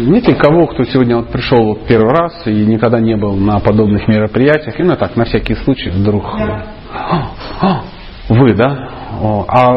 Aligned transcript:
нет 0.00 0.26
ли 0.26 0.34
кого, 0.34 0.66
кто 0.66 0.84
сегодня 0.84 1.16
вот 1.16 1.28
пришел 1.30 1.64
вот 1.64 1.86
первый 1.86 2.12
раз 2.12 2.46
и 2.46 2.66
никогда 2.66 3.00
не 3.00 3.16
был 3.16 3.36
на 3.36 3.60
подобных 3.60 4.08
мероприятиях, 4.08 4.78
именно 4.78 4.96
так, 4.96 5.16
на 5.16 5.24
всякий 5.24 5.54
случай, 5.54 5.90
вдруг... 5.90 6.24
Да. 6.38 7.82
Вы, 8.28 8.54
да? 8.54 8.88
А, 9.48 9.74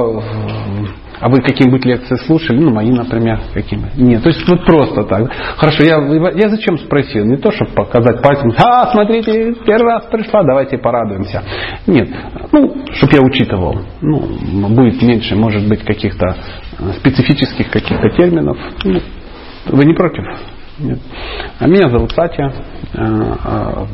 а 1.24 1.30
вы 1.30 1.42
какие-нибудь 1.42 1.86
лекции 1.86 2.16
слушали? 2.28 2.60
Ну, 2.60 2.72
мои, 2.72 2.92
например, 2.92 3.40
какие 3.54 3.80
Нет, 3.96 4.22
то 4.22 4.28
есть 4.28 4.46
вот 4.48 4.66
просто 4.66 5.04
так. 5.06 5.32
Хорошо, 5.56 5.84
я, 5.84 5.96
я 6.36 6.50
зачем 6.50 6.78
спросил? 6.78 7.24
Не 7.26 7.38
то, 7.38 7.50
чтобы 7.50 7.72
показать 7.72 8.22
пальцем, 8.22 8.52
а, 8.58 8.92
смотрите, 8.92 9.56
первый 9.66 9.94
раз 9.94 10.06
пришла, 10.12 10.44
давайте 10.44 10.78
порадуемся. 10.78 11.42
Нет, 11.88 12.10
ну, 12.52 12.76
чтобы 12.92 13.14
я 13.14 13.22
учитывал. 13.22 13.80
Ну, 14.02 14.68
будет 14.76 15.02
меньше, 15.02 15.36
может 15.38 15.66
быть, 15.68 15.84
каких-то 15.86 16.36
специфических 17.00 17.72
каких-то 17.72 18.10
терминов. 18.10 18.58
Ну, 18.84 19.00
вы 19.66 19.86
не 19.86 19.94
против? 19.94 20.26
Нет. 20.80 21.00
А 21.60 21.68
меня 21.68 21.90
зовут 21.90 22.12
Сатя. 22.12 22.52
А, 22.96 23.86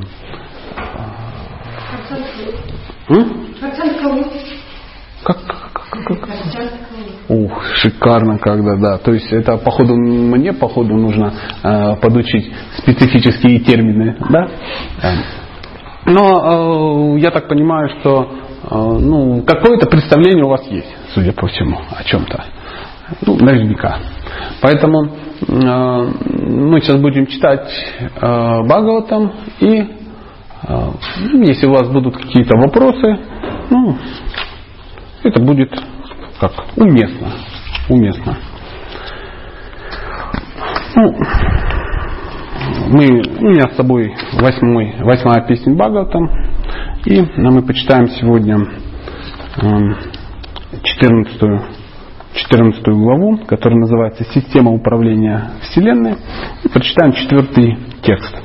как, 5.24 5.38
как, 5.46 5.84
как, 6.06 6.20
как? 6.22 6.30
Ух, 7.28 7.64
шикарно 7.76 8.40
когда, 8.40 8.76
да. 8.76 8.98
То 8.98 9.12
есть 9.12 9.32
это 9.32 9.58
походу 9.58 9.96
мне 9.96 10.54
походу 10.54 10.96
нужно 10.96 11.34
э, 11.64 11.96
подучить 12.02 12.52
специфические 12.78 13.60
термины, 13.60 14.18
да. 14.30 14.48
Но 16.06 17.16
э, 17.16 17.20
я 17.20 17.32
так 17.32 17.48
понимаю, 17.48 17.90
что 18.00 18.32
э, 18.64 18.68
ну 18.72 19.44
какое-то 19.46 19.88
представление 19.88 20.46
у 20.46 20.50
вас 20.50 20.66
есть, 20.68 20.96
судя 21.14 21.34
по 21.34 21.48
всему, 21.48 21.80
о 21.96 22.04
чем-то. 22.04 22.46
Ну, 23.26 23.38
наверняка. 23.38 24.00
Поэтому 24.62 25.12
мы 25.48 26.82
сейчас 26.82 27.00
будем 27.00 27.28
читать 27.28 27.70
э, 28.00 28.64
Бхагаватам 28.64 29.32
и 29.60 29.80
э, 29.80 29.88
если 31.46 31.68
у 31.68 31.72
вас 31.72 31.88
будут 31.90 32.18
какие-то 32.18 32.58
вопросы, 32.58 33.20
ну, 33.70 33.98
это 35.24 35.42
будет 35.42 35.72
как 36.40 36.52
уместно. 36.76 37.32
Уместно. 37.90 38.38
Ну, 40.96 41.16
мы, 42.90 43.06
у 43.40 43.50
меня 43.50 43.70
с 43.70 43.76
собой 43.76 44.14
восьмой, 44.34 44.96
восьмая 45.00 45.46
песня 45.48 45.74
Бхагаватам. 45.74 46.30
И 47.06 47.22
мы 47.38 47.62
почитаем 47.62 48.08
сегодня 48.10 48.58
14, 50.84 51.42
эм, 51.44 51.62
14 52.34 52.84
главу, 52.86 53.38
которая 53.46 53.80
называется 53.80 54.24
«Система 54.34 54.72
управления 54.72 55.52
Вселенной». 55.64 56.16
И 56.64 56.70
прочитаем 56.70 57.14
четвертый 57.14 57.78
текст. 58.02 58.36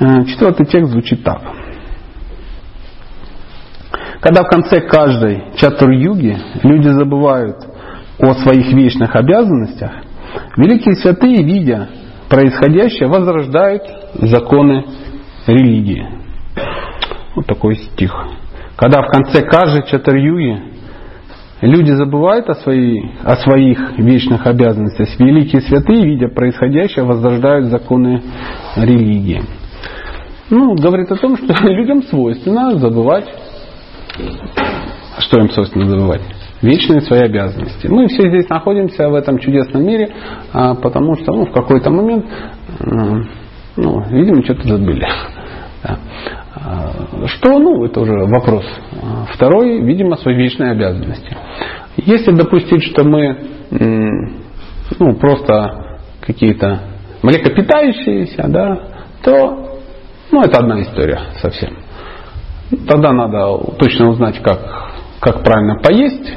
Э, 0.00 0.24
четвертый 0.24 0.66
текст 0.66 0.92
звучит 0.92 1.22
так. 1.22 1.42
Когда 4.20 4.42
в 4.42 4.48
конце 4.48 4.80
каждой 4.80 5.52
чатур-юги 5.56 6.36
люди 6.62 6.88
забывают 6.88 7.56
о 8.18 8.32
своих 8.34 8.72
вечных 8.72 9.14
обязанностях, 9.14 9.92
великие 10.56 10.96
святые, 10.96 11.44
видя 11.44 11.88
происходящее, 12.28 13.08
возрождают 13.08 13.82
законы 14.14 14.84
религии. 15.46 16.06
Вот 17.36 17.46
такой 17.46 17.76
стих. 17.76 18.12
Когда 18.76 19.02
в 19.02 19.06
конце 19.06 19.42
каждой 19.42 19.86
чатур-юги 19.86 20.77
люди 21.60 21.92
забывают 21.92 22.48
о, 22.48 22.54
своей, 22.54 23.12
о 23.24 23.36
своих 23.36 23.98
вечных 23.98 24.46
обязанностях, 24.46 25.08
великие 25.18 25.60
святые, 25.62 26.04
видя 26.04 26.28
происходящее, 26.28 27.04
возрождают 27.04 27.66
законы 27.66 28.22
религии. 28.76 29.42
Ну, 30.50 30.74
говорит 30.74 31.10
о 31.12 31.16
том, 31.16 31.36
что 31.36 31.54
людям 31.68 32.02
свойственно 32.02 32.78
забывать 32.78 33.26
что 35.20 35.40
им, 35.40 35.50
собственно, 35.50 35.86
забывать? 35.86 36.22
Вечные 36.62 37.00
свои 37.02 37.20
обязанности. 37.20 37.86
Мы 37.86 38.08
все 38.08 38.28
здесь 38.28 38.48
находимся 38.48 39.08
в 39.08 39.14
этом 39.14 39.38
чудесном 39.38 39.84
мире, 39.84 40.12
а, 40.52 40.74
потому 40.74 41.14
что 41.16 41.32
ну, 41.32 41.46
в 41.46 41.52
какой-то 41.52 41.90
момент, 41.90 42.26
ну, 43.76 44.02
видимо, 44.10 44.42
что-то 44.44 44.66
забыли. 44.68 45.06
Да. 45.80 45.96
А, 46.64 47.26
что, 47.26 47.58
ну, 47.58 47.84
это 47.84 48.00
уже 48.00 48.12
вопрос. 48.12 48.64
Второй, 49.34 49.80
видимо, 49.82 50.16
свои 50.16 50.34
вечные 50.36 50.72
обязанности. 50.72 51.36
Если 51.96 52.32
допустить, 52.32 52.84
что 52.84 53.04
мы 53.04 53.36
ну, 54.98 55.14
просто 55.16 55.98
какие-то 56.20 56.80
млекопитающиеся, 57.22 58.46
да, 58.48 58.78
то 59.22 59.80
ну, 60.30 60.42
это 60.42 60.58
одна 60.58 60.82
история 60.82 61.20
совсем. 61.40 61.70
Тогда 62.86 63.12
надо 63.12 63.58
точно 63.78 64.10
узнать, 64.10 64.40
как, 64.42 64.60
как 65.20 65.42
правильно 65.42 65.80
поесть, 65.82 66.36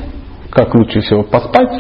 как 0.49 0.73
лучше 0.75 1.01
всего 1.01 1.23
поспать, 1.23 1.71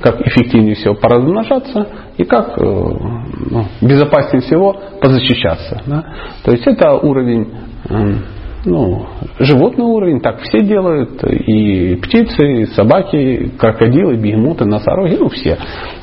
как 0.00 0.20
эффективнее 0.20 0.74
всего 0.74 0.94
поразмножаться 0.94 1.88
и 2.16 2.24
как 2.24 2.58
э, 2.58 2.62
ну, 2.62 3.64
безопаснее 3.80 4.42
всего 4.42 4.76
позащищаться. 5.00 5.82
Да? 5.86 6.04
То 6.44 6.52
есть 6.52 6.66
это 6.66 6.94
уровень, 6.94 7.48
ну, 7.88 9.06
животный 9.38 9.84
уровень, 9.84 10.20
так 10.20 10.40
все 10.40 10.60
делают, 10.60 11.22
и 11.24 11.94
птицы, 11.96 12.62
и 12.62 12.64
собаки, 12.66 13.52
крокодилы, 13.58 14.16
бегемоты, 14.16 14.64
носороги, 14.64 15.16
ну 15.18 15.28
все. 15.28 15.56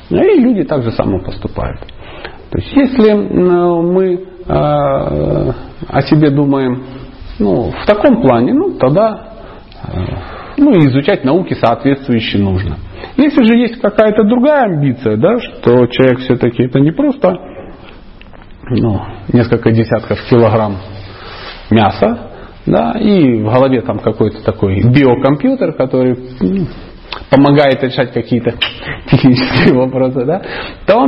И 0.10 0.40
люди 0.40 0.64
также 0.64 0.92
само 0.92 1.20
поступают. 1.20 1.82
То 2.52 2.60
есть 2.60 2.72
если 2.76 3.14
мы 3.14 4.14
э, 4.14 4.22
о 4.46 6.02
себе 6.04 6.30
думаем 6.30 6.84
ну, 7.40 7.72
в 7.72 7.86
таком 7.86 8.22
плане, 8.22 8.54
ну, 8.54 8.78
тогда 8.78 9.34
э, 9.88 9.98
ну, 10.58 10.72
изучать 10.88 11.26
науки 11.26 11.56
соответствующие 11.56 12.42
нужно. 12.44 12.78
Если 13.18 13.44
же 13.44 13.58
есть 13.58 13.82
какая-то 13.82 14.24
другая 14.24 14.66
амбиция, 14.66 15.18
да, 15.18 15.40
что 15.40 15.88
человек 15.88 16.20
все-таки 16.20 16.64
это 16.64 16.80
не 16.80 16.92
просто 16.92 17.36
ну, 18.70 19.02
несколько 19.34 19.72
десятков 19.72 20.20
килограмм 20.30 20.78
мяса, 21.74 22.30
да, 22.66 22.94
и 23.00 23.42
в 23.42 23.52
голове 23.52 23.82
там 23.82 24.00
какой-то 24.00 24.44
такой 24.44 24.82
биокомпьютер, 24.82 25.74
который 25.74 26.18
ну, 26.40 26.68
помогает 27.30 27.84
решать 27.84 28.14
какие-то 28.14 28.52
технические 29.12 29.76
вопросы, 29.76 30.26
да, 30.26 30.42
то 30.86 31.06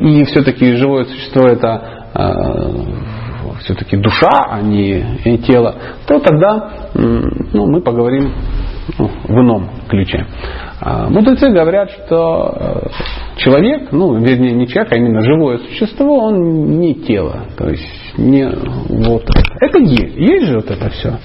и 0.00 0.24
все-таки 0.24 0.74
живое 0.74 1.04
существо 1.04 1.46
это 1.46 2.10
э, 2.14 3.60
все-таки 3.60 3.96
душа, 3.96 4.30
а 4.50 4.60
не 4.62 5.38
тело, 5.46 5.76
то 6.06 6.18
тогда 6.18 6.70
ну, 6.94 7.66
мы 7.66 7.80
поговорим 7.82 8.32
ну, 8.98 9.10
в 9.24 9.32
ином 9.32 9.68
ключе. 9.88 10.26
А 10.80 11.08
мудрецы 11.08 11.50
говорят, 11.50 11.90
что 11.90 12.54
э, 12.58 12.88
человек, 13.36 13.92
ну, 13.92 14.14
вернее, 14.14 14.52
не 14.52 14.66
человек, 14.66 14.92
а 14.92 14.96
именно 14.96 15.20
живое 15.22 15.58
существо, 15.58 16.26
он 16.26 16.80
не 16.80 16.94
тело. 16.94 17.44
То 17.56 17.68
есть 17.68 17.84
не 18.16 18.48
вот 18.48 19.24
это 19.60 19.78
есть. 19.78 20.16
Есть 20.16 20.46
же 20.46 20.56
вот 20.56 20.70
это 20.70 20.90
все. 20.90 21.18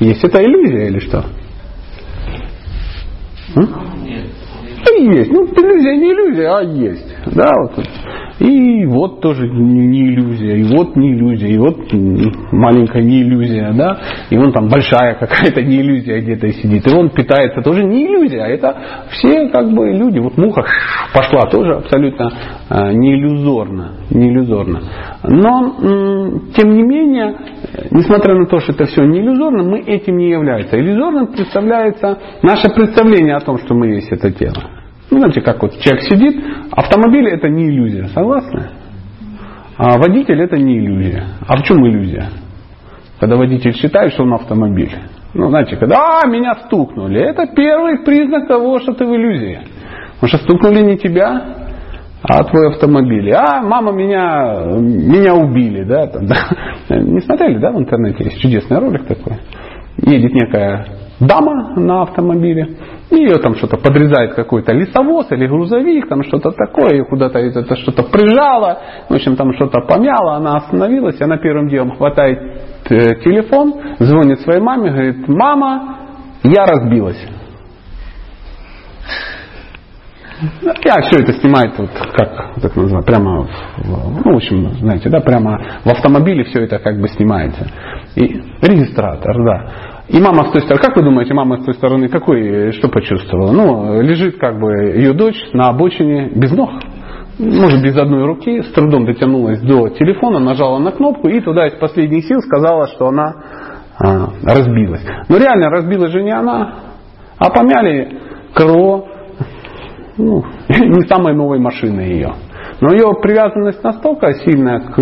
Есть. 0.00 0.24
Это 0.24 0.42
иллюзия 0.42 0.88
или 0.88 0.98
что? 1.00 1.24
Нет. 3.54 4.26
Есть. 4.96 5.30
Ну, 5.30 5.44
иллюзия 5.46 5.96
не 5.96 6.12
иллюзия, 6.12 6.48
а 6.48 6.62
есть. 6.62 7.14
Да, 7.34 7.50
вот. 7.62 7.84
И 8.40 8.86
вот 8.86 9.20
тоже 9.20 9.48
не 9.48 10.10
иллюзия, 10.10 10.56
и 10.58 10.62
вот 10.62 10.94
не 10.94 11.12
иллюзия, 11.12 11.48
и 11.48 11.58
вот 11.58 11.76
маленькая 12.52 13.02
не 13.02 13.22
иллюзия, 13.22 13.72
да, 13.72 13.98
и 14.30 14.36
вон 14.36 14.52
там 14.52 14.68
большая 14.68 15.14
какая-то 15.14 15.60
не 15.62 15.80
иллюзия 15.80 16.20
где-то 16.20 16.48
сидит, 16.52 16.86
и 16.86 16.96
он 16.96 17.10
питается 17.10 17.62
тоже 17.62 17.82
не 17.82 18.06
иллюзия, 18.06 18.44
а 18.44 18.48
это 18.48 18.76
все 19.10 19.48
как 19.48 19.72
бы 19.72 19.90
люди, 19.92 20.20
вот 20.20 20.36
муха 20.36 20.64
пошла 21.12 21.50
тоже 21.50 21.78
абсолютно 21.78 22.30
а, 22.68 22.92
не 22.92 23.14
иллюзорно, 23.14 23.94
не 24.10 24.28
иллюзорно. 24.28 24.82
Но, 25.24 25.74
тем 26.54 26.70
не 26.70 26.82
менее, 26.84 27.34
несмотря 27.90 28.36
на 28.36 28.46
то, 28.46 28.60
что 28.60 28.72
это 28.72 28.84
все 28.84 29.02
не 29.02 29.18
иллюзорно, 29.18 29.64
мы 29.64 29.80
этим 29.80 30.16
не 30.16 30.30
являемся. 30.30 30.78
Иллюзорным 30.78 31.26
представляется 31.28 32.18
наше 32.42 32.68
представление 32.68 33.34
о 33.34 33.40
том, 33.40 33.58
что 33.58 33.74
мы 33.74 33.88
есть 33.94 34.12
это 34.12 34.30
тело. 34.30 34.77
Ну, 35.10 35.18
знаете, 35.18 35.40
как 35.40 35.62
вот 35.62 35.78
человек 35.78 36.02
сидит, 36.02 36.44
автомобиль 36.70 37.28
это 37.28 37.48
не 37.48 37.68
иллюзия, 37.68 38.08
согласны? 38.08 38.68
А 39.76 39.96
водитель 39.96 40.40
это 40.42 40.56
не 40.56 40.78
иллюзия. 40.78 41.24
А 41.46 41.56
в 41.56 41.62
чем 41.62 41.86
иллюзия? 41.86 42.28
Когда 43.20 43.36
водитель 43.36 43.74
считает, 43.74 44.12
что 44.12 44.24
он 44.24 44.34
автомобиль. 44.34 44.92
Ну, 45.34 45.48
знаете, 45.48 45.76
когда, 45.76 46.20
а, 46.20 46.26
меня 46.26 46.54
стукнули, 46.66 47.20
это 47.20 47.46
первый 47.54 48.04
признак 48.04 48.48
того, 48.48 48.80
что 48.80 48.92
ты 48.92 49.04
в 49.04 49.14
иллюзии. 49.14 49.60
Потому 50.14 50.28
что 50.28 50.38
стукнули 50.38 50.82
не 50.82 50.98
тебя, 50.98 51.68
а 52.22 52.44
твой 52.44 52.68
автомобиль. 52.68 53.32
А, 53.32 53.62
мама 53.62 53.92
меня, 53.92 54.64
меня 54.76 55.34
убили, 55.34 55.84
да, 55.84 56.06
там, 56.08 56.26
да. 56.26 56.36
Не 56.96 57.20
смотрели, 57.20 57.58
да, 57.58 57.70
в 57.70 57.78
интернете 57.78 58.24
есть 58.24 58.40
чудесный 58.40 58.78
ролик 58.78 59.06
такой. 59.06 59.38
Едет 60.04 60.32
некая 60.32 60.86
дама 61.20 61.74
на 61.76 62.02
автомобиле, 62.02 62.76
и 63.10 63.16
ее 63.16 63.38
там 63.38 63.54
что-то 63.56 63.76
подрезает 63.76 64.34
какой-то 64.34 64.72
лесовоз 64.72 65.30
или 65.32 65.46
грузовик, 65.46 66.08
там 66.08 66.22
что-то 66.24 66.52
такое, 66.52 66.92
ее 66.92 67.04
куда-то 67.04 67.38
это 67.38 67.76
что-то 67.76 68.04
прижало, 68.04 68.78
в 69.08 69.14
общем, 69.14 69.36
там 69.36 69.52
что-то 69.54 69.80
помяло, 69.80 70.36
она 70.36 70.56
остановилась, 70.56 71.20
она 71.20 71.38
первым 71.38 71.68
делом 71.68 71.96
хватает 71.96 72.38
э, 72.90 73.14
телефон, 73.24 73.74
звонит 73.98 74.40
своей 74.40 74.60
маме, 74.60 74.90
говорит, 74.90 75.28
мама, 75.28 75.98
я 76.44 76.64
разбилась. 76.64 77.26
Я 80.84 81.00
все 81.02 81.20
это 81.20 81.32
снимает, 81.32 81.76
вот, 81.78 81.90
как 82.14 82.56
это 82.56 82.80
называется, 82.80 83.12
прямо, 83.12 83.42
в, 83.78 84.24
ну, 84.24 84.32
в 84.34 84.36
общем, 84.36 84.70
знаете, 84.78 85.08
да, 85.08 85.18
прямо 85.20 85.80
в 85.84 85.88
автомобиле 85.90 86.44
все 86.44 86.62
это 86.62 86.78
как 86.78 87.00
бы 87.00 87.08
снимается. 87.08 87.66
И 88.14 88.40
регистратор, 88.62 89.34
да. 89.44 89.97
И 90.08 90.20
мама 90.20 90.44
с 90.44 90.52
той 90.52 90.62
стороны, 90.62 90.82
как 90.82 90.96
вы 90.96 91.02
думаете, 91.02 91.34
мама 91.34 91.58
с 91.58 91.64
той 91.64 91.74
стороны 91.74 92.08
какой, 92.08 92.72
что 92.72 92.88
почувствовала? 92.88 93.52
Ну, 93.52 94.00
лежит 94.00 94.38
как 94.38 94.58
бы 94.58 94.72
ее 94.94 95.12
дочь 95.12 95.38
на 95.52 95.68
обочине 95.68 96.30
без 96.34 96.50
ног, 96.52 96.70
может 97.38 97.82
без 97.82 97.96
одной 97.96 98.24
руки, 98.24 98.62
с 98.62 98.72
трудом 98.72 99.04
дотянулась 99.04 99.60
до 99.60 99.90
телефона, 99.90 100.38
нажала 100.38 100.78
на 100.78 100.92
кнопку 100.92 101.28
и 101.28 101.40
туда 101.40 101.66
из 101.66 101.74
последних 101.74 102.24
сил 102.24 102.40
сказала, 102.40 102.86
что 102.88 103.08
она 103.08 103.34
а, 103.98 104.28
разбилась. 104.44 105.04
Но 105.28 105.36
реально 105.36 105.68
разбилась 105.68 106.10
же 106.10 106.22
не 106.22 106.32
она, 106.32 106.74
а 107.38 107.50
помяли 107.50 108.18
крыло 108.54 109.08
ну, 110.16 110.42
не 110.68 111.06
самой 111.06 111.34
новой 111.34 111.58
машины 111.58 112.00
ее. 112.00 112.32
Но 112.80 112.92
ее 112.92 113.12
привязанность 113.20 113.82
настолько 113.82 114.32
сильная 114.34 114.80
к, 114.80 114.98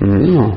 ну, 0.00 0.54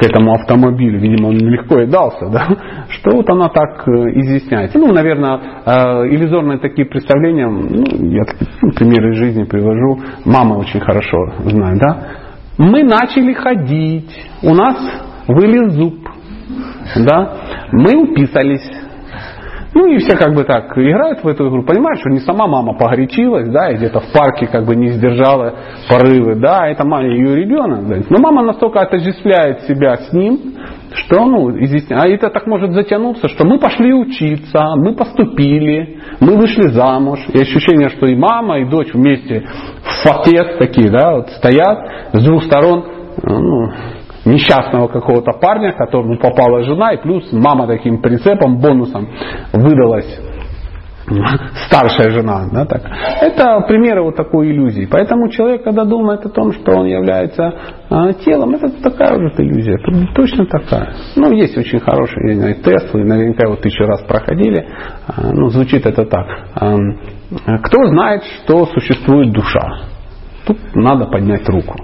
к 0.00 0.02
этому 0.02 0.32
автомобилю, 0.32 0.98
видимо, 0.98 1.28
он 1.28 1.36
легко 1.36 1.78
и 1.80 1.86
дался, 1.86 2.30
да, 2.30 2.48
что 2.88 3.16
вот 3.16 3.28
она 3.28 3.50
так 3.50 3.86
э, 3.86 3.90
изъясняется. 4.14 4.78
Ну, 4.78 4.92
наверное, 4.94 5.38
э, 5.66 5.70
иллюзорные 6.08 6.58
такие 6.58 6.86
представления, 6.88 7.46
ну, 7.46 7.84
я 8.10 8.22
ну, 8.62 8.72
примеры 8.72 9.12
из 9.12 9.18
жизни 9.18 9.44
привожу, 9.44 10.00
мама 10.24 10.54
очень 10.54 10.80
хорошо 10.80 11.18
знает, 11.44 11.78
да. 11.78 11.98
Мы 12.56 12.82
начали 12.82 13.34
ходить, 13.34 14.10
у 14.42 14.54
нас 14.54 14.76
вылез 15.28 15.74
зуб, 15.74 15.96
да, 16.96 17.36
мы 17.70 17.96
уписались, 17.96 18.66
ну 19.72 19.86
и 19.86 19.98
все 19.98 20.16
как 20.16 20.34
бы 20.34 20.44
так 20.44 20.76
играют 20.76 21.22
в 21.22 21.28
эту 21.28 21.48
игру, 21.48 21.62
понимаешь, 21.62 22.00
что 22.00 22.10
не 22.10 22.20
сама 22.20 22.46
мама 22.46 22.74
погорячилась, 22.74 23.48
да, 23.48 23.70
и 23.70 23.76
где-то 23.76 24.00
в 24.00 24.12
парке 24.12 24.46
как 24.46 24.64
бы 24.64 24.74
не 24.74 24.88
сдержала 24.88 25.54
порывы, 25.88 26.34
да, 26.36 26.68
это 26.68 26.84
ее 27.02 27.36
ребенок, 27.36 27.86
да. 27.86 27.96
но 28.08 28.18
мама 28.18 28.42
настолько 28.42 28.80
отождествляет 28.80 29.62
себя 29.62 29.96
с 29.96 30.12
ним, 30.12 30.54
что, 30.92 31.24
ну, 31.24 31.50
изъясняет, 31.62 32.02
а 32.02 32.08
это 32.08 32.30
так 32.30 32.46
может 32.46 32.72
затянуться, 32.72 33.28
что 33.28 33.44
мы 33.44 33.58
пошли 33.58 33.94
учиться, 33.94 34.74
мы 34.76 34.94
поступили, 34.94 36.00
мы 36.20 36.36
вышли 36.36 36.68
замуж, 36.68 37.20
и 37.32 37.40
ощущение, 37.40 37.90
что 37.90 38.06
и 38.06 38.16
мама, 38.16 38.58
и 38.58 38.64
дочь 38.64 38.92
вместе 38.92 39.44
в 39.82 40.02
фате 40.02 40.56
такие, 40.58 40.90
да, 40.90 41.14
вот 41.14 41.30
стоят 41.30 41.78
с 42.12 42.24
двух 42.24 42.42
сторон, 42.44 42.84
ну, 43.22 43.70
несчастного 44.24 44.88
какого-то 44.88 45.32
парня, 45.40 45.72
которому 45.72 46.18
попала 46.18 46.62
жена, 46.62 46.92
и 46.92 47.02
плюс 47.02 47.30
мама 47.32 47.66
таким 47.66 48.00
прицепом, 48.02 48.58
бонусом 48.58 49.08
выдалась 49.52 50.20
старшая 51.66 52.10
жена. 52.10 52.48
Да, 52.52 52.64
так. 52.64 52.82
Это 53.20 53.60
примеры 53.66 54.02
вот 54.02 54.16
такой 54.16 54.50
иллюзии. 54.50 54.86
Поэтому 54.90 55.28
человек, 55.28 55.64
когда 55.64 55.84
думает 55.84 56.24
о 56.24 56.28
том, 56.28 56.52
что 56.52 56.72
он 56.72 56.86
является 56.86 57.52
а, 57.88 58.12
телом, 58.12 58.54
это 58.54 58.70
такая 58.82 59.16
уже 59.16 59.32
иллюзия. 59.38 59.78
Точно 60.14 60.46
такая. 60.46 60.94
Ну, 61.16 61.32
есть 61.32 61.56
очень 61.56 61.80
хороший 61.80 62.30
я 62.30 62.36
знаю, 62.36 62.56
тест, 62.56 62.92
вы 62.92 63.04
наверняка 63.04 63.46
его 63.46 63.56
тысячу 63.56 63.84
раз 63.84 64.02
проходили. 64.02 64.68
А, 65.06 65.32
ну, 65.32 65.48
звучит 65.48 65.86
это 65.86 66.04
так. 66.04 66.26
А, 66.54 66.76
кто 67.62 67.86
знает, 67.86 68.22
что 68.44 68.66
существует 68.66 69.32
душа? 69.32 69.80
Тут 70.46 70.58
надо 70.74 71.06
поднять 71.06 71.48
руку. 71.48 71.74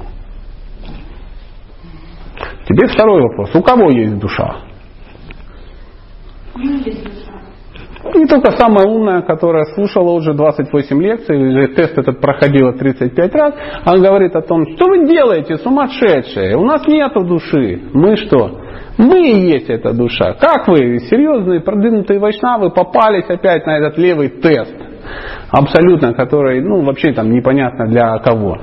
Теперь 2.67 2.89
второй 2.89 3.23
вопрос. 3.23 3.55
У 3.55 3.63
кого 3.63 3.91
есть 3.91 4.19
душа? 4.19 4.57
Не 8.15 8.27
только 8.27 8.53
самая 8.53 8.87
умная, 8.87 9.23
которая 9.23 9.65
слушала 9.75 10.13
уже 10.13 10.33
28 10.33 11.03
лекций, 11.03 11.75
тест 11.75 11.99
этот 11.99 12.21
проходила 12.21 12.73
35 12.73 13.35
раз, 13.35 13.55
она 13.85 13.99
говорит 13.99 14.35
о 14.37 14.43
том, 14.43 14.65
что 14.75 14.87
вы 14.87 15.07
делаете, 15.09 15.57
сумасшедшие, 15.57 16.57
у 16.57 16.65
нас 16.65 16.87
нету 16.87 17.25
души. 17.25 17.83
Мы 17.93 18.17
что? 18.17 18.61
Мы 18.97 19.31
и 19.31 19.41
есть 19.51 19.69
эта 19.69 19.93
душа. 19.93 20.35
Как 20.35 20.69
вы, 20.69 20.99
серьезные 21.01 21.61
продвинутые 21.61 22.19
вайшнавы, 22.19 22.71
попались 22.71 23.29
опять 23.29 23.67
на 23.67 23.79
этот 23.79 23.99
левый 23.99 24.29
тест? 24.29 24.75
Абсолютно, 25.51 26.15
который, 26.15 26.61
ну, 26.61 26.83
вообще 26.83 27.13
там 27.13 27.31
непонятно 27.31 27.87
для 27.87 28.19
кого. 28.19 28.59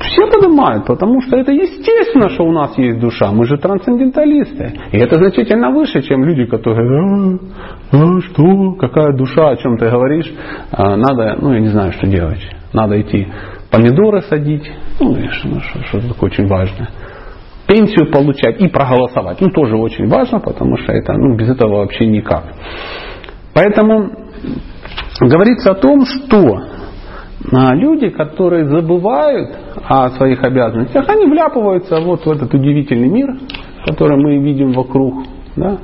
Все 0.00 0.26
понимают, 0.26 0.86
потому 0.86 1.20
что 1.20 1.36
это 1.36 1.52
естественно, 1.52 2.28
что 2.30 2.44
у 2.44 2.52
нас 2.52 2.76
есть 2.78 3.00
душа. 3.00 3.30
Мы 3.32 3.44
же 3.44 3.58
трансценденталисты. 3.58 4.74
И 4.92 4.98
это 4.98 5.16
значительно 5.16 5.70
выше, 5.70 6.02
чем 6.02 6.24
люди, 6.24 6.44
которые, 6.46 7.38
а, 7.92 7.96
а 7.96 8.20
что, 8.20 8.72
какая 8.78 9.12
душа, 9.16 9.50
о 9.50 9.56
чем 9.56 9.76
ты 9.76 9.88
говоришь. 9.88 10.32
А, 10.72 10.96
надо, 10.96 11.36
ну, 11.40 11.52
я 11.52 11.60
не 11.60 11.68
знаю, 11.68 11.92
что 11.92 12.06
делать. 12.06 12.40
Надо 12.72 13.00
идти 13.00 13.26
помидоры 13.70 14.22
садить, 14.22 14.70
ну, 15.00 15.14
что, 15.30 15.60
что, 15.60 15.82
что 15.84 16.08
такое 16.08 16.30
очень 16.30 16.46
важное 16.46 16.88
пенсию 17.68 18.10
получать 18.10 18.60
и 18.60 18.68
проголосовать. 18.68 19.40
Ну, 19.40 19.50
тоже 19.50 19.76
очень 19.76 20.08
важно, 20.08 20.40
потому 20.40 20.78
что 20.78 20.92
это, 20.92 21.12
ну, 21.12 21.36
без 21.36 21.50
этого 21.50 21.76
вообще 21.76 22.06
никак. 22.06 22.44
Поэтому 23.54 24.10
говорится 25.20 25.72
о 25.72 25.74
том, 25.74 26.04
что 26.04 26.60
а, 27.52 27.74
люди, 27.74 28.08
которые 28.10 28.68
забывают 28.68 29.56
о 29.88 30.10
своих 30.10 30.42
обязанностях, 30.42 31.08
они 31.08 31.26
вляпываются 31.26 32.00
вот 32.00 32.26
в 32.26 32.30
этот 32.30 32.52
удивительный 32.52 33.08
мир, 33.08 33.28
который 33.86 34.16
мы 34.16 34.38
видим 34.38 34.72
вокруг. 34.72 35.24
Да? 35.56 35.78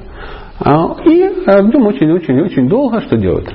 А, 0.61 0.97
и 1.05 1.23
а, 1.47 1.62
в 1.62 1.67
нем 1.67 1.87
очень-очень-очень 1.87 2.69
долго 2.69 3.00
что 3.00 3.17
делают? 3.17 3.49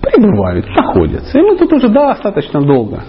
Пребывают, 0.00 0.66
находятся. 0.76 1.38
И 1.38 1.42
мы 1.42 1.56
тут 1.56 1.72
уже 1.72 1.88
достаточно 1.88 2.60
долго. 2.60 3.02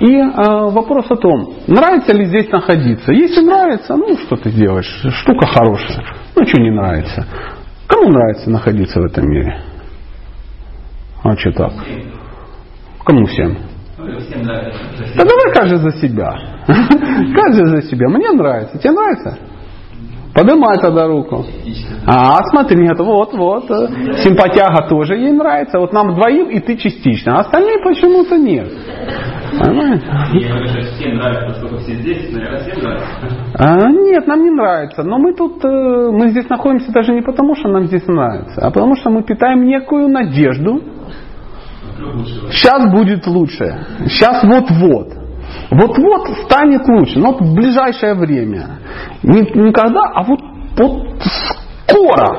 И 0.00 0.16
э, 0.16 0.30
вопрос 0.70 1.06
о 1.10 1.16
том, 1.16 1.54
нравится 1.68 2.12
ли 2.12 2.24
здесь 2.24 2.50
находиться. 2.50 3.12
Если 3.12 3.44
нравится, 3.44 3.94
ну 3.94 4.16
что 4.16 4.36
ты 4.36 4.50
делаешь, 4.50 5.04
штука 5.20 5.46
хорошая. 5.46 6.04
Ну 6.34 6.44
что 6.44 6.60
не 6.60 6.70
нравится. 6.70 7.24
Кому 7.86 8.10
нравится 8.10 8.50
находиться 8.50 9.00
в 9.00 9.04
этом 9.04 9.28
мире? 9.28 9.60
А 11.24 11.36
что 11.36 11.52
так? 11.52 11.72
Кому 13.04 13.26
всем? 13.26 13.56
Да 13.98 15.24
давай 15.24 15.54
каждый 15.54 15.78
за 15.78 15.92
себя. 15.98 16.32
Каждый 16.66 17.66
за 17.66 17.82
себя. 17.82 18.08
Мне 18.08 18.30
нравится. 18.32 18.78
Тебе 18.78 18.92
нравится? 18.92 19.38
Поднимай 20.34 20.78
тогда 20.78 21.06
руку. 21.06 21.44
А, 22.06 22.42
смотри, 22.50 22.78
нет, 22.78 22.98
вот, 22.98 23.34
вот. 23.34 23.66
Симпатяга 24.24 24.88
тоже 24.88 25.16
ей 25.16 25.32
нравится. 25.32 25.78
Вот 25.78 25.92
нам 25.92 26.14
двоим 26.14 26.48
и 26.48 26.58
ты 26.58 26.76
частично. 26.76 27.36
А 27.36 27.40
остальные 27.40 27.78
почему-то 27.84 28.38
нет. 28.38 28.68
Нравится. 29.52 30.06
А, 33.58 33.90
нет, 33.90 34.26
нам 34.26 34.42
не 34.42 34.50
нравится. 34.50 35.02
Но 35.02 35.18
мы 35.18 35.34
тут, 35.34 35.62
э, 35.62 36.10
мы 36.10 36.28
здесь 36.30 36.48
находимся 36.48 36.90
даже 36.92 37.12
не 37.12 37.20
потому, 37.20 37.54
что 37.54 37.68
нам 37.68 37.84
здесь 37.84 38.06
нравится, 38.06 38.66
а 38.66 38.70
потому 38.70 38.96
что 38.96 39.10
мы 39.10 39.22
питаем 39.22 39.64
некую 39.64 40.08
надежду, 40.08 40.80
Сейчас 42.50 42.90
будет 42.90 43.26
лучше. 43.26 43.86
Сейчас 44.06 44.42
вот-вот. 44.44 45.14
Вот-вот 45.70 46.28
станет 46.44 46.82
лучше. 46.88 47.18
Но 47.18 47.32
в 47.32 47.54
ближайшее 47.54 48.14
время. 48.14 48.78
Не, 49.22 49.40
не 49.40 49.72
когда, 49.72 50.02
а 50.14 50.22
вот, 50.22 50.40
вот 50.76 51.22
скоро. 51.86 52.38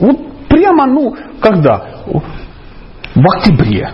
Вот 0.00 0.18
прямо, 0.48 0.86
ну, 0.86 1.16
когда? 1.40 1.84
В 3.14 3.36
октябре. 3.36 3.90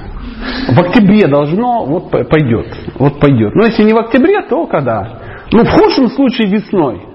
В 0.68 0.78
октябре 0.80 1.26
должно, 1.26 1.84
вот 1.84 2.10
пойдет. 2.10 2.74
Вот 2.98 3.18
пойдет. 3.20 3.54
Но 3.54 3.64
если 3.64 3.82
не 3.82 3.92
в 3.92 3.98
октябре, 3.98 4.42
то 4.42 4.66
когда? 4.66 5.18
Ну, 5.52 5.64
в 5.64 5.70
худшем 5.70 6.08
случае 6.08 6.48
весной 6.48 7.07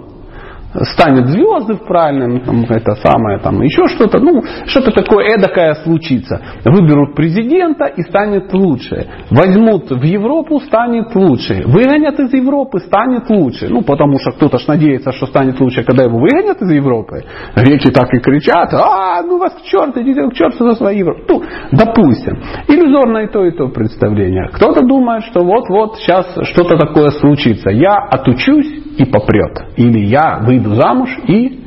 станет 0.81 1.27
звезды 1.27 1.75
в 1.75 1.85
правильном, 1.85 2.41
там, 2.41 2.63
это 2.69 2.95
самое, 2.95 3.39
там, 3.39 3.61
еще 3.61 3.87
что-то, 3.87 4.19
ну, 4.19 4.41
что-то 4.65 4.91
такое 4.91 5.27
эдакое 5.35 5.75
случится. 5.75 6.41
Выберут 6.65 7.15
президента 7.15 7.85
и 7.85 8.01
станет 8.01 8.53
лучше. 8.53 9.07
Возьмут 9.29 9.91
в 9.91 10.03
Европу, 10.03 10.59
станет 10.59 11.15
лучше. 11.15 11.63
Выгонят 11.65 12.19
из 12.19 12.33
Европы, 12.33 12.79
станет 12.79 13.29
лучше. 13.29 13.67
Ну, 13.69 13.83
потому 13.83 14.17
что 14.19 14.31
кто-то 14.31 14.57
ж 14.57 14.67
надеется, 14.67 15.11
что 15.11 15.27
станет 15.27 15.59
лучше, 15.59 15.83
когда 15.83 16.03
его 16.03 16.17
выгонят 16.17 16.61
из 16.61 16.71
Европы. 16.71 17.23
Греки 17.55 17.91
так 17.91 18.13
и 18.13 18.19
кричат, 18.19 18.73
а, 18.73 19.21
ну 19.21 19.37
вас 19.37 19.53
к 19.53 19.63
черту, 19.63 20.01
идите 20.01 20.27
к 20.29 20.33
черту 20.33 20.69
за 20.69 20.75
свою 20.75 20.99
Европу. 20.99 21.23
Ну, 21.27 21.43
допустим. 21.71 22.39
Иллюзорное 22.67 23.25
и 23.25 23.31
то, 23.31 23.45
и 23.45 23.51
то 23.51 23.67
представление. 23.67 24.49
Кто-то 24.53 24.81
думает, 24.85 25.23
что 25.25 25.43
вот-вот 25.43 25.97
сейчас 25.97 26.25
что-то 26.43 26.77
такое 26.77 27.11
случится. 27.11 27.69
Я 27.69 27.95
отучусь 28.09 28.92
и 28.97 29.05
попрет. 29.05 29.57
Или 29.77 30.05
я 30.05 30.39
выйду 30.39 30.75
замуж 30.75 31.09
и 31.27 31.63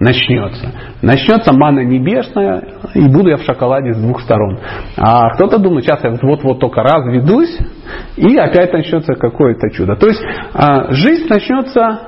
начнется. 0.00 0.72
Начнется 1.02 1.52
мана 1.52 1.80
небесная, 1.80 2.62
и 2.94 3.08
буду 3.08 3.30
я 3.30 3.36
в 3.36 3.42
шоколаде 3.42 3.94
с 3.94 3.98
двух 3.98 4.20
сторон. 4.22 4.58
А 4.96 5.34
кто-то 5.34 5.58
думает, 5.58 5.84
сейчас 5.84 6.02
я 6.04 6.10
вот-вот 6.20 6.60
только 6.60 6.82
разведусь, 6.82 7.56
и 8.16 8.36
опять 8.36 8.72
начнется 8.72 9.14
какое-то 9.14 9.70
чудо. 9.70 9.96
То 9.96 10.08
есть 10.08 10.22
а, 10.52 10.92
жизнь 10.92 11.26
начнется 11.28 12.00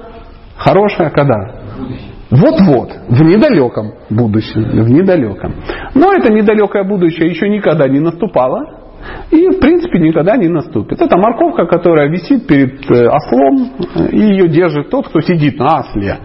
хорошая 0.56 1.10
когда? 1.10 1.60
Вот-вот, 2.30 2.90
в 3.08 3.22
недалеком 3.22 3.92
будущем, 4.10 4.62
в 4.62 4.90
недалеком. 4.90 5.54
Но 5.94 6.12
это 6.12 6.32
недалекое 6.32 6.82
будущее 6.82 7.30
еще 7.30 7.48
никогда 7.48 7.86
не 7.88 8.00
наступало, 8.00 8.75
и, 9.31 9.49
в 9.49 9.61
принципе, 9.61 9.99
никогда 9.99 10.37
не 10.37 10.49
наступит. 10.49 11.00
Это 11.00 11.17
морковка, 11.17 11.67
которая 11.67 12.09
висит 12.09 12.47
перед 12.47 12.91
э, 12.91 13.09
ослом, 13.09 13.71
и 14.11 14.19
ее 14.19 14.49
держит 14.49 14.91
тот, 14.91 15.09
кто 15.09 15.21
сидит 15.21 15.59
на 15.59 15.81
осле. 15.81 16.19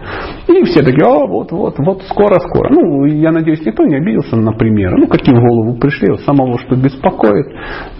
И 0.48 0.64
все 0.64 0.82
такие, 0.82 1.06
о, 1.06 1.26
вот, 1.26 1.52
вот, 1.52 1.74
вот, 1.78 2.02
скоро, 2.08 2.38
скоро. 2.40 2.70
Ну, 2.70 3.04
я 3.04 3.32
надеюсь, 3.32 3.64
никто 3.64 3.84
не 3.84 3.96
обиделся 3.96 4.36
на 4.36 4.52
примеры. 4.52 4.96
Ну, 4.98 5.06
какие 5.06 5.34
в 5.34 5.40
голову 5.40 5.78
пришли, 5.78 6.16
самого, 6.18 6.58
что 6.58 6.76
беспокоит, 6.76 7.46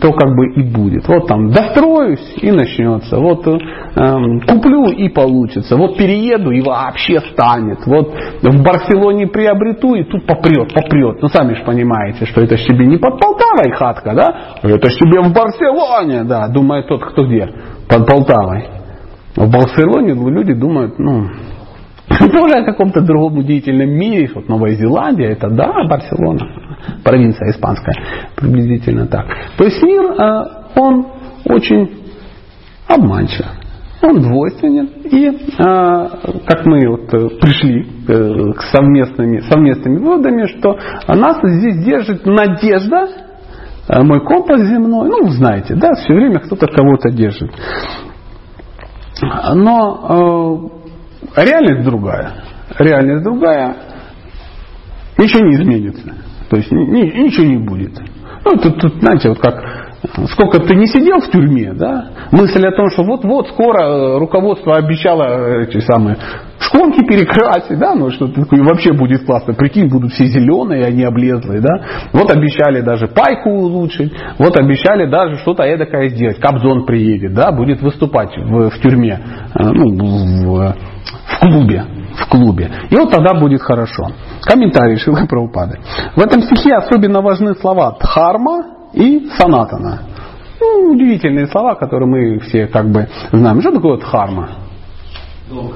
то 0.01 0.13
как 0.13 0.35
бы 0.37 0.53
и 0.55 0.63
будет. 0.63 1.07
Вот 1.09 1.27
там, 1.27 1.51
достроюсь, 1.51 2.35
и 2.41 2.51
начнется. 2.51 3.19
Вот 3.19 3.47
эм, 3.47 4.41
куплю, 4.41 4.91
и 4.91 5.09
получится. 5.09 5.77
Вот 5.77 5.97
перееду, 5.97 6.51
и 6.51 6.61
вообще 6.61 7.21
станет. 7.33 7.79
Вот 7.87 8.13
в 8.43 8.63
Барселоне 8.63 9.27
приобрету, 9.27 9.95
и 9.95 10.05
тут 10.05 10.27
попрет, 10.27 10.73
попрет. 10.73 11.23
Ну, 11.23 11.29
сами 11.29 11.55
же 11.55 11.65
понимаете, 11.65 12.27
что 12.27 12.41
это 12.41 12.57
себе 12.57 12.87
не 12.87 12.99
под 12.99 13.21
Полтавой 13.21 13.73
хатка, 13.73 14.15
да? 14.15 14.35
Это 14.63 14.91
себе 14.91 15.21
в 15.23 15.33
Барселоне, 15.33 16.25
да, 16.25 16.47
думает 16.49 16.87
тот, 16.87 17.05
кто 17.05 17.27
где, 17.27 17.49
под 17.89 18.07
Полтавой. 18.07 18.69
В 19.35 19.51
Барселоне 19.51 20.15
люди 20.15 20.55
думают, 20.55 20.99
ну, 20.99 21.27
тоже 22.31 22.55
о 22.59 22.65
каком-то 22.65 23.01
другом 23.01 23.39
удивительном 23.39 23.91
мире, 23.91 24.31
вот 24.35 24.49
Новая 24.49 24.75
Зеландия, 24.75 25.33
это 25.33 25.49
да, 25.51 25.85
Барселона, 25.89 26.47
провинция 27.03 27.51
испанская, 27.51 27.95
приблизительно 28.37 29.07
так. 29.07 29.27
То 29.57 29.65
есть 29.65 29.83
мир, 29.83 30.05
э, 30.05 30.45
он 30.77 31.07
очень 31.45 31.91
обманчив. 32.87 33.47
Он 34.03 34.21
двойственен. 34.21 34.87
И 35.05 35.29
э, 35.29 35.33
как 36.47 36.67
мы 36.67 36.89
вот 36.89 37.15
э, 37.15 37.29
пришли 37.41 37.87
к 38.05 38.63
совместными, 38.73 39.41
совместными 39.49 39.99
выводами, 39.99 40.47
что 40.59 40.77
нас 41.07 41.39
здесь 41.43 41.85
держит 41.85 42.27
надежда, 42.27 43.09
мой 44.01 44.21
компас 44.25 44.61
земной, 44.63 45.09
ну, 45.09 45.29
знаете, 45.31 45.75
да, 45.75 45.93
все 45.95 46.15
время 46.15 46.41
кто-то 46.41 46.67
кого-то 46.67 47.11
держит. 47.11 47.51
Но 49.55 50.71
э, 51.37 51.43
реальность 51.45 51.85
другая. 51.85 52.33
Реальность 52.79 53.23
другая. 53.23 53.77
Ничего 55.19 55.45
не 55.47 55.55
изменится. 55.57 56.15
То 56.49 56.57
есть 56.57 56.71
ни, 56.73 57.23
ничего 57.23 57.47
не 57.47 57.59
будет. 57.59 57.99
Ну, 58.45 58.57
тут, 58.59 58.81
тут, 58.81 58.95
знаете, 59.01 59.29
вот 59.29 59.39
как 59.39 59.82
сколько 60.33 60.59
ты 60.61 60.75
не 60.75 60.87
сидел 60.87 61.21
в 61.21 61.31
тюрьме, 61.31 61.73
да, 61.75 62.07
мысль 62.33 62.67
о 62.67 62.73
том, 62.73 62.91
что 62.91 63.05
вот-вот 63.05 63.49
скоро 63.49 63.85
э, 63.85 64.19
руководство 64.19 64.77
обещало 64.77 65.23
э, 65.23 65.65
эти 65.65 65.79
самые 65.79 66.17
шконки 66.59 67.05
перекрасить, 67.05 67.79
да, 67.79 67.95
ну 67.95 68.11
что 68.11 68.27
такое 68.29 68.63
вообще 68.63 68.93
будет 68.93 69.25
классно, 69.25 69.55
прикинь, 69.55 69.89
будут 69.89 70.13
все 70.13 70.25
зеленые, 70.27 70.87
они 70.87 71.05
облезлые, 71.05 71.61
да, 71.61 72.09
вот 72.13 72.31
обещали 72.31 72.81
даже 72.81 73.07
пайку 73.07 73.51
улучшить, 73.51 74.13
вот 74.39 74.57
обещали 74.59 75.07
даже 75.09 75.37
что-то 75.39 75.63
эдакое 75.63 76.09
сделать, 76.09 76.41
Кобзон 76.41 76.85
приедет, 76.85 77.35
да, 77.35 77.53
будет 77.53 77.81
выступать 77.81 78.37
в, 78.37 78.71
в 78.71 78.81
тюрьме, 78.81 79.21
э, 79.55 79.63
ну, 79.63 80.07
в, 80.47 80.77
в 81.27 81.41
клубе, 81.41 81.85
в 82.17 82.29
клубе. 82.29 82.71
И 82.91 82.97
вот 82.97 83.11
тогда 83.11 83.39
будет 83.39 83.63
хорошо. 83.63 84.09
Комментарий 84.43 84.97
Шилы 84.97 85.27
Праупады. 85.29 85.79
В 86.17 86.21
этом 86.21 86.43
стихе 86.43 86.75
особенно 86.75 87.21
важны 87.21 87.55
слова 87.55 87.97
Дхарма 88.01 88.82
и 88.93 89.29
санатана. 89.39 90.03
Ну, 90.61 90.93
удивительные 90.93 91.47
слова, 91.47 91.75
которые 91.75 92.09
мы 92.09 92.39
все 92.41 92.67
как 92.67 92.91
бы 92.91 93.09
знаем. 93.33 93.61
Что 93.61 93.73
такое 93.73 93.99
дхарма? 93.99 94.51
Долг. 95.51 95.75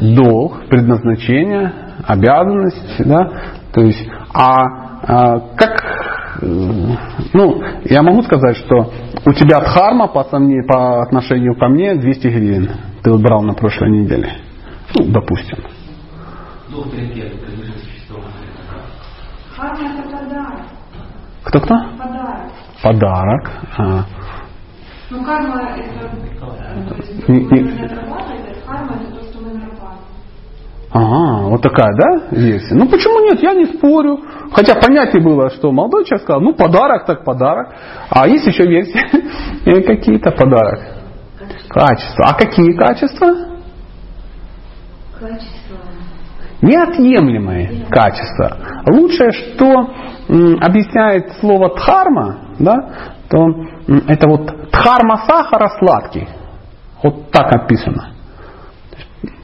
Долг, 0.00 0.66
предназначение, 0.68 1.72
обязанность, 2.06 3.06
да, 3.06 3.30
то 3.72 3.80
есть, 3.82 4.08
а, 4.34 4.56
а 5.02 5.40
как, 5.56 6.38
ну, 6.42 7.62
я 7.84 8.02
могу 8.02 8.22
сказать, 8.22 8.56
что 8.56 8.92
у 9.24 9.32
тебя 9.32 9.60
дхарма 9.60 10.08
по, 10.08 10.24
по 10.24 11.02
отношению 11.02 11.54
ко 11.54 11.68
мне 11.68 11.94
200 11.94 12.26
гривен. 12.26 12.70
Ты 13.02 13.12
вот 13.12 13.20
брал 13.22 13.42
на 13.42 13.54
прошлой 13.54 13.90
неделе. 13.90 14.32
Ну, 14.96 15.06
допустим. 15.06 15.58
Долг 16.70 16.90
перед 16.90 17.14
кем? 17.14 17.28
Дхарма 19.54 19.88
это 19.88 20.02
подарок. 20.02 20.77
Кто-кто? 21.44 21.74
Подарок. 21.98 22.52
Подарок. 22.82 23.50
А. 23.78 24.04
Ну, 25.10 25.24
карма 25.24 25.70
это... 25.76 27.32
Не, 27.32 27.40
не... 27.40 27.88
Карма 28.66 28.96
это 28.96 29.14
то, 29.14 29.24
что 29.24 29.40
мы 29.40 29.54
нарабатываем. 29.54 29.98
Ага, 30.90 31.48
вот 31.48 31.62
такая, 31.62 31.94
да, 31.96 32.36
версия? 32.36 32.74
Ну 32.74 32.88
почему 32.88 33.20
нет, 33.20 33.42
я 33.42 33.54
не 33.54 33.66
спорю. 33.66 34.20
Хотя 34.52 34.74
понятие 34.74 35.22
было, 35.22 35.50
что 35.50 35.72
молодой 35.72 36.04
человек 36.04 36.24
сказал, 36.24 36.40
ну 36.40 36.54
подарок 36.54 37.06
так 37.06 37.24
подарок. 37.24 37.74
А 38.10 38.28
есть 38.28 38.46
еще 38.46 38.64
версии 38.64 39.00
какие-то 39.86 40.30
подарок. 40.30 40.80
Качество. 41.68 42.24
А 42.26 42.34
какие 42.34 42.72
качества? 42.72 43.28
Качество. 45.18 45.57
Неотъемлемые 46.60 47.86
качества. 47.88 48.56
Лучшее, 48.90 49.30
что 49.30 49.90
объясняет 50.60 51.32
слово 51.40 51.74
дхарма, 51.76 52.38
да, 52.58 52.74
то 53.30 53.48
это 54.06 54.28
вот 54.28 54.70
дхарма 54.70 55.18
сахара 55.26 55.68
сладкий. 55.78 56.28
Вот 57.02 57.30
так 57.30 57.52
описано. 57.54 58.12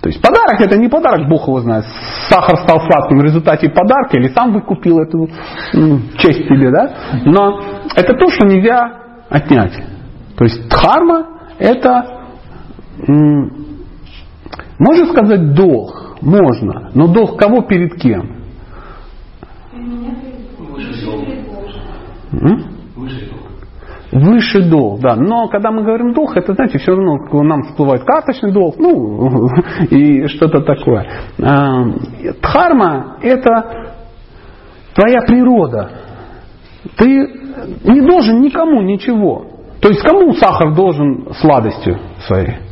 То 0.01 0.09
есть 0.09 0.21
подарок 0.21 0.61
это 0.61 0.77
не 0.77 0.89
подарок, 0.89 1.29
Бог 1.29 1.47
его 1.47 1.61
знает. 1.61 1.85
Сахар 2.29 2.59
стал 2.59 2.81
сладким 2.81 3.19
в 3.19 3.23
результате 3.25 3.71
подарка, 3.71 4.17
или 4.19 4.29
сам 4.29 4.53
выкупил 4.53 4.99
эту 5.01 5.29
честь 6.19 6.45
себе, 6.47 6.71
да? 6.71 6.91
Но 7.25 7.61
это 7.95 8.15
то, 8.15 8.31
что 8.31 8.47
нельзя 8.47 8.93
отнять. 9.31 9.73
То 10.37 10.45
есть 10.45 10.69
дхарма 10.69 11.27
это, 11.59 12.05
можно 14.79 15.07
сказать, 15.07 15.55
долг. 15.55 16.04
Можно. 16.21 16.91
Но 16.95 17.09
долг 17.09 17.39
кого 17.39 17.63
перед 17.63 17.95
кем? 18.01 18.45
Высший 22.97 23.29
долг. 23.29 23.45
Высший 24.13 24.71
долг, 24.71 25.01
да. 25.01 25.17
Но 25.17 25.49
когда 25.49 25.71
мы 25.71 25.83
говорим 25.83 26.13
долг, 26.13 26.37
это, 26.37 26.55
знаете, 26.55 26.79
все 26.79 26.95
равно 26.95 27.43
нам 27.43 27.63
всплывает 27.65 28.05
карточный 28.05 28.53
долг, 28.53 28.77
ну, 28.79 29.49
и 29.91 30.27
что-то 30.29 30.61
такое. 30.61 31.07
А, 31.43 31.85
дхарма– 32.41 33.17
это 33.23 33.95
твоя 34.95 35.21
природа. 35.27 35.91
Ты 36.97 37.07
не 37.85 38.01
должен 38.03 38.41
никому 38.41 38.83
ничего. 38.83 39.47
То 39.81 39.89
есть 39.89 40.03
кому 40.03 40.33
сахар 40.35 40.75
должен 40.75 41.29
сладостью 41.41 41.99
своей? 42.27 42.64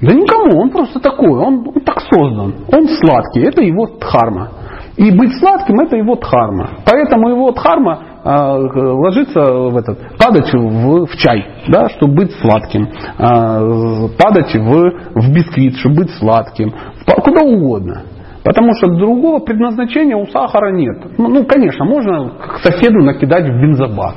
Да 0.00 0.12
никому, 0.12 0.60
он 0.60 0.70
просто 0.70 1.00
такой, 1.00 1.30
он, 1.30 1.68
он 1.68 1.80
так 1.84 2.00
создан, 2.00 2.54
он 2.72 2.88
сладкий, 2.88 3.42
это 3.42 3.62
его 3.62 3.86
дхарма. 3.86 4.50
И 4.96 5.10
быть 5.10 5.36
сладким 5.38 5.80
это 5.80 5.96
его 5.96 6.14
дхарма. 6.14 6.70
Поэтому 6.84 7.28
его 7.28 7.50
дхарма 7.50 7.98
э, 8.24 8.30
ложится 8.30 9.40
в 9.40 9.76
этот, 9.76 9.98
падать 10.18 10.52
в, 10.52 11.06
в 11.06 11.16
чай, 11.16 11.44
да, 11.68 11.88
чтобы 11.90 12.14
быть 12.14 12.32
сладким. 12.40 12.84
Э, 13.18 14.08
падать 14.16 14.54
в, 14.54 15.20
в 15.20 15.34
бисквит, 15.34 15.76
чтобы 15.78 15.96
быть 16.02 16.10
сладким. 16.18 16.72
Куда 17.06 17.42
угодно. 17.42 18.02
Потому 18.44 18.74
что 18.74 18.88
другого 18.88 19.40
предназначения 19.40 20.16
у 20.16 20.26
сахара 20.26 20.70
нет. 20.70 20.98
Ну, 21.18 21.28
ну, 21.28 21.44
конечно, 21.44 21.84
можно 21.84 22.30
к 22.30 22.58
соседу 22.58 23.00
накидать 23.00 23.44
в 23.44 23.60
бензобат. 23.60 24.16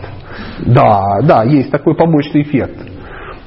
Да, 0.65 1.21
да, 1.23 1.43
есть 1.43 1.71
такой 1.71 1.95
побочный 1.95 2.41
эффект. 2.43 2.77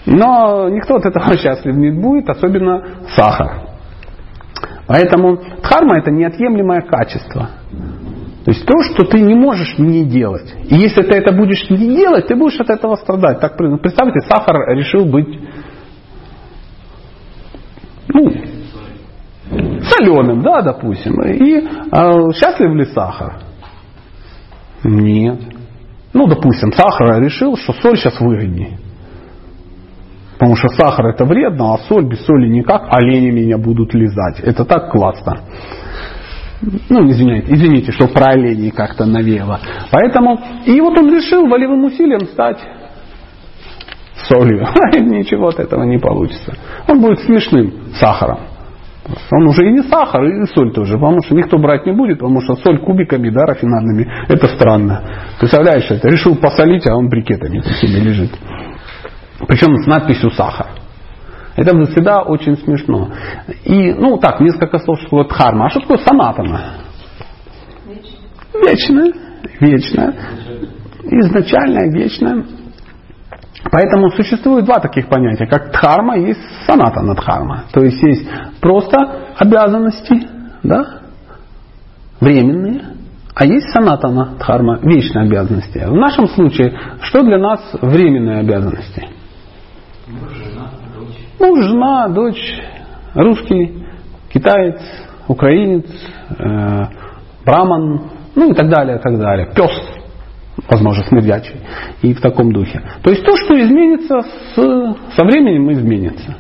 Но 0.07 0.69
никто 0.69 0.97
от 0.97 1.07
этого 1.07 1.37
счастлив 1.39 1.75
не 1.77 1.91
будет, 1.91 2.29
особенно 2.29 2.85
сахар. 3.15 3.71
Поэтому 4.87 5.39
дхарма 5.63 5.99
это 5.99 6.11
неотъемлемое 6.11 6.83
качество. 6.83 7.51
То 8.45 8.51
есть 8.51 8.65
то, 8.67 8.83
что 8.83 9.05
ты 9.05 9.21
не 9.21 9.35
можешь 9.35 9.79
не 9.79 10.05
делать. 10.05 10.53
И 10.69 10.75
если 10.75 11.03
ты 11.03 11.17
это 11.17 11.33
будешь 11.33 11.69
не 11.69 11.95
делать, 11.95 12.27
ты 12.27 12.35
будешь 12.35 12.59
от 12.59 12.71
этого 12.71 12.97
страдать. 12.97 13.41
Так 13.41 13.57
представьте, 13.57 14.21
сахар 14.21 14.77
решил 14.77 15.05
быть 15.05 15.39
ну, 18.13 18.33
соленым, 19.83 20.43
да, 20.43 20.63
допустим. 20.63 21.23
И 21.23 21.59
э, 21.59 22.33
счастлив 22.33 22.75
ли 22.75 22.87
сахар? 22.87 23.41
Нет. 24.83 25.39
Ну, 26.13 26.27
допустим, 26.27 26.73
сахар 26.73 27.23
решил, 27.23 27.57
что 27.57 27.73
соль 27.75 27.97
сейчас 27.97 28.19
выгоднее. 28.21 28.79
Потому 30.41 30.57
что 30.57 30.69
сахар 30.69 31.09
это 31.09 31.27
вредно, 31.27 31.75
а 31.75 31.79
соль 31.87 32.07
без 32.07 32.25
соли 32.25 32.49
никак, 32.49 32.89
олени 32.91 33.31
меня 33.31 33.59
будут 33.59 33.93
лизать. 33.93 34.41
Это 34.41 34.65
так 34.65 34.91
классно. 34.91 35.41
Ну, 36.63 37.11
извиняйте, 37.11 37.53
извините, 37.53 37.93
что 37.93 38.09
про 38.09 38.33
оленей 38.33 38.71
как-то 38.71 39.05
навеяло. 39.05 39.61
Поэтому, 39.93 40.41
и 40.65 40.81
вот 40.81 40.99
он 40.99 41.15
решил 41.15 41.47
волевым 41.47 41.85
усилием 41.85 42.27
стать 42.29 42.57
солью. 44.29 44.61
Ничего 44.93 45.49
от 45.49 45.61
этого 45.61 45.83
не 45.85 45.99
получится. 45.99 46.55
Он 46.89 47.03
будет 47.03 47.19
смешным 47.21 47.93
сахаром. 47.97 48.39
Он 49.33 49.47
уже 49.47 49.67
и 49.67 49.73
не 49.73 49.83
сахар, 49.83 50.25
и 50.25 50.47
соль 50.55 50.73
тоже, 50.73 50.95
потому 50.95 51.21
что 51.23 51.35
никто 51.35 51.59
брать 51.59 51.85
не 51.85 51.93
будет, 51.93 52.21
потому 52.21 52.41
что 52.41 52.55
соль 52.55 52.79
кубиками, 52.79 53.29
да, 53.29 53.45
рафинарными, 53.45 54.09
это 54.29 54.47
странно. 54.49 55.03
Представляешь, 55.39 55.91
это 55.91 56.09
решил 56.09 56.35
посолить, 56.37 56.87
а 56.89 56.97
он 56.97 57.11
брикетами 57.11 57.61
такими 57.61 57.99
лежит. 57.99 58.31
Причем 59.47 59.77
с 59.77 59.87
надписью 59.87 60.31
сахар. 60.31 60.67
Это 61.57 61.77
всегда 61.87 62.23
очень 62.23 62.57
смешно. 62.57 63.11
И, 63.65 63.93
ну 63.93 64.19
так, 64.19 64.41
несколько 64.41 64.79
слов, 64.79 64.99
что 65.01 65.05
такое 65.09 65.25
дхарма. 65.25 65.67
А 65.67 65.71
что 65.71 65.81
такое 65.81 65.99
санатана? 65.99 66.61
Вечное. 68.55 69.13
Вечное. 69.61 70.15
Изначальное, 71.03 71.91
вечное. 71.91 72.45
Поэтому 73.71 74.11
существует 74.11 74.65
два 74.65 74.81
таких 74.81 75.09
понятия, 75.09 75.47
как 75.47 75.73
дхарма 75.73 76.17
и 76.19 76.35
санатана 76.67 77.15
дхарма. 77.15 77.65
То 77.73 77.81
есть 77.81 78.03
есть 78.03 78.27
просто 78.61 78.97
обязанности, 79.37 80.27
да, 80.63 81.01
временные, 82.21 82.83
а 83.35 83.45
есть 83.45 83.71
санатана 83.71 84.37
дхарма, 84.39 84.79
вечные 84.83 85.27
обязанности. 85.27 85.79
В 85.79 85.95
нашем 85.95 86.29
случае, 86.29 86.79
что 87.03 87.23
для 87.23 87.39
нас 87.39 87.61
временные 87.81 88.41
обязанности? 88.41 89.20
Муж, 90.11 90.35
жена, 90.35 90.71
дочь. 90.97 91.19
Муж, 91.39 91.65
жена, 91.65 92.09
дочь, 92.09 92.61
русский, 93.15 93.85
китаец, 94.33 94.81
украинец, 95.29 95.87
э, 96.39 96.85
браман, 97.45 98.11
ну 98.35 98.51
и 98.51 98.55
так 98.55 98.69
далее, 98.69 98.99
так 98.99 99.19
далее. 99.19 99.53
Пес, 99.55 99.71
возможно, 100.69 101.05
смердячий. 101.05 101.57
И 102.03 102.15
в 102.15 102.21
таком 102.21 102.53
духе. 102.53 102.83
То 103.03 103.11
есть 103.11 103.25
то, 103.25 103.37
что 103.37 103.59
изменится 103.61 104.21
с, 104.21 104.55
со 105.15 105.25
временем, 105.25 105.71
изменится. 105.73 106.37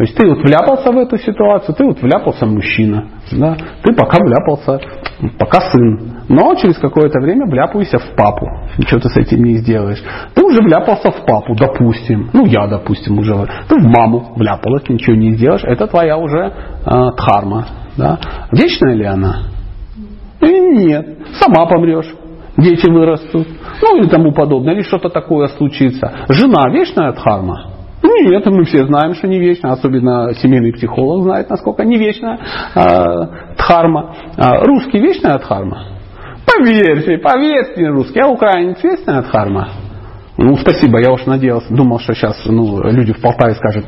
То 0.00 0.04
есть 0.04 0.16
ты 0.16 0.26
вот 0.26 0.38
вляпался 0.38 0.90
в 0.92 0.96
эту 0.96 1.18
ситуацию, 1.18 1.74
ты 1.74 1.84
вот 1.84 2.00
вляпался 2.00 2.46
мужчина, 2.46 3.04
да, 3.32 3.54
ты 3.82 3.92
пока 3.92 4.16
вляпался, 4.24 4.80
пока 5.38 5.60
сын, 5.70 6.22
но 6.26 6.54
через 6.54 6.78
какое-то 6.78 7.20
время 7.20 7.44
вляпайся 7.44 7.98
в 7.98 8.16
папу, 8.16 8.46
ничего 8.78 8.98
ты 8.98 9.10
с 9.10 9.16
этим 9.18 9.44
не 9.44 9.56
сделаешь. 9.56 10.02
Ты 10.34 10.42
уже 10.42 10.62
вляпался 10.62 11.10
в 11.10 11.26
папу, 11.26 11.54
допустим, 11.54 12.30
ну 12.32 12.46
я, 12.46 12.66
допустим, 12.66 13.18
уже, 13.18 13.46
ты 13.68 13.74
в 13.78 13.84
маму 13.84 14.32
вляпалась, 14.36 14.88
ничего 14.88 15.16
не 15.16 15.34
сделаешь, 15.34 15.64
это 15.64 15.86
твоя 15.86 16.16
уже 16.16 16.46
э, 16.46 17.10
дхарма, 17.18 17.66
да. 17.98 18.18
Вечная 18.52 18.94
ли 18.94 19.04
она? 19.04 19.42
И 20.40 20.46
нет, 20.46 21.18
сама 21.38 21.66
помрешь 21.66 22.10
дети 22.56 22.88
вырастут, 22.88 23.48
ну 23.82 23.98
или 23.98 24.08
тому 24.08 24.32
подобное, 24.32 24.72
или 24.72 24.82
что-то 24.82 25.10
такое 25.10 25.48
случится. 25.48 26.24
Жена 26.30 26.70
вечная 26.72 27.12
дхарма? 27.12 27.79
Нет, 28.18 28.46
мы 28.46 28.64
все 28.64 28.86
знаем, 28.86 29.14
что 29.14 29.28
не 29.28 29.38
вечно, 29.38 29.72
особенно 29.72 30.34
семейный 30.34 30.72
психолог 30.72 31.24
знает, 31.24 31.48
насколько 31.48 31.84
не 31.84 31.96
вечная 31.96 32.38
э, 32.74 33.54
дхарма. 33.56 34.14
А 34.36 34.64
русский 34.64 34.98
вечная 34.98 35.38
дхарма? 35.38 35.86
Поверьте, 36.46 37.18
поверьте, 37.18 37.86
русский, 37.88 38.20
а 38.20 38.26
украинец 38.26 38.82
вечная 38.82 39.22
дхарма? 39.22 39.68
Ну, 40.36 40.56
спасибо, 40.56 40.98
я 41.00 41.12
уж 41.12 41.26
надеялся, 41.26 41.72
думал, 41.72 42.00
что 42.00 42.14
сейчас 42.14 42.44
ну, 42.46 42.82
люди 42.90 43.12
в 43.12 43.20
Полтаве 43.20 43.54
скажут, 43.54 43.84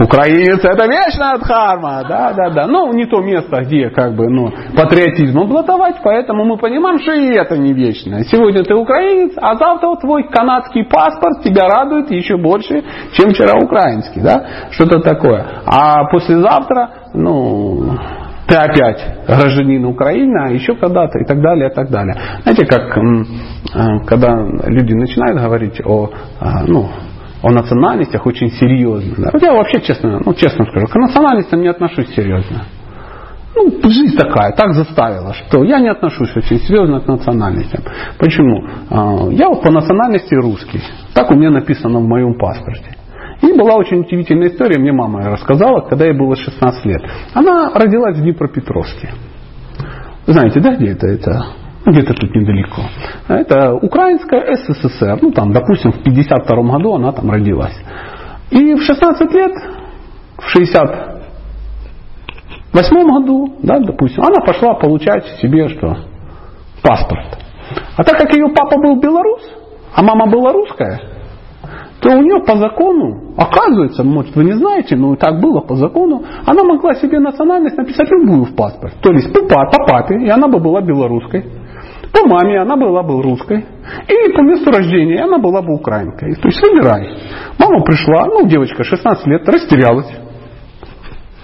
Украинец 0.00 0.64
это 0.64 0.86
вечная 0.86 1.36
дхарма, 1.38 2.02
да, 2.08 2.32
да, 2.32 2.50
да. 2.50 2.66
Ну, 2.66 2.92
не 2.94 3.04
то 3.04 3.20
место, 3.20 3.62
где 3.62 3.90
как 3.90 4.14
бы, 4.14 4.28
ну, 4.28 4.50
патриотизм 4.74 5.38
обладовать, 5.38 5.96
поэтому 6.02 6.44
мы 6.44 6.56
понимаем, 6.56 6.98
что 7.00 7.12
и 7.12 7.34
это 7.34 7.58
не 7.58 7.74
вечное. 7.74 8.24
Сегодня 8.24 8.64
ты 8.64 8.74
украинец, 8.74 9.32
а 9.36 9.56
завтра 9.56 9.96
твой 9.96 10.24
канадский 10.30 10.84
паспорт 10.84 11.42
тебя 11.44 11.68
радует 11.68 12.10
еще 12.10 12.38
больше, 12.38 12.82
чем 13.12 13.30
вчера 13.30 13.58
украинский, 13.58 14.22
да, 14.22 14.68
что-то 14.70 15.00
такое. 15.00 15.46
А 15.66 16.04
послезавтра, 16.04 16.90
ну, 17.12 17.98
ты 18.48 18.56
опять 18.56 19.26
гражданин 19.28 19.84
Украины, 19.84 20.46
а 20.46 20.50
еще 20.50 20.74
когда-то 20.74 21.18
и 21.18 21.24
так 21.24 21.40
далее, 21.40 21.70
и 21.70 21.74
так 21.74 21.90
далее. 21.90 22.14
Знаете, 22.42 22.66
как 22.66 22.96
э, 22.96 24.06
когда 24.06 24.44
люди 24.66 24.94
начинают 24.94 25.40
говорить 25.40 25.80
о, 25.84 26.08
э, 26.40 26.46
ну, 26.66 26.88
о 27.42 27.50
национальностях 27.50 28.26
очень 28.26 28.50
серьезно. 28.50 29.30
Я 29.40 29.52
вообще 29.52 29.80
честно, 29.80 30.20
ну, 30.24 30.34
честно 30.34 30.64
скажу, 30.66 30.86
к 30.86 30.94
национальностям 30.94 31.60
не 31.60 31.68
отношусь 31.68 32.08
серьезно. 32.14 32.64
Ну, 33.54 33.70
жизнь 33.82 34.16
такая, 34.16 34.52
так 34.52 34.74
заставила, 34.74 35.34
что 35.34 35.64
я 35.64 35.80
не 35.80 35.88
отношусь 35.88 36.34
очень 36.36 36.58
серьезно 36.60 37.00
к 37.00 37.06
национальностям. 37.06 37.82
Почему? 38.18 38.66
А, 38.90 39.28
я 39.30 39.48
вот 39.48 39.62
по 39.62 39.70
национальности 39.70 40.34
русский. 40.34 40.80
Так 41.14 41.30
у 41.30 41.34
меня 41.34 41.50
написано 41.50 41.98
в 41.98 42.06
моем 42.06 42.38
паспорте. 42.38 42.96
И 43.42 43.52
была 43.52 43.74
очень 43.74 44.00
удивительная 44.00 44.48
история, 44.48 44.78
мне 44.78 44.92
мама 44.92 45.22
рассказала, 45.30 45.80
когда 45.80 46.04
ей 46.04 46.16
было 46.16 46.36
16 46.36 46.84
лет. 46.84 47.02
Она 47.34 47.70
родилась 47.74 48.18
в 48.18 48.22
Днепропетровске. 48.22 49.10
Знаете, 50.26 50.60
да, 50.60 50.76
где 50.76 50.90
это? 50.92 51.06
Это 51.06 51.46
где-то 51.86 52.14
тут 52.14 52.34
недалеко. 52.34 52.82
Это 53.28 53.74
украинская 53.74 54.56
СССР. 54.56 55.18
Ну, 55.22 55.30
там, 55.32 55.52
допустим, 55.52 55.92
в 55.92 56.02
52 56.02 56.62
году 56.62 56.94
она 56.94 57.12
там 57.12 57.30
родилась. 57.30 57.78
И 58.50 58.74
в 58.74 58.82
16 58.82 59.32
лет, 59.32 59.52
в 60.38 60.48
68 60.48 63.06
году, 63.06 63.54
да, 63.62 63.78
допустим, 63.78 64.24
она 64.24 64.40
пошла 64.44 64.74
получать 64.74 65.24
себе 65.40 65.68
что? 65.68 65.96
Паспорт. 66.82 67.38
А 67.96 68.04
так 68.04 68.18
как 68.18 68.34
ее 68.34 68.48
папа 68.54 68.76
был 68.78 69.00
белорус, 69.00 69.40
а 69.94 70.02
мама 70.02 70.26
была 70.26 70.52
русская, 70.52 71.00
то 72.00 72.10
у 72.10 72.22
нее 72.22 72.42
по 72.44 72.56
закону, 72.56 73.34
оказывается, 73.36 74.02
может 74.02 74.34
вы 74.34 74.44
не 74.44 74.52
знаете, 74.52 74.96
но 74.96 75.14
так 75.16 75.40
было 75.40 75.60
по 75.60 75.76
закону, 75.76 76.24
она 76.46 76.64
могла 76.64 76.94
себе 76.94 77.20
национальность 77.20 77.76
написать 77.76 78.10
любую 78.10 78.44
в 78.44 78.56
паспорт. 78.56 78.94
То 79.02 79.12
есть 79.12 79.32
по, 79.32 79.40
по 79.40 79.84
папе, 79.86 80.16
и 80.24 80.28
она 80.28 80.48
бы 80.48 80.58
была 80.60 80.80
белорусской. 80.80 81.44
По 82.12 82.26
маме 82.26 82.60
она 82.60 82.76
была 82.76 83.02
бы 83.02 83.22
русской. 83.22 83.64
Или 84.08 84.32
по 84.34 84.42
месту 84.42 84.70
рождения 84.70 85.22
она 85.22 85.38
была 85.38 85.62
бы 85.62 85.74
украинкой. 85.74 86.34
То 86.34 86.48
есть 86.48 86.60
выбирай. 86.62 87.16
Мама 87.58 87.82
пришла, 87.84 88.26
ну 88.26 88.46
девочка 88.46 88.84
16 88.84 89.26
лет, 89.26 89.48
растерялась. 89.48 90.10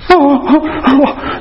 Ну, 0.09 0.42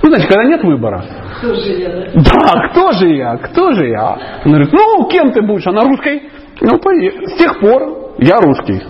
знаете, 0.01 0.27
когда 0.27 0.43
нет 0.43 0.63
выбора. 0.63 1.03
Кто 1.37 1.53
же 1.53 1.71
я? 1.73 1.89
Да? 1.89 2.21
да, 2.23 2.67
кто 2.69 2.91
же 2.91 3.07
я? 3.09 3.37
Кто 3.37 3.73
же 3.73 3.87
я? 3.87 4.17
Она 4.43 4.57
говорит, 4.57 4.73
ну, 4.73 5.07
кем 5.07 5.31
ты 5.31 5.41
будешь? 5.41 5.67
Она 5.67 5.81
русской? 5.81 6.23
Ну, 6.61 6.79
с 6.79 7.37
тех 7.37 7.59
пор 7.59 8.13
я 8.17 8.39
русский, 8.39 8.81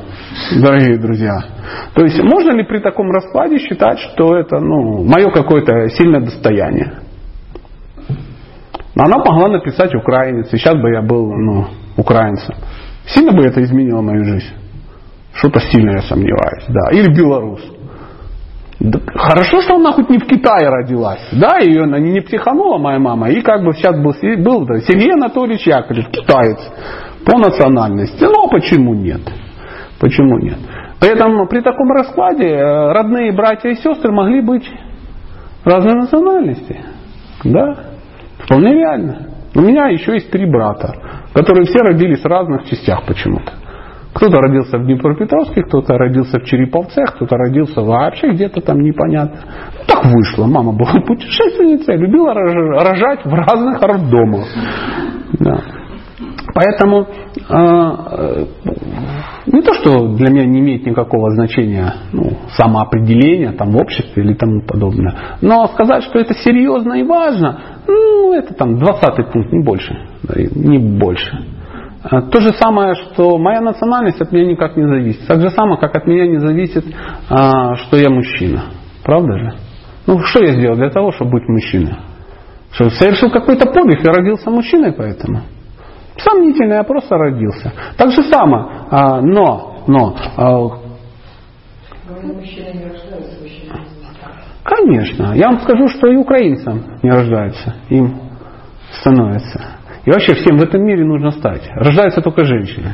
дорогие 0.62 1.00
друзья. 1.00 1.34
То 1.96 2.04
есть 2.04 2.22
можно 2.22 2.52
ли 2.52 2.64
при 2.64 2.80
таком 2.80 3.10
раскладе 3.10 3.58
считать, 3.58 4.00
что 4.00 4.38
это 4.38 4.60
ну, 4.60 5.04
мое 5.04 5.32
какое-то 5.32 5.90
сильное 5.90 6.22
достояние? 6.22 7.05
Она 8.96 9.18
могла 9.18 9.50
написать 9.50 9.94
украинец, 9.94 10.48
и 10.54 10.58
сейчас 10.58 10.76
бы 10.76 10.90
я 10.92 11.02
был 11.02 11.30
ну, 11.32 11.66
украинцем. 11.98 12.56
Сильно 13.08 13.34
бы 13.34 13.44
это 13.44 13.62
изменило 13.64 14.02
мою 14.02 14.24
жизнь? 14.24 14.54
Что-то 15.34 15.60
сильно 15.60 15.92
я 15.92 16.02
сомневаюсь, 16.02 16.66
да. 16.70 16.92
Или 16.92 17.14
белорус. 17.14 17.62
Да, 18.80 19.00
хорошо, 19.16 19.62
что 19.62 19.76
она 19.76 19.92
хоть 19.92 20.10
не 20.10 20.18
в 20.18 20.26
Китае 20.26 20.70
родилась. 20.70 21.28
Да, 21.32 21.60
ее 21.60 21.84
она 21.84 22.00
не 22.00 22.22
психанула, 22.22 22.78
моя 22.78 23.00
мама. 23.00 23.30
И 23.30 23.42
как 23.42 23.64
бы 23.64 23.74
сейчас 23.74 23.96
был, 23.98 24.14
был 24.44 24.66
да, 24.66 24.80
Сергей 24.80 25.12
Анатольевич 25.14 25.66
Яковлев, 25.68 26.08
китаец 26.10 26.60
по 27.26 27.38
национальности. 27.38 28.24
Ну, 28.24 28.46
а 28.46 28.50
почему 28.50 28.94
нет? 28.94 29.22
Почему 30.00 30.38
нет? 30.40 30.58
При 31.00 31.10
этом 31.10 31.48
при 31.48 31.62
таком 31.62 31.92
раскладе 31.92 32.48
э, 32.48 32.92
родные 32.92 33.32
братья 33.34 33.70
и 33.70 33.76
сестры 33.76 34.12
могли 34.12 34.42
быть 34.42 34.70
разной 35.64 35.96
национальности. 35.96 36.80
Да? 37.44 37.95
Вполне 38.46 38.74
реально. 38.74 39.28
У 39.56 39.62
меня 39.62 39.88
еще 39.88 40.14
есть 40.14 40.30
три 40.32 40.46
брата, 40.46 40.96
которые 41.34 41.66
все 41.66 41.80
родились 41.80 42.22
в 42.22 42.26
разных 42.26 42.66
частях 42.66 43.06
почему-то. 43.06 43.54
Кто-то 44.14 44.38
родился 44.38 44.78
в 44.78 44.86
Днепропетровске, 44.86 45.64
кто-то 45.64 45.98
родился 45.98 46.40
в 46.40 46.46
Череповце, 46.46 47.04
кто-то 47.06 47.36
родился 47.36 47.82
вообще 47.82 48.32
где-то 48.32 48.62
там 48.62 48.80
непонятно. 48.80 49.40
Так 49.88 50.06
вышло. 50.06 50.46
Мама 50.46 50.72
была 50.72 50.94
путешественницей, 51.06 51.98
любила 51.98 52.34
рожать 52.34 53.26
в 53.26 53.34
разных 53.34 53.82
роддомах. 53.82 54.46
Да. 55.40 55.60
Поэтому 56.54 57.08
э, 57.50 58.46
не 59.48 59.62
то, 59.62 59.74
что 59.74 60.08
для 60.16 60.32
меня 60.32 60.46
не 60.46 60.60
имеет 60.60 60.86
никакого 60.86 61.32
значения 61.32 61.94
ну, 62.12 62.38
самоопределение 62.56 63.52
там, 63.52 63.72
в 63.72 63.78
обществе 63.78 64.24
или 64.24 64.34
тому 64.34 64.62
подобное, 64.62 65.16
но 65.42 65.68
сказать, 65.68 66.04
что 66.04 66.20
это 66.20 66.34
серьезно 66.34 66.94
и 66.94 67.04
важно, 67.04 67.60
ну, 67.88 68.34
это 68.34 68.54
там 68.54 68.78
20 68.78 69.32
пункт, 69.32 69.52
не 69.52 69.64
больше. 69.64 69.98
Не 70.56 70.78
больше. 70.78 71.46
А, 72.04 72.22
то 72.22 72.40
же 72.40 72.50
самое, 72.54 72.94
что 72.96 73.38
моя 73.38 73.62
национальность 73.62 74.22
от 74.22 74.32
меня 74.32 74.46
никак 74.46 74.78
не 74.78 74.88
зависит. 74.88 75.26
Так 75.28 75.42
же 75.42 75.50
самое, 75.50 75.80
как 75.80 75.96
от 75.96 76.06
меня 76.06 76.28
не 76.28 76.38
зависит, 76.38 76.86
а, 77.30 77.76
что 77.76 77.98
я 77.98 78.10
мужчина. 78.10 78.66
Правда 79.04 79.38
же? 79.38 79.54
Ну, 80.06 80.20
что 80.20 80.44
я 80.44 80.54
сделал 80.54 80.76
для 80.76 80.92
того, 80.92 81.12
чтобы 81.12 81.32
быть 81.32 81.48
мужчиной? 81.48 81.96
Что, 82.72 82.90
совершил 82.90 83.32
какой-то 83.32 83.66
подвиг 83.72 84.04
и 84.04 84.08
родился 84.08 84.50
мужчиной 84.52 84.94
поэтому? 84.94 85.42
Сомнительно, 86.18 86.76
я 86.76 86.84
просто 86.84 87.18
родился. 87.18 87.74
Так 87.98 88.12
же 88.12 88.24
самое, 88.24 88.66
а, 88.90 89.22
но, 89.22 89.84
но... 89.88 90.16
А, 90.38 90.86
Конечно. 94.64 95.34
Я 95.36 95.50
вам 95.50 95.60
скажу, 95.60 95.88
что 95.88 96.08
и 96.12 96.16
украинцам 96.16 96.84
не 97.04 97.12
рождаются, 97.12 97.76
им 97.90 98.20
становится. 99.00 99.76
И 100.06 100.12
вообще 100.12 100.36
всем 100.36 100.58
в 100.58 100.64
этом 100.64 100.84
мире 100.84 101.04
нужно 101.04 101.32
стать. 101.32 101.68
Рождаются 101.76 102.22
только 102.22 102.44
женщины. 102.44 102.94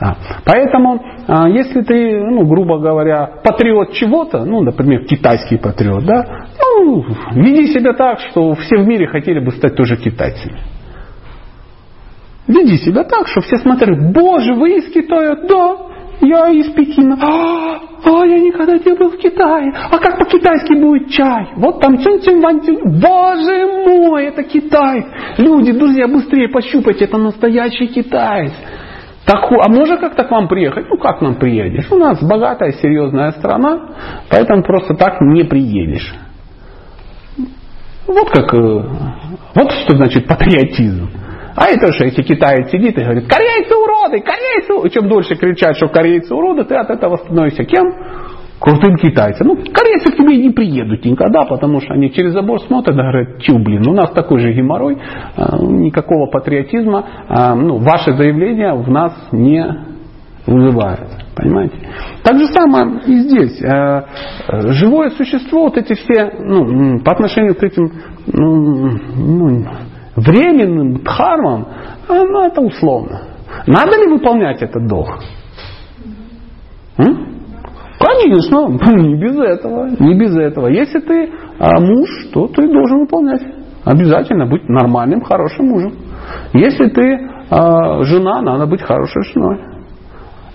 Да. 0.00 0.16
Поэтому, 0.44 1.00
а, 1.28 1.48
если 1.48 1.82
ты, 1.82 2.18
ну, 2.24 2.44
грубо 2.44 2.78
говоря, 2.80 3.30
патриот 3.44 3.92
чего-то, 3.92 4.44
ну, 4.44 4.62
например, 4.62 5.04
китайский 5.04 5.58
патриот, 5.58 6.04
да, 6.04 6.24
ну, 6.58 7.04
веди 7.34 7.68
себя 7.68 7.92
так, 7.92 8.18
что 8.18 8.54
все 8.54 8.78
в 8.78 8.86
мире 8.86 9.06
хотели 9.06 9.38
бы 9.38 9.52
стать 9.52 9.76
тоже 9.76 9.96
китайцами. 9.96 10.60
Веди 12.52 12.76
себя 12.78 13.04
так, 13.04 13.26
что 13.28 13.40
все 13.40 13.56
смотрели, 13.58 14.12
боже, 14.12 14.52
вы 14.54 14.76
из 14.76 14.92
Китая? 14.92 15.36
Да, 15.48 15.76
я 16.20 16.48
из 16.50 16.70
Пекина. 16.72 17.16
А, 17.20 17.80
а 18.04 18.26
я 18.26 18.40
никогда 18.40 18.74
не 18.74 18.94
был 18.94 19.10
в 19.10 19.16
Китае. 19.16 19.72
А 19.90 19.98
как 19.98 20.18
по-китайски 20.18 20.74
будет 20.74 21.10
чай? 21.10 21.48
Вот 21.56 21.80
там 21.80 21.98
цин 22.02 22.20
цин 22.20 22.40
ван 22.42 22.60
цин. 22.62 23.00
Боже 23.00 23.66
мой, 23.86 24.26
это 24.26 24.42
китаец. 24.42 25.06
Люди, 25.38 25.72
друзья, 25.72 26.06
быстрее 26.08 26.48
пощупайте, 26.48 27.06
это 27.06 27.16
настоящий 27.16 27.86
китаец. 27.86 28.52
Так, 29.24 29.50
а 29.50 29.68
можно 29.70 29.96
как-то 29.96 30.24
к 30.24 30.30
вам 30.30 30.48
приехать? 30.48 30.86
Ну 30.90 30.98
как 30.98 31.22
нам 31.22 31.36
приедешь? 31.36 31.90
У 31.90 31.96
нас 31.96 32.22
богатая, 32.22 32.72
серьезная 32.72 33.30
страна, 33.32 33.94
поэтому 34.28 34.62
просто 34.62 34.94
так 34.94 35.20
не 35.20 35.44
приедешь. 35.44 36.12
Вот 38.06 38.28
как, 38.30 38.52
э, 38.52 38.84
вот 39.54 39.70
что 39.72 39.96
значит 39.96 40.26
патриотизм. 40.26 41.08
А 41.54 41.66
это 41.68 41.92
что, 41.92 42.04
если 42.04 42.22
китаец 42.22 42.70
сидит 42.70 42.96
и 42.98 43.02
говорит, 43.02 43.28
корейцы 43.28 43.74
уроды, 43.74 44.20
корейцы, 44.20 44.86
и 44.86 44.90
чем 44.90 45.08
дольше 45.08 45.36
кричать, 45.36 45.76
что 45.76 45.88
корейцы 45.88 46.34
уроды, 46.34 46.64
ты 46.64 46.74
от 46.74 46.90
этого 46.90 47.16
становишься 47.16 47.64
кем? 47.64 47.92
Крутым 48.58 48.96
китайцем. 48.96 49.48
Ну, 49.48 49.56
корейцы 49.56 50.12
к 50.12 50.16
тебе 50.16 50.36
не 50.36 50.50
приедут 50.50 51.04
никогда, 51.04 51.44
потому 51.44 51.80
что 51.80 51.94
они 51.94 52.12
через 52.12 52.32
забор 52.32 52.60
смотрят 52.60 52.94
и 52.94 52.98
говорят, 52.98 53.42
чу, 53.42 53.58
блин, 53.58 53.88
у 53.88 53.92
нас 53.92 54.12
такой 54.12 54.38
же 54.40 54.52
геморрой, 54.52 54.98
а, 55.36 55.58
никакого 55.58 56.30
патриотизма, 56.30 57.04
а, 57.28 57.54
ну, 57.56 57.78
ваше 57.78 58.12
заявление 58.12 58.72
в 58.74 58.88
нас 58.88 59.12
не 59.32 59.66
вызывает. 60.46 61.08
Понимаете? 61.34 61.74
Так 62.22 62.38
же 62.38 62.46
самое 62.46 63.00
и 63.06 63.14
здесь. 63.20 63.62
Э, 63.62 64.02
живое 64.72 65.10
существо, 65.10 65.64
вот 65.64 65.78
эти 65.78 65.94
все, 65.94 66.30
ну, 66.40 67.00
по 67.00 67.12
отношению 67.12 67.54
к 67.54 67.62
этим 67.62 67.90
ну, 68.26 68.90
ну, 69.16 69.66
временным 70.16 71.02
дхармам, 71.02 71.66
ну, 72.08 72.42
это 72.44 72.60
условно. 72.60 73.22
Надо 73.66 73.96
ли 73.96 74.08
выполнять 74.08 74.62
этот 74.62 74.86
долг? 74.86 75.08
М? 76.98 77.32
Конечно, 77.98 78.68
не 78.96 79.14
без 79.16 79.38
этого, 79.38 79.88
не 79.98 80.18
без 80.18 80.36
этого. 80.36 80.68
Если 80.68 81.00
ты 81.00 81.30
а, 81.58 81.80
муж, 81.80 82.08
то 82.32 82.48
ты 82.48 82.66
должен 82.68 83.00
выполнять. 83.00 83.42
Обязательно 83.84 84.46
быть 84.46 84.68
нормальным, 84.68 85.22
хорошим 85.22 85.66
мужем. 85.66 85.92
Если 86.52 86.88
ты 86.88 87.30
а, 87.50 88.02
жена, 88.04 88.42
надо 88.42 88.66
быть 88.66 88.82
хорошей 88.82 89.22
женой. 89.32 89.60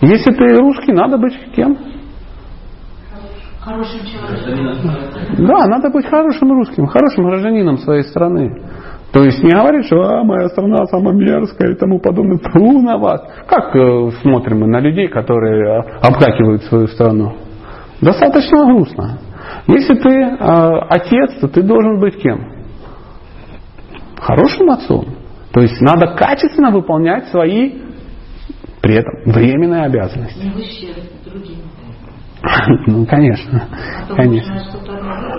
Если 0.02 0.32
ты 0.32 0.56
русский, 0.58 0.94
надо 0.94 1.18
быть 1.18 1.34
кем? 1.56 1.78
Хорошим 3.62 4.00
человеком. 4.06 4.92
Да, 5.40 5.68
надо 5.68 5.90
быть 5.90 6.06
хорошим 6.06 6.52
русским, 6.54 6.86
хорошим 6.86 7.26
гражданином 7.26 7.78
своей 7.80 8.04
страны. 8.04 8.50
То 9.18 9.24
есть 9.24 9.42
не 9.42 9.50
говорить, 9.50 9.88
что 9.88 10.00
а, 10.04 10.24
моя 10.24 10.48
страна 10.50 10.86
самая 10.86 11.16
мерзкая 11.16 11.72
и 11.72 11.76
тому 11.76 11.98
подобное. 11.98 12.38
Фу 12.54 12.84
на 12.84 13.00
вас. 13.00 13.20
Как 13.48 13.76
э, 13.76 14.12
смотрим 14.22 14.60
мы 14.60 14.68
на 14.68 14.80
людей, 14.80 15.08
которые 15.08 15.80
э, 15.80 15.84
обкакивают 16.04 16.62
свою 16.66 16.86
страну? 16.86 17.34
Достаточно 18.00 18.66
грустно. 18.66 19.18
Если 19.66 19.96
ты 19.96 20.10
э, 20.10 20.36
отец, 20.38 21.34
то 21.42 21.48
ты 21.48 21.64
должен 21.64 22.00
быть 22.00 22.22
кем? 22.22 22.48
Хорошим 24.18 24.70
отцом. 24.70 25.06
То 25.52 25.62
есть 25.62 25.82
надо 25.82 26.14
качественно 26.14 26.70
выполнять 26.70 27.30
свои 27.30 27.72
при 28.84 28.98
этом 28.98 29.32
временные 29.34 29.86
обязанности. 29.86 30.44
Не 30.44 30.52
выше 30.52 30.94
другим. 31.26 31.58
Ну, 32.88 33.06
конечно. 33.06 33.64
Конечно. 34.16 34.54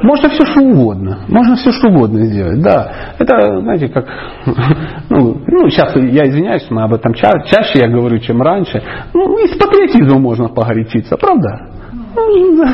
можно 0.03 0.29
все 0.29 0.45
что 0.47 0.61
угодно. 0.61 1.21
Можно 1.29 1.57
все 1.57 1.73
что 1.73 1.89
угодно 1.89 2.25
сделать. 2.25 2.63
Да. 2.63 3.15
Это, 3.19 3.61
знаете, 3.61 3.89
как... 3.89 4.07
Ну, 5.11 5.41
ну, 5.47 5.69
сейчас 5.71 5.97
я 5.97 6.29
извиняюсь, 6.29 6.67
мы 6.71 6.83
об 6.83 6.93
этом 6.93 7.15
ча- 7.15 7.43
чаще 7.47 7.81
я 7.81 7.89
говорю, 7.89 8.19
чем 8.19 8.43
раньше. 8.43 8.83
Ну, 9.15 9.39
и 9.39 9.47
с 9.49 9.57
патриотизмом 9.57 10.23
можно 10.23 10.49
погорячиться, 10.49 11.17
правда? 11.17 11.78
Ну. 12.27 12.65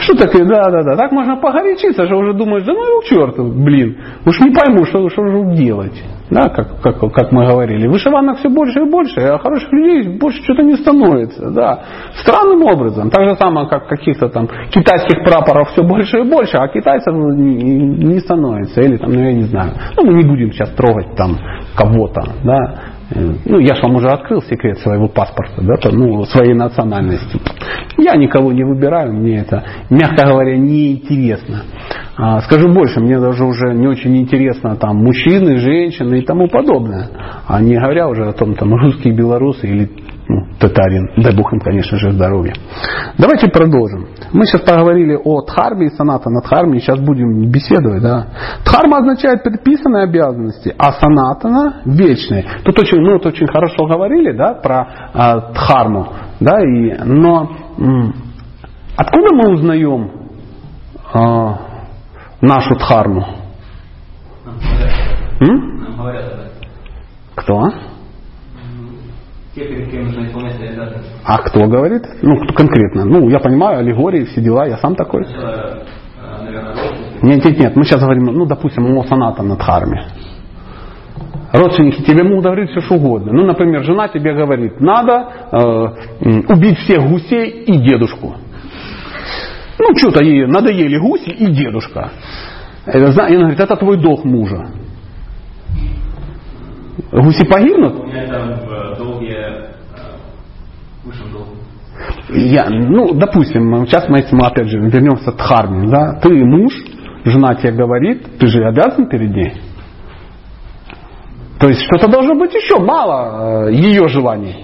Что 0.00 0.14
такое? 0.16 0.44
Да, 0.46 0.70
да, 0.70 0.82
да. 0.82 0.96
Так 0.96 1.12
можно 1.12 1.36
погорячиться, 1.36 2.06
что 2.06 2.16
уже 2.16 2.34
думаешь, 2.34 2.64
да 2.64 2.72
ну 2.72 3.00
к 3.00 3.04
черту, 3.04 3.44
блин. 3.44 3.96
Уж 4.26 4.40
не 4.40 4.54
пойму, 4.54 4.84
что, 4.84 5.08
что 5.08 5.26
же 5.26 5.54
делать. 5.54 6.02
Да, 6.30 6.48
как, 6.48 6.80
как, 6.80 7.12
как 7.12 7.32
мы 7.32 7.46
говорили. 7.46 7.86
Вышиванок 7.86 8.38
все 8.38 8.48
больше 8.48 8.80
и 8.80 8.90
больше, 8.90 9.20
а 9.20 9.38
хороших 9.38 9.70
людей 9.72 10.18
больше 10.18 10.42
что-то 10.42 10.62
не 10.62 10.74
становится. 10.76 11.50
Да. 11.50 11.80
Странным 12.22 12.62
образом. 12.62 13.10
Так 13.10 13.28
же 13.28 13.36
самое, 13.36 13.68
как 13.68 13.88
каких-то 13.88 14.28
там 14.28 14.48
китайских 14.70 15.22
прапоров 15.24 15.70
все 15.70 15.82
больше 15.82 16.20
и 16.20 16.22
больше, 16.22 16.56
а 16.56 16.68
китайцев 16.68 17.14
не, 17.14 17.54
не 17.54 18.18
становится. 18.20 18.80
Или 18.80 18.96
там, 18.96 19.12
ну 19.12 19.20
я 19.20 19.32
не 19.32 19.44
знаю. 19.44 19.72
Ну 19.96 20.06
мы 20.06 20.14
не 20.14 20.24
будем 20.24 20.50
сейчас 20.52 20.70
трогать 20.70 21.14
там 21.14 21.36
кого-то. 21.76 22.22
Да. 22.42 22.93
Ну, 23.10 23.58
я 23.58 23.74
же 23.74 23.82
вам 23.82 23.96
уже 23.96 24.08
открыл 24.08 24.42
секрет 24.42 24.78
своего 24.78 25.08
паспорта, 25.08 25.62
да, 25.62 25.76
то, 25.76 25.90
ну, 25.90 26.24
своей 26.24 26.54
национальности. 26.54 27.38
Я 27.98 28.16
никого 28.16 28.52
не 28.52 28.64
выбираю, 28.64 29.12
мне 29.12 29.38
это, 29.38 29.62
мягко 29.90 30.26
говоря, 30.26 30.56
неинтересно. 30.56 31.62
А, 32.16 32.40
скажу 32.42 32.72
больше, 32.72 33.00
мне 33.00 33.18
даже 33.18 33.44
уже 33.44 33.74
не 33.74 33.86
очень 33.88 34.16
интересно 34.16 34.76
там 34.76 34.96
мужчины, 34.98 35.58
женщины 35.58 36.20
и 36.20 36.24
тому 36.24 36.48
подобное. 36.48 37.08
А 37.46 37.60
не 37.60 37.76
говоря 37.76 38.08
уже 38.08 38.26
о 38.28 38.32
том, 38.32 38.54
там, 38.54 38.72
русские, 38.72 39.14
белорусы 39.14 39.66
или 39.66 39.90
татарин. 40.58 41.10
Дай 41.16 41.34
Бог 41.34 41.52
им, 41.52 41.60
конечно 41.60 41.98
же, 41.98 42.12
здоровья. 42.12 42.54
Давайте 43.18 43.48
продолжим. 43.48 44.08
Мы 44.32 44.46
сейчас 44.46 44.62
поговорили 44.62 45.18
о 45.22 45.42
дхарме 45.42 45.86
и 45.86 45.90
саната 45.90 46.30
на 46.30 46.40
дхарме, 46.40 46.80
сейчас 46.80 46.98
будем 46.98 47.50
беседовать. 47.50 48.02
Да. 48.02 48.28
Дхарма 48.64 48.98
означает 48.98 49.42
предписанные 49.42 50.04
обязанности, 50.04 50.74
а 50.78 50.92
санатана 50.92 51.82
вечные. 51.84 52.44
Тут 52.64 52.78
очень, 52.78 53.00
мы 53.00 53.14
вот 53.14 53.26
очень 53.26 53.46
хорошо 53.46 53.86
говорили 53.86 54.32
да, 54.32 54.54
про 54.54 55.10
а, 55.12 55.52
дхарму, 55.52 56.08
да, 56.40 56.60
и, 56.60 56.94
но 57.04 57.50
м, 57.78 58.14
откуда 58.96 59.34
мы 59.34 59.52
узнаем 59.52 60.10
а, 61.12 61.58
нашу 62.40 62.76
дхарму? 62.76 63.26
М? 65.40 65.74
Кто? 67.34 67.93
Те, 69.54 69.64
перед 69.66 69.90
кем 69.90 70.06
нужно 70.06 70.26
исполнять 70.26 70.56
свои 70.56 70.68
обязанности. 70.68 71.10
А 71.24 71.38
кто 71.38 71.66
говорит? 71.66 72.02
Ну, 72.22 72.36
кто 72.42 72.54
конкретно. 72.54 73.04
Ну, 73.04 73.28
я 73.28 73.38
понимаю, 73.38 73.78
аллегории, 73.78 74.24
все 74.24 74.40
дела, 74.40 74.66
я 74.66 74.78
сам 74.78 74.96
такой. 74.96 75.24
Сначала, 75.24 75.84
э, 76.20 76.44
наверное. 76.44 76.74
Нет, 77.22 77.44
нет, 77.44 77.58
нет, 77.58 77.76
мы 77.76 77.84
сейчас 77.84 78.00
говорим, 78.00 78.24
ну, 78.24 78.46
допустим, 78.46 78.84
о 78.98 79.04
саната 79.04 79.42
на 79.44 79.56
дхарме. 79.56 80.06
Родственники 81.52 82.02
тебе 82.02 82.24
могут 82.24 82.44
говорить 82.44 82.70
все 82.70 82.80
что 82.80 82.96
угодно. 82.96 83.32
Ну, 83.32 83.46
например, 83.46 83.84
жена 83.84 84.08
тебе 84.08 84.34
говорит, 84.34 84.80
надо 84.80 85.28
э, 85.52 85.62
убить 86.48 86.78
всех 86.78 87.08
гусей 87.08 87.48
и 87.48 87.78
дедушку. 87.78 88.34
Ну, 89.78 89.96
что-то 89.96 90.24
ей 90.24 90.46
надоели 90.46 90.98
гуси 90.98 91.30
и 91.30 91.46
дедушка. 91.52 92.10
Это, 92.86 93.06
и 93.26 93.34
она 93.34 93.42
говорит, 93.42 93.60
это 93.60 93.76
твой 93.76 93.98
долг 93.98 94.24
мужа. 94.24 94.66
Гуси 97.12 97.46
погибнут? 97.46 98.00
У 98.00 98.06
меня 98.06 98.26
там 98.26 98.54
в 98.54 98.98
Я, 102.34 102.66
ну, 102.68 103.14
допустим, 103.14 103.86
сейчас 103.86 104.08
мы, 104.08 104.18
если 104.18 104.34
мы 104.34 104.46
опять 104.46 104.68
же 104.68 104.78
вернемся 104.78 105.32
к 105.32 105.36
дхарме, 105.36 105.88
да, 105.88 106.18
ты 106.20 106.30
муж, 106.44 106.72
жена 107.24 107.54
тебе 107.54 107.72
говорит, 107.72 108.38
ты 108.38 108.46
же 108.46 108.64
обязан 108.64 109.08
перед 109.08 109.30
ней. 109.34 109.52
То 111.60 111.68
есть 111.68 111.82
что-то 111.82 112.08
должно 112.08 112.34
быть 112.34 112.52
еще 112.52 112.78
мало 112.78 113.68
э, 113.68 113.72
ее 113.74 114.08
желаний. 114.08 114.56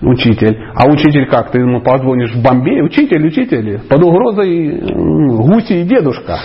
Учитель. 0.00 0.56
А 0.74 0.90
учитель 0.90 1.28
как? 1.28 1.52
Ты 1.52 1.60
ему 1.60 1.80
позвонишь 1.80 2.34
в 2.34 2.42
Бомбей, 2.42 2.82
учитель, 2.82 3.24
учитель, 3.24 3.80
под 3.88 4.02
угрозой 4.02 4.80
м, 4.80 5.28
гуси 5.42 5.82
и 5.82 5.84
дедушка. 5.84 6.38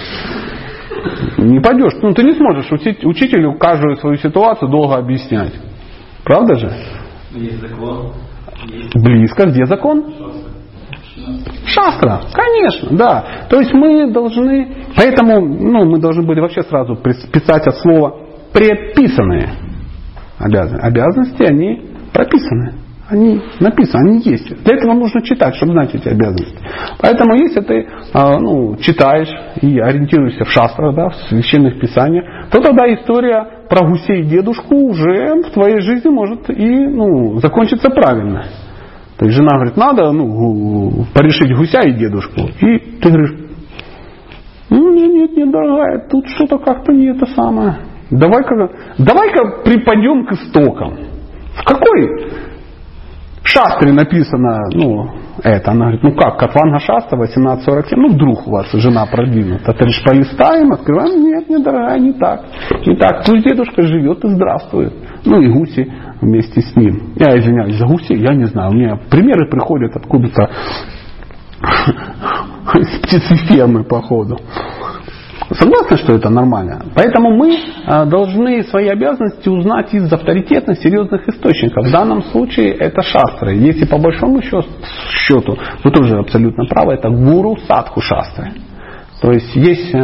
Не 1.37 1.59
пойдешь. 1.59 1.93
Ну, 2.01 2.11
ты 2.13 2.23
не 2.23 2.33
сможешь 2.33 2.71
учить- 2.71 3.03
учителю 3.03 3.57
каждую 3.57 3.95
свою 3.95 4.17
ситуацию 4.17 4.69
долго 4.69 4.95
объяснять. 4.97 5.53
Правда 6.23 6.55
же? 6.55 6.71
Есть 7.33 7.61
закон, 7.61 8.13
Близко. 8.95 9.45
Где 9.47 9.65
закон? 9.65 10.13
Шастра, 11.65 12.21
конечно, 12.31 12.97
да. 12.97 13.25
То 13.49 13.59
есть 13.59 13.73
мы 13.73 14.11
должны, 14.11 14.85
поэтому 14.95 15.41
ну, 15.41 15.85
мы 15.85 15.99
должны 15.99 16.25
были 16.25 16.39
вообще 16.39 16.61
сразу 16.63 16.95
писать 16.95 17.67
от 17.67 17.75
слова 17.77 18.19
предписанные 18.53 19.49
обязанности. 20.39 20.85
Обязанности, 20.85 21.43
они 21.43 21.85
прописаны. 22.13 22.86
Они 23.09 23.41
написаны, 23.61 24.09
они 24.09 24.21
есть. 24.23 24.63
Для 24.63 24.75
этого 24.75 24.93
нужно 24.93 25.21
читать, 25.21 25.55
чтобы 25.55 25.71
знать 25.71 25.95
эти 25.95 26.09
обязанности. 26.09 26.57
Поэтому 26.99 27.35
если 27.35 27.61
ты 27.61 27.87
а, 28.13 28.37
ну, 28.37 28.75
читаешь 28.77 29.29
и 29.61 29.79
ориентируешься 29.79 30.43
в 30.43 30.51
шастрах, 30.51 30.93
да, 30.93 31.09
в 31.09 31.15
священных 31.29 31.79
писаниях, 31.79 32.25
то 32.51 32.59
тогда 32.59 32.93
история 32.93 33.47
про 33.69 33.87
гусей 33.87 34.21
и 34.21 34.25
дедушку 34.25 34.75
уже 34.75 35.41
в 35.41 35.51
твоей 35.51 35.79
жизни 35.79 36.09
может 36.09 36.49
и 36.49 36.87
ну, 36.87 37.39
закончиться 37.39 37.89
правильно. 37.89 38.43
То 39.17 39.25
есть 39.25 39.37
жена 39.37 39.55
говорит, 39.55 39.77
надо 39.77 40.11
ну, 40.11 41.05
порешить 41.13 41.55
гуся 41.55 41.81
и 41.87 41.93
дедушку. 41.93 42.41
И 42.59 42.99
ты 42.99 43.09
говоришь, 43.09 43.35
ну 44.69 44.93
нет, 44.93 45.11
нет, 45.13 45.37
нет, 45.37 45.51
дорогая, 45.51 46.07
тут 46.09 46.27
что-то 46.27 46.57
как-то 46.57 46.91
не 46.91 47.07
это 47.07 47.25
самое. 47.27 47.77
Давай-ка, 48.11 48.69
давай-ка 48.97 49.63
припадем 49.63 50.25
к 50.25 50.33
истокам. 50.33 50.97
В 51.55 51.63
какой 51.65 52.46
шастре 53.47 53.91
написано, 53.91 54.59
ну, 54.73 55.09
это, 55.43 55.71
она 55.71 55.85
говорит, 55.85 56.03
ну 56.03 56.15
как, 56.15 56.37
Катванга 56.37 56.79
Шаста 56.79 57.15
1847, 57.15 57.99
ну 57.99 58.13
вдруг 58.13 58.47
у 58.47 58.51
вас 58.51 58.71
жена 58.73 59.05
продвинута, 59.05 59.73
ты 59.73 59.85
лишь 59.85 60.03
полистаем, 60.03 60.71
открываем, 60.71 61.23
нет, 61.23 61.49
нет, 61.49 61.63
дорогая, 61.63 61.99
не 61.99 62.13
так, 62.13 62.45
не 62.85 62.95
так, 62.95 63.23
пусть 63.25 63.43
дедушка 63.43 63.83
живет 63.83 64.23
и 64.23 64.29
здравствует, 64.29 64.93
ну 65.25 65.41
и 65.41 65.47
гуси 65.49 65.91
вместе 66.21 66.61
с 66.61 66.75
ним. 66.75 67.13
Я 67.15 67.37
извиняюсь 67.37 67.75
за 67.77 67.85
гусей, 67.85 68.19
я 68.19 68.33
не 68.33 68.45
знаю, 68.45 68.71
у 68.71 68.73
меня 68.73 68.99
примеры 69.09 69.49
приходят 69.49 69.95
откуда-то. 69.95 70.49
С 72.73 72.99
птицефемы, 72.99 73.83
походу. 73.85 74.37
Согласны, 75.49 75.97
что 75.97 76.13
это 76.13 76.29
нормально? 76.29 76.81
Поэтому 76.93 77.35
мы 77.37 77.57
а, 77.85 78.05
должны 78.05 78.63
свои 78.63 78.87
обязанности 78.89 79.47
узнать 79.47 79.93
из 79.93 80.11
авторитетных, 80.11 80.77
серьезных 80.79 81.27
источников. 81.27 81.87
В 81.87 81.91
данном 81.91 82.23
случае 82.23 82.73
это 82.73 83.01
шастры. 83.01 83.55
Если 83.55 83.85
по 83.85 83.97
большому 83.97 84.41
счету, 84.41 85.57
вы 85.83 85.91
тоже 85.91 86.17
абсолютно 86.17 86.65
правы, 86.65 86.93
это 86.93 87.09
гуру 87.09 87.57
садху 87.65 88.01
шастры. 88.01 88.51
То 89.21 89.31
есть 89.31 89.55
есть 89.55 89.95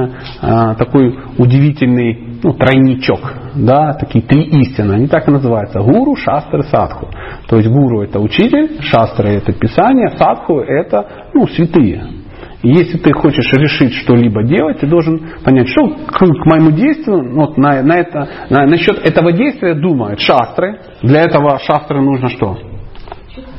а, 0.42 0.76
такой 0.76 1.14
удивительный 1.38 2.40
ну, 2.42 2.54
тройничок, 2.54 3.20
да, 3.56 3.94
такие 3.94 4.24
три 4.24 4.44
истины, 4.62 4.94
они 4.94 5.08
так 5.08 5.28
и 5.28 5.32
называются, 5.32 5.80
гуру, 5.80 6.16
шастры, 6.16 6.64
садху. 6.64 7.10
То 7.48 7.58
есть 7.58 7.70
гуру 7.70 8.02
это 8.02 8.20
учитель, 8.20 8.82
шастры 8.82 9.30
это 9.30 9.52
писание, 9.52 10.10
садху 10.18 10.60
это 10.60 11.06
ну, 11.34 11.48
святые. 11.48 12.23
Если 12.64 12.98
ты 12.98 13.12
хочешь 13.12 13.52
решить 13.52 13.94
что-либо 13.94 14.42
делать, 14.44 14.80
ты 14.80 14.88
должен 14.88 15.22
понять, 15.44 15.68
что 15.68 15.86
к, 15.90 16.18
к 16.18 16.46
моему 16.46 16.72
действию, 16.72 17.36
вот 17.36 17.58
на, 17.58 17.84
на 17.84 17.98
это, 17.98 18.30
на, 18.50 18.66
насчет 18.66 19.06
этого 19.06 19.34
действия 19.34 19.74
думают 19.74 20.22
шастры. 20.22 20.80
Для 21.02 21.24
этого 21.24 21.60
шастры 21.60 22.02
нужно 22.02 22.30
что? 22.30 22.58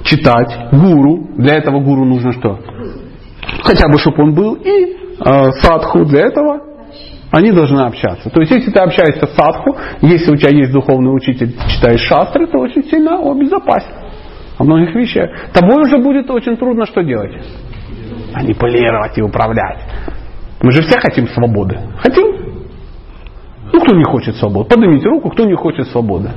Читать. 0.05 0.71
Гуру. 0.73 1.29
Для 1.37 1.57
этого 1.57 1.81
гуру 1.81 2.07
нужно 2.07 2.33
что? 2.33 2.59
Хотя 3.63 3.89
бы, 3.89 3.99
чтобы 3.99 4.23
он 4.23 4.35
был. 4.35 4.55
И 4.55 4.97
э, 5.21 5.51
садху 5.61 6.07
для 6.07 6.23
этого 6.23 6.61
они 7.31 7.51
должны 7.53 7.81
общаться. 7.81 8.31
То 8.31 8.41
есть, 8.41 8.53
если 8.53 8.71
ты 8.71 8.79
общаешься 8.79 9.27
с 9.27 9.35
садху, 9.35 9.77
если 10.01 10.33
у 10.33 10.37
тебя 10.37 10.57
есть 10.57 10.73
духовный 10.73 11.15
учитель, 11.15 11.55
читаешь 11.69 12.01
шастры, 12.01 12.47
то 12.47 12.59
очень 12.59 12.85
сильно 12.85 13.19
обезопасен. 13.19 13.93
О 14.57 14.65
многих 14.65 14.95
вещах. 14.95 15.29
Тобой 15.53 15.83
уже 15.83 15.99
будет 15.99 16.31
очень 16.31 16.57
трудно 16.57 16.87
что 16.87 17.03
делать? 17.03 17.33
Манипулировать 18.35 19.17
и 19.19 19.23
управлять. 19.23 19.79
Мы 20.63 20.73
же 20.73 20.83
все 20.83 20.99
хотим 20.99 21.29
свободы. 21.29 21.79
Хотим? 21.99 22.27
Ну, 23.73 23.81
кто 23.81 23.95
не 23.95 24.05
хочет 24.05 24.37
свободы? 24.37 24.69
Поднимите 24.69 25.09
руку, 25.09 25.31
кто 25.31 25.45
не 25.45 25.55
хочет 25.55 25.87
свободы. 25.89 26.31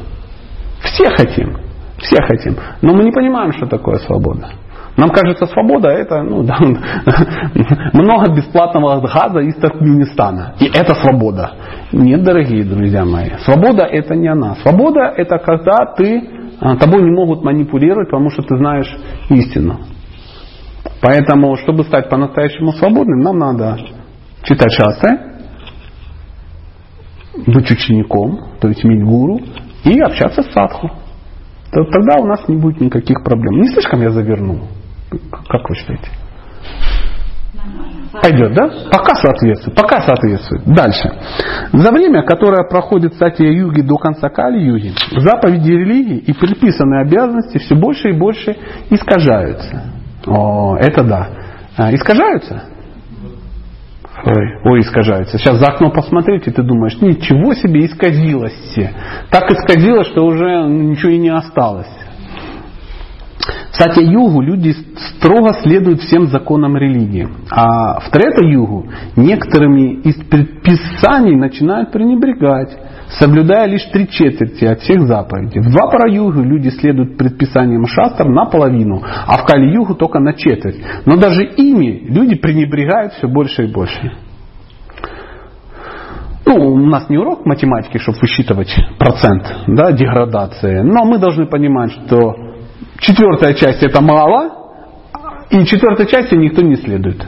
Все 0.81 1.09
хотим. 1.09 1.57
Все 1.97 2.21
хотим. 2.23 2.55
Но 2.81 2.93
мы 2.93 3.03
не 3.03 3.11
понимаем, 3.11 3.51
что 3.53 3.65
такое 3.65 3.97
свобода. 3.99 4.49
Нам 4.97 5.11
кажется, 5.11 5.45
свобода 5.45 5.89
это 5.89 6.23
ну, 6.23 6.43
да, 6.43 6.57
много 7.93 8.35
бесплатного 8.35 8.99
газа 8.99 9.39
из 9.39 9.55
Туркменистана. 9.55 10.55
И 10.59 10.65
это 10.65 10.95
свобода. 10.95 11.51
Нет, 11.91 12.23
дорогие 12.23 12.63
друзья 12.63 13.05
мои. 13.05 13.29
Свобода 13.45 13.83
это 13.83 14.15
не 14.15 14.27
она. 14.27 14.55
Свобода 14.55 15.01
это 15.15 15.37
когда 15.37 15.93
ты, 15.95 16.27
а, 16.59 16.75
тобой 16.77 17.03
не 17.03 17.11
могут 17.11 17.43
манипулировать, 17.43 18.09
потому 18.09 18.31
что 18.31 18.41
ты 18.41 18.57
знаешь 18.57 18.91
истину. 19.29 19.77
Поэтому, 21.01 21.55
чтобы 21.57 21.83
стать 21.83 22.09
по-настоящему 22.09 22.71
свободным, 22.73 23.19
нам 23.19 23.37
надо 23.37 23.77
читать 24.43 24.71
шастры, 24.71 25.19
быть 27.45 27.69
учеником, 27.69 28.57
то 28.59 28.67
есть 28.67 28.83
иметь 28.83 29.03
гуру, 29.03 29.39
и 29.83 29.99
общаться 29.99 30.41
с 30.41 30.51
садху. 30.51 30.89
Тогда 31.71 32.19
у 32.19 32.25
нас 32.25 32.47
не 32.47 32.55
будет 32.55 32.81
никаких 32.81 33.23
проблем. 33.23 33.61
Не 33.61 33.69
слишком 33.69 34.01
я 34.01 34.09
завернул? 34.09 34.61
Как 35.31 35.69
вы 35.69 35.75
считаете? 35.75 36.09
Пойдет, 38.21 38.53
да? 38.53 38.69
Пока 38.91 39.15
соответствует. 39.15 39.75
Пока 39.75 40.01
соответствует. 40.01 40.63
Дальше. 40.65 41.11
За 41.73 41.91
время, 41.91 42.23
которое 42.23 42.63
проходит 42.67 43.13
Сатья 43.15 43.49
Юги 43.49 43.81
до 43.81 43.97
конца 43.97 44.29
Кали 44.29 44.59
Юги, 44.59 44.93
заповеди 45.17 45.71
религии 45.71 46.17
и 46.17 46.33
предписанные 46.33 47.01
обязанности 47.01 47.57
все 47.57 47.75
больше 47.75 48.09
и 48.09 48.17
больше 48.17 48.55
искажаются. 48.89 49.83
О, 50.27 50.77
это 50.77 51.03
да. 51.03 51.29
А, 51.77 51.93
искажаются? 51.93 52.63
Ой, 54.25 54.61
ой, 54.65 54.79
искажаются. 54.81 55.37
Сейчас 55.37 55.57
за 55.57 55.67
окно 55.67 55.91
посмотрите, 55.91 56.51
ты 56.51 56.63
думаешь, 56.63 56.99
ничего 57.01 57.53
себе 57.53 57.85
исказилось 57.85 58.53
все. 58.71 58.91
Так 59.29 59.49
исказилось, 59.51 60.07
что 60.07 60.25
уже 60.25 60.63
ничего 60.67 61.11
и 61.11 61.17
не 61.17 61.29
осталось. 61.29 61.87
Кстати, 63.71 63.99
югу 63.99 64.41
люди 64.41 64.73
строго 65.15 65.53
следуют 65.61 66.01
всем 66.01 66.27
законам 66.27 66.77
религии. 66.77 67.27
А 67.51 67.99
в 67.99 68.09
трета-югу 68.09 68.87
некоторыми 69.15 70.01
из 70.01 70.15
предписаний 70.15 71.35
начинают 71.35 71.91
пренебрегать 71.91 72.77
соблюдая 73.19 73.67
лишь 73.67 73.83
три 73.85 74.07
четверти 74.09 74.65
от 74.65 74.81
всех 74.81 75.07
заповедей. 75.07 75.61
В 75.61 75.71
два 75.71 75.89
пара-югу 75.89 76.41
люди 76.41 76.69
следуют 76.69 77.17
предписаниям 77.17 77.85
шастр 77.87 78.25
наполовину, 78.25 79.01
а 79.01 79.37
в 79.37 79.45
кали-югу 79.45 79.95
только 79.95 80.19
на 80.19 80.33
четверть. 80.33 80.77
Но 81.05 81.17
даже 81.17 81.43
ими 81.43 82.05
люди 82.07 82.35
пренебрегают 82.35 83.13
все 83.13 83.27
больше 83.27 83.65
и 83.65 83.71
больше. 83.71 84.11
Ну, 86.45 86.55
у 86.55 86.77
нас 86.77 87.09
не 87.09 87.17
урок 87.17 87.45
математики, 87.45 87.97
чтобы 87.97 88.19
высчитывать 88.21 88.73
процент 88.97 89.43
да, 89.67 89.91
деградации, 89.91 90.81
но 90.81 91.03
мы 91.03 91.17
должны 91.17 91.45
понимать, 91.45 91.91
что 91.91 92.35
четвертая 92.99 93.53
часть 93.53 93.83
это 93.83 94.01
мало, 94.01 94.51
и 95.49 95.65
четвертой 95.65 96.07
части 96.07 96.35
никто 96.35 96.61
не 96.61 96.75
следует. 96.75 97.23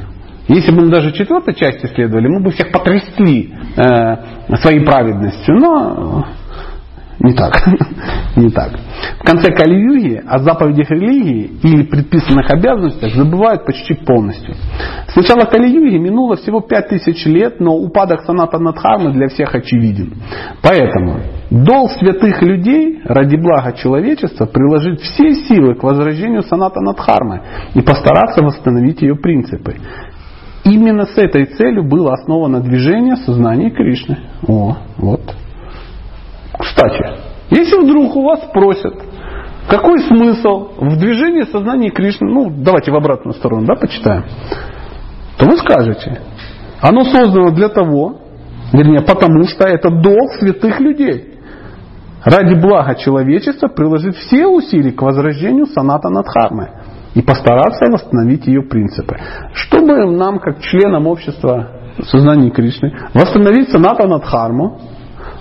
Если 0.48 0.72
бы 0.72 0.82
мы 0.82 0.90
даже 0.90 1.12
четвертой 1.12 1.54
части 1.54 1.86
следовали, 1.94 2.28
мы 2.28 2.42
бы 2.42 2.52
всех 2.52 2.72
потрясли 2.72 3.54
э, 3.78 4.58
своей 4.58 4.84
праведностью. 4.84 5.56
Но 5.56 6.26
не 7.20 7.34
так. 7.34 7.54
не 8.36 8.50
так. 8.50 8.72
В 9.20 9.26
конце 9.26 9.52
Кали-юги 9.52 10.22
о 10.26 10.40
заповедях 10.40 10.90
религии 10.90 11.52
или 11.64 11.84
предписанных 11.84 12.50
обязанностях 12.50 13.14
забывают 13.14 13.66
почти 13.66 13.94
полностью. 13.94 14.56
С 15.08 15.16
начала 15.16 15.46
Кали-юги 15.46 15.98
минуло 15.98 16.38
всего 16.38 16.62
5000 16.62 17.26
лет, 17.26 17.60
но 17.60 17.76
упадок 17.76 18.22
саната 18.26 18.58
Надхармы 18.58 19.12
для 19.12 19.28
всех 19.28 19.54
очевиден. 19.54 20.14
Поэтому 20.62 21.20
долг 21.52 21.92
святых 21.92 22.42
людей 22.42 23.02
ради 23.04 23.36
блага 23.36 23.74
человечества 23.74 24.46
приложить 24.46 25.02
все 25.02 25.34
силы 25.34 25.76
к 25.76 25.84
возрождению 25.84 26.44
саната 26.44 26.80
Надхармы 26.80 27.42
и 27.74 27.82
постараться 27.82 28.42
восстановить 28.42 29.02
ее 29.02 29.16
принципы. 29.16 29.76
Именно 30.64 31.06
с 31.06 31.18
этой 31.18 31.46
целью 31.46 31.84
было 31.84 32.14
основано 32.14 32.62
движение 32.62 33.18
сознания 33.18 33.72
Кришны. 33.72 34.18
О, 34.48 34.78
вот. 34.98 35.22
Кстати, 36.60 37.02
если 37.50 37.78
вдруг 37.78 38.16
у 38.16 38.24
вас 38.24 38.44
спросят, 38.50 38.94
какой 39.70 40.00
смысл 40.02 40.72
в 40.78 40.98
движении 40.98 41.44
сознания 41.44 41.90
Кришны, 41.90 42.28
ну, 42.28 42.50
давайте 42.50 42.92
в 42.92 42.96
обратную 42.96 43.34
сторону, 43.34 43.66
да, 43.66 43.76
почитаем, 43.76 44.26
то 45.38 45.46
вы 45.46 45.58
скажете, 45.58 46.22
оно 46.82 47.04
создано 47.06 47.52
для 47.52 47.70
того, 47.70 48.18
вернее, 48.74 49.02
потому 49.02 49.46
что 49.46 49.68
это 49.68 49.90
долг 49.90 50.34
святых 50.40 50.80
людей. 50.80 51.36
Ради 52.26 52.60
блага 52.60 52.96
человечества 52.96 53.70
приложить 53.70 54.18
все 54.18 54.46
усилия 54.46 54.92
к 54.92 55.02
возрождению 55.02 55.68
саната 55.68 56.10
Надхармы 56.10 56.70
и 57.14 57.22
постараться 57.22 57.90
восстановить 57.90 58.46
ее 58.46 58.62
принципы. 58.64 59.18
Чтобы 59.54 60.06
нам, 60.12 60.40
как 60.40 60.60
членам 60.60 61.08
общества 61.08 61.94
сознания 62.04 62.50
Кришны, 62.50 62.94
восстановить 63.14 63.70
саната 63.70 64.06
Надхарму, 64.06 64.80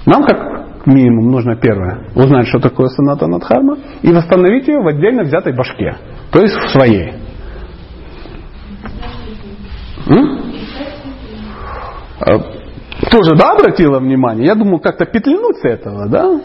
нам, 0.07 0.25
как 0.25 0.58
минимум 0.89 1.31
нужно 1.31 1.57
первое, 1.57 2.09
узнать, 2.15 2.49
что 2.49 2.59
такое 2.59 2.89
санатана 2.89 3.39
дхарма, 3.39 3.79
и 4.03 4.13
восстановить 4.13 4.67
ее 4.69 4.81
в 4.81 4.87
отдельно 4.87 5.23
взятой 5.23 5.55
башке, 5.55 5.97
то 6.33 6.41
есть 6.41 6.55
в 6.55 6.71
своей. 6.71 7.13
М? 10.09 10.39
А, 12.21 12.39
Тоже, 13.11 13.37
да, 13.37 13.53
обратила 13.53 14.01
внимание? 14.01 14.47
Я 14.47 14.55
думаю, 14.55 14.81
как-то 14.81 15.05
петлянуть 15.05 15.59
с 15.59 15.65
этого, 15.65 16.09
да? 16.09 16.41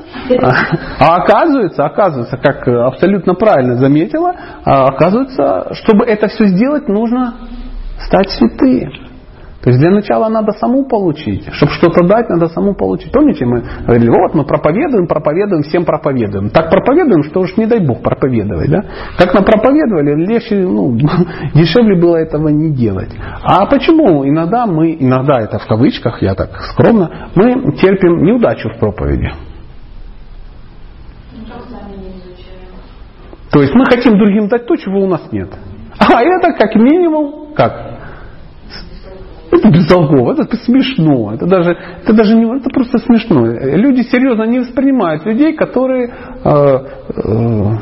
А 1.00 1.16
оказывается, 1.18 1.84
оказывается, 1.84 2.38
как 2.38 2.68
абсолютно 2.68 3.34
правильно 3.34 3.76
заметила, 3.78 4.34
а 4.64 4.86
оказывается, 4.86 5.74
чтобы 5.74 6.06
это 6.06 6.28
все 6.28 6.46
сделать, 6.46 6.88
нужно 6.88 7.36
стать 8.06 8.30
святым. 8.30 9.13
То 9.64 9.70
есть 9.70 9.80
для 9.80 9.92
начала 9.92 10.28
надо 10.28 10.52
саму 10.52 10.84
получить. 10.84 11.48
Чтобы 11.54 11.72
что-то 11.72 12.06
дать, 12.06 12.30
надо 12.30 12.48
саму 12.48 12.76
получить. 12.76 13.14
Помните, 13.14 13.46
мы 13.46 13.64
говорили, 13.86 14.10
вот 14.10 14.34
мы 14.34 14.44
проповедуем, 14.44 15.08
проповедуем, 15.08 15.64
всем 15.64 15.86
проповедуем. 15.86 16.50
Так 16.50 16.70
проповедуем, 16.70 17.24
что 17.24 17.40
уж 17.40 17.56
не 17.56 17.66
дай 17.66 17.80
Бог 17.80 18.02
проповедовать. 18.02 18.70
Да? 18.70 18.84
Как 19.18 19.34
нам 19.34 19.46
проповедовали, 19.46 20.26
легче, 20.26 20.58
ну, 20.58 20.98
дешевле 21.54 21.98
было 21.98 22.18
этого 22.18 22.50
не 22.50 22.72
делать. 22.72 23.10
А 23.42 23.66
почему 23.68 24.28
иногда 24.28 24.66
мы, 24.66 24.98
иногда 25.00 25.40
это 25.40 25.60
в 25.60 25.66
кавычках, 25.66 26.22
я 26.22 26.36
так 26.36 26.50
скромно, 26.74 27.30
мы 27.34 27.72
терпим 27.78 28.22
неудачу 28.22 28.68
в 28.68 28.80
проповеди? 28.80 29.32
То 33.50 33.62
есть 33.62 33.74
мы 33.74 33.86
хотим 33.86 34.18
другим 34.18 34.50
дать 34.50 34.66
то, 34.66 34.76
чего 34.76 35.00
у 35.00 35.08
нас 35.08 35.32
нет. 35.32 35.48
А 36.00 36.22
это 36.22 36.52
как 36.52 36.76
минимум, 36.76 37.54
как? 37.56 37.93
Это 39.54 39.70
бестолково, 39.70 40.34
это 40.34 40.58
смешно, 40.58 41.32
это 41.34 41.46
даже, 41.46 41.78
это 42.04 42.14
даже 42.14 42.36
не, 42.36 42.58
это 42.58 42.70
просто 42.72 42.98
смешно. 42.98 43.46
Люди 43.46 44.02
серьезно 44.02 44.44
не 44.44 44.60
воспринимают 44.60 45.26
людей, 45.26 45.54
которые 45.54 46.08
э, 46.08 46.50
э, 46.50 47.78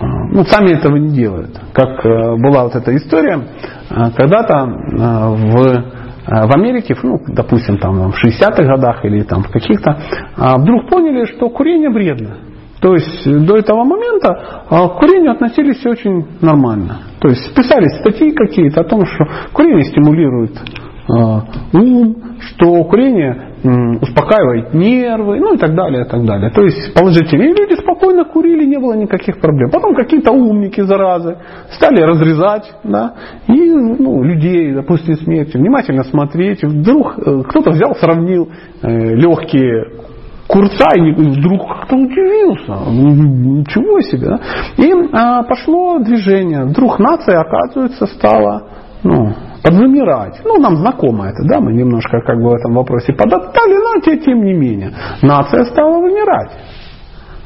ну, 0.00 0.44
сами 0.44 0.70
этого 0.70 0.96
не 0.96 1.14
делают. 1.14 1.60
Как 1.74 2.04
э, 2.04 2.36
была 2.36 2.64
вот 2.64 2.74
эта 2.74 2.96
история, 2.96 3.40
э, 3.90 4.10
когда-то 4.16 4.54
э, 4.54 4.96
в 4.96 5.56
э, 5.66 6.46
в 6.46 6.56
Америке, 6.56 6.96
ну, 7.02 7.20
допустим, 7.26 7.78
там 7.78 8.10
в 8.10 8.24
60-х 8.24 8.62
годах 8.62 9.04
или 9.04 9.22
там 9.24 9.42
в 9.42 9.50
каких-то, 9.50 9.98
а, 10.36 10.56
вдруг 10.56 10.88
поняли, 10.88 11.24
что 11.26 11.50
курение 11.50 11.90
вредно. 11.90 12.51
То 12.82 12.94
есть 12.94 13.46
до 13.46 13.56
этого 13.56 13.84
момента 13.84 14.64
а, 14.68 14.88
к 14.88 14.98
курению 14.98 15.32
относились 15.32 15.86
очень 15.86 16.26
нормально. 16.40 16.98
То 17.20 17.28
есть 17.28 17.54
писались 17.54 18.00
статьи 18.00 18.32
какие-то 18.32 18.80
о 18.80 18.84
том, 18.84 19.06
что 19.06 19.24
курение 19.52 19.84
стимулирует 19.84 20.50
а, 21.08 21.44
ум, 21.72 22.16
что 22.40 22.82
курение 22.84 23.52
успокаивает 23.62 24.74
нервы, 24.74 25.38
ну 25.38 25.54
и 25.54 25.56
так 25.56 25.76
далее, 25.76 26.04
и 26.04 26.08
так 26.08 26.24
далее. 26.24 26.50
То 26.50 26.62
есть 26.62 26.92
положительно. 26.94 27.42
И 27.42 27.54
люди 27.54 27.80
спокойно 27.80 28.24
курили, 28.24 28.64
не 28.64 28.76
было 28.76 28.94
никаких 28.94 29.38
проблем. 29.38 29.70
Потом 29.70 29.94
какие-то 29.94 30.32
умники, 30.32 30.80
заразы, 30.80 31.36
стали 31.70 32.02
разрезать, 32.02 32.72
да, 32.82 33.14
и 33.46 33.70
ну, 33.70 34.24
людей 34.24 34.82
после 34.82 35.14
смерти 35.14 35.56
внимательно 35.56 36.02
смотреть. 36.02 36.64
Вдруг 36.64 37.14
э, 37.18 37.42
кто-то 37.48 37.70
взял, 37.70 37.94
сравнил 37.94 38.48
э, 38.82 39.14
легкие 39.14 40.01
курца 40.46 40.94
и 40.94 41.12
вдруг 41.12 41.66
как-то 41.66 41.96
удивился. 41.96 42.90
Ничего 42.90 44.00
себе. 44.00 44.28
Да? 44.28 44.40
И 44.76 44.92
а, 45.12 45.42
пошло 45.44 45.98
движение. 45.98 46.64
Вдруг 46.64 46.98
нация, 46.98 47.40
оказывается, 47.40 48.06
стала 48.06 48.68
ну, 49.02 49.34
подвымирать. 49.62 50.40
Ну, 50.44 50.58
нам 50.58 50.76
знакомо 50.76 51.26
это, 51.26 51.44
да, 51.44 51.60
мы 51.60 51.72
немножко 51.72 52.20
как 52.20 52.36
бы 52.36 52.50
в 52.50 52.54
этом 52.54 52.74
вопросе 52.74 53.12
подоптали, 53.12 53.74
но 53.74 54.16
тем 54.16 54.44
не 54.44 54.52
менее. 54.52 54.92
Нация 55.22 55.64
стала 55.64 56.00
вымирать. 56.00 56.50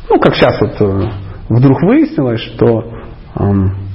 Ну, 0.09 0.19
как 0.21 0.35
сейчас 0.35 0.61
вот 0.61 0.81
э, 0.81 1.09
вдруг 1.49 1.83
выяснилось, 1.83 2.41
что 2.41 2.85
эм, 3.39 3.86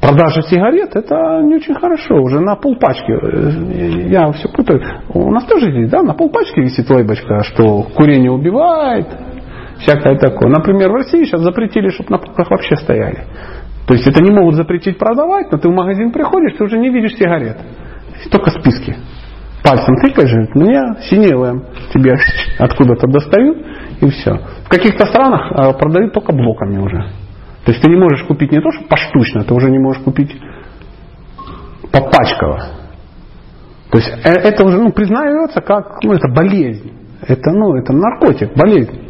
продажа 0.00 0.42
сигарет 0.42 0.96
это 0.96 1.42
не 1.42 1.56
очень 1.56 1.74
хорошо. 1.74 2.16
Уже 2.16 2.40
на 2.40 2.56
полпачки, 2.56 4.10
я 4.10 4.30
все 4.32 4.48
путаю, 4.48 4.80
у 5.10 5.30
нас 5.30 5.44
тоже 5.44 5.70
есть, 5.70 5.90
да, 5.90 6.02
на 6.02 6.14
полпачки 6.14 6.60
висит 6.60 6.88
лейбочка, 6.90 7.42
что 7.44 7.82
курение 7.94 8.30
убивает, 8.30 9.06
всякое 9.78 10.18
такое. 10.18 10.48
Например, 10.48 10.90
в 10.90 10.94
России 10.94 11.24
сейчас 11.24 11.40
запретили, 11.42 11.88
чтобы 11.88 12.10
на 12.10 12.18
полках 12.18 12.50
вообще 12.50 12.76
стояли. 12.76 13.24
То 13.86 13.94
есть 13.94 14.06
это 14.06 14.22
не 14.22 14.30
могут 14.30 14.54
запретить 14.54 14.98
продавать, 14.98 15.52
но 15.52 15.58
ты 15.58 15.68
в 15.68 15.72
магазин 15.72 16.10
приходишь, 16.10 16.56
ты 16.56 16.64
уже 16.64 16.78
не 16.78 16.90
видишь 16.90 17.16
сигарет. 17.16 17.58
Только 18.30 18.50
списки. 18.50 18.96
Пальцем 19.62 19.96
тыкаешь, 19.96 20.32
мне 20.54 20.80
синевым 21.08 21.64
тебе 21.92 22.16
откуда-то 22.58 23.06
достают, 23.06 23.58
и 24.00 24.10
все. 24.10 24.38
В 24.64 24.68
каких-то 24.68 25.06
странах 25.06 25.52
а, 25.52 25.72
продают 25.72 26.12
только 26.12 26.32
блоками 26.32 26.78
уже. 26.78 27.23
То 27.64 27.72
есть 27.72 27.82
ты 27.82 27.88
не 27.88 27.96
можешь 27.96 28.24
купить 28.26 28.52
не 28.52 28.60
то, 28.60 28.70
что 28.72 28.84
поштучно, 28.86 29.44
ты 29.44 29.54
уже 29.54 29.70
не 29.70 29.78
можешь 29.78 30.02
купить 30.02 30.30
попачково. 31.90 32.62
То 33.90 33.98
есть 33.98 34.10
э, 34.24 34.30
это 34.30 34.64
уже 34.64 34.78
ну, 34.78 34.92
признается 34.92 35.60
как 35.60 36.02
ну, 36.02 36.12
это 36.12 36.28
болезнь. 36.28 36.92
Это, 37.26 37.50
ну, 37.52 37.74
это 37.76 37.92
наркотик, 37.92 38.54
болезнь. 38.56 39.00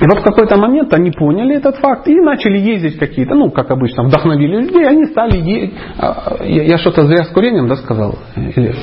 И 0.00 0.06
вот 0.06 0.20
в 0.20 0.22
какой-то 0.22 0.56
момент 0.56 0.92
они 0.94 1.10
поняли 1.10 1.56
этот 1.56 1.76
факт 1.76 2.08
и 2.08 2.14
начали 2.14 2.58
ездить 2.58 2.98
какие-то, 2.98 3.34
ну, 3.34 3.50
как 3.50 3.70
обычно, 3.70 4.04
вдохновили 4.04 4.62
людей, 4.62 4.88
они 4.88 5.04
стали 5.06 5.36
ездить. 5.36 5.74
А, 5.98 6.42
я, 6.44 6.62
я 6.62 6.78
что-то 6.78 7.06
зря 7.06 7.24
с 7.24 7.28
курением, 7.28 7.68
да, 7.68 7.76
сказал? 7.76 8.18
Или... 8.34 8.74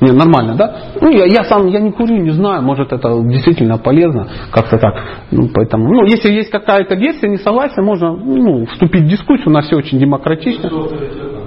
Не, 0.00 0.12
нормально, 0.12 0.54
да? 0.54 0.76
Ну, 1.00 1.10
я, 1.10 1.26
я 1.26 1.44
сам, 1.44 1.66
я 1.66 1.80
не 1.80 1.92
курю, 1.92 2.16
не 2.16 2.30
знаю, 2.30 2.62
может 2.62 2.92
это 2.92 3.22
действительно 3.22 3.76
полезно, 3.76 4.28
как-то 4.50 4.78
так. 4.78 4.94
Ну, 5.30 5.48
поэтому, 5.52 5.92
ну, 5.92 6.04
если 6.04 6.30
есть 6.32 6.50
какая-то 6.50 6.94
версия, 6.94 7.28
не 7.28 7.36
согласен, 7.36 7.84
можно, 7.84 8.16
ну, 8.16 8.64
вступить 8.66 9.02
в 9.02 9.08
дискуссию, 9.08 9.48
у 9.48 9.52
нас 9.52 9.66
все 9.66 9.76
очень 9.76 9.98
демократично. 9.98 10.70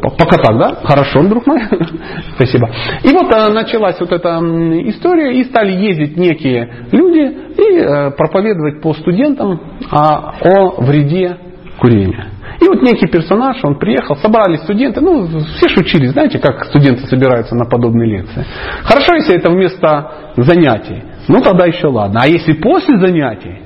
Пока 0.02 0.38
так, 0.38 0.58
да? 0.58 0.76
Хорошо, 0.84 1.24
друг 1.24 1.48
мой. 1.48 1.62
Спасибо. 2.36 2.70
И 3.04 3.12
вот 3.14 3.34
э, 3.34 3.54
началась 3.54 4.00
вот 4.00 4.12
эта 4.12 4.40
история, 4.88 5.40
и 5.40 5.44
стали 5.46 5.72
ездить 5.72 6.18
некие 6.18 6.88
люди 6.92 7.38
и 7.58 7.78
э, 7.80 8.12
проповедовать 8.12 8.82
по 8.82 8.94
студентам 8.94 9.60
а, 9.90 10.34
о 10.42 10.82
вреде 10.82 11.38
курения. 11.84 12.28
И 12.62 12.66
вот 12.66 12.82
некий 12.82 13.08
персонаж, 13.08 13.58
он 13.64 13.78
приехал, 13.78 14.16
собрались 14.16 14.62
студенты, 14.62 15.02
ну, 15.02 15.28
все 15.58 15.68
шучили, 15.68 16.08
знаете, 16.08 16.40
как 16.40 16.64
студенты 16.66 17.06
собираются 17.08 17.56
на 17.56 17.66
подобные 17.66 18.08
лекции. 18.10 18.46
Хорошо, 18.84 19.16
если 19.16 19.36
это 19.36 19.50
вместо 19.50 20.12
занятий, 20.38 21.04
ну 21.28 21.42
тогда 21.42 21.66
еще 21.66 21.88
ладно. 21.88 22.22
А 22.24 22.28
если 22.28 22.54
после 22.54 22.98
занятий, 23.00 23.64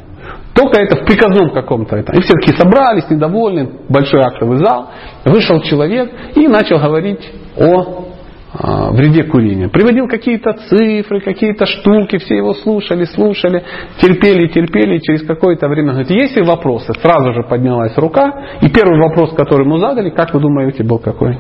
только 0.56 0.82
это 0.82 0.96
в 0.96 1.06
приказном 1.06 1.52
каком-то. 1.52 1.96
Это. 1.96 2.14
И 2.14 2.22
все 2.22 2.34
таки 2.34 2.58
собрались, 2.58 3.08
недовольны, 3.12 3.70
большой 3.88 4.22
актовый 4.22 4.58
зал. 4.58 4.90
Вышел 5.24 5.62
человек 5.62 6.12
и 6.34 6.48
начал 6.48 6.80
говорить 6.80 7.22
о 7.56 8.07
вреде 8.54 9.24
курения. 9.24 9.68
Приводил 9.68 10.08
какие-то 10.08 10.54
цифры, 10.54 11.22
какие-то 11.22 11.66
штуки, 11.66 12.18
все 12.18 12.38
его 12.38 12.54
слушали, 12.54 13.04
слушали, 13.06 13.64
терпели, 14.02 14.48
терпели, 14.48 14.98
и 14.98 15.02
через 15.02 15.26
какое-то 15.26 15.68
время 15.68 15.92
говорит, 15.92 16.12
есть 16.12 16.36
ли 16.38 16.44
вопросы? 16.44 16.94
Сразу 17.02 17.34
же 17.34 17.44
поднялась 17.44 17.98
рука, 17.98 18.58
и 18.62 18.70
первый 18.70 19.00
вопрос, 19.00 19.34
который 19.34 19.66
ему 19.66 19.78
задали, 19.78 20.10
как 20.10 20.34
вы 20.34 20.40
думаете, 20.40 20.84
был 20.84 21.00
какой? 21.00 21.38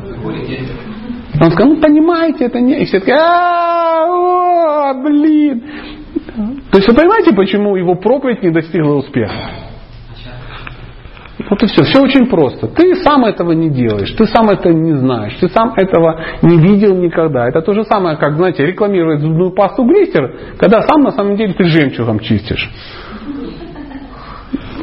Он 1.39 1.52
сказал, 1.52 1.76
ну 1.76 1.82
понимаете, 1.82 2.46
это 2.46 2.60
не... 2.60 2.82
И 2.82 2.86
все 2.86 3.00
таки 3.00 3.12
а, 3.12 4.93
блин. 4.93 5.63
То 6.72 6.78
есть 6.78 6.88
вы 6.89 6.96
понимаете, 6.96 7.34
почему 7.34 7.76
его 7.76 7.96
проповедь 7.96 8.43
не 8.43 8.50
достигла 8.50 8.96
успеха? 8.96 9.66
Вот 11.49 11.63
и 11.63 11.67
все. 11.67 11.83
Все 11.83 12.01
очень 12.01 12.27
просто. 12.27 12.67
Ты 12.67 12.95
сам 12.95 13.25
этого 13.25 13.51
не 13.51 13.69
делаешь, 13.69 14.12
ты 14.12 14.25
сам 14.25 14.49
это 14.49 14.73
не 14.73 14.93
знаешь, 14.93 15.36
ты 15.39 15.47
сам 15.49 15.73
этого 15.75 16.19
не 16.41 16.57
видел 16.57 16.95
никогда. 16.95 17.47
Это 17.47 17.62
то 17.62 17.73
же 17.73 17.83
самое, 17.83 18.17
как, 18.17 18.36
знаете, 18.36 18.65
рекламировать 18.65 19.21
зубную 19.21 19.51
пасту 19.51 19.83
глистер, 19.83 20.36
когда 20.57 20.81
сам 20.81 21.01
на 21.01 21.12
самом 21.12 21.36
деле 21.36 21.53
ты 21.53 21.63
жемчугом 21.65 22.19
чистишь. 22.19 22.69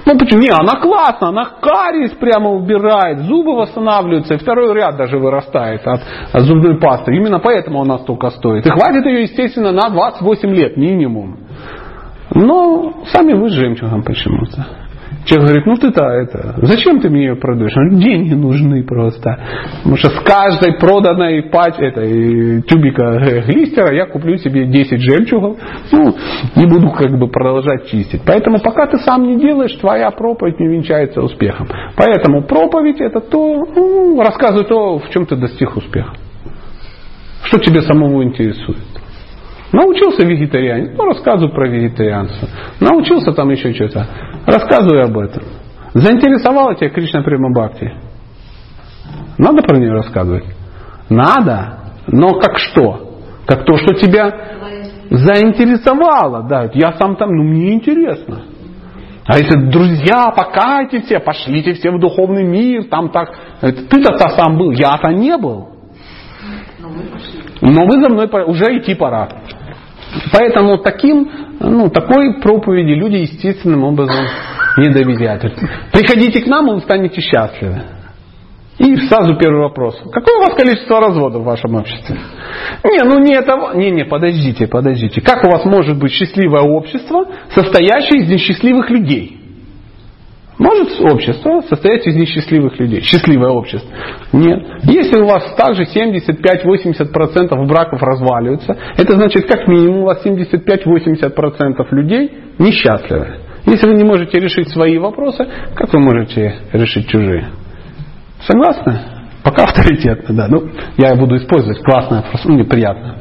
Ну 0.07 0.18
почему? 0.18 0.40
Не, 0.40 0.50
она 0.50 0.81
классная, 0.81 1.31
она 1.31 1.46
кариес 1.62 2.12
прямо 2.12 2.50
убирает, 2.50 3.20
зубы 3.20 3.57
восстанавливаются, 3.57 4.35
и 4.35 4.37
второй 4.37 4.74
ряд 4.74 4.96
даже 4.96 5.18
вырастает 5.18 5.87
от, 5.87 6.00
от 6.31 6.42
зубной 6.42 6.79
пасты. 6.79 7.15
Именно 7.15 7.38
поэтому 7.38 7.81
она 7.81 7.98
столько 7.98 8.29
стоит. 8.31 8.67
И 8.67 8.71
хватит 8.71 9.06
ее, 9.06 9.23
естественно, 9.23 9.73
на 9.73 9.88
28 9.88 10.48
лет 10.50 10.77
минимум. 10.77 11.38
Но 12.35 13.04
сами 13.06 13.33
вы 13.33 13.48
с 13.48 13.52
жемчугом 13.52 14.02
почему-то. 14.02 14.84
Человек 15.25 15.46
говорит, 15.46 15.66
ну 15.66 15.75
ты-то 15.77 16.04
это, 16.04 16.54
зачем 16.66 17.00
ты 17.00 17.08
мне 17.08 17.27
ее 17.27 17.37
продаешь? 17.37 17.72
Ну, 17.75 17.98
деньги 17.98 18.35
нужны 18.35 18.85
просто. 18.85 19.38
Потому 19.79 19.96
что 19.96 20.10
с 20.10 20.20
каждой 20.20 20.75
проданной 20.79 21.44
пач, 21.44 21.75
этой 21.79 22.62
тюбика 22.62 23.42
глистера 23.46 23.94
я 23.94 24.06
куплю 24.06 24.37
себе 24.37 24.66
10 24.66 25.00
жемчугов. 25.00 25.56
Ну, 25.92 26.14
не 26.56 26.66
буду 26.66 26.90
как 26.90 27.18
бы 27.18 27.29
продолжать 27.29 27.88
чистить. 27.88 28.20
Поэтому 28.27 28.60
пока 28.60 28.87
ты 28.87 28.98
сам 28.98 29.22
не 29.22 29.40
делаешь, 29.40 29.75
твоя 29.77 30.10
проповедь 30.10 30.60
не 30.60 30.68
венчается 30.68 31.22
успехом. 31.22 31.68
Поэтому 31.96 32.42
проповедь 32.42 33.00
это 33.00 33.20
то, 33.20 33.64
ну, 33.75 34.20
рассказывай 34.20 34.66
то, 34.66 34.98
в 34.98 35.08
чем 35.10 35.25
ты 35.25 35.37
достиг 35.37 35.75
успеха. 35.77 36.12
Что 37.44 37.58
тебе 37.58 37.81
самому 37.83 38.22
интересует. 38.22 38.94
Научился 39.75 40.25
вегетарианец, 40.25 40.96
ну 40.96 41.04
рассказываю 41.04 41.52
про 41.52 41.68
вегетарианство. 41.68 42.48
Научился 42.79 43.33
там 43.33 43.50
еще 43.50 43.75
что-то, 43.75 44.06
рассказываю 44.46 45.06
об 45.06 45.18
этом. 45.18 45.42
Заинтересовала 45.94 46.77
тебя 46.77 46.90
Кришна 46.90 47.22
Према 47.22 47.50
Бхакти? 47.50 47.92
Надо 49.37 49.62
про 49.62 49.77
нее 49.79 49.90
рассказывать? 49.90 50.44
Надо. 51.10 51.79
Но 52.06 52.38
как 52.38 52.56
что? 52.56 53.18
Как 53.46 53.64
то, 53.64 53.77
что 53.79 53.94
тебя 53.94 54.33
заинтересовало. 55.10 56.46
Да, 56.48 56.70
я 56.72 56.92
сам 56.92 57.16
там, 57.16 57.31
ну 57.31 57.42
мне 57.42 57.75
интересно. 57.75 58.42
А 59.27 59.38
если 59.38 59.70
друзья, 59.70 60.31
покайтесь 60.31 61.06
все, 61.06 61.18
пошлите 61.18 61.72
все 61.75 61.90
в 61.90 61.98
духовный 61.98 62.44
мир, 62.44 62.85
там 62.85 63.10
так. 63.10 63.35
Ты-то 63.60 64.16
сам 64.37 64.56
был, 64.56 64.70
я-то 64.70 65.08
не 65.08 65.37
был. 65.37 65.70
Но 67.60 67.87
вы 67.87 68.00
за 68.00 68.08
мной 68.08 68.29
уже 68.46 68.79
идти 68.79 68.94
пора. 68.94 69.29
Поэтому 70.33 70.79
таким, 70.79 71.31
ну, 71.60 71.90
такой 71.90 72.40
проповеди 72.40 72.92
люди 72.92 73.17
естественным 73.17 73.85
образом 73.85 74.27
не 74.79 74.90
доверяют. 74.90 75.42
Приходите 75.92 76.42
к 76.42 76.46
нам, 76.46 76.71
и 76.71 76.75
вы 76.75 76.81
станете 76.81 77.21
счастливы. 77.21 77.83
И 78.79 78.96
сразу 79.06 79.37
первый 79.37 79.60
вопрос. 79.60 80.00
Какое 80.12 80.37
у 80.37 80.40
вас 80.40 80.54
количество 80.54 81.00
разводов 81.00 81.42
в 81.42 81.44
вашем 81.44 81.77
обществе? 81.77 82.17
Не, 82.83 83.04
ну 83.04 83.21
не 83.21 83.35
это. 83.35 83.73
Не, 83.75 83.92
не, 83.92 84.04
подождите, 84.04 84.67
подождите. 84.67 85.21
Как 85.21 85.44
у 85.44 85.50
вас 85.50 85.65
может 85.65 85.96
быть 85.96 86.10
счастливое 86.10 86.62
общество, 86.62 87.25
состоящее 87.54 88.23
из 88.23 88.29
несчастливых 88.29 88.90
людей? 88.90 89.34
Может 90.59 91.00
общество, 91.00 91.63
состоящее 91.69 92.15
из 92.15 92.17
несчастливых 92.17 92.79
людей. 92.79 93.00
Счастливое 93.00 93.50
общество. 93.50 93.90
Нет. 94.33 94.63
Если 94.85 95.19
у 95.21 95.27
вас 95.27 95.55
также 95.57 95.85
75-80% 95.85 97.67
браков 97.67 98.00
разваливаются, 98.02 98.77
это 98.96 99.15
значит 99.15 99.46
как 99.46 99.67
минимум 99.67 100.02
у 100.02 100.05
вас 100.05 100.25
75-80% 100.25 101.87
людей 101.90 102.33
несчастливы. 102.59 103.38
Если 103.67 103.88
вы 103.88 103.94
не 103.94 104.05
можете 104.05 104.38
решить 104.38 104.69
свои 104.69 104.98
вопросы, 104.98 105.46
как 105.75 105.92
вы 105.92 105.98
можете 105.98 106.55
решить 106.73 107.09
чужие? 107.09 107.48
Согласны? 108.46 109.23
Пока 109.45 109.65
авторитетно, 109.65 110.35
да. 110.35 110.49
Ну, 110.49 110.71
я 110.97 111.15
буду 111.17 111.37
использовать 111.37 111.83
классное, 111.83 112.23
просто, 112.23 112.49
ну, 112.49 112.57
неприятно. 112.57 113.17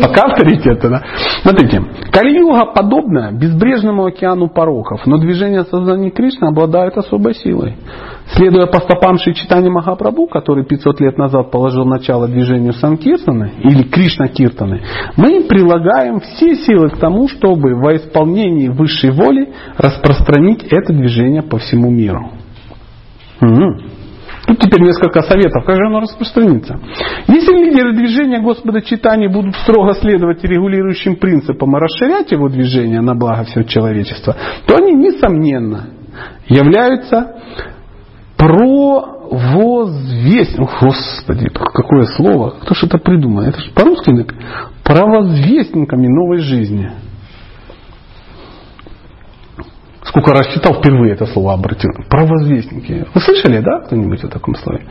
Пока 0.00 0.22
авторитетно, 0.28 0.88
да. 0.88 1.02
Смотрите, 1.42 1.82
Кали-юга 2.10 2.72
подобна 2.72 3.30
безбрежному 3.32 4.06
океану 4.06 4.48
пороков, 4.48 5.06
но 5.06 5.18
движение 5.18 5.64
сознания 5.64 6.10
Кришны 6.10 6.46
обладает 6.46 6.96
особой 6.96 7.34
силой. 7.34 7.76
Следуя 8.32 8.66
по 8.66 8.80
стопам 8.80 9.18
Шри 9.18 9.34
Читани 9.34 9.68
Махапрабху, 9.68 10.26
который 10.26 10.64
500 10.64 11.00
лет 11.00 11.18
назад 11.18 11.50
положил 11.50 11.84
начало 11.84 12.26
движению 12.26 12.72
Санкиртаны, 12.72 13.52
или 13.62 13.82
Кришна 13.82 14.28
Киртаны, 14.28 14.80
мы 15.18 15.44
прилагаем 15.44 16.20
все 16.20 16.56
силы 16.56 16.88
к 16.88 16.96
тому, 16.96 17.28
чтобы 17.28 17.74
во 17.74 17.94
исполнении 17.96 18.68
высшей 18.68 19.10
воли 19.10 19.52
распространить 19.76 20.64
это 20.64 20.94
движение 20.94 21.42
по 21.42 21.58
всему 21.58 21.90
миру. 21.90 22.30
Мгм. 23.40 23.95
Тут 24.46 24.60
теперь 24.60 24.82
несколько 24.82 25.22
советов, 25.22 25.64
как 25.64 25.76
же 25.76 25.86
оно 25.86 26.00
распространится. 26.00 26.78
Если 27.26 27.52
лидеры 27.52 27.94
движения 27.94 28.40
Господа 28.40 28.80
Читания 28.80 29.28
будут 29.28 29.56
строго 29.56 29.94
следовать 29.94 30.44
регулирующим 30.44 31.16
принципам 31.16 31.76
и 31.76 31.80
расширять 31.80 32.30
его 32.30 32.48
движение 32.48 33.00
на 33.00 33.16
благо 33.16 33.42
всего 33.44 33.64
человечества, 33.64 34.36
то 34.66 34.76
они, 34.76 34.92
несомненно, 34.92 35.88
являются 36.46 37.40
провозвестниками. 38.36 40.68
Господи, 40.80 41.48
какое 41.48 42.04
слово. 42.16 42.54
Кто 42.60 42.74
это 42.86 42.98
придумал? 42.98 43.42
Это 43.42 43.60
же 43.60 43.72
по-русски. 43.72 44.12
Провозвестниками 44.84 46.06
новой 46.06 46.38
жизни. 46.38 46.92
Сколько 50.06 50.32
раз 50.32 50.46
читал, 50.54 50.74
впервые 50.74 51.14
это 51.14 51.26
слово 51.26 51.54
обратил. 51.54 51.90
Провозвестники. 52.08 53.06
Вы 53.12 53.20
слышали, 53.20 53.60
да, 53.60 53.80
кто-нибудь 53.80 54.22
о 54.24 54.28
таком 54.28 54.54
слове? 54.54 54.86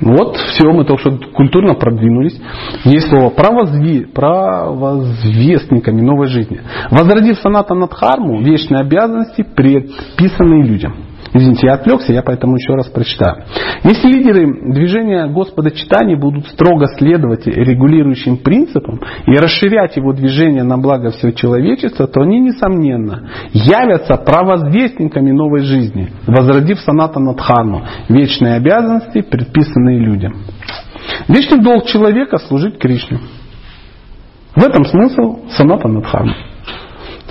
Вот, 0.00 0.36
все, 0.36 0.70
мы 0.72 0.84
только 0.84 1.00
что 1.00 1.18
культурно 1.32 1.74
продвинулись. 1.74 2.38
Есть 2.84 3.08
слово 3.08 3.30
провозве, 3.30 4.06
провозвестниками 4.06 6.00
новой 6.00 6.26
жизни. 6.26 6.60
Возродив 6.90 7.38
саната 7.38 7.74
Надхарму, 7.74 8.42
вечные 8.42 8.80
обязанности, 8.80 9.42
предписанные 9.42 10.64
людям. 10.64 10.94
Извините, 11.36 11.66
я 11.66 11.74
отвлекся, 11.74 12.12
я 12.12 12.22
поэтому 12.22 12.54
еще 12.54 12.74
раз 12.74 12.86
прочитаю. 12.86 13.42
Если 13.82 14.06
лидеры 14.06 14.72
движения 14.72 15.26
Господа 15.26 15.72
Читания 15.72 16.16
будут 16.16 16.46
строго 16.46 16.86
следовать 16.96 17.44
регулирующим 17.44 18.36
принципам 18.36 19.00
и 19.26 19.32
расширять 19.32 19.96
его 19.96 20.12
движение 20.12 20.62
на 20.62 20.78
благо 20.78 21.10
всего 21.10 21.32
человечества, 21.32 22.06
то 22.06 22.20
они, 22.20 22.38
несомненно, 22.38 23.28
явятся 23.52 24.14
провозвестниками 24.14 25.32
новой 25.32 25.62
жизни, 25.62 26.10
возродив 26.28 26.78
саната 26.78 27.18
Надхарму, 27.18 27.84
вечные 28.08 28.54
обязанности, 28.54 29.20
предписанные 29.22 29.98
людям. 29.98 30.36
Вечный 31.26 31.60
долг 31.60 31.86
человека 31.86 32.38
служить 32.38 32.78
Кришне. 32.78 33.18
В 34.54 34.62
этом 34.62 34.84
смысл 34.84 35.40
саната 35.50 35.88
Надхармы. 35.88 36.36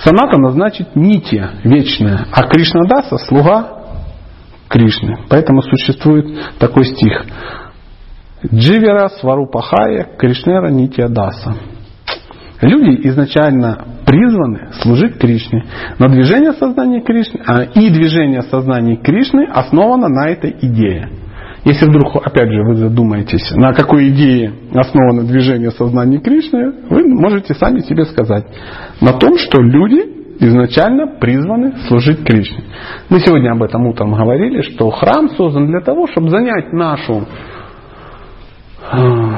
Санатана 0.04 0.49
значит 0.49 0.93
нитья, 0.95 1.51
вечная, 1.64 2.28
а 2.34 2.43
Кришнадаса 2.47 3.18
слуга 3.18 3.83
Кришны. 4.74 5.18
Поэтому 5.30 5.62
существует 5.62 6.58
такой 6.58 6.86
стих. 6.86 7.26
Дживера 8.52 9.08
Сварупахая 9.20 10.18
Кришнера 10.18 10.70
Нитья 10.70 11.08
Даса. 11.10 11.54
Люди 12.60 13.08
изначально 13.08 13.86
призваны 14.06 14.70
служить 14.82 15.20
Кришне. 15.20 15.64
Но 16.00 16.08
движение 16.08 16.54
сознания 16.54 17.02
Кришны 17.02 17.42
а, 17.46 17.64
и 17.66 17.92
движение 17.92 18.42
сознания 18.42 18.96
Кришны 18.96 19.46
основано 19.46 20.08
на 20.08 20.30
этой 20.30 20.56
идее. 20.60 21.08
Если 21.66 21.86
вдруг, 21.86 22.16
опять 22.26 22.50
же, 22.52 22.64
вы 22.64 22.76
задумаетесь, 22.76 23.52
на 23.56 23.74
какой 23.74 24.10
идее 24.10 24.54
основано 24.74 25.24
движение 25.24 25.70
сознания 25.70 26.20
Кришны, 26.20 26.74
вы 26.90 27.04
можете 27.08 27.54
сами 27.54 27.80
себе 27.82 28.06
сказать. 28.06 28.46
На 29.02 29.14
том, 29.14 29.38
что 29.38 29.62
люди 29.62 30.23
изначально 30.40 31.08
призваны 31.20 31.74
служить 31.88 32.24
Кришне. 32.24 32.64
Мы 33.10 33.20
сегодня 33.20 33.52
об 33.52 33.64
этом 33.64 33.88
утром 33.88 34.14
говорили, 34.14 34.62
что 34.62 34.90
храм 34.90 35.30
создан 35.30 35.68
для 35.68 35.82
того, 35.82 36.08
чтобы 36.08 36.30
занять 36.30 36.74
нашу 36.74 37.28
э, 38.92 39.34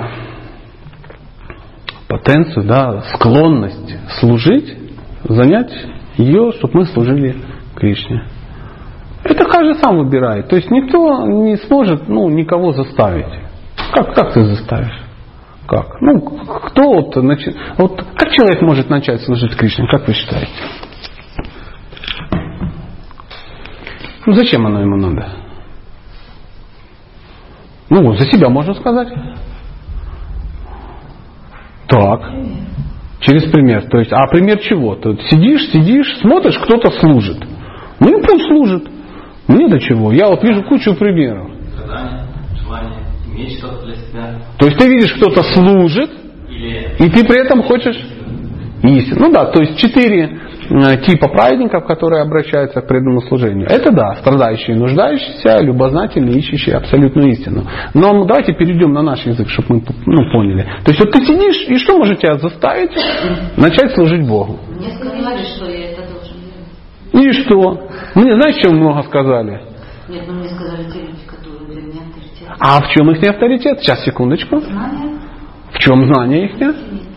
потенцию, 2.07 2.65
да, 2.65 3.01
склонность 3.13 3.95
служить, 4.19 4.77
занять 5.23 5.71
ее, 6.17 6.51
чтобы 6.53 6.79
мы 6.79 6.85
служили 6.85 7.35
Кришне. 7.75 8.25
Это 9.23 9.43
каждый 9.45 9.75
сам 9.75 9.97
выбирает. 9.97 10.47
То 10.49 10.55
есть 10.55 10.69
никто 10.69 11.25
не 11.25 11.57
сможет 11.57 12.07
ну, 12.07 12.29
никого 12.29 12.73
заставить. 12.73 13.25
Как, 13.91 14.13
как 14.13 14.33
ты 14.33 14.45
заставишь? 14.45 15.01
Как? 15.67 15.99
Ну, 15.99 16.21
кто 16.21 16.83
вот, 16.83 17.15
начи... 17.15 17.51
вот 17.77 17.99
как 18.15 18.31
человек 18.31 18.61
может 18.61 18.89
начать 18.89 19.21
служить 19.21 19.55
Кришне, 19.55 19.87
как 19.87 20.07
вы 20.07 20.13
считаете? 20.13 20.51
Ну 24.25 24.33
зачем 24.33 24.65
оно 24.65 24.81
ему 24.81 24.95
надо? 24.95 25.27
Ну, 27.89 28.15
за 28.15 28.25
себя 28.25 28.49
можно 28.49 28.73
сказать. 28.73 29.09
Так. 31.87 32.21
Через 33.21 33.51
пример. 33.51 33.87
То 33.89 33.99
есть, 33.99 34.11
а 34.11 34.27
пример 34.27 34.59
чего? 34.59 34.95
Ты 34.95 35.17
сидишь, 35.29 35.69
сидишь, 35.71 36.17
смотришь, 36.19 36.57
кто-то 36.57 36.91
служит. 36.99 37.37
Ну, 37.99 38.21
пусть 38.21 38.45
служит. 38.47 38.87
Мне 39.47 39.67
до 39.67 39.79
чего? 39.79 40.11
Я 40.11 40.27
вот 40.27 40.43
вижу 40.43 40.63
кучу 40.63 40.95
примеров. 40.95 41.51
То 44.57 44.65
есть 44.65 44.77
ты 44.77 44.87
видишь, 44.87 45.13
кто-то 45.13 45.43
служит, 45.43 46.09
Или 46.49 46.95
и 46.99 47.09
ты 47.09 47.25
при 47.25 47.45
этом 47.45 47.61
хочешь 47.63 47.97
истину. 48.81 49.27
Ну 49.27 49.31
да, 49.31 49.45
то 49.45 49.61
есть 49.61 49.77
четыре 49.77 50.39
типа 50.67 51.27
праведников, 51.29 51.85
которые 51.85 52.21
обращаются 52.21 52.81
к 52.81 52.87
преданному 52.87 53.21
служению. 53.21 53.67
Это 53.67 53.91
да, 53.91 54.15
страдающие, 54.15 54.75
нуждающиеся, 54.75 55.61
любознательные, 55.63 56.39
ищущие 56.39 56.75
абсолютную 56.75 57.29
истину. 57.29 57.63
Но 57.93 58.25
давайте 58.25 58.53
перейдем 58.53 58.93
на 58.93 59.01
наш 59.01 59.25
язык, 59.25 59.49
чтобы 59.49 59.75
мы 59.75 59.83
ну, 60.05 60.31
поняли. 60.31 60.63
То 60.83 60.91
есть 60.91 60.99
вот 60.99 61.11
ты 61.11 61.19
сидишь, 61.25 61.67
и 61.67 61.77
что 61.77 61.97
может 61.97 62.19
тебя 62.19 62.37
заставить 62.37 62.91
начать 63.57 63.91
служить 63.93 64.27
Богу? 64.27 64.59
Мне 64.69 64.89
сказали, 64.91 65.43
что 65.43 65.69
я 65.69 65.91
это 65.91 66.01
должен 66.11 66.37
делать. 67.13 67.27
И 67.27 67.31
что? 67.43 67.89
Мне 68.15 68.35
знаешь, 68.35 68.55
чем 68.61 68.77
много 68.77 69.03
сказали? 69.03 69.61
Нет, 70.07 70.23
ну 70.27 70.33
мне 70.33 70.49
сказали 70.49 70.83
те 70.91 70.99
люди, 70.99 71.25
которые 71.27 71.65
для 71.67 71.81
меня 71.81 72.01
авторитет. 72.07 72.47
А 72.59 72.81
в 72.81 72.89
чем 72.89 73.11
их 73.11 73.29
авторитет? 73.29 73.79
Сейчас, 73.79 74.03
секундочку. 74.03 74.59
Знания, 74.59 75.19
В 75.71 75.79
чем 75.79 76.05
знание 76.05 76.45
их? 76.45 76.51
истинная. 76.51 77.15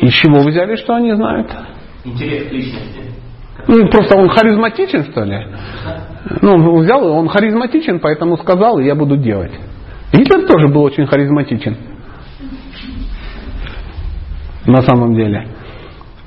Из 0.00 0.12
чего 0.14 0.38
вы 0.40 0.50
взяли, 0.50 0.76
что 0.76 0.94
они 0.94 1.12
знают? 1.14 1.50
Интерес 2.04 2.48
к 2.48 2.52
личности. 2.52 3.00
Ну, 3.66 3.88
просто 3.88 4.16
он 4.16 4.28
харизматичен, 4.28 5.04
что 5.04 5.24
ли? 5.24 5.46
Ну, 6.40 6.54
он 6.54 6.82
взял, 6.82 7.06
он 7.06 7.28
харизматичен, 7.28 8.00
поэтому 8.00 8.36
сказал, 8.38 8.78
и 8.78 8.84
я 8.84 8.94
буду 8.94 9.16
делать. 9.16 9.52
Гитлер 10.12 10.46
тоже 10.46 10.68
был 10.68 10.82
очень 10.82 11.06
харизматичен. 11.06 11.76
На 14.66 14.82
самом 14.82 15.14
деле. 15.14 15.48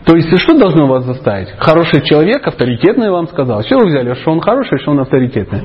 То 0.05 0.15
есть 0.15 0.29
что 0.39 0.57
должно 0.57 0.87
вас 0.87 1.03
заставить? 1.05 1.49
Хороший 1.57 2.01
человек, 2.01 2.45
авторитетный 2.45 3.09
вам 3.09 3.27
сказал. 3.27 3.63
Что 3.63 3.79
вы 3.79 3.87
взяли? 3.87 4.13
Что 4.15 4.31
он 4.31 4.39
хороший, 4.39 4.77
что 4.79 4.91
он 4.91 4.99
авторитетный? 4.99 5.63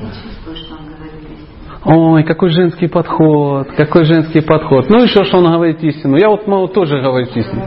Ой, 1.83 2.23
какой 2.23 2.49
женский 2.49 2.87
подход, 2.87 3.67
какой 3.75 4.05
женский 4.05 4.41
подход. 4.41 4.89
Ну 4.89 5.03
еще 5.03 5.23
что 5.23 5.39
он 5.39 5.51
говорит 5.51 5.83
истину. 5.83 6.17
Я 6.17 6.29
вот 6.29 6.47
могу 6.47 6.67
тоже 6.67 7.01
говорить 7.01 7.35
истину. 7.35 7.63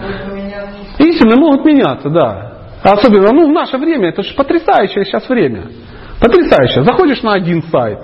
Истины 0.98 1.36
могут 1.36 1.64
меняться, 1.64 2.08
да. 2.08 2.52
Особенно, 2.82 3.32
ну, 3.32 3.48
в 3.48 3.52
наше 3.52 3.78
время, 3.78 4.10
это 4.10 4.22
же 4.22 4.34
потрясающее 4.34 5.04
сейчас 5.04 5.28
время. 5.28 5.68
Потрясающе. 6.20 6.84
Заходишь 6.84 7.22
на 7.22 7.34
один 7.34 7.62
сайт, 7.64 7.98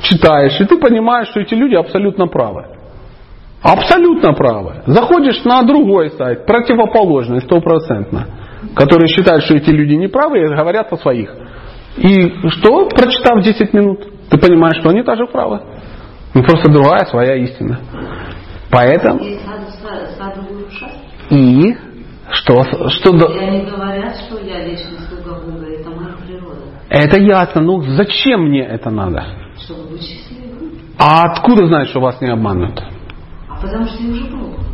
читаешь, 0.00 0.60
и 0.60 0.64
ты 0.64 0.76
понимаешь, 0.78 1.28
что 1.28 1.40
эти 1.40 1.54
люди 1.54 1.74
абсолютно 1.74 2.26
правы. 2.26 2.66
Абсолютно 3.62 4.34
правы. 4.34 4.82
Заходишь 4.86 5.42
на 5.44 5.62
другой 5.62 6.10
сайт, 6.10 6.46
противоположный, 6.46 7.40
стопроцентно, 7.40 8.26
который 8.76 9.08
считает, 9.08 9.42
что 9.44 9.54
эти 9.54 9.70
люди 9.70 9.94
неправы 9.94 10.40
и 10.40 10.54
говорят 10.54 10.92
о 10.92 10.96
своих. 10.96 11.34
И 11.96 12.48
что, 12.50 12.88
прочитав 12.88 13.42
10 13.42 13.72
минут, 13.72 14.06
ты 14.30 14.38
понимаешь, 14.38 14.76
что 14.76 14.90
они 14.90 15.02
тоже 15.02 15.26
правы. 15.26 15.60
Ну, 16.34 16.42
просто 16.44 16.70
другая 16.70 17.04
своя 17.06 17.34
истина. 17.36 17.80
Поэтому 18.70 19.20
И 21.30 21.74
что, 22.32 22.62
что 22.90 23.10
И 23.16 23.38
они 23.38 23.64
говорят, 23.64 24.16
что 24.16 24.38
я 24.40 24.64
вечный 24.64 24.98
слуга 25.08 25.38
Бога, 25.40 25.66
это 25.66 25.90
моя 25.90 26.14
природа. 26.26 26.60
это 26.90 27.18
ясно. 27.20 27.60
Ну 27.62 27.82
зачем 27.82 28.48
мне 28.48 28.62
это 28.64 28.90
надо? 28.90 29.24
Чтобы 29.58 29.90
быть 29.90 30.02
счастливым. 30.02 30.72
А 30.98 31.22
откуда 31.30 31.66
знать, 31.66 31.88
что 31.88 32.00
вас 32.00 32.20
не 32.20 32.28
обманут? 32.28 32.80
А 33.48 33.60
потому 33.60 33.86
что 33.86 34.02
я 34.02 34.10
уже 34.10 34.24
пробовала. 34.26 34.64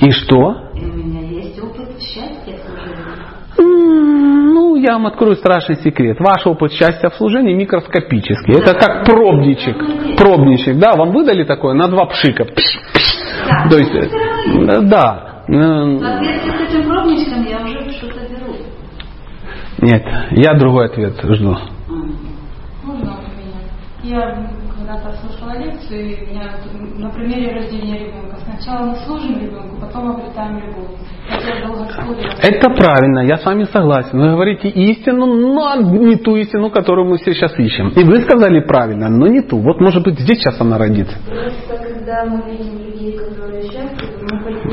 И 0.00 0.10
что? 0.10 0.70
И 0.74 0.84
у 0.84 0.94
меня 0.94 1.22
есть 1.22 1.58
опыт 1.62 1.88
счастья 2.00 2.54
в 2.56 2.60
служении. 2.60 3.36
Ну, 3.58 4.76
я 4.76 4.92
вам 4.94 5.06
открою 5.06 5.34
страшный 5.36 5.76
секрет. 5.76 6.18
Ваш 6.20 6.46
опыт 6.46 6.72
счастья 6.72 7.08
в 7.08 7.14
служении 7.14 7.54
микроскопический. 7.54 8.54
Это 8.54 8.74
как 8.74 9.06
пробничек. 9.06 10.16
Пробничек, 10.18 10.76
да, 10.78 10.94
вам 10.94 11.12
выдали 11.12 11.44
такое 11.44 11.74
на 11.74 11.88
два 11.88 12.04
пшика. 12.06 12.44
Пш, 12.44 12.78
пш. 12.92 13.16
Да. 13.48 13.68
То 13.70 13.78
есть, 13.78 13.94
э, 13.94 14.80
да. 14.82 15.25
М, 15.48 16.00
соответствии 16.00 16.50
с 16.50 16.68
этим 16.68 16.88
пробничком 16.88 17.44
я 17.46 17.60
уже 17.60 17.90
что-то 17.92 18.20
беру. 18.28 18.56
Нет, 19.80 20.04
я 20.32 20.54
другой 20.54 20.86
ответ 20.86 21.14
жду. 21.22 21.56
Можно 22.82 23.12
от 23.14 23.22
меня? 23.36 23.60
Я 24.02 24.48
когда-то 24.76 25.16
слушала 25.20 25.58
лекцию, 25.58 26.00
и 26.00 26.30
меня 26.30 26.50
на 26.98 27.10
примере 27.10 27.54
рождения 27.54 27.98
ребенка. 27.98 28.36
Сначала 28.44 28.86
мы 28.86 28.96
служим 29.06 29.38
ребенку, 29.40 29.76
потом 29.80 30.10
обретаем 30.12 30.58
любовь. 30.58 30.90
Это 32.42 32.70
правильно, 32.70 33.20
я 33.20 33.36
с 33.36 33.44
вами 33.44 33.64
согласен. 33.64 34.18
Вы 34.18 34.30
говорите 34.30 34.68
истину, 34.68 35.26
но 35.26 35.76
не 35.76 36.16
ту 36.16 36.36
истину, 36.36 36.70
которую 36.70 37.08
мы 37.08 37.18
сейчас 37.18 37.58
ищем. 37.58 37.88
И 37.96 38.04
вы 38.04 38.20
сказали 38.22 38.60
правильно, 38.60 39.08
но 39.08 39.26
не 39.26 39.42
ту. 39.42 39.58
Вот 39.58 39.80
может 39.80 40.02
быть 40.04 40.18
здесь 40.18 40.38
сейчас 40.38 40.60
она 40.60 40.78
родится. 40.78 41.16
Просто 41.26 41.76
когда 41.84 42.24
мы 42.24 42.50
видим 42.50 42.78
людей, 42.78 43.18
которые. 43.18 43.65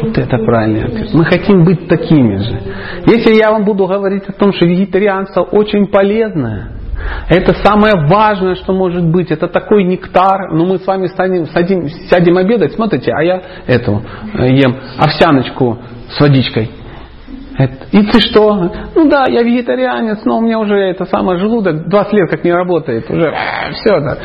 Вот 0.01 0.18
это 0.18 0.38
правильный 0.39 0.84
ответ. 0.86 1.14
Мы 1.14 1.26
хотим 1.26 1.64
быть 1.64 1.88
такими 1.88 2.38
же. 2.38 2.60
Если 3.06 3.36
я 3.36 3.51
вам 3.51 3.64
буду 3.66 3.86
говорить 3.88 4.24
о 4.28 4.34
том, 4.34 4.51
что 4.54 4.66
вегетарианство 4.66 5.41
очень 5.41 5.88
полезное, 5.88 6.70
это 7.30 7.54
самое 7.64 7.95
важное, 8.08 8.56
что 8.56 8.74
может 8.74 9.04
быть. 9.04 9.32
Это 9.32 9.47
такой 9.47 9.84
нектар. 9.84 10.51
Ну, 10.54 10.66
мы 10.66 10.78
с 10.80 10.86
вами 10.88 11.08
станем, 11.08 11.45
садим, 11.47 11.88
сядем 12.10 12.38
обедать, 12.38 12.74
смотрите, 12.74 13.12
а 13.12 13.22
я 13.24 13.41
эту 13.68 14.01
э, 14.38 14.49
ем 14.56 14.76
овсяночку 14.97 15.80
с 16.10 16.20
водичкой. 16.20 16.70
Это- 17.58 17.86
И 17.91 18.01
ты 18.08 18.20
что? 18.20 18.72
Ну 18.95 19.10
да, 19.10 19.26
я 19.28 19.43
вегетарианец, 19.43 20.24
но 20.26 20.38
у 20.38 20.41
меня 20.41 20.60
уже 20.60 20.76
это 20.76 21.06
самое 21.06 21.38
желудок 21.39 21.88
20 21.88 22.14
лет 22.14 22.30
как 22.30 22.43
не 22.43 22.51
работает. 22.54 23.10
Уже 23.10 23.32
все 23.74 23.95
это. 23.95 24.18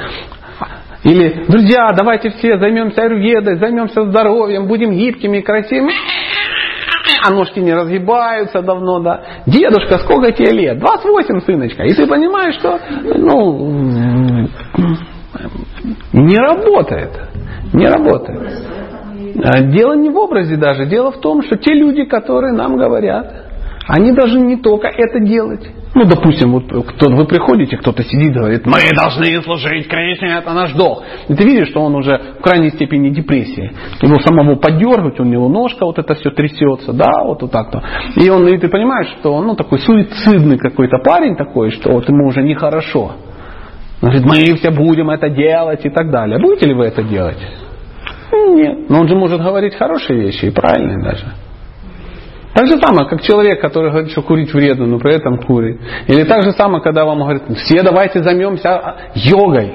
Или, 1.08 1.44
друзья, 1.48 1.88
давайте 1.96 2.30
все 2.30 2.58
займемся 2.58 3.02
аюрведой, 3.02 3.56
займемся 3.56 4.04
здоровьем, 4.04 4.66
будем 4.66 4.92
гибкими, 4.92 5.40
красивыми. 5.40 5.92
А 7.26 7.30
ножки 7.32 7.58
не 7.60 7.72
разгибаются 7.72 8.60
давно, 8.60 9.00
да. 9.00 9.22
Дедушка, 9.46 9.98
сколько 9.98 10.32
тебе 10.32 10.52
лет? 10.52 10.78
28, 10.78 11.40
сыночка. 11.40 11.84
И 11.84 11.94
ты 11.94 12.06
понимаешь, 12.06 12.54
что, 12.56 12.78
ну, 13.02 14.48
не 16.12 16.36
работает. 16.36 17.10
Не 17.72 17.86
работает. 17.86 18.66
А 19.42 19.62
Дело 19.62 19.94
не 19.94 20.10
в 20.10 20.16
образе 20.16 20.56
даже. 20.56 20.86
Дело 20.86 21.10
в 21.10 21.20
том, 21.20 21.42
что 21.42 21.56
те 21.56 21.72
люди, 21.72 22.04
которые 22.04 22.52
нам 22.52 22.76
говорят, 22.76 23.32
они 23.88 24.12
должны 24.12 24.40
не 24.40 24.56
только 24.56 24.88
это 24.88 25.20
делать. 25.20 25.66
Ну, 25.98 26.04
допустим, 26.04 26.52
вот 26.52 26.64
кто, 26.66 27.10
вы 27.10 27.24
приходите, 27.24 27.76
кто-то 27.76 28.04
сидит 28.04 28.30
и 28.30 28.38
говорит, 28.38 28.64
мы 28.66 28.78
должны 28.94 29.42
служить 29.42 29.88
Кришне, 29.88 30.28
это 30.38 30.52
наш 30.52 30.72
долг. 30.74 31.02
И 31.26 31.34
ты 31.34 31.42
видишь, 31.42 31.70
что 31.70 31.80
он 31.80 31.96
уже 31.96 32.36
в 32.38 32.42
крайней 32.42 32.70
степени 32.70 33.08
депрессии. 33.10 33.72
Его 34.00 34.20
самого 34.20 34.54
подергать, 34.54 35.18
у 35.18 35.24
него 35.24 35.48
ножка 35.48 35.84
вот 35.84 35.98
это 35.98 36.14
все 36.14 36.30
трясется, 36.30 36.92
да, 36.92 37.10
вот, 37.24 37.42
вот 37.42 37.50
так-то. 37.50 37.82
И, 38.14 38.30
он, 38.30 38.46
и 38.46 38.56
ты 38.58 38.68
понимаешь, 38.68 39.08
что 39.18 39.32
он 39.32 39.48
ну, 39.48 39.56
такой 39.56 39.80
суицидный 39.80 40.58
какой-то 40.58 40.98
парень 40.98 41.34
такой, 41.34 41.72
что 41.72 41.90
вот 41.90 42.08
ему 42.08 42.28
уже 42.28 42.44
нехорошо. 42.44 43.16
Он 44.00 44.10
говорит, 44.10 44.24
мы 44.24 44.56
все 44.56 44.70
будем 44.70 45.10
это 45.10 45.28
делать 45.28 45.84
и 45.84 45.90
так 45.90 46.12
далее. 46.12 46.38
Будете 46.38 46.66
ли 46.66 46.74
вы 46.74 46.84
это 46.84 47.02
делать? 47.02 47.44
Нет. 48.32 48.88
Но 48.88 49.00
он 49.00 49.08
же 49.08 49.16
может 49.16 49.42
говорить 49.42 49.74
хорошие 49.74 50.20
вещи 50.20 50.44
и 50.44 50.50
правильные 50.50 51.02
даже. 51.02 51.24
Так 52.54 52.66
же 52.66 52.78
самое, 52.78 53.08
как 53.08 53.22
человек, 53.22 53.60
который 53.60 53.90
говорит, 53.90 54.10
что 54.10 54.22
курить 54.22 54.52
вредно, 54.52 54.86
но 54.86 54.98
при 54.98 55.14
этом 55.14 55.38
курит. 55.38 55.80
Или 56.06 56.24
так 56.24 56.42
же 56.42 56.52
самое, 56.52 56.82
когда 56.82 57.04
вам 57.04 57.20
говорят, 57.20 57.42
все 57.58 57.82
давайте 57.82 58.22
займемся 58.22 58.96
йогой. 59.14 59.72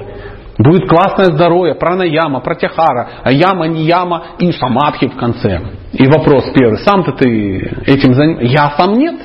Будет 0.58 0.88
классное 0.88 1.34
здоровье, 1.34 1.74
пранаяма, 1.74 2.40
пратяхара, 2.40 3.08
а 3.24 3.32
яма, 3.32 3.66
не 3.66 3.84
яма 3.84 4.24
и 4.38 4.52
самадхи 4.52 5.08
в 5.08 5.16
конце. 5.16 5.60
И 5.92 6.06
вопрос 6.06 6.44
первый, 6.54 6.78
сам-то 6.78 7.12
ты 7.12 7.72
этим 7.86 8.14
занимаешься? 8.14 8.52
Я 8.52 8.74
сам 8.76 8.92
нет, 8.94 9.16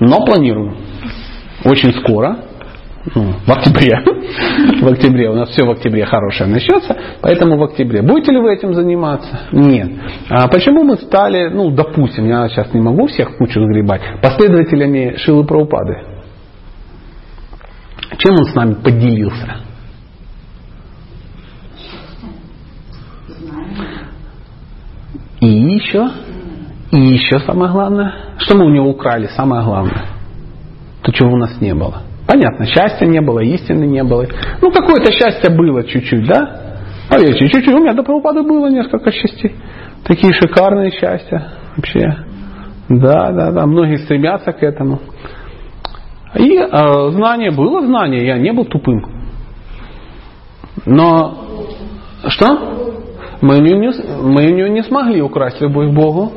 но 0.00 0.24
планирую. 0.24 0.76
Очень 1.64 1.92
скоро, 2.02 2.36
ну, 3.14 3.34
в 3.46 3.50
октябре. 3.50 3.98
В 4.80 4.88
октябре. 4.88 5.28
У 5.28 5.34
нас 5.34 5.50
все 5.50 5.64
в 5.64 5.70
октябре 5.70 6.06
хорошее 6.06 6.48
начнется, 6.48 6.96
поэтому 7.20 7.58
в 7.58 7.62
октябре. 7.64 8.02
Будете 8.02 8.32
ли 8.32 8.38
вы 8.38 8.54
этим 8.54 8.72
заниматься? 8.74 9.40
Нет. 9.52 9.90
А 10.30 10.48
почему 10.48 10.84
мы 10.84 10.96
стали, 10.96 11.48
ну, 11.48 11.70
допустим, 11.70 12.26
я 12.26 12.48
сейчас 12.48 12.72
не 12.72 12.80
могу 12.80 13.06
всех 13.06 13.36
кучу 13.36 13.60
сгребать, 13.60 14.00
последователями 14.22 15.16
Шилы 15.18 15.44
Праупады? 15.44 15.98
Чем 18.18 18.34
он 18.34 18.44
с 18.46 18.54
нами 18.54 18.74
поделился? 18.74 19.56
И 25.40 25.46
еще, 25.46 26.08
и 26.90 26.98
еще 26.98 27.38
самое 27.40 27.70
главное, 27.70 28.14
что 28.38 28.56
мы 28.56 28.64
у 28.64 28.70
него 28.70 28.88
украли, 28.88 29.28
самое 29.36 29.62
главное, 29.62 30.06
то, 31.02 31.12
чего 31.12 31.32
у 31.32 31.36
нас 31.36 31.60
не 31.60 31.74
было. 31.74 32.02
Понятно, 32.26 32.66
счастья 32.66 33.06
не 33.06 33.20
было, 33.20 33.40
истины 33.40 33.84
не 33.84 34.02
было. 34.02 34.26
Ну, 34.62 34.70
какое-то 34.70 35.12
счастье 35.12 35.50
было 35.50 35.84
чуть-чуть, 35.84 36.26
да? 36.26 36.60
Поверьте, 37.10 37.48
чуть-чуть. 37.48 37.74
У 37.74 37.78
меня 37.78 37.92
до 37.92 38.02
Прабхупады 38.02 38.42
было 38.42 38.68
несколько 38.68 39.10
счастий. 39.12 39.54
Такие 40.04 40.32
шикарные 40.32 40.90
счастья 40.90 41.52
вообще. 41.76 42.16
Да, 42.88 43.30
да, 43.30 43.50
да. 43.50 43.66
Многие 43.66 43.96
стремятся 43.98 44.52
к 44.52 44.62
этому. 44.62 45.00
И 46.36 46.56
э, 46.56 47.10
знание 47.12 47.50
было 47.50 47.86
знание, 47.86 48.26
я 48.26 48.38
не 48.38 48.52
был 48.52 48.64
тупым. 48.64 49.04
Но 50.86 51.38
что? 52.28 52.84
Мы 53.40 53.58
у, 53.58 53.60
не, 53.60 53.90
мы 54.22 54.46
у 54.46 54.56
него 54.56 54.68
не 54.68 54.82
смогли 54.82 55.20
украсть 55.20 55.60
любовь 55.60 55.90
к 55.90 55.94
Богу. 55.94 56.32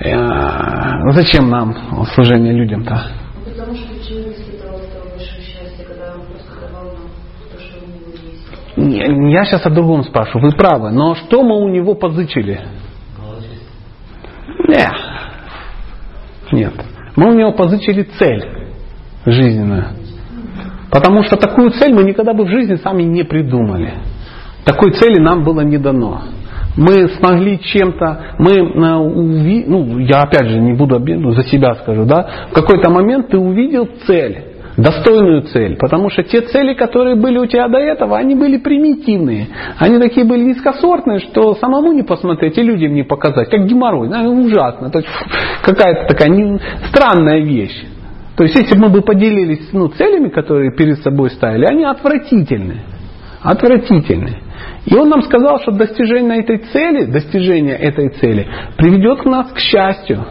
Э, 0.00 1.12
Зачем 1.12 1.48
нам 1.48 1.74
служение 2.14 2.52
людям-то? 2.52 3.00
Ну, 3.36 3.50
Потому 3.50 3.74
что 3.74 4.06
человек 4.06 4.38
испытал 4.38 4.74
этого 4.76 5.08
большое 5.10 5.40
счастье, 5.40 5.84
когда 5.86 6.14
он 6.14 6.26
просто 6.26 6.50
давал 6.60 6.84
нам 6.84 7.08
то, 7.50 7.58
что 7.58 7.78
у 7.78 7.86
него 7.86 8.10
есть. 8.12 8.48
Не, 8.50 8.65
Я 8.76 9.44
сейчас 9.44 9.64
о 9.64 9.70
другом 9.70 10.04
спрашиваю. 10.04 10.50
Вы 10.50 10.56
правы. 10.56 10.90
Но 10.90 11.14
что 11.14 11.42
мы 11.42 11.62
у 11.62 11.68
него 11.68 11.94
позычили? 11.94 12.60
Не. 14.68 14.88
Нет. 16.52 16.74
Мы 17.16 17.30
у 17.30 17.34
него 17.34 17.52
позычили 17.52 18.02
цель 18.18 18.44
жизненную. 19.24 19.86
Потому 20.90 21.22
что 21.24 21.36
такую 21.36 21.70
цель 21.70 21.94
мы 21.94 22.04
никогда 22.04 22.34
бы 22.34 22.44
в 22.44 22.48
жизни 22.48 22.76
сами 22.76 23.02
не 23.02 23.24
придумали. 23.24 23.94
Такой 24.64 24.92
цели 24.92 25.20
нам 25.20 25.42
было 25.44 25.62
не 25.62 25.78
дано. 25.78 26.22
Мы 26.76 27.08
смогли 27.08 27.58
чем-то, 27.58 28.34
мы, 28.38 28.52
э, 28.52 28.62
уви- 28.62 29.64
ну, 29.66 29.98
я 29.98 30.22
опять 30.22 30.46
же 30.48 30.60
не 30.60 30.74
буду 30.74 30.98
за 31.32 31.42
себя 31.44 31.74
скажу, 31.76 32.04
да, 32.04 32.48
в 32.50 32.54
какой-то 32.54 32.90
момент 32.90 33.28
ты 33.28 33.38
увидел 33.38 33.88
цель, 34.06 34.45
достойную 34.76 35.42
цель. 35.42 35.76
Потому 35.76 36.10
что 36.10 36.22
те 36.22 36.42
цели, 36.42 36.74
которые 36.74 37.16
были 37.16 37.38
у 37.38 37.46
тебя 37.46 37.68
до 37.68 37.78
этого, 37.78 38.18
они 38.18 38.34
были 38.34 38.58
примитивные. 38.58 39.48
Они 39.78 39.98
такие 39.98 40.26
были 40.26 40.42
низкосортные, 40.42 41.20
что 41.20 41.54
самому 41.54 41.92
не 41.92 42.02
посмотреть 42.02 42.58
и 42.58 42.62
людям 42.62 42.92
не 42.92 43.02
показать. 43.02 43.48
Как 43.50 43.66
геморрой. 43.66 44.08
Ну, 44.08 44.44
ужасно. 44.44 44.90
То 44.90 44.98
есть 44.98 45.08
какая-то 45.62 46.06
такая 46.08 46.28
не, 46.28 46.58
странная 46.88 47.40
вещь. 47.40 47.84
То 48.36 48.44
есть 48.44 48.54
если 48.54 48.74
бы 48.74 48.82
мы 48.82 48.88
бы 48.90 49.02
поделились 49.02 49.70
ну, 49.72 49.88
целями, 49.88 50.28
которые 50.28 50.70
перед 50.72 50.98
собой 51.00 51.30
ставили, 51.30 51.64
они 51.64 51.84
отвратительны. 51.84 52.82
Отвратительны. 53.42 54.40
И 54.84 54.94
он 54.94 55.08
нам 55.08 55.22
сказал, 55.22 55.58
что 55.60 55.72
достижение 55.72 56.40
этой 56.40 56.58
цели, 56.58 57.06
достижение 57.06 57.76
этой 57.76 58.10
цели 58.10 58.46
приведет 58.76 59.24
нас 59.24 59.50
к 59.52 59.58
счастью. 59.58 60.24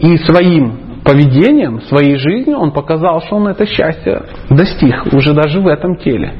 И 0.00 0.16
своим 0.18 0.89
поведением, 1.04 1.80
своей 1.82 2.16
жизнью 2.16 2.58
он 2.58 2.72
показал, 2.72 3.22
что 3.22 3.36
он 3.36 3.48
это 3.48 3.66
счастье 3.66 4.22
достиг 4.50 5.12
уже 5.12 5.32
даже 5.32 5.60
в 5.60 5.66
этом 5.66 5.96
теле. 5.96 6.34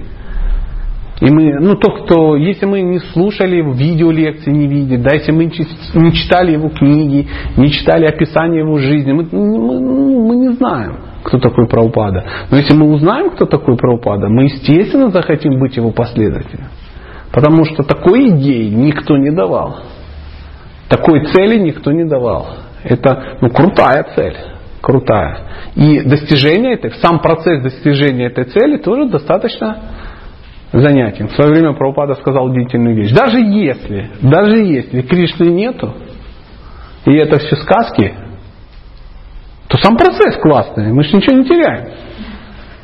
И 1.20 1.30
мы, 1.30 1.60
ну, 1.60 1.76
то, 1.76 1.90
кто, 1.92 2.34
если 2.36 2.64
мы 2.64 2.80
не 2.80 2.98
слушали 2.98 3.56
его 3.56 3.72
видеолекции, 3.72 4.50
не 4.50 4.66
видели, 4.66 4.96
да, 4.96 5.14
если 5.14 5.32
мы 5.32 5.44
не 5.44 6.12
читали 6.12 6.52
его 6.52 6.70
книги, 6.70 7.28
не 7.58 7.70
читали 7.70 8.06
описание 8.06 8.60
его 8.60 8.78
жизни, 8.78 9.12
мы, 9.12 9.28
мы, 9.30 10.28
мы 10.28 10.36
не 10.36 10.52
знаем, 10.54 10.96
кто 11.22 11.38
такой 11.38 11.68
Праупада. 11.68 12.24
Но 12.50 12.56
если 12.56 12.74
мы 12.74 12.90
узнаем, 12.90 13.30
кто 13.30 13.44
такой 13.44 13.76
Праупада, 13.76 14.28
мы, 14.28 14.44
естественно, 14.44 15.10
захотим 15.10 15.60
быть 15.60 15.76
его 15.76 15.90
последователем. 15.90 16.68
Потому 17.32 17.66
что 17.66 17.82
такой 17.82 18.30
идеи 18.30 18.70
никто 18.70 19.18
не 19.18 19.30
давал. 19.30 19.76
Такой 20.88 21.26
цели 21.26 21.58
никто 21.58 21.92
не 21.92 22.04
давал. 22.04 22.46
Это 22.84 23.38
ну, 23.40 23.50
крутая 23.50 24.04
цель. 24.14 24.36
Крутая. 24.80 25.40
И 25.76 26.00
достижение 26.00 26.74
этой, 26.74 26.92
сам 27.02 27.20
процесс 27.20 27.62
достижения 27.62 28.26
этой 28.26 28.44
цели 28.44 28.78
тоже 28.78 29.10
достаточно 29.10 29.78
занятием. 30.72 31.28
В 31.28 31.32
свое 31.32 31.50
время 31.50 31.74
Прабхупада 31.74 32.14
сказал 32.14 32.46
удивительную 32.46 32.96
вещь. 32.96 33.12
Даже 33.12 33.40
если, 33.40 34.10
даже 34.22 34.56
если 34.56 35.02
Кришны 35.02 35.50
нету, 35.50 35.94
и 37.04 37.12
это 37.12 37.38
все 37.38 37.56
сказки, 37.56 38.14
то 39.68 39.78
сам 39.78 39.96
процесс 39.96 40.36
классный, 40.36 40.92
мы 40.92 41.02
же 41.02 41.16
ничего 41.16 41.36
не 41.36 41.44
теряем. 41.44 41.90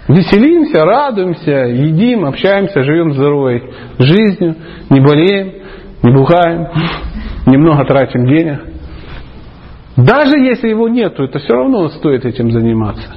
Веселимся, 0.08 0.84
радуемся, 0.84 1.50
едим, 1.50 2.24
общаемся, 2.26 2.82
живем 2.84 3.12
здоровой 3.12 3.72
жизнью, 3.98 4.54
не 4.88 5.00
болеем, 5.00 5.54
не 6.02 6.12
бухаем, 6.12 6.68
немного 7.46 7.84
тратим 7.86 8.26
денег. 8.26 8.75
Даже 9.96 10.38
если 10.38 10.68
его 10.68 10.88
нету, 10.88 11.24
это 11.24 11.38
все 11.38 11.54
равно 11.54 11.88
стоит 11.88 12.24
этим 12.24 12.50
заниматься. 12.50 13.16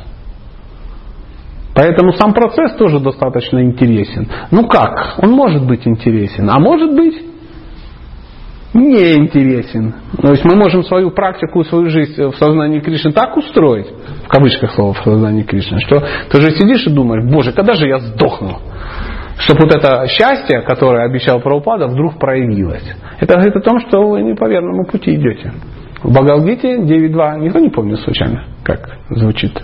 Поэтому 1.75 2.13
сам 2.13 2.33
процесс 2.33 2.75
тоже 2.75 2.99
достаточно 2.99 3.61
интересен. 3.63 4.27
Ну 4.51 4.67
как? 4.67 5.15
Он 5.21 5.31
может 5.31 5.65
быть 5.65 5.85
интересен, 5.87 6.49
а 6.49 6.59
может 6.59 6.93
быть 6.93 7.21
не 8.73 9.13
интересен. 9.13 9.93
То 10.21 10.29
есть 10.29 10.43
мы 10.45 10.55
можем 10.55 10.83
свою 10.83 11.11
практику, 11.11 11.63
свою 11.63 11.89
жизнь 11.89 12.21
в 12.21 12.35
сознании 12.35 12.79
Кришны 12.79 13.11
так 13.11 13.35
устроить, 13.35 13.87
в 14.25 14.27
кавычках 14.27 14.71
слова 14.73 14.93
в 14.93 15.03
сознании 15.03 15.43
Кришны, 15.43 15.79
что 15.79 16.03
ты 16.29 16.41
же 16.41 16.51
сидишь 16.51 16.85
и 16.85 16.91
думаешь, 16.91 17.23
боже, 17.25 17.51
когда 17.51 17.73
же 17.73 17.87
я 17.87 17.99
сдохну? 17.99 18.59
Чтобы 19.39 19.65
вот 19.65 19.75
это 19.75 20.05
счастье, 20.07 20.61
которое 20.61 21.05
обещал 21.05 21.39
Прабхупада, 21.39 21.87
вдруг 21.87 22.19
проявилось. 22.19 22.83
Это 23.19 23.35
говорит 23.35 23.55
о 23.55 23.61
том, 23.61 23.79
что 23.79 24.07
вы 24.07 24.21
не 24.21 24.35
по 24.35 24.49
верному 24.49 24.85
пути 24.85 25.15
идете. 25.15 25.53
В 26.03 26.13
Багалгите 26.13 26.77
9.2, 26.77 27.39
никто 27.39 27.59
не 27.59 27.69
помнит 27.69 27.99
случайно, 27.99 28.45
как 28.63 28.97
звучит. 29.09 29.61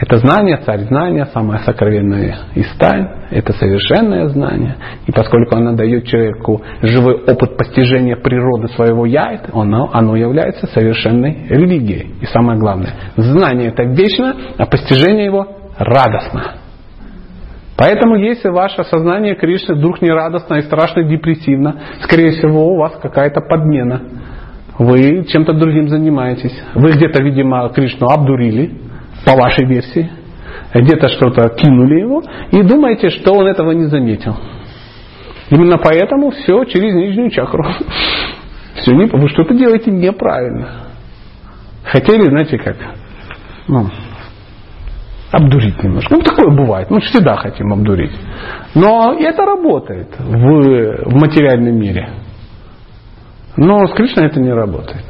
Это 0.00 0.16
знание, 0.16 0.58
царь 0.58 0.80
знания, 0.80 1.26
самое 1.32 1.60
сокровенное 1.60 2.36
из 2.54 2.68
тайн. 2.78 3.08
Это 3.30 3.52
совершенное 3.52 4.28
знание. 4.28 4.76
И 5.06 5.12
поскольку 5.12 5.56
оно 5.56 5.72
дает 5.72 6.06
человеку 6.06 6.62
живой 6.82 7.14
опыт 7.24 7.56
постижения 7.56 8.16
природы 8.16 8.68
своего 8.68 9.06
я, 9.06 9.40
оно, 9.52 9.90
оно 9.92 10.16
является 10.16 10.66
совершенной 10.66 11.46
религией. 11.48 12.12
И 12.20 12.26
самое 12.26 12.58
главное, 12.58 12.92
знание 13.16 13.68
это 13.68 13.84
вечно, 13.84 14.34
а 14.58 14.66
постижение 14.66 15.26
его 15.26 15.46
радостно. 15.78 16.63
Поэтому 17.76 18.16
если 18.16 18.48
ваше 18.48 18.84
сознание 18.84 19.34
Кришны 19.34 19.74
вдруг 19.74 20.00
не 20.00 20.10
радостно 20.10 20.54
и 20.54 20.62
страшно 20.62 21.02
депрессивно, 21.02 21.76
скорее 22.02 22.30
всего 22.30 22.72
у 22.72 22.76
вас 22.76 22.92
какая-то 23.02 23.40
подмена. 23.40 24.02
Вы 24.78 25.24
чем-то 25.24 25.52
другим 25.54 25.88
занимаетесь. 25.88 26.56
Вы 26.74 26.92
где-то, 26.92 27.22
видимо, 27.22 27.68
Кришну 27.70 28.06
обдурили, 28.08 28.78
по 29.24 29.32
вашей 29.32 29.66
версии, 29.66 30.10
где-то 30.74 31.08
что-то 31.08 31.48
кинули 31.50 32.00
его, 32.00 32.22
и 32.50 32.62
думаете, 32.62 33.10
что 33.10 33.32
он 33.32 33.46
этого 33.46 33.72
не 33.72 33.84
заметил. 33.84 34.36
Именно 35.50 35.78
поэтому 35.78 36.30
все 36.30 36.64
через 36.64 36.94
нижнюю 36.94 37.30
чакру. 37.30 37.64
Все 38.76 38.92
не, 38.92 39.06
вы 39.06 39.28
что-то 39.28 39.54
делаете 39.54 39.92
неправильно. 39.92 40.68
Хотели, 41.84 42.28
знаете 42.28 42.58
как, 42.58 42.76
ну, 43.68 43.88
обдурить 45.34 45.82
немножко. 45.82 46.14
Ну, 46.14 46.22
такое 46.22 46.54
бывает. 46.54 46.90
Мы 46.90 47.00
всегда 47.00 47.36
хотим 47.36 47.72
обдурить. 47.72 48.12
Но 48.74 49.14
это 49.14 49.44
работает 49.44 50.08
в, 50.18 51.10
в 51.10 51.14
материальном 51.14 51.78
мире. 51.78 52.08
Но 53.56 53.86
с 53.86 53.92
Кришной 53.92 54.26
это 54.26 54.40
не 54.40 54.52
работает. 54.52 55.04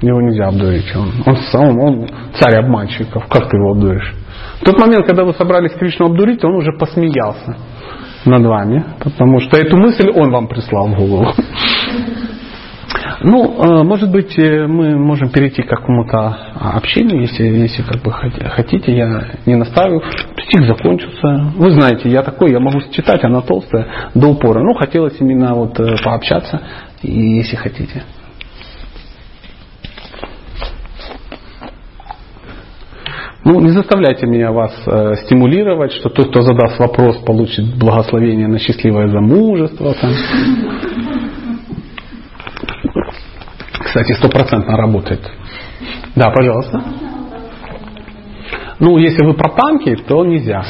Его 0.00 0.20
нельзя 0.20 0.48
обдурить. 0.48 0.92
Он, 0.96 1.10
он, 1.26 1.36
сам, 1.50 1.78
он 1.78 2.08
царь 2.34 2.56
обманщиков. 2.56 3.26
Как 3.28 3.48
ты 3.48 3.56
его 3.56 3.72
обдуришь? 3.72 4.14
В 4.60 4.64
тот 4.64 4.78
момент, 4.78 5.06
когда 5.06 5.24
вы 5.24 5.32
собрались 5.34 5.72
Кришну 5.72 6.06
обдурить, 6.06 6.44
он 6.44 6.56
уже 6.56 6.72
посмеялся 6.72 7.56
над 8.24 8.44
вами, 8.44 8.84
потому 9.02 9.40
что 9.40 9.58
эту 9.58 9.76
мысль 9.76 10.08
он 10.10 10.30
вам 10.30 10.48
прислал 10.48 10.88
в 10.88 10.96
голову. 10.96 11.32
Ну, 13.20 13.62
э, 13.62 13.82
может 13.84 14.10
быть, 14.10 14.36
э, 14.38 14.66
мы 14.66 14.96
можем 14.96 15.30
перейти 15.30 15.62
к 15.62 15.68
какому-то 15.68 16.36
общению, 16.54 17.22
если, 17.22 17.44
если 17.44 17.82
как 17.82 18.02
бы 18.02 18.12
хотите, 18.12 18.94
я 18.94 19.32
не 19.46 19.56
наставил. 19.56 20.02
Стих 20.44 20.66
закончился. 20.66 21.52
Вы 21.56 21.70
знаете, 21.72 22.08
я 22.08 22.22
такой, 22.22 22.50
я 22.50 22.60
могу 22.60 22.80
читать, 22.90 23.22
она 23.24 23.40
толстая 23.42 23.86
до 24.14 24.28
упора. 24.28 24.60
Ну, 24.60 24.74
хотелось 24.74 25.20
именно 25.20 25.54
вот 25.54 25.78
э, 25.78 25.94
пообщаться, 26.02 26.60
если 27.02 27.56
хотите. 27.56 28.02
Ну, 33.44 33.60
не 33.60 33.70
заставляйте 33.70 34.26
меня 34.26 34.52
вас 34.52 34.72
э, 34.86 35.14
стимулировать, 35.24 35.92
что 35.92 36.08
тот, 36.10 36.28
кто 36.28 36.42
задаст 36.42 36.78
вопрос, 36.78 37.16
получит 37.18 37.76
благословение 37.76 38.46
на 38.46 38.58
счастливое 38.58 39.08
замужество. 39.08 39.94
Там. 39.94 40.12
Кстати, 43.92 44.12
стопроцентно 44.12 44.74
работает. 44.74 45.20
Да, 46.16 46.30
пожалуйста. 46.30 46.82
Ну, 48.80 48.96
если 48.96 49.22
вы 49.22 49.34
про 49.34 49.50
танки, 49.50 49.94
то 50.08 50.24
нельзя. 50.24 50.64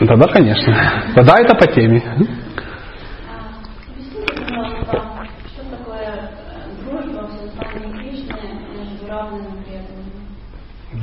Тогда, 0.00 0.26
конечно. 0.26 0.74
Тогда 1.14 1.34
это 1.38 1.54
по 1.54 1.68
теме. 1.68 2.02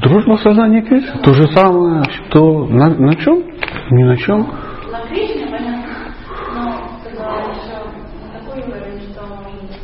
Дружба 0.01 0.35
в 0.35 0.41
сознании 0.41 0.81
Кришны. 0.81 1.21
То 1.21 1.33
же 1.33 1.47
самое, 1.53 2.03
что 2.03 2.65
на, 2.65 2.89
на 2.89 3.15
чем? 3.15 3.41
Ни 3.91 4.03
на 4.03 4.17
чем. 4.17 4.41
На 4.91 4.99
Кришне, 5.07 5.45
понятно. 5.45 5.85
Но 6.53 6.91
еще 7.53 7.71
такой 8.33 8.63
уровень, 8.63 9.13
что 9.13 9.21
может 9.27 9.61
быть. 9.61 9.77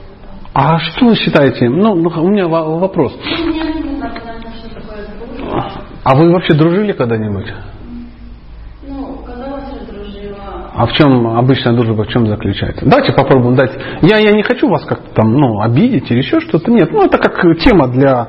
А 0.53 0.77
что 0.77 1.07
вы 1.07 1.15
считаете? 1.15 1.67
Ну, 1.69 1.95
ну 1.95 2.09
у 2.09 2.29
меня 2.29 2.47
вопрос. 2.47 3.17
А 6.03 6.15
вы 6.15 6.31
вообще 6.31 6.53
дружили 6.53 6.91
когда-нибудь? 6.91 7.51
А 10.75 10.87
в 10.87 10.93
чем 10.93 11.27
обычная 11.27 11.73
дружба, 11.73 12.03
в 12.03 12.07
чем 12.07 12.25
заключается? 12.25 12.83
Давайте 12.85 13.13
попробуем 13.13 13.55
дать. 13.55 13.71
Я, 14.01 14.17
я 14.17 14.31
не 14.31 14.41
хочу 14.41 14.67
вас 14.67 14.83
как-то 14.85 15.13
там 15.13 15.31
ну, 15.31 15.61
обидеть 15.61 16.09
или 16.09 16.17
еще 16.17 16.39
что-то. 16.39 16.71
Нет, 16.71 16.91
ну 16.91 17.03
это 17.03 17.17
как 17.19 17.39
тема 17.59 17.87
для 17.87 18.27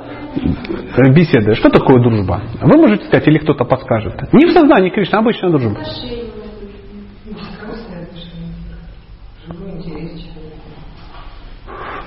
беседы. 1.15 1.55
Что 1.55 1.71
такое 1.71 2.03
дружба? 2.03 2.43
Вы 2.61 2.77
можете 2.77 3.07
сказать, 3.07 3.27
или 3.29 3.39
кто-то 3.39 3.65
подскажет. 3.65 4.33
Не 4.33 4.47
в 4.47 4.53
сознании 4.53 4.91
Кришны, 4.91 5.17
а 5.17 5.21
обычная 5.21 5.51
дружба. 5.51 5.79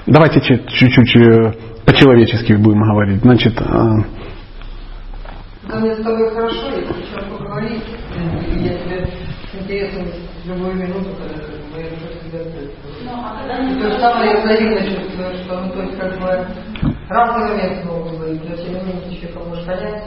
Давайте 0.07 0.39
чуть-чуть 0.39 1.15
э, 1.17 1.51
по-человечески 1.85 2.53
будем 2.53 2.81
говорить. 2.81 3.21
Значит, 3.21 3.59
э, 3.59 3.65
когда 5.67 5.79
мне 5.81 5.95
с 5.95 6.01
тобой 6.01 6.33
хорошо, 6.33 6.69
я 6.69 6.87
хочу 6.87 7.37
поговорить, 7.37 7.83
я 8.55 8.77
тебе 8.77 9.09
с 9.51 9.61
интересом 9.61 10.07
в 10.45 10.47
любую 10.47 10.75
минуту, 10.75 11.09
когда 11.19 11.43
душа 11.43 12.07
всегда 12.21 12.39
То 13.81 13.91
же 13.91 13.99
самое 13.99 14.31
я 14.31 14.41
взаимно 14.41 14.79
чувствую, 14.81 15.35
что 15.43 15.61
ну, 15.61 15.71
то 15.71 15.81
есть 15.81 15.97
как 15.97 16.19
бы 16.19 16.47
разные 17.09 17.47
моменты 17.47 17.87
могут 17.87 18.19
быть, 18.19 18.49
но 18.49 18.55
тем 18.55 18.73
не 18.73 18.79
менее 18.81 19.29
может 19.49 19.65
понять, 19.65 20.03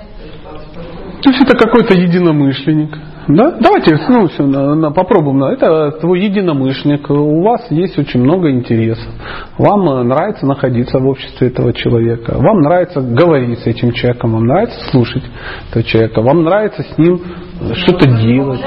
то 1.23 1.29
есть 1.29 1.43
это 1.43 1.57
какой-то 1.57 1.95
единомышленник. 1.95 2.97
Да? 3.29 3.57
Давайте 3.61 3.97
ну, 4.09 4.27
все, 4.29 4.45
на, 4.45 4.75
на, 4.75 4.91
попробуем. 4.91 5.43
Это 5.45 5.93
твой 6.01 6.21
единомышленник. 6.21 7.09
У 7.11 7.43
вас 7.43 7.71
есть 7.71 7.99
очень 7.99 8.21
много 8.21 8.51
интересов. 8.51 9.13
Вам 9.59 9.89
э, 9.89 10.03
нравится 10.03 10.47
находиться 10.47 10.99
в 10.99 11.07
обществе 11.07 11.49
этого 11.49 11.73
человека. 11.73 12.37
Вам 12.39 12.63
нравится 12.63 13.01
говорить 13.01 13.59
с 13.61 13.67
этим 13.67 13.93
человеком. 13.93 14.33
Вам 14.33 14.47
нравится 14.47 14.81
слушать 14.91 15.23
этого 15.69 15.85
человека. 15.85 16.23
Вам 16.23 16.43
нравится 16.43 16.83
с 16.83 16.99
ним 16.99 17.21
что-то 17.75 18.11
делать. 18.23 18.61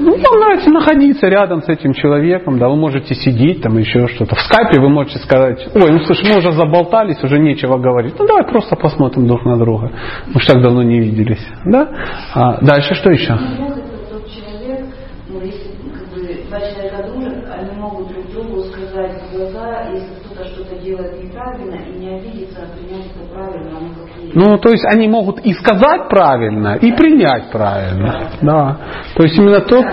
Ну, 0.00 0.16
вам 0.16 0.40
нравится 0.40 0.70
находиться 0.70 1.26
рядом 1.28 1.62
с 1.62 1.68
этим 1.68 1.92
человеком, 1.92 2.58
да, 2.58 2.68
вы 2.68 2.76
можете 2.76 3.14
сидеть 3.14 3.62
там 3.62 3.76
еще 3.76 4.06
что-то. 4.08 4.34
В 4.34 4.40
скайпе 4.40 4.80
вы 4.80 4.88
можете 4.88 5.18
сказать, 5.18 5.68
ой, 5.74 5.90
ну 5.92 5.98
слушай, 6.04 6.26
мы 6.32 6.38
уже 6.38 6.52
заболтались, 6.52 7.22
уже 7.22 7.38
нечего 7.38 7.76
говорить. 7.76 8.14
Ну 8.18 8.26
давай 8.26 8.44
просто 8.44 8.76
посмотрим 8.76 9.26
друг 9.26 9.44
на 9.44 9.58
друга. 9.58 9.92
Мы 10.26 10.40
же 10.40 10.46
так 10.46 10.62
давно 10.62 10.82
не 10.82 11.00
виделись. 11.00 11.46
Да? 11.66 11.88
А 12.34 12.64
дальше 12.64 12.94
что 12.94 13.10
еще? 13.10 13.36
Тот 14.10 14.26
человек, 14.26 14.86
ну, 15.28 15.40
если 15.42 15.68
как 15.92 16.08
бы, 16.14 16.48
два 16.48 16.60
человека 16.60 17.06
дружат, 17.06 17.44
они 17.58 17.78
могут 17.78 18.08
друг 18.08 18.30
другу 18.32 18.62
сказать 18.64 19.20
в 19.22 19.36
глаза, 19.36 19.90
если 19.92 20.14
кто-то 20.24 20.44
что-то 20.46 20.78
делает 20.78 21.22
неправильно, 21.22 21.74
и 21.74 21.98
не 21.98 22.16
обидеться, 22.16 22.60
а 22.62 22.76
принять 22.76 23.06
это 23.14 23.34
правильно, 23.34 23.78
а 23.78 23.82
не 23.82 23.90
как 23.90 24.16
есть. 24.16 24.19
Ну, 24.34 24.58
то 24.58 24.70
есть 24.70 24.84
они 24.84 25.08
могут 25.08 25.40
и 25.40 25.52
сказать 25.52 26.08
правильно, 26.08 26.76
и 26.76 26.92
принять 26.92 27.50
правильно. 27.50 28.30
Да. 28.42 28.78
То 29.16 29.22
есть 29.24 29.36
именно 29.36 29.60
тот... 29.60 29.84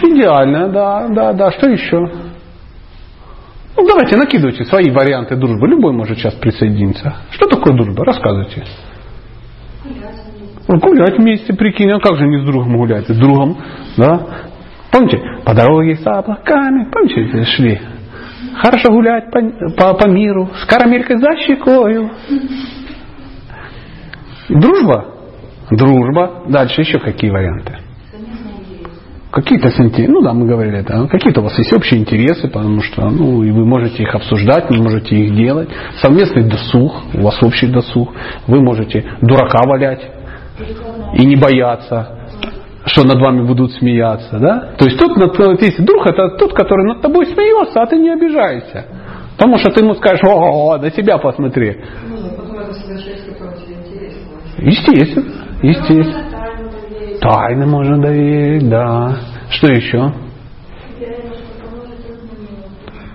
Идеально, 0.00 0.68
да, 0.68 1.08
да, 1.08 1.32
да. 1.32 1.50
Что 1.52 1.68
еще? 1.68 1.98
Ну, 3.76 3.86
давайте, 3.86 4.16
накидывайте 4.16 4.64
свои 4.64 4.90
варианты 4.90 5.36
дружбы. 5.36 5.68
Любой 5.68 5.92
может 5.92 6.18
сейчас 6.18 6.34
присоединиться. 6.34 7.14
Что 7.30 7.48
такое 7.48 7.74
дружба? 7.74 8.04
Рассказывайте. 8.04 8.64
Ну, 10.68 10.78
Гулять 10.78 11.18
вместе, 11.18 11.52
прикинь, 11.54 11.90
а 11.92 11.98
как 11.98 12.16
же 12.16 12.26
не 12.26 12.42
с 12.42 12.44
другом 12.44 12.76
гулять? 12.76 13.06
С 13.08 13.16
другом, 13.16 13.58
да? 13.96 14.20
Помните, 14.90 15.18
по 15.44 15.54
дороге 15.54 15.96
с 15.96 16.06
облаками, 16.06 16.90
помните, 16.90 17.44
шли? 17.44 17.80
Хорошо 18.56 18.90
гулять 18.90 19.30
по, 19.30 19.40
по, 19.76 19.94
по 19.94 20.08
миру, 20.08 20.50
с 20.60 20.64
карамелькой 20.66 21.18
за 21.18 21.36
щекою. 21.36 22.10
Дружба? 24.48 25.04
Дружба. 25.70 26.42
Дальше 26.48 26.80
еще 26.80 26.98
какие 26.98 27.30
варианты? 27.30 27.78
Какие-то 29.30 29.68
с 29.68 29.78
интерес- 29.78 30.08
ну 30.08 30.22
да, 30.22 30.32
мы 30.32 30.46
говорили 30.46 30.78
это, 30.78 31.06
какие-то 31.06 31.40
у 31.40 31.44
вас 31.44 31.58
есть 31.58 31.70
общие 31.74 32.00
интересы, 32.00 32.48
потому 32.48 32.80
что, 32.80 33.10
ну, 33.10 33.42
и 33.42 33.50
вы 33.50 33.66
можете 33.66 34.02
их 34.02 34.14
обсуждать, 34.14 34.70
вы 34.70 34.82
можете 34.82 35.14
их 35.16 35.36
делать. 35.36 35.68
Совместный 36.00 36.44
досуг, 36.44 36.94
у 37.12 37.20
вас 37.20 37.42
общий 37.42 37.66
досуг. 37.66 38.14
Вы 38.46 38.62
можете 38.62 39.04
дурака 39.20 39.58
валять 39.66 40.00
и 41.14 41.26
не 41.26 41.36
бояться, 41.36 42.08
что 42.86 43.06
над 43.06 43.18
вами 43.18 43.46
будут 43.46 43.72
смеяться, 43.72 44.38
да? 44.38 44.70
То 44.78 44.86
есть 44.86 44.98
тот, 44.98 45.14
над, 45.18 45.38
если 45.60 45.82
друг, 45.84 46.06
это 46.06 46.30
тот, 46.38 46.54
который 46.54 46.86
над 46.86 47.02
тобой 47.02 47.26
смеется, 47.26 47.82
а 47.82 47.86
ты 47.86 47.96
не 47.98 48.08
обижаешься. 48.08 48.86
Потому 49.36 49.58
что 49.58 49.70
ты 49.70 49.84
ему 49.84 49.94
скажешь, 49.94 50.24
о, 50.24 50.78
на 50.78 50.90
тебя 50.90 51.18
посмотри. 51.18 51.76
Ну, 52.08 52.16
но 52.16 52.30
потом 52.30 52.58
это 52.60 52.72
совершать, 52.72 53.26
которое 53.26 53.54
тебе 53.56 53.76
Естественно, 54.58 55.26
естественно. 55.62 56.24
Тайны 57.20 57.66
можно 57.66 57.98
доверить, 57.98 58.68
да. 58.68 59.18
Что 59.50 59.68
еще? 59.68 60.12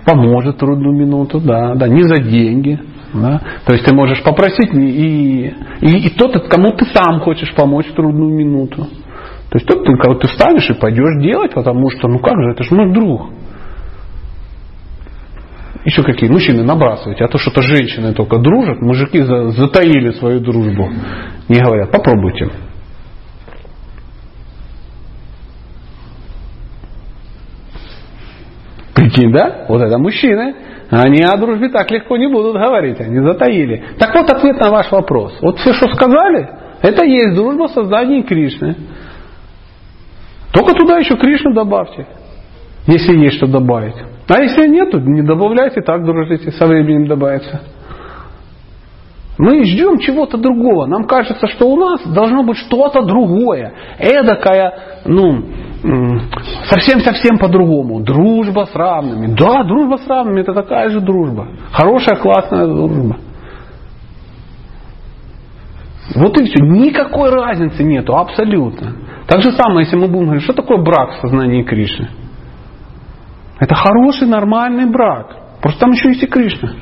Поможет 0.04 0.58
трудную 0.58 0.94
минуту, 0.94 1.40
да, 1.40 1.74
да, 1.74 1.88
не 1.88 2.02
за 2.02 2.16
деньги. 2.16 2.78
Да? 3.14 3.40
То 3.64 3.72
есть 3.72 3.84
ты 3.84 3.94
можешь 3.94 4.22
попросить 4.22 4.74
и, 4.74 5.54
и, 5.80 6.06
и 6.06 6.10
тот, 6.10 6.48
кому 6.48 6.72
ты 6.72 6.84
сам 6.86 7.20
хочешь 7.20 7.54
помочь 7.54 7.86
в 7.86 7.94
трудную 7.94 8.34
минуту. 8.34 8.88
То 9.50 9.58
есть 9.58 9.66
тот, 9.66 9.86
кого 10.02 10.16
ты 10.16 10.26
встанешь 10.26 10.68
и 10.68 10.74
пойдешь 10.74 11.22
делать, 11.22 11.54
потому 11.54 11.88
что, 11.90 12.08
ну 12.08 12.18
как 12.18 12.34
же, 12.42 12.50
это 12.50 12.64
же 12.64 12.74
мой 12.74 12.92
друг. 12.92 13.30
Еще 15.84 16.02
какие? 16.02 16.30
Мужчины, 16.30 16.62
набрасывайте. 16.62 17.24
А 17.24 17.28
то 17.28 17.36
что-то 17.38 17.60
женщины 17.60 18.14
только 18.14 18.38
дружат, 18.38 18.80
мужики 18.80 19.20
за- 19.20 19.50
затаили 19.50 20.12
свою 20.12 20.40
дружбу. 20.40 20.88
Не 21.48 21.60
говорят, 21.60 21.90
попробуйте. 21.90 22.48
Прикинь, 28.94 29.32
да? 29.32 29.66
Вот 29.68 29.82
это 29.82 29.98
мужчины. 29.98 30.54
Они 30.90 31.22
о 31.22 31.36
дружбе 31.36 31.68
так 31.70 31.90
легко 31.90 32.16
не 32.16 32.28
будут 32.28 32.54
говорить, 32.56 33.00
они 33.00 33.18
затаили. 33.20 33.84
Так 33.98 34.14
вот 34.14 34.30
ответ 34.30 34.56
на 34.60 34.70
ваш 34.70 34.90
вопрос. 34.92 35.36
Вот 35.40 35.58
все, 35.58 35.72
что 35.72 35.92
сказали, 35.94 36.48
это 36.82 37.04
есть 37.04 37.34
дружба 37.34 37.66
в 37.68 37.72
создании 37.72 38.22
Кришны. 38.22 38.76
Только 40.52 40.74
туда 40.74 40.98
еще 40.98 41.16
Кришну 41.16 41.52
добавьте, 41.52 42.06
если 42.86 43.16
есть 43.16 43.36
что 43.36 43.46
добавить. 43.46 43.96
А 44.28 44.42
если 44.42 44.68
нету, 44.68 45.00
не 45.00 45.22
добавляйте, 45.22 45.82
так 45.82 46.04
дружите, 46.04 46.50
со 46.52 46.66
временем 46.66 47.06
добавится. 47.06 47.60
Мы 49.36 49.64
ждем 49.64 49.98
чего-то 49.98 50.38
другого. 50.38 50.86
Нам 50.86 51.04
кажется, 51.04 51.46
что 51.48 51.68
у 51.68 51.76
нас 51.76 52.06
должно 52.06 52.44
быть 52.44 52.56
что-то 52.56 53.02
другое. 53.02 53.74
Эдакая, 53.98 55.00
ну, 55.04 55.44
совсем-совсем 56.66 57.38
по-другому. 57.38 58.00
Дружба 58.00 58.66
с 58.72 58.74
равными. 58.74 59.34
Да, 59.34 59.64
дружба 59.64 59.96
с 59.96 60.06
равными 60.06 60.40
это 60.40 60.54
такая 60.54 60.88
же 60.90 61.00
дружба. 61.00 61.48
Хорошая, 61.72 62.16
классная 62.16 62.66
дружба. 62.66 63.16
Вот 66.14 66.38
и 66.38 66.44
все. 66.44 66.64
Никакой 66.64 67.30
разницы 67.30 67.82
нету, 67.82 68.16
абсолютно. 68.16 68.92
Так 69.26 69.42
же 69.42 69.52
самое, 69.52 69.80
если 69.80 69.96
мы 69.96 70.06
будем 70.06 70.26
говорить, 70.26 70.44
что 70.44 70.52
такое 70.52 70.78
брак 70.78 71.14
в 71.14 71.20
сознании 71.20 71.62
Кришны? 71.62 72.08
Это 73.60 73.74
хороший, 73.74 74.26
нормальный 74.26 74.86
брак. 74.86 75.60
Просто 75.60 75.80
там 75.80 75.92
еще 75.92 76.08
есть 76.08 76.22
и 76.22 76.26
Кришна. 76.26 76.72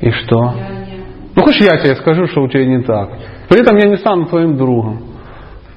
И 0.00 0.10
что? 0.10 0.52
Не... 0.52 1.04
Ну, 1.34 1.42
хочешь, 1.42 1.60
я 1.60 1.76
тебе 1.78 1.96
скажу, 1.96 2.26
что 2.28 2.42
у 2.42 2.48
тебя 2.48 2.64
не 2.64 2.82
так. 2.82 3.10
При 3.48 3.60
этом 3.60 3.76
я 3.76 3.88
не 3.88 3.96
стану 3.96 4.26
твоим 4.26 4.56
другом. 4.56 5.02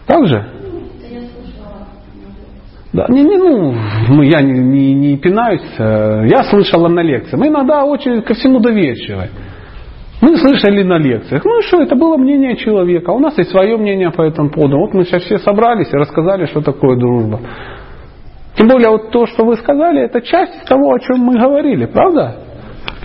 Так 0.05 0.27
же? 0.27 0.37
Это 0.37 1.13
я 1.13 1.21
слышала. 1.21 1.87
ну, 2.15 2.29
Да, 2.93 3.05
не, 3.07 3.23
не, 3.23 3.37
ну, 3.37 4.21
я 4.21 4.41
не, 4.41 4.51
не, 4.59 4.93
не 4.93 5.17
пинаюсь. 5.17 5.61
э, 5.77 6.27
Я 6.27 6.43
слышала 6.43 6.89
на 6.89 7.01
лекции. 7.01 7.37
Мы 7.37 7.47
иногда 7.47 7.85
очень 7.85 8.21
ко 8.21 8.33
всему 8.33 8.59
доверчивы. 8.59 9.29
Мы 10.21 10.37
слышали 10.37 10.83
на 10.83 10.97
лекциях. 10.97 11.43
Ну 11.45 11.59
и 11.59 11.63
что, 11.63 11.81
это 11.81 11.95
было 11.95 12.17
мнение 12.17 12.55
человека. 12.57 13.11
У 13.11 13.19
нас 13.19 13.37
есть 13.37 13.49
свое 13.49 13.77
мнение 13.77 14.11
по 14.11 14.21
этому 14.21 14.49
поводу. 14.51 14.77
Вот 14.77 14.93
мы 14.93 15.05
сейчас 15.05 15.23
все 15.23 15.37
собрались 15.37 15.87
и 15.91 15.95
рассказали, 15.97 16.45
что 16.45 16.61
такое 16.61 16.97
дружба. 16.97 17.39
Тем 18.55 18.67
более 18.67 18.89
вот 18.89 19.11
то, 19.11 19.25
что 19.25 19.45
вы 19.45 19.55
сказали, 19.55 20.01
это 20.01 20.21
часть 20.21 20.65
того, 20.67 20.93
о 20.93 20.99
чем 20.99 21.19
мы 21.19 21.39
говорили, 21.39 21.85
правда? 21.85 22.35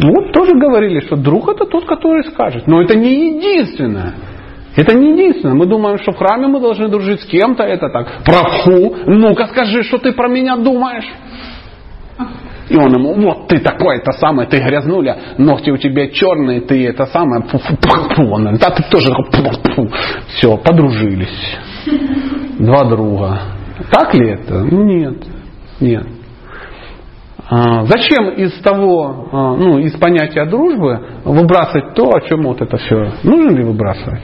Вот 0.00 0.32
тоже 0.32 0.52
говорили, 0.58 1.00
что 1.00 1.16
друг 1.16 1.48
это 1.48 1.64
тот, 1.64 1.86
который 1.86 2.24
скажет. 2.24 2.66
Но 2.66 2.82
это 2.82 2.98
не 2.98 3.36
единственное. 3.36 4.12
Это 4.76 4.94
не 4.94 5.12
единственное. 5.12 5.54
Мы 5.54 5.66
думаем, 5.66 5.98
что 5.98 6.12
в 6.12 6.16
храме 6.16 6.46
мы 6.46 6.60
должны 6.60 6.88
дружить 6.88 7.22
с 7.22 7.26
кем-то. 7.26 7.62
Это 7.62 7.88
так. 7.88 8.24
Прабху, 8.24 8.96
ну-ка 9.06 9.46
скажи, 9.48 9.82
что 9.82 9.98
ты 9.98 10.12
про 10.12 10.28
меня 10.28 10.56
думаешь. 10.56 11.06
И 12.68 12.76
он 12.76 12.92
ему, 12.92 13.14
вот 13.14 13.46
ты 13.48 13.58
такой-то 13.58 14.10
самый, 14.12 14.46
ты 14.46 14.58
грязнуля, 14.58 15.16
ногти 15.38 15.70
у 15.70 15.76
тебя 15.76 16.08
черные, 16.10 16.60
ты 16.60 16.88
это 16.88 17.06
самое, 17.06 17.42
фу, 17.42 17.58
фу, 17.58 17.76
фу. 17.80 18.22
Он, 18.22 18.56
да 18.56 18.70
ты 18.70 18.82
тоже 18.90 19.08
такой, 19.30 19.52
фу, 19.74 19.88
все, 20.36 20.56
подружились. 20.56 21.58
Два 22.58 22.84
друга. 22.84 23.40
Так 23.90 24.14
ли 24.14 24.30
это? 24.30 24.62
Нет. 24.62 25.24
Нет. 25.80 26.06
А, 27.48 27.84
Зачем 27.84 28.30
из 28.30 28.60
того, 28.60 29.28
а, 29.30 29.56
ну, 29.56 29.78
из 29.78 29.92
понятия 29.92 30.44
дружбы 30.46 31.20
выбрасывать 31.24 31.94
то, 31.94 32.08
о 32.08 32.20
чем 32.22 32.42
вот 32.42 32.60
это 32.60 32.76
все? 32.76 33.12
Нужно 33.22 33.50
ли 33.50 33.62
выбрасывать? 33.62 34.22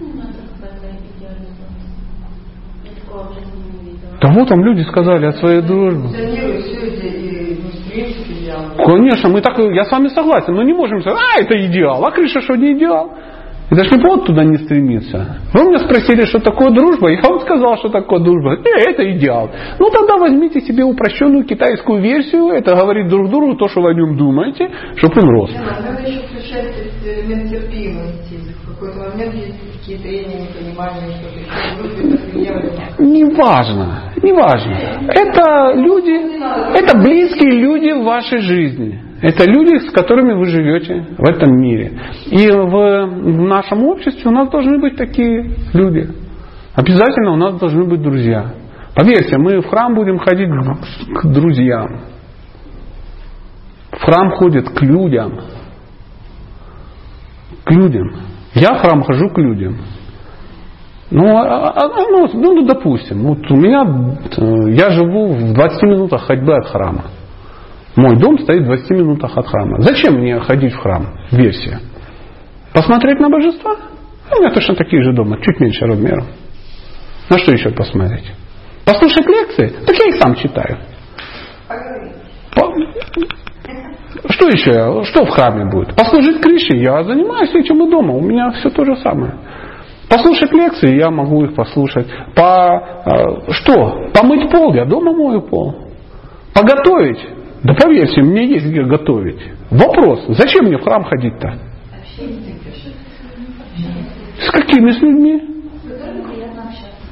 Ну, 0.00 0.06
это 0.20 0.38
какая-то 0.58 0.96
идеальная 1.18 1.48
Я 2.84 2.90
такого 3.02 3.24
в 3.24 3.34
жизни 3.34 3.98
Да 4.20 4.30
вот 4.32 4.48
там 4.48 4.62
люди 4.62 4.82
сказали 4.82 5.26
о 5.26 5.32
своей 5.32 5.62
дружбе. 5.62 6.08
И. 7.92 8.20
Конечно, 8.76 9.28
мы 9.30 9.40
так, 9.40 9.58
я 9.58 9.84
с 9.84 9.90
вами 9.90 10.08
согласен, 10.08 10.54
но 10.54 10.62
не 10.62 10.72
можем 10.72 11.00
сказать, 11.00 11.18
а 11.18 11.40
это 11.40 11.66
идеал, 11.66 12.04
а 12.04 12.10
Кришна 12.10 12.40
что 12.40 12.54
не 12.54 12.72
идеал? 12.76 13.12
Это 13.70 13.84
же 13.84 13.90
не 13.96 14.02
повод 14.02 14.26
туда 14.26 14.42
не 14.42 14.56
стремиться. 14.58 15.36
Вы 15.54 15.68
меня 15.68 15.78
спросили, 15.78 16.24
что 16.24 16.40
такое 16.40 16.70
дружба, 16.70 17.08
я 17.08 17.20
вам 17.22 17.38
сказал, 17.40 17.76
что 17.76 17.88
такое 17.88 18.18
дружба. 18.18 18.54
Э, 18.54 18.90
это 18.90 19.08
идеал. 19.12 19.48
Ну 19.78 19.90
тогда 19.90 20.16
возьмите 20.16 20.60
себе 20.60 20.82
упрощенную 20.82 21.44
китайскую 21.44 22.02
версию, 22.02 22.48
это 22.48 22.74
говорит 22.74 23.08
друг 23.08 23.30
другу 23.30 23.54
то, 23.54 23.68
что 23.68 23.80
вы 23.80 23.90
о 23.90 23.94
нем 23.94 24.16
думаете, 24.16 24.68
чтобы 24.96 25.22
он 25.22 25.28
рос. 25.28 25.50
Надо 25.54 26.02
еще 26.02 26.20
включать 26.22 26.74
элемент 27.04 27.48
терпимости. 27.48 28.59
Какой-то 28.80 29.10
момент 29.10 29.34
есть 29.34 29.58
какие 29.78 29.98
трения, 29.98 30.48
непонимания, 30.48 31.18
что-то 31.74 32.00
еще. 32.00 32.30
Приемлемо. 32.32 32.72
Неважно, 32.98 34.02
неважно. 34.22 34.72
Это 35.06 35.72
люди, 35.74 36.78
это 36.78 36.96
близкие 36.96 37.60
люди 37.60 37.92
в 37.92 38.04
вашей 38.04 38.38
жизни. 38.38 39.02
Это 39.20 39.44
люди, 39.44 39.86
с 39.86 39.90
которыми 39.90 40.32
вы 40.32 40.46
живете 40.46 41.04
в 41.18 41.28
этом 41.28 41.60
мире. 41.60 41.92
И 42.30 42.48
в 42.50 43.42
нашем 43.42 43.84
обществе 43.84 44.30
у 44.30 44.32
нас 44.32 44.48
должны 44.48 44.78
быть 44.78 44.96
такие 44.96 45.56
люди. 45.74 46.08
Обязательно 46.74 47.32
у 47.32 47.36
нас 47.36 47.58
должны 47.58 47.84
быть 47.84 48.00
друзья. 48.00 48.54
Поверьте, 48.94 49.36
мы 49.36 49.60
в 49.60 49.66
храм 49.66 49.94
будем 49.94 50.18
ходить 50.18 50.48
к 50.48 51.26
друзьям. 51.26 52.00
В 53.92 54.02
храм 54.02 54.30
ходят 54.30 54.70
к 54.70 54.80
людям. 54.80 55.38
К 57.64 57.72
людям. 57.72 58.29
Я 58.54 58.74
в 58.74 58.78
храм 58.80 59.02
хожу 59.02 59.28
к 59.30 59.38
людям. 59.38 59.78
Ну, 61.10 61.36
а- 61.36 61.70
а- 61.70 61.84
а- 61.84 61.88
ну, 61.88 62.28
ну, 62.34 62.66
допустим, 62.66 63.22
вот 63.22 63.50
у 63.50 63.56
меня, 63.56 63.82
э, 64.36 64.72
я 64.72 64.90
живу 64.90 65.32
в 65.32 65.52
20 65.52 65.82
минутах 65.82 66.22
ходьбы 66.22 66.54
от 66.54 66.66
храма. 66.66 67.04
Мой 67.96 68.16
дом 68.16 68.38
стоит 68.38 68.62
в 68.62 68.66
20 68.66 68.90
минутах 68.90 69.36
от 69.36 69.46
храма. 69.46 69.80
Зачем 69.82 70.14
мне 70.14 70.38
ходить 70.40 70.72
в 70.72 70.78
храм? 70.78 71.08
Версия. 71.32 71.80
Посмотреть 72.72 73.18
на 73.18 73.28
божества? 73.28 73.74
У 74.32 74.40
меня 74.40 74.52
точно 74.52 74.76
такие 74.76 75.02
же 75.02 75.12
дома, 75.12 75.38
чуть 75.42 75.58
меньше 75.58 75.86
размером. 75.86 76.26
На 77.28 77.38
что 77.38 77.52
еще 77.52 77.70
посмотреть? 77.70 78.30
Послушать 78.84 79.26
лекции? 79.26 79.68
Так 79.84 79.96
я 79.96 80.06
их 80.06 80.14
сам 80.16 80.34
читаю. 80.36 80.78
По- 82.54 82.72
Что 84.40 84.48
еще? 84.48 85.04
Что 85.04 85.26
в 85.26 85.28
храме 85.28 85.66
будет? 85.66 85.94
Послужить 85.94 86.40
Кришне? 86.40 86.82
Я 86.82 87.02
занимаюсь 87.04 87.54
этим 87.54 87.86
и 87.86 87.90
дома. 87.90 88.14
У 88.14 88.22
меня 88.22 88.50
все 88.52 88.70
то 88.70 88.86
же 88.86 88.96
самое. 88.96 89.34
Послушать 90.08 90.50
лекции, 90.50 90.96
я 90.98 91.10
могу 91.10 91.44
их 91.44 91.54
послушать. 91.54 92.06
По, 92.34 93.02
э, 93.04 93.52
что? 93.52 94.08
Помыть 94.14 94.50
пол, 94.50 94.72
я 94.72 94.86
дома 94.86 95.12
мою 95.12 95.42
пол. 95.42 95.74
Поготовить? 96.54 97.18
Да 97.62 97.74
поверьте, 97.74 98.22
мне 98.22 98.46
есть 98.46 98.66
где 98.66 98.82
готовить. 98.82 99.40
Вопрос, 99.70 100.24
зачем 100.28 100.64
мне 100.64 100.78
в 100.78 100.84
храм 100.84 101.04
ходить-то? 101.04 101.58
С 104.40 104.50
какими 104.50 104.90
с 104.90 105.00
людьми? 105.02 105.42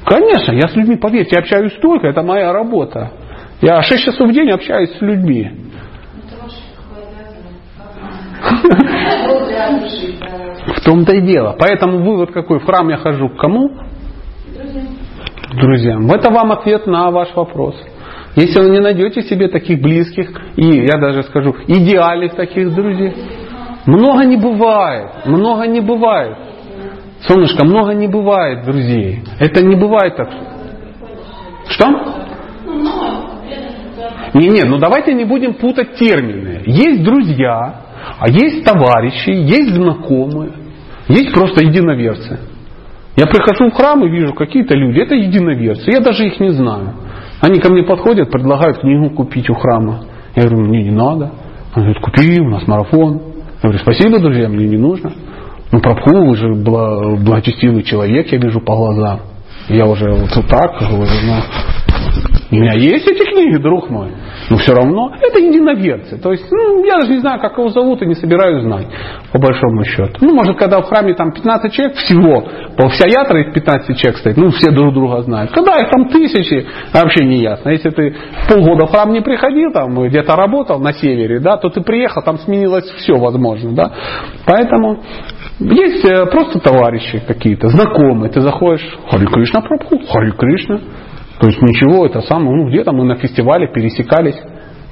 Конечно, 0.07 0.53
я 0.53 0.69
с 0.69 0.75
людьми, 0.75 0.97
поверьте, 0.97 1.39
общаюсь 1.39 1.75
столько, 1.75 2.07
это 2.07 2.23
моя 2.23 2.55
работа. 2.55 3.13
Я 3.61 3.83
6 3.83 4.03
часов 4.03 4.31
в 4.31 4.33
день 4.33 4.51
общаюсь 4.51 4.97
с 4.97 5.03
людьми. 5.03 5.68
В 10.77 10.85
том-то 10.85 11.15
и 11.15 11.21
дело. 11.21 11.57
Поэтому 11.59 11.99
вывод 11.99 12.33
какой? 12.33 12.59
В 12.61 12.65
храм 12.65 12.89
я 12.89 12.97
хожу 12.97 13.29
к 13.29 13.37
кому? 13.37 13.71
Друзьям. 15.55 16.11
Это 16.11 16.31
вам 16.31 16.53
ответ 16.53 16.87
на 16.87 17.11
ваш 17.11 17.35
вопрос. 17.35 17.75
Если 18.37 18.61
вы 18.61 18.71
не 18.71 18.81
найдете 18.81 19.23
себе 19.23 19.49
таких 19.49 19.81
близких, 19.81 20.31
и 20.57 20.87
я 20.87 20.99
даже 20.99 21.23
скажу, 21.25 21.57
идеальных 21.67 22.35
таких 22.35 22.75
друзей, 22.75 23.15
много 23.87 24.25
не 24.25 24.37
бывает, 24.37 25.27
много 25.27 25.67
не 25.67 25.81
бывает. 25.81 26.37
Солнышко, 27.27 27.65
много 27.65 27.95
не 27.95 28.07
бывает 28.07 28.65
друзей. 28.65 29.25
Это 29.41 29.65
не 29.65 29.75
бывает 29.75 30.17
так. 30.17 30.29
Что? 31.71 31.87
Не, 34.35 34.49
не, 34.49 34.63
ну 34.63 34.79
давайте 34.79 35.15
не 35.15 35.25
будем 35.25 35.55
путать 35.55 35.95
термины. 35.95 36.63
Есть 36.67 37.03
друзья, 37.03 37.88
а 38.19 38.29
есть 38.29 38.65
товарищи, 38.65 39.31
есть 39.31 39.75
знакомые, 39.75 40.53
есть 41.09 41.33
просто 41.33 41.65
единоверцы. 41.65 42.39
Я 43.17 43.27
прихожу 43.27 43.71
в 43.71 43.75
храм 43.75 44.05
и 44.05 44.11
вижу 44.11 44.33
какие-то 44.35 44.75
люди, 44.75 45.01
это 45.01 45.15
единоверцы, 45.15 45.91
я 45.91 46.01
даже 46.01 46.27
их 46.27 46.39
не 46.41 46.51
знаю. 46.51 46.95
Они 47.41 47.59
ко 47.61 47.71
мне 47.71 47.83
подходят, 47.83 48.31
предлагают 48.31 48.79
книгу 48.79 49.11
купить 49.11 49.49
у 49.51 49.55
храма. 49.55 50.05
Я 50.35 50.45
говорю, 50.45 50.69
мне 50.69 50.85
не 50.85 50.91
надо. 50.91 51.33
Они 51.75 51.87
говорят, 51.87 52.03
купи, 52.03 52.41
у 52.41 52.49
нас 52.49 52.67
марафон. 52.67 53.23
Я 53.63 53.71
говорю, 53.71 53.79
спасибо, 53.79 54.19
друзья, 54.19 54.49
мне 54.49 54.67
не 54.67 54.77
нужно. 54.77 55.13
Ну, 55.71 55.81
Прабху, 55.81 56.11
вы 56.11 56.35
же 56.37 56.49
бла- 56.55 57.17
благочестивый 57.17 57.83
человек, 57.83 58.33
я 58.33 58.39
вижу 58.39 58.61
по 58.61 58.75
глазам. 58.75 59.21
Я 59.69 59.87
уже 59.87 60.11
вот 60.11 60.31
так 60.49 60.79
говорю, 60.81 61.11
ну, 61.27 61.41
у 62.51 62.55
меня 62.55 62.73
есть 62.75 63.07
эти 63.07 63.25
книги, 63.31 63.57
друг 63.57 63.91
мой. 63.91 64.13
Но 64.51 64.57
все 64.57 64.73
равно 64.73 65.13
это 65.21 65.41
единоверцы. 65.41 66.19
То 66.19 66.33
есть, 66.33 66.47
ну, 66.51 66.85
я 66.85 66.99
даже 66.99 67.13
не 67.13 67.21
знаю, 67.21 67.41
как 67.41 67.59
его 67.59 67.69
зовут, 67.69 68.03
и 68.03 68.07
не 68.07 68.15
собираюсь 68.15 68.63
знать, 68.63 68.87
по 69.33 69.39
большому 69.39 69.85
счету. 69.85 70.15
Ну, 70.21 70.35
может, 70.35 70.57
когда 70.57 70.81
в 70.81 70.85
храме 70.85 71.15
там 71.15 71.33
15 71.33 71.73
человек 71.73 71.97
всего, 71.97 72.49
по 72.77 72.89
вся 72.89 73.07
ятра 73.09 73.43
из 73.43 73.53
15 73.53 73.97
человек 73.99 74.19
стоит, 74.19 74.37
ну, 74.37 74.51
все 74.51 74.71
друг 74.71 74.95
друга 74.95 75.23
знают. 75.23 75.51
Когда 75.53 75.77
их 75.77 75.91
там 75.91 76.09
тысячи, 76.09 76.67
вообще 76.93 77.25
не 77.25 77.43
ясно. 77.43 77.71
Если 77.71 77.91
ты 77.91 78.15
полгода 78.49 78.87
в 78.87 78.91
храм 78.91 79.13
не 79.13 79.21
приходил, 79.21 79.73
там, 79.73 80.01
где-то 80.09 80.35
работал 80.37 80.81
на 80.81 80.93
севере, 80.93 81.41
да, 81.41 81.57
то 81.57 81.69
ты 81.69 81.83
приехал, 81.83 82.23
там 82.23 82.39
сменилось 82.39 82.87
все 82.97 83.15
возможно, 83.15 83.73
да. 83.73 83.93
Поэтому 84.47 85.01
есть 85.61 86.05
э, 86.05 86.27
просто 86.27 86.61
товарищи 86.61 87.23
какие-то, 87.27 87.69
знакомые. 87.69 88.31
Ты 88.31 88.41
заходишь, 88.41 88.87
Хари 89.11 89.27
Кришна 89.27 89.61
Прабху, 89.61 89.99
Хари 90.07 90.31
Кришна. 90.31 90.81
То 91.41 91.47
есть 91.47 91.63
ничего, 91.63 92.07
это 92.07 92.21
самое, 92.23 92.57
ну 92.57 92.69
где-то 92.69 92.93
мы 92.93 93.05
на 93.05 93.17
фестивале 93.17 93.69
пересекались. 93.69 94.37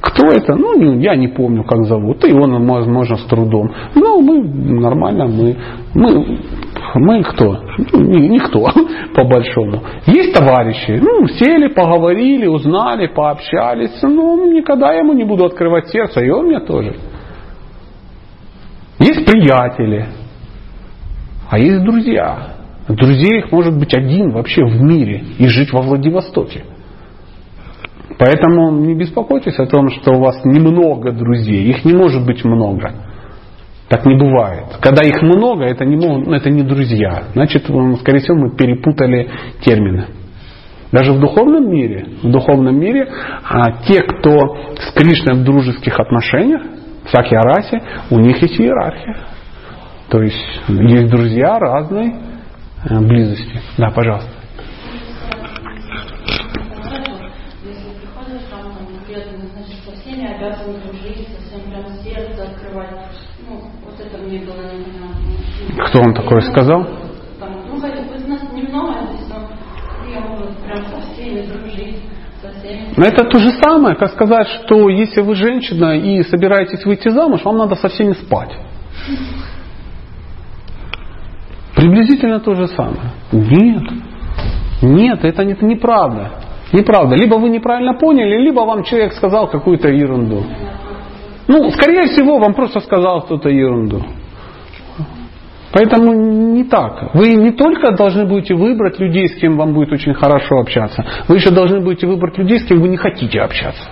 Кто 0.01 0.29
это? 0.29 0.55
Ну, 0.55 0.99
я 1.01 1.17
не 1.17 1.29
помню, 1.29 1.65
как 1.65 1.85
зовут. 1.85 2.25
И 2.25 2.33
он, 2.33 2.67
возможно, 2.67 3.17
с 3.17 3.25
трудом. 3.25 3.73
Ну, 3.95 4.21
мы 4.21 4.43
нормально, 4.81 5.27
мы, 5.27 5.57
мы, 5.95 6.39
мы 6.95 7.23
кто? 7.25 7.59
Ну, 7.93 8.01
ни- 8.01 8.29
никто, 8.29 8.69
по 9.15 9.25
большому. 9.25 9.83
Есть 10.07 10.35
товарищи, 10.35 11.01
ну, 11.03 11.27
сели, 11.27 11.69
поговорили, 11.69 12.47
узнали, 12.47 13.09
пообщались. 13.09 14.01
Ну, 14.03 14.53
никогда 14.53 14.93
я 14.93 15.01
ему 15.01 15.15
не 15.15 15.25
буду 15.25 15.45
открывать 15.47 15.89
сердце, 15.89 16.21
и 16.21 16.31
он 16.31 16.47
мне 16.47 16.61
тоже. 16.61 16.95
Есть 19.01 19.27
приятели, 19.27 20.07
а 21.51 21.59
есть 21.59 21.83
друзья. 21.83 22.56
Друзей 22.89 23.39
их 23.39 23.53
может 23.53 23.77
быть 23.79 23.95
один 23.95 24.31
вообще 24.31 24.65
в 24.65 24.81
мире 24.81 25.25
и 25.39 25.49
жить 25.49 25.73
во 25.73 25.83
Владивостоке. 25.83 26.65
Поэтому 28.19 28.71
не 28.79 28.95
беспокойтесь 28.95 29.59
о 29.59 29.67
том, 29.67 29.91
что 29.91 30.13
у 30.13 30.21
вас 30.21 30.45
немного 30.45 31.13
друзей. 31.13 31.65
Их 31.69 31.85
не 31.85 31.93
может 31.93 32.25
быть 32.25 32.45
много. 32.45 32.93
Так 33.89 34.07
не 34.07 34.17
бывает. 34.17 34.79
Когда 34.81 35.03
их 35.03 35.21
много, 35.23 35.65
это 35.65 35.85
не, 35.85 35.97
это 36.35 36.51
не 36.51 36.63
друзья. 36.63 37.25
Значит, 37.35 37.65
скорее 38.01 38.21
всего, 38.21 38.37
мы 38.37 38.57
перепутали 38.57 39.29
термины. 39.65 40.07
Даже 40.93 41.13
в 41.13 41.21
духовном 41.21 41.71
мире, 41.71 42.07
в 42.23 42.31
духовном 42.31 42.79
мире 42.79 43.09
а, 43.45 43.83
те, 43.87 44.01
кто 44.01 44.75
с 44.79 44.93
Кришной 44.93 45.35
в 45.35 45.45
дружеских 45.45 45.99
отношениях, 45.99 46.63
в 47.05 47.11
Сакьярасе, 47.11 47.83
у 48.11 48.19
них 48.19 48.41
есть 48.41 48.59
иерархия. 48.59 49.17
То 50.09 50.23
есть 50.23 50.61
есть 50.69 51.11
друзья 51.11 51.59
разной 51.59 52.07
э, 52.07 52.26
близости. 52.89 53.61
Да, 53.79 53.91
пожалуйста. 53.91 54.31
Ну. 63.49 63.61
Кто 65.87 66.01
вам 66.01 66.15
такое 66.15 66.41
сказал? 66.41 66.87
Ну, 67.41 67.77
но. 68.73 68.95
Но 72.97 73.05
это 73.05 73.25
то 73.25 73.39
же 73.39 73.51
самое, 73.63 73.97
как 73.97 74.13
сказать, 74.13 74.47
что 74.49 74.89
если 74.89 75.21
вы 75.21 75.35
женщина 75.35 75.97
и 75.97 76.23
собираетесь 76.23 76.85
выйти 76.85 77.09
замуж, 77.09 77.45
вам 77.45 77.59
надо 77.59 77.75
со 77.75 77.89
всеми 77.89 78.13
спать. 78.13 78.53
Приблизительно 81.77 82.41
то 82.41 82.55
же 82.55 82.69
самое. 82.69 83.13
Нет. 83.33 83.83
Нет, 84.83 85.25
это, 85.25 85.43
это 85.43 85.65
неправда. 85.65 86.31
Неправда. 86.73 87.15
Либо 87.15 87.37
вы 87.37 87.51
неправильно 87.51 87.95
поняли, 87.95 88.43
либо 88.43 88.61
вам 88.61 88.83
человек 88.83 89.13
сказал 89.13 89.49
какую-то 89.49 89.89
ерунду. 89.89 90.43
Ну, 91.49 91.71
скорее 91.71 92.09
всего, 92.09 92.39
вам 92.39 92.55
просто 92.55 92.81
сказал 92.81 93.23
кто-то 93.23 93.49
ерунду. 93.51 94.03
Поэтому 95.73 96.15
не 96.15 96.65
так. 96.65 97.15
Вы 97.15 97.35
не 97.35 97.53
только 97.53 97.93
должны 97.93 98.25
будете 98.25 98.55
выбрать 98.55 98.99
людей, 98.99 99.29
с 99.29 99.35
кем 99.39 99.59
вам 99.59 99.75
будет 99.75 99.93
очень 99.93 100.15
хорошо 100.15 100.57
общаться, 100.57 101.05
вы 101.29 101.37
еще 101.37 101.51
должны 101.51 101.81
будете 101.81 102.07
выбрать 102.07 102.39
людей, 102.39 102.61
с 102.61 102.65
кем 102.65 102.81
вы 102.81 102.89
не 102.89 102.97
хотите 102.97 103.41
общаться. 103.41 103.83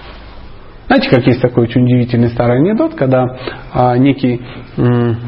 Знаете, 0.86 1.10
как 1.10 1.26
есть 1.26 1.42
такой 1.42 1.64
очень 1.64 1.84
удивительный 1.84 2.28
старый 2.28 2.58
анекдот, 2.58 2.94
когда 2.94 3.26
а, 3.72 3.98
некий 3.98 4.40
м, 4.78 5.18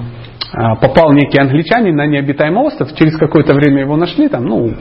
попал 0.81 1.13
некий 1.13 1.39
англичанин 1.39 1.95
на 1.95 2.07
необитаемый 2.07 2.65
остров, 2.65 2.95
через 2.95 3.17
какое-то 3.17 3.55
время 3.55 3.83
его 3.83 3.97
нашли 3.97 4.29
там, 4.29 4.45
ну, 4.45 4.73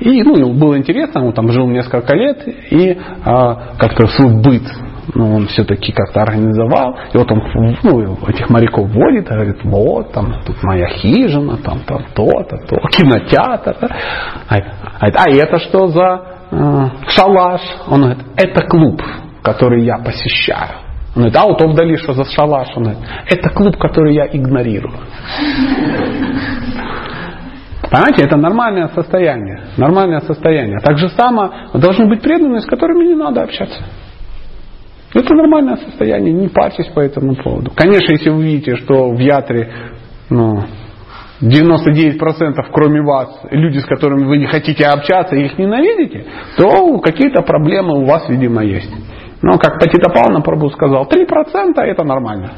и 0.00 0.22
ну, 0.22 0.52
было 0.52 0.76
интересно, 0.76 1.24
он 1.24 1.32
там 1.32 1.50
жил 1.50 1.68
несколько 1.68 2.16
лет, 2.16 2.46
и 2.46 2.98
а, 3.24 3.76
как-то 3.78 4.06
свой 4.08 4.42
быт 4.42 4.62
ну, 5.14 5.36
он 5.36 5.46
все-таки 5.48 5.92
как-то 5.92 6.22
организовал. 6.22 6.96
И 7.12 7.18
вот 7.18 7.30
он 7.30 7.42
ну, 7.82 8.16
этих 8.26 8.48
моряков 8.48 8.88
вводит, 8.88 9.28
говорит, 9.28 9.58
вот, 9.64 10.12
там, 10.12 10.40
тут 10.46 10.62
моя 10.62 10.88
хижина, 10.88 11.58
там, 11.58 11.80
там 11.80 12.04
то-то, 12.14 12.56
то, 12.66 12.76
кинотеатр. 12.90 13.76
А, 14.48 14.56
а, 14.56 15.06
а 15.06 15.30
это 15.30 15.58
что 15.58 15.88
за 15.88 16.22
э, 16.50 16.86
шалаш? 17.08 17.60
Он 17.88 18.02
говорит, 18.02 18.24
это 18.36 18.66
клуб, 18.66 19.02
который 19.42 19.84
я 19.84 19.98
посещаю. 19.98 20.83
Он 21.14 21.22
говорит, 21.22 21.36
а 21.36 21.46
вот 21.46 21.62
он 21.62 21.72
вдали, 21.72 21.96
что 21.96 22.12
за 22.12 22.24
шалаш? 22.24 22.68
Он 22.76 22.84
говорит, 22.84 23.02
это 23.28 23.50
клуб, 23.50 23.76
который 23.76 24.14
я 24.14 24.26
игнорирую. 24.26 24.98
Понимаете, 27.90 28.24
это 28.24 28.36
нормальное 28.36 28.88
состояние. 28.88 29.66
Нормальное 29.76 30.20
состояние. 30.20 30.80
Так 30.80 30.98
же 30.98 31.08
само 31.10 31.52
должны 31.74 32.08
быть 32.08 32.22
преданные, 32.22 32.60
с 32.60 32.66
которыми 32.66 33.04
не 33.06 33.14
надо 33.14 33.42
общаться. 33.42 33.84
Это 35.14 35.32
нормальное 35.34 35.76
состояние, 35.76 36.32
не 36.32 36.48
парьтесь 36.48 36.88
по 36.88 36.98
этому 36.98 37.36
поводу. 37.36 37.70
Конечно, 37.76 38.12
если 38.12 38.30
вы 38.30 38.42
видите, 38.42 38.74
что 38.76 39.10
в 39.10 39.18
ятре 39.20 39.72
ну, 40.28 40.64
99% 41.40 42.18
кроме 42.72 43.02
вас, 43.02 43.40
люди, 43.50 43.78
с 43.78 43.84
которыми 43.84 44.24
вы 44.24 44.38
не 44.38 44.46
хотите 44.46 44.86
общаться, 44.86 45.36
их 45.36 45.56
ненавидите, 45.58 46.26
то 46.56 46.98
какие-то 46.98 47.42
проблемы 47.42 48.00
у 48.00 48.04
вас, 48.06 48.28
видимо, 48.28 48.64
есть. 48.64 48.90
Но, 49.44 49.58
как 49.58 49.78
Патита 49.78 50.10
Павловна 50.10 50.40
Прабу 50.40 50.70
сказал, 50.70 51.06
3% 51.06 51.78
это 51.78 52.02
нормально. 52.02 52.52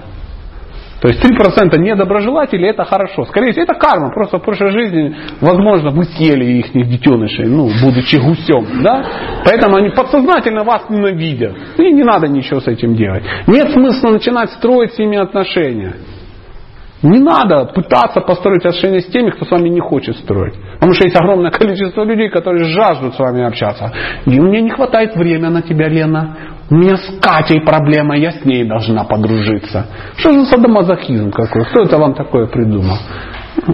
То 1.00 1.08
есть 1.08 1.20
3% 1.20 1.76
недоброжелателей 1.78 2.68
это 2.68 2.84
хорошо. 2.84 3.24
Скорее 3.24 3.50
всего, 3.50 3.64
это 3.64 3.74
карма. 3.74 4.12
Просто 4.14 4.38
в 4.38 4.42
прошлой 4.42 4.70
жизни, 4.70 5.16
возможно, 5.40 5.90
вы 5.90 6.04
съели 6.04 6.44
их 6.44 6.72
детенышей, 6.72 7.46
ну, 7.46 7.68
будучи 7.82 8.16
гусем. 8.16 8.82
Да? 8.84 9.04
Поэтому 9.44 9.76
они 9.76 9.90
подсознательно 9.90 10.62
вас 10.62 10.88
ненавидят. 10.88 11.56
И 11.76 11.92
не 11.92 12.04
надо 12.04 12.28
ничего 12.28 12.60
с 12.60 12.68
этим 12.68 12.94
делать. 12.94 13.24
Нет 13.48 13.72
смысла 13.72 14.10
начинать 14.10 14.50
строить 14.52 14.92
с 14.92 14.98
ними 14.98 15.18
отношения. 15.18 15.94
Не 17.02 17.18
надо 17.18 17.66
пытаться 17.74 18.20
построить 18.20 18.64
отношения 18.64 19.00
с 19.00 19.06
теми, 19.06 19.30
кто 19.30 19.44
с 19.44 19.50
вами 19.50 19.68
не 19.68 19.80
хочет 19.80 20.16
строить. 20.18 20.54
Потому 20.74 20.92
что 20.94 21.04
есть 21.04 21.16
огромное 21.16 21.50
количество 21.50 22.04
людей, 22.04 22.30
которые 22.30 22.64
жаждут 22.64 23.14
с 23.16 23.18
вами 23.18 23.44
общаться. 23.44 23.92
И 24.24 24.40
мне 24.40 24.62
не 24.62 24.70
хватает 24.70 25.16
времени 25.16 25.50
на 25.50 25.62
тебя, 25.62 25.88
Лена. 25.88 26.55
У 26.68 26.74
меня 26.74 26.96
с 26.96 27.20
Катей 27.20 27.60
проблема, 27.60 28.16
я 28.16 28.32
с 28.32 28.44
ней 28.44 28.64
должна 28.64 29.04
подружиться. 29.04 29.86
Что 30.16 30.32
за 30.32 30.46
садомазохизм 30.46 31.30
какой? 31.30 31.64
Кто 31.64 31.82
это 31.82 31.96
вам 31.96 32.14
такое 32.14 32.46
придумал? 32.46 32.96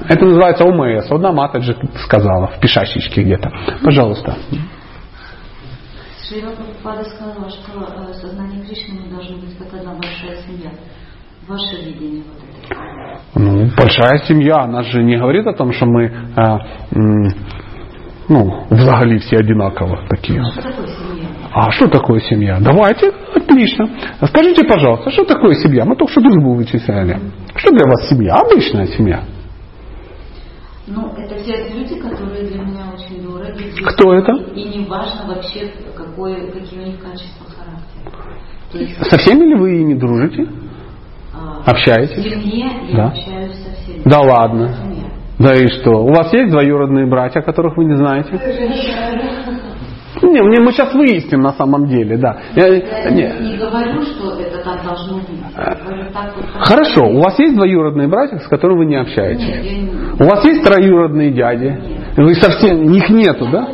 Это 0.08 0.24
называется 0.24 0.64
ОМС. 0.64 1.10
Одна 1.10 1.32
Матаджи 1.32 1.74
сказала 2.04 2.48
в 2.48 2.60
пишачечке 2.60 3.22
где-то. 3.22 3.50
Пожалуйста. 3.82 4.36
Шрила 6.28 6.52
Прабхупада 6.52 7.04
сказала, 7.04 7.50
что 7.50 8.08
э, 8.08 8.14
сознание 8.14 8.64
Кришны 8.64 9.10
должно 9.10 9.36
быть 9.38 9.56
как 9.58 9.72
одна 9.74 9.94
большая 9.94 10.36
семья. 10.46 10.70
Ваше 11.48 11.76
видение 11.84 12.22
вот 12.22 12.38
это? 12.38 12.80
Ну, 13.34 13.70
большая 13.76 14.18
семья, 14.26 14.62
она 14.62 14.82
же 14.82 15.02
не 15.02 15.16
говорит 15.16 15.46
о 15.46 15.52
том, 15.52 15.72
что 15.72 15.86
мы 15.86 16.04
э, 16.04 16.58
ну, 18.28 18.66
взагалі 18.70 19.18
все 19.18 19.38
одинаково 19.38 20.06
такие. 20.08 20.42
Что 20.44 20.62
такое 20.62 20.86
семья? 20.86 21.21
А 21.54 21.70
что 21.70 21.86
такое 21.88 22.20
семья? 22.20 22.58
Давайте, 22.60 23.12
отлично. 23.34 23.88
Скажите, 24.26 24.64
пожалуйста, 24.64 25.10
что 25.10 25.24
такое 25.24 25.54
семья? 25.54 25.84
Мы 25.84 25.96
только 25.96 26.12
что 26.12 26.20
дружбу 26.22 26.54
вычисляли. 26.54 27.18
Что 27.56 27.70
для 27.74 27.84
вас 27.86 28.08
семья? 28.08 28.36
Обычная 28.36 28.86
семья. 28.86 29.22
Ну, 30.86 31.12
это 31.16 31.36
все 31.36 31.68
люди, 31.72 31.94
которые 32.00 32.46
для 32.48 32.62
меня 32.62 32.84
очень 32.94 33.22
дороги. 33.22 33.70
Кто 33.84 34.14
это? 34.14 34.32
И 34.54 34.78
не 34.78 34.86
важно 34.86 35.26
вообще, 35.28 35.70
какое, 35.94 36.50
какие 36.50 36.80
у 36.80 36.86
них 36.86 37.00
качества 37.00 37.46
характера. 37.46 38.34
То 38.72 38.78
есть, 38.78 38.96
Со 39.10 39.18
всеми 39.18 39.44
ли 39.44 39.54
вы 39.54 39.80
ими 39.82 39.94
дружите? 39.94 40.46
а, 41.34 41.70
Общаетесь? 41.70 42.16
В 42.16 42.28
семье 42.28 42.66
я 42.88 42.96
Да. 42.96 43.06
общаюсь 43.08 43.52
со 43.52 43.82
всеми. 43.82 44.02
Да 44.04 44.20
ладно. 44.20 44.74
Да 45.38 45.54
и 45.54 45.66
что? 45.68 45.90
У 46.02 46.12
вас 46.12 46.32
есть 46.32 46.50
двоюродные 46.50 47.06
братья, 47.06 47.40
которых 47.42 47.76
вы 47.76 47.84
не 47.84 47.96
знаете? 47.96 48.30
Не, 50.22 50.40
мне 50.42 50.60
мы 50.60 50.72
сейчас 50.72 50.94
выясним 50.94 51.40
на 51.40 51.52
самом 51.52 51.86
деле, 51.86 52.16
да. 52.16 52.36
Я- 52.54 52.66
Я 52.68 53.10
не. 53.10 53.22
не 53.52 53.56
говорю, 53.58 54.02
что 54.02 54.38
это 54.40 54.62
так 54.64 54.84
должно 54.84 55.16
быть. 55.18 55.28
Говорю, 55.54 56.04
так 56.12 56.32
вот, 56.36 56.44
Хорошо, 56.64 57.04
у 57.06 57.20
вас 57.20 57.38
есть 57.38 57.54
двоюродные 57.56 58.08
братья, 58.08 58.38
с 58.38 58.46
которыми 58.46 58.78
вы 58.78 58.84
не 58.86 58.96
общаетесь? 58.96 59.44
Нет, 59.46 59.62
не... 59.64 60.24
У 60.24 60.28
вас 60.28 60.44
есть 60.44 60.62
троюродные 60.64 61.32
дяди? 61.32 61.76
Вы 62.16 62.34
совсем, 62.34 62.82
их 62.92 63.08
нету, 63.10 63.46
да? 63.50 63.68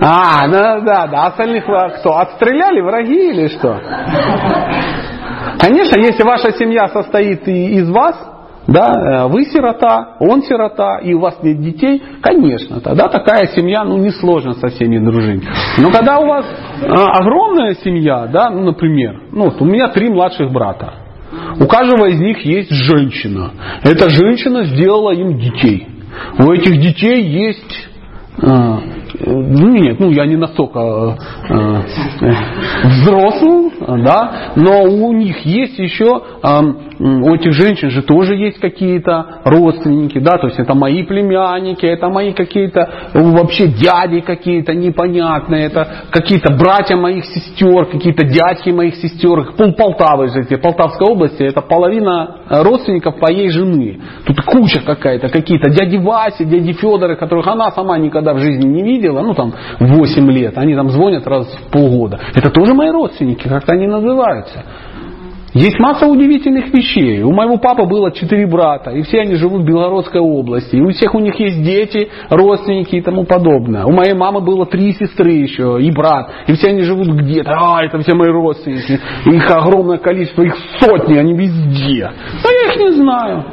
А, 0.00 0.46
ну 0.46 0.84
да, 0.84 1.06
да. 1.06 1.26
Остальных 1.26 1.64
кто? 1.64 2.16
Отстреляли 2.18 2.80
враги 2.80 3.30
или 3.30 3.48
что? 3.48 3.78
Конечно, 5.60 5.98
если 6.00 6.22
ваша 6.22 6.52
семья 6.52 6.88
состоит 6.88 7.46
и 7.48 7.74
из 7.78 7.88
вас, 7.90 8.16
да, 8.68 8.92
э, 8.92 9.28
вы 9.28 9.46
сирота, 9.46 10.16
он 10.20 10.42
сирота, 10.42 10.98
и 10.98 11.14
у 11.14 11.20
вас 11.20 11.38
нет 11.42 11.58
детей, 11.62 12.02
конечно, 12.20 12.80
тогда 12.80 13.08
такая 13.08 13.46
семья, 13.46 13.82
ну, 13.82 13.96
несложно 13.96 14.52
со 14.52 14.68
всеми 14.68 14.98
дружить. 14.98 15.42
Но 15.78 15.90
когда 15.90 16.18
у 16.18 16.26
вас 16.26 16.44
э, 16.44 16.86
огромная 16.86 17.74
семья, 17.82 18.26
да, 18.26 18.50
ну, 18.50 18.64
например, 18.64 19.22
ну, 19.32 19.44
вот 19.44 19.62
у 19.62 19.64
меня 19.64 19.88
три 19.88 20.10
младших 20.10 20.52
брата, 20.52 20.92
у 21.58 21.66
каждого 21.66 22.06
из 22.06 22.20
них 22.20 22.44
есть 22.44 22.70
женщина. 22.70 23.52
Эта 23.82 24.10
женщина 24.10 24.64
сделала 24.64 25.12
им 25.12 25.38
детей. 25.38 25.88
У 26.38 26.52
этих 26.52 26.78
детей 26.78 27.22
есть 27.22 27.87
ну 28.40 29.68
нет, 29.70 29.98
ну 29.98 30.10
я 30.10 30.26
не 30.26 30.36
настолько 30.36 30.78
э, 30.78 31.54
э, 31.54 32.34
взрослый, 32.84 33.72
да, 34.04 34.52
но 34.54 34.82
у 34.82 35.12
них 35.12 35.44
есть 35.44 35.78
еще, 35.78 36.22
а, 36.42 36.60
м, 36.60 37.22
у 37.24 37.34
этих 37.34 37.52
женщин 37.52 37.90
же 37.90 38.02
тоже 38.02 38.36
есть 38.36 38.60
какие-то 38.60 39.40
родственники, 39.44 40.18
да, 40.18 40.38
то 40.38 40.48
есть 40.48 40.58
это 40.58 40.74
мои 40.74 41.02
племянники, 41.04 41.86
это 41.86 42.08
мои 42.08 42.32
какие-то 42.32 42.80
э, 43.14 43.20
вообще 43.20 43.68
дяди 43.68 44.20
какие-то 44.20 44.74
непонятные, 44.74 45.66
это 45.66 46.04
какие-то 46.10 46.54
братья 46.54 46.96
моих 46.96 47.24
сестер, 47.24 47.86
какие-то 47.86 48.24
дядьки 48.24 48.70
моих 48.70 48.96
сестер, 48.96 49.52
пол 49.56 49.72
Полтавы 49.72 50.28
же, 50.28 50.44
Полтавской 50.58 51.08
области, 51.08 51.42
это 51.42 51.60
половина 51.60 52.42
э, 52.48 52.62
родственников 52.62 53.20
моей 53.20 53.48
жены. 53.48 54.00
Тут 54.26 54.42
куча 54.44 54.80
какая-то, 54.84 55.28
какие-то 55.28 55.70
дяди 55.70 55.96
Васи, 55.96 56.44
дяди 56.44 56.72
Федоры, 56.72 57.16
которых 57.16 57.46
она 57.46 57.70
сама 57.72 57.98
никогда 57.98 58.27
в 58.34 58.38
жизни 58.38 58.68
не 58.68 58.82
видела, 58.82 59.22
ну 59.22 59.34
там 59.34 59.52
8 59.80 60.30
лет, 60.30 60.56
они 60.56 60.74
там 60.74 60.90
звонят 60.90 61.26
раз 61.26 61.46
в 61.46 61.70
полгода. 61.70 62.18
Это 62.34 62.50
тоже 62.50 62.74
мои 62.74 62.90
родственники, 62.90 63.48
как-то 63.48 63.72
они 63.72 63.86
называются. 63.86 64.64
Есть 65.54 65.78
масса 65.78 66.06
удивительных 66.06 66.72
вещей. 66.72 67.22
У 67.22 67.32
моего 67.32 67.56
папы 67.56 67.84
было 67.84 68.12
четыре 68.12 68.46
брата, 68.46 68.90
и 68.90 69.02
все 69.02 69.20
они 69.20 69.34
живут 69.36 69.62
в 69.62 69.64
Белгородской 69.64 70.20
области. 70.20 70.76
И 70.76 70.80
у 70.80 70.90
всех 70.90 71.14
у 71.14 71.20
них 71.20 71.38
есть 71.40 71.62
дети, 71.62 72.10
родственники 72.28 72.96
и 72.96 73.00
тому 73.00 73.24
подобное. 73.24 73.84
У 73.84 73.92
моей 73.92 74.14
мамы 74.14 74.40
было 74.40 74.66
три 74.66 74.92
сестры 74.92 75.32
еще, 75.32 75.78
и 75.80 75.90
брат. 75.90 76.30
И 76.46 76.52
все 76.52 76.68
они 76.68 76.82
живут 76.82 77.08
где-то. 77.08 77.50
А, 77.50 77.84
это 77.84 77.98
все 78.00 78.14
мои 78.14 78.28
родственники. 78.28 79.00
Их 79.24 79.50
огромное 79.50 79.98
количество, 79.98 80.42
их 80.42 80.54
сотни, 80.80 81.16
они 81.16 81.34
везде. 81.34 82.04
А 82.04 82.52
я 82.52 82.72
их 82.72 82.80
не 82.80 82.92
знаю. 82.92 83.44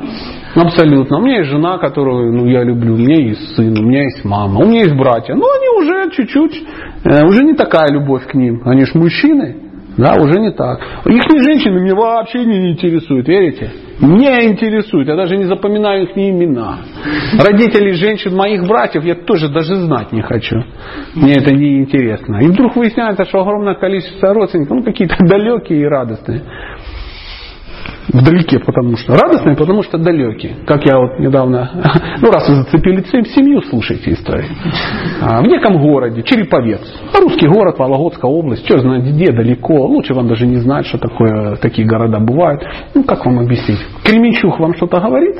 Абсолютно. 0.55 1.17
У 1.17 1.21
меня 1.21 1.39
есть 1.39 1.49
жена, 1.49 1.77
которую 1.77 2.33
ну, 2.33 2.45
я 2.47 2.63
люблю, 2.63 2.93
у 2.93 2.97
меня 2.97 3.15
есть 3.15 3.55
сын, 3.55 3.77
у 3.77 3.83
меня 3.83 4.03
есть 4.03 4.23
мама, 4.23 4.61
у 4.61 4.65
меня 4.65 4.83
есть 4.83 4.95
братья. 4.95 5.35
Но 5.35 5.45
они 5.51 5.83
уже 5.83 6.11
чуть-чуть, 6.11 6.63
э, 7.03 7.25
уже 7.25 7.43
не 7.43 7.53
такая 7.53 7.91
любовь 7.91 8.25
к 8.25 8.33
ним. 8.33 8.61
Они 8.65 8.85
же 8.85 8.91
мужчины. 8.95 9.57
Да, 9.97 10.15
уже 10.15 10.39
не 10.39 10.51
так. 10.51 10.79
Их 11.05 11.23
женщины 11.43 11.79
меня 11.79 11.95
вообще 11.95 12.43
не 12.43 12.71
интересуют, 12.71 13.27
верите? 13.27 13.71
Не 14.01 14.49
интересуют, 14.49 15.07
я 15.07 15.15
даже 15.15 15.37
не 15.37 15.45
запоминаю 15.45 16.03
их 16.03 16.17
имена. 16.17 16.79
Родителей 17.39 17.93
женщин 17.93 18.35
моих 18.35 18.67
братьев 18.67 19.05
я 19.05 19.15
тоже 19.15 19.47
даже 19.47 19.75
знать 19.75 20.11
не 20.11 20.21
хочу. 20.21 20.57
Мне 21.15 21.35
это 21.35 21.53
не 21.53 21.79
интересно. 21.79 22.39
И 22.41 22.47
вдруг 22.47 22.75
выясняется, 22.75 23.23
что 23.23 23.39
огромное 23.39 23.75
количество 23.75 24.33
родственников, 24.33 24.77
ну 24.77 24.83
какие-то 24.83 25.15
далекие 25.19 25.81
и 25.81 25.85
радостные. 25.85 26.41
Вдалеке, 28.13 28.59
потому 28.59 28.97
что 28.97 29.13
радостные, 29.13 29.55
потому 29.55 29.81
что 29.81 29.97
далекие. 29.97 30.55
Как 30.65 30.85
я 30.85 30.97
вот 30.97 31.19
недавно, 31.19 31.69
ну 32.21 32.31
раз 32.31 32.47
вы 32.47 32.55
зацепили 32.55 33.01
семью, 33.01 33.61
слушайте 33.61 34.11
историю. 34.13 34.49
А, 35.21 35.41
в 35.41 35.45
неком 35.45 35.79
городе, 35.79 36.21
Череповец, 36.23 36.81
русский 37.19 37.47
город, 37.47 37.79
Вологодская 37.79 38.29
область, 38.29 38.65
что 38.65 38.79
знать, 38.79 39.03
где 39.03 39.31
далеко, 39.31 39.87
лучше 39.87 40.13
вам 40.13 40.27
даже 40.27 40.45
не 40.45 40.57
знать, 40.57 40.85
что 40.85 40.97
такое, 40.97 41.55
такие 41.57 41.87
города 41.87 42.19
бывают. 42.19 42.61
Ну 42.93 43.03
как 43.03 43.25
вам 43.25 43.39
объяснить? 43.39 43.79
Кременчуг 44.03 44.59
вам 44.59 44.75
что-то 44.75 44.99
говорит? 44.99 45.37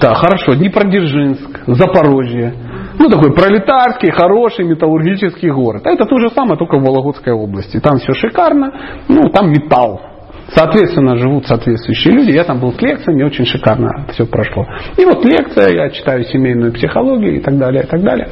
Да, 0.00 0.14
хорошо, 0.14 0.54
Днепродзержинск, 0.54 1.60
Запорожье. 1.66 2.54
Ну, 2.98 3.08
такой 3.08 3.32
пролетарский, 3.32 4.10
хороший 4.10 4.64
металлургический 4.64 5.50
город. 5.50 5.86
А 5.86 5.90
это 5.90 6.04
то 6.04 6.18
же 6.18 6.30
самое, 6.30 6.58
только 6.58 6.78
в 6.78 6.82
Вологодской 6.82 7.32
области. 7.32 7.78
Там 7.78 7.98
все 7.98 8.12
шикарно, 8.12 8.72
ну, 9.08 9.28
там 9.30 9.50
металл. 9.50 10.00
Соответственно, 10.48 11.16
живут 11.16 11.46
соответствующие 11.46 12.14
люди. 12.14 12.30
Я 12.30 12.44
там 12.44 12.58
был 12.58 12.72
к 12.72 12.80
лекции, 12.80 13.12
мне 13.12 13.26
очень 13.26 13.44
шикарно 13.44 14.06
все 14.12 14.26
прошло. 14.26 14.66
И 14.96 15.04
вот 15.04 15.24
лекция, 15.24 15.68
я 15.74 15.90
читаю 15.90 16.24
семейную 16.24 16.72
психологию 16.72 17.36
и 17.36 17.40
так 17.40 17.56
далее, 17.58 17.84
и 17.84 17.86
так 17.86 18.02
далее. 18.02 18.28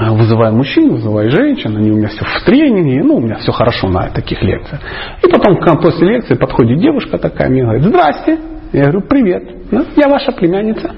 Вызываю 0.00 0.54
мужчин, 0.54 0.92
вызываю 0.92 1.30
женщин, 1.30 1.76
они 1.76 1.90
у 1.90 1.96
меня 1.96 2.08
все 2.08 2.24
в 2.24 2.44
тренинге, 2.44 3.02
ну, 3.04 3.16
у 3.16 3.20
меня 3.20 3.36
все 3.36 3.52
хорошо 3.52 3.88
на 3.88 4.08
таких 4.08 4.42
лекциях. 4.42 4.80
И 5.22 5.30
потом 5.30 5.56
после 5.80 6.08
лекции 6.08 6.34
подходит 6.34 6.78
девушка 6.80 7.18
такая, 7.18 7.50
мне 7.50 7.62
говорит, 7.62 7.84
здрасте. 7.84 8.38
Я 8.72 8.84
говорю, 8.84 9.02
привет, 9.02 9.70
ну, 9.70 9.84
я 9.94 10.08
ваша 10.08 10.32
племянница. 10.32 10.90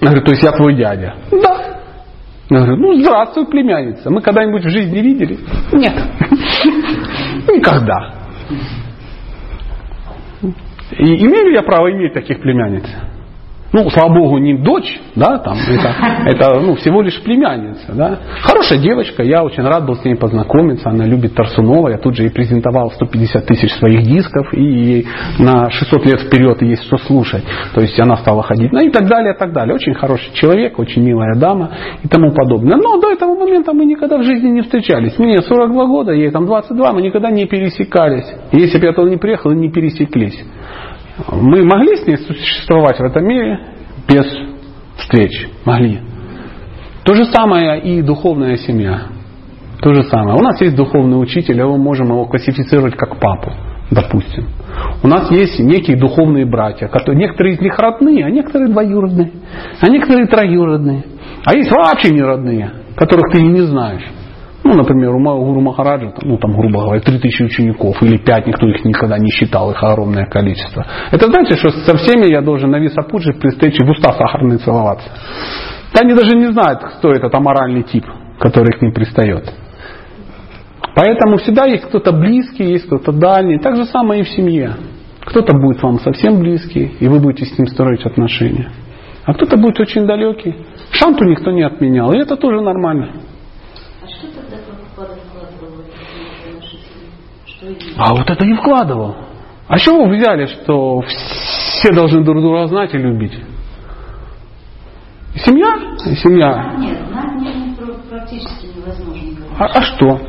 Я 0.00 0.08
говорю, 0.08 0.24
то 0.24 0.30
есть 0.32 0.42
я 0.42 0.52
твой 0.52 0.74
дядя? 0.76 1.14
Да. 1.30 1.80
Я 2.50 2.58
говорю, 2.58 2.76
ну 2.76 2.94
здравствуй, 3.00 3.46
племянница. 3.46 4.10
Мы 4.10 4.20
когда-нибудь 4.20 4.64
в 4.64 4.68
жизни 4.68 4.98
видели? 4.98 5.38
Нет. 5.72 5.94
Никогда. 7.48 8.12
И 10.98 11.26
имею 11.26 11.48
ли 11.48 11.54
я 11.54 11.62
право 11.62 11.90
иметь 11.90 12.12
таких 12.12 12.40
племянниц? 12.40 12.84
Ну, 13.74 13.90
слава 13.90 14.14
богу, 14.14 14.38
не 14.38 14.56
дочь, 14.56 15.00
да, 15.16 15.38
там, 15.38 15.56
это, 15.68 15.92
это 16.26 16.60
ну, 16.60 16.76
всего 16.76 17.02
лишь 17.02 17.20
племянница, 17.20 17.92
да. 17.92 18.20
Хорошая 18.40 18.78
девочка, 18.78 19.24
я 19.24 19.42
очень 19.42 19.64
рад 19.64 19.84
был 19.84 19.96
с 19.96 20.04
ней 20.04 20.14
познакомиться, 20.14 20.90
она 20.90 21.04
любит 21.06 21.34
Тарсунова, 21.34 21.88
я 21.88 21.98
тут 21.98 22.14
же 22.14 22.22
ей 22.22 22.30
презентовал 22.30 22.92
150 22.92 23.44
тысяч 23.44 23.72
своих 23.72 24.02
дисков, 24.02 24.54
и 24.54 24.62
ей 24.62 25.06
на 25.40 25.70
600 25.70 26.06
лет 26.06 26.20
вперед 26.20 26.62
есть 26.62 26.84
что 26.84 26.98
слушать. 26.98 27.42
То 27.74 27.80
есть 27.80 27.98
она 27.98 28.16
стала 28.18 28.44
ходить, 28.44 28.70
ну 28.70 28.78
и 28.78 28.90
так 28.90 29.08
далее, 29.08 29.34
и 29.34 29.36
так 29.36 29.52
далее. 29.52 29.74
Очень 29.74 29.94
хороший 29.94 30.32
человек, 30.34 30.78
очень 30.78 31.02
милая 31.02 31.34
дама 31.34 31.72
и 32.00 32.06
тому 32.06 32.30
подобное. 32.30 32.76
Но 32.76 33.00
до 33.00 33.10
этого 33.10 33.34
момента 33.34 33.72
мы 33.72 33.86
никогда 33.86 34.18
в 34.18 34.22
жизни 34.22 34.50
не 34.50 34.62
встречались. 34.62 35.18
Мне 35.18 35.42
42 35.42 35.86
года, 35.86 36.12
ей 36.12 36.30
там 36.30 36.46
22, 36.46 36.92
мы 36.92 37.02
никогда 37.02 37.32
не 37.32 37.46
пересекались. 37.46 38.32
Если 38.52 38.78
бы 38.78 38.86
я 38.86 38.92
туда 38.92 39.10
не 39.10 39.16
приехал, 39.16 39.50
не 39.50 39.68
пересеклись. 39.68 40.38
Мы 41.30 41.64
могли 41.64 41.96
с 41.96 42.06
ней 42.06 42.16
существовать 42.18 42.98
в 42.98 43.02
этом 43.02 43.24
мире 43.24 43.60
без 44.08 44.26
встреч? 44.98 45.48
Могли. 45.64 46.00
То 47.04 47.14
же 47.14 47.24
самое 47.26 47.80
и 47.80 48.02
духовная 48.02 48.56
семья. 48.56 49.02
То 49.80 49.92
же 49.92 50.04
самое. 50.04 50.36
У 50.36 50.42
нас 50.42 50.60
есть 50.60 50.74
духовный 50.74 51.20
учитель, 51.20 51.60
а 51.60 51.66
мы 51.66 51.78
можем 51.78 52.06
его 52.06 52.24
классифицировать 52.24 52.96
как 52.96 53.20
папу, 53.20 53.52
допустим. 53.90 54.48
У 55.02 55.08
нас 55.08 55.30
есть 55.30 55.58
некие 55.60 55.96
духовные 55.96 56.46
братья, 56.46 56.88
которые, 56.88 57.18
некоторые 57.18 57.56
из 57.56 57.60
них 57.60 57.78
родные, 57.78 58.24
а 58.24 58.30
некоторые 58.30 58.70
двоюродные, 58.70 59.30
а 59.80 59.88
некоторые 59.88 60.26
троюродные. 60.26 61.04
А 61.44 61.54
есть 61.54 61.70
вообще 61.70 62.10
не 62.10 62.22
родные, 62.22 62.72
которых 62.96 63.32
ты 63.32 63.40
и 63.40 63.46
не 63.46 63.60
знаешь. 63.60 64.04
Ну, 64.64 64.72
например, 64.72 65.10
у 65.14 65.20
Гуру 65.20 65.60
Махараджа, 65.60 66.14
ну, 66.22 66.38
там, 66.38 66.52
грубо 66.52 66.80
говоря, 66.80 67.00
3000 67.00 67.42
учеников 67.42 68.02
или 68.02 68.16
5, 68.16 68.46
никто 68.46 68.66
их 68.66 68.82
никогда 68.84 69.18
не 69.18 69.30
считал, 69.30 69.70
их 69.70 69.82
огромное 69.82 70.24
количество. 70.24 70.86
Это 71.10 71.26
значит, 71.26 71.58
что 71.58 71.68
со 71.70 71.96
всеми 71.98 72.30
я 72.30 72.40
должен 72.40 72.70
на 72.70 72.78
Висапуджи 72.78 73.34
при 73.34 73.50
встрече 73.50 73.84
в 73.84 73.90
уста 73.90 74.12
сахарные 74.12 74.58
целоваться. 74.58 75.10
Да 75.92 76.00
они 76.02 76.14
даже 76.14 76.34
не 76.34 76.50
знают, 76.50 76.80
кто 76.98 77.10
этот 77.10 77.34
аморальный 77.34 77.82
тип, 77.82 78.06
который 78.40 78.72
к 78.72 78.80
ним 78.80 78.92
пристает. 78.92 79.52
Поэтому 80.96 81.36
всегда 81.36 81.66
есть 81.66 81.84
кто-то 81.84 82.12
близкий, 82.12 82.64
есть 82.64 82.86
кто-то 82.86 83.12
дальний. 83.12 83.58
Так 83.58 83.76
же 83.76 83.84
самое 83.84 84.22
и 84.22 84.24
в 84.24 84.28
семье. 84.28 84.76
Кто-то 85.26 85.52
будет 85.58 85.82
вам 85.82 85.98
совсем 86.00 86.40
близкий, 86.40 86.96
и 87.00 87.08
вы 87.08 87.20
будете 87.20 87.44
с 87.44 87.58
ним 87.58 87.66
строить 87.66 88.04
отношения. 88.06 88.70
А 89.26 89.34
кто-то 89.34 89.56
будет 89.58 89.78
очень 89.78 90.06
далекий. 90.06 90.54
Шанту 90.90 91.24
никто 91.24 91.50
не 91.50 91.62
отменял, 91.62 92.12
и 92.12 92.18
это 92.18 92.36
тоже 92.36 92.60
нормально. 92.60 93.12
А 97.96 98.14
вот 98.14 98.28
это 98.28 98.44
не 98.44 98.54
вкладывал. 98.54 99.16
А 99.66 99.78
чего 99.78 100.04
вы 100.04 100.16
взяли, 100.16 100.46
что 100.46 101.00
все 101.02 101.92
должны 101.92 102.22
друг 102.22 102.40
друга 102.40 102.66
знать 102.66 102.92
и 102.94 102.98
любить? 102.98 103.38
Семья? 105.36 105.96
Семья. 106.22 106.74
Нет, 106.78 106.98
знать 107.10 107.34
не, 107.36 107.74
практически 108.08 108.66
невозможно. 108.76 109.44
А, 109.58 109.64
а 109.66 109.82
что? 109.82 110.20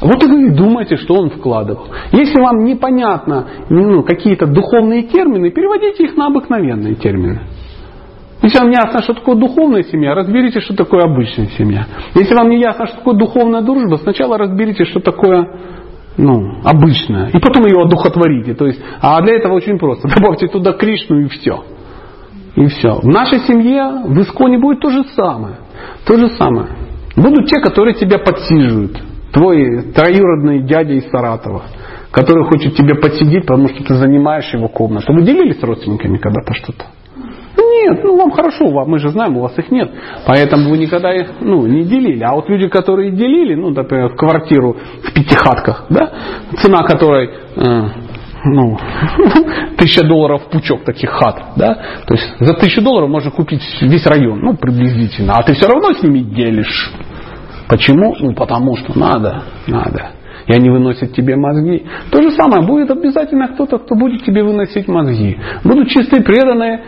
Вот 0.00 0.22
и 0.22 0.26
вы 0.26 0.50
думаете, 0.50 0.96
что 0.96 1.14
он 1.14 1.30
вкладывал. 1.30 1.88
Если 2.12 2.40
вам 2.40 2.64
непонятно 2.64 3.48
ну, 3.68 4.02
какие-то 4.04 4.46
духовные 4.46 5.02
термины, 5.04 5.50
переводите 5.50 6.04
их 6.04 6.16
на 6.16 6.28
обыкновенные 6.28 6.94
термины. 6.94 7.40
Если 8.42 8.58
вам 8.58 8.68
не 8.68 8.76
ясно, 8.76 9.02
что 9.02 9.14
такое 9.14 9.34
духовная 9.34 9.82
семья, 9.82 10.14
разберите, 10.14 10.60
что 10.60 10.74
такое 10.74 11.02
обычная 11.02 11.48
семья. 11.58 11.86
Если 12.14 12.34
вам 12.34 12.50
не 12.50 12.60
ясно, 12.60 12.86
что 12.86 12.98
такое 12.98 13.16
духовная 13.16 13.62
дружба, 13.62 13.96
сначала 13.96 14.38
разберите, 14.38 14.84
что 14.84 15.00
такое 15.00 15.48
ну, 16.18 16.60
обычная. 16.64 17.28
И 17.28 17.38
потом 17.38 17.64
ее 17.64 17.82
одухотворите. 17.82 18.54
То 18.54 18.66
есть, 18.66 18.80
а 19.00 19.20
для 19.22 19.36
этого 19.36 19.54
очень 19.54 19.78
просто. 19.78 20.08
Добавьте 20.14 20.48
туда 20.48 20.72
Кришну 20.72 21.20
и 21.20 21.28
все. 21.28 21.64
И 22.56 22.66
все. 22.66 23.00
В 23.00 23.06
нашей 23.06 23.40
семье 23.40 24.02
в 24.04 24.20
Исконе 24.20 24.58
будет 24.58 24.80
то 24.80 24.90
же 24.90 25.04
самое. 25.14 25.56
То 26.04 26.16
же 26.16 26.28
самое. 26.30 26.68
Будут 27.16 27.48
те, 27.48 27.60
которые 27.60 27.94
тебя 27.94 28.18
подсиживают. 28.18 28.98
Твой 29.32 29.92
троюродный 29.92 30.62
дядя 30.62 30.94
из 30.94 31.08
Саратова, 31.10 31.62
который 32.10 32.44
хочет 32.48 32.74
тебе 32.74 32.94
подсидеть, 32.94 33.42
потому 33.42 33.68
что 33.68 33.84
ты 33.84 33.94
занимаешь 33.94 34.52
его 34.52 34.68
комнату. 34.68 35.12
Вы 35.12 35.22
делились 35.22 35.60
с 35.60 35.62
родственниками 35.62 36.16
когда-то 36.18 36.54
что-то? 36.54 36.86
Нет, 37.78 38.04
ну 38.04 38.16
вам 38.16 38.30
хорошо, 38.30 38.68
вам, 38.70 38.88
мы 38.88 38.98
же 38.98 39.10
знаем, 39.10 39.36
у 39.36 39.42
вас 39.42 39.56
их 39.58 39.70
нет. 39.70 39.90
Поэтому 40.26 40.70
вы 40.70 40.78
никогда 40.78 41.14
их 41.14 41.28
ну, 41.40 41.66
не 41.66 41.84
делили. 41.84 42.22
А 42.22 42.34
вот 42.34 42.48
люди, 42.48 42.68
которые 42.68 43.10
делили, 43.12 43.54
ну, 43.54 43.70
например, 43.70 44.14
квартиру 44.14 44.76
в 45.02 45.12
пятихатках, 45.12 45.86
да, 45.90 46.10
цена 46.56 46.82
которой 46.82 47.30
э, 47.56 47.88
ну, 48.44 48.78
тысяча 49.76 50.06
долларов 50.06 50.42
пучок 50.50 50.84
таких 50.84 51.10
хат, 51.10 51.42
да, 51.56 51.74
то 52.06 52.14
есть 52.14 52.34
за 52.40 52.54
тысячу 52.54 52.82
долларов 52.82 53.08
можно 53.08 53.30
купить 53.30 53.62
весь 53.80 54.06
район, 54.06 54.40
ну, 54.40 54.56
приблизительно, 54.56 55.34
а 55.34 55.42
ты 55.42 55.54
все 55.54 55.68
равно 55.68 55.92
с 55.92 56.02
ними 56.02 56.20
делишь. 56.20 56.90
Почему? 57.68 58.16
Ну, 58.18 58.34
потому 58.34 58.76
что 58.76 58.98
надо, 58.98 59.42
надо. 59.66 60.12
И 60.46 60.52
они 60.54 60.70
выносят 60.70 61.12
тебе 61.12 61.36
мозги. 61.36 61.84
То 62.10 62.22
же 62.22 62.30
самое, 62.30 62.66
будет 62.66 62.90
обязательно 62.90 63.48
кто-то, 63.48 63.78
кто 63.78 63.94
будет 63.94 64.24
тебе 64.24 64.42
выносить 64.42 64.88
мозги. 64.88 65.38
Будут 65.62 65.88
чистые 65.88 66.22
преданные, 66.22 66.82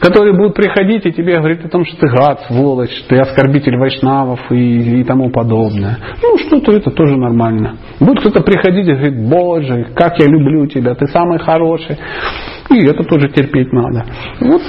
которые 0.00 0.36
будут 0.36 0.54
приходить 0.54 1.04
и 1.06 1.12
тебе 1.12 1.38
говорить 1.38 1.64
о 1.64 1.68
том, 1.68 1.84
что 1.84 1.96
ты 1.96 2.08
гад, 2.08 2.42
сволочь, 2.46 3.04
ты 3.08 3.16
оскорбитель 3.16 3.76
вайшнавов 3.76 4.40
и, 4.50 5.00
и 5.00 5.04
тому 5.04 5.30
подобное. 5.30 5.98
Ну, 6.22 6.38
что-то 6.38 6.72
это 6.72 6.90
тоже 6.90 7.16
нормально. 7.16 7.76
Будет 8.00 8.20
кто-то 8.20 8.42
приходить 8.42 8.86
и 8.86 8.92
говорить, 8.92 9.28
Боже, 9.28 9.88
как 9.94 10.18
я 10.20 10.26
люблю 10.26 10.66
тебя, 10.66 10.94
ты 10.94 11.06
самый 11.06 11.38
хороший. 11.38 11.98
И 12.70 12.84
это 12.84 13.02
тоже 13.04 13.30
терпеть 13.30 13.72
надо. 13.72 14.04
Вот 14.40 14.60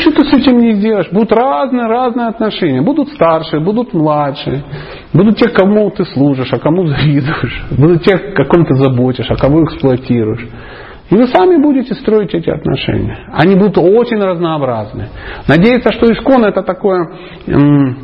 что 0.00 0.10
ты 0.10 0.24
с 0.24 0.32
этим 0.32 0.58
не 0.58 0.72
сделаешь. 0.72 1.10
Будут 1.12 1.32
разные, 1.32 1.86
разные 1.86 2.28
отношения. 2.28 2.80
Будут 2.80 3.10
старшие, 3.10 3.60
будут 3.60 3.92
младшие. 3.92 4.64
Будут 5.12 5.36
те, 5.36 5.50
кому 5.50 5.90
ты 5.90 6.04
служишь, 6.06 6.50
а 6.52 6.58
кому 6.58 6.86
завидуешь. 6.86 7.64
Будут 7.76 8.04
те, 8.04 8.14
о 8.14 8.44
ком 8.46 8.64
ты 8.64 8.74
заботишь, 8.76 9.26
а 9.28 9.36
кого 9.36 9.64
эксплуатируешь. 9.64 10.48
И 11.12 11.14
вы 11.14 11.26
сами 11.26 11.56
будете 11.62 11.94
строить 11.94 12.32
эти 12.32 12.48
отношения. 12.48 13.28
Они 13.34 13.54
будут 13.54 13.76
очень 13.76 14.16
разнообразны. 14.16 15.08
Надеяться, 15.46 15.92
что 15.92 16.10
искон 16.10 16.42
это 16.46 16.62
такое, 16.62 17.06
ну 17.46 17.94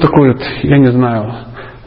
такой 0.00 0.32
вот, 0.32 0.42
я 0.62 0.78
не 0.78 0.90
знаю, 0.90 1.34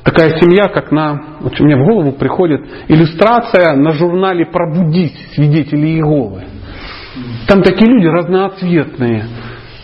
такая 0.03 0.38
семья, 0.39 0.68
как 0.68 0.91
на, 0.91 1.40
вот 1.40 1.60
меня 1.60 1.77
в 1.77 1.88
голову 1.88 2.11
приходит 2.11 2.61
иллюстрация 2.88 3.76
на 3.76 3.94
журнале 3.94 4.45
«Пробудись» 4.45 5.31
свидетелей 5.34 5.95
Иеговы. 5.95 6.44
Там 7.48 7.64
такие 7.64 7.91
люди 7.91 8.06
разноцветные. 8.06 9.26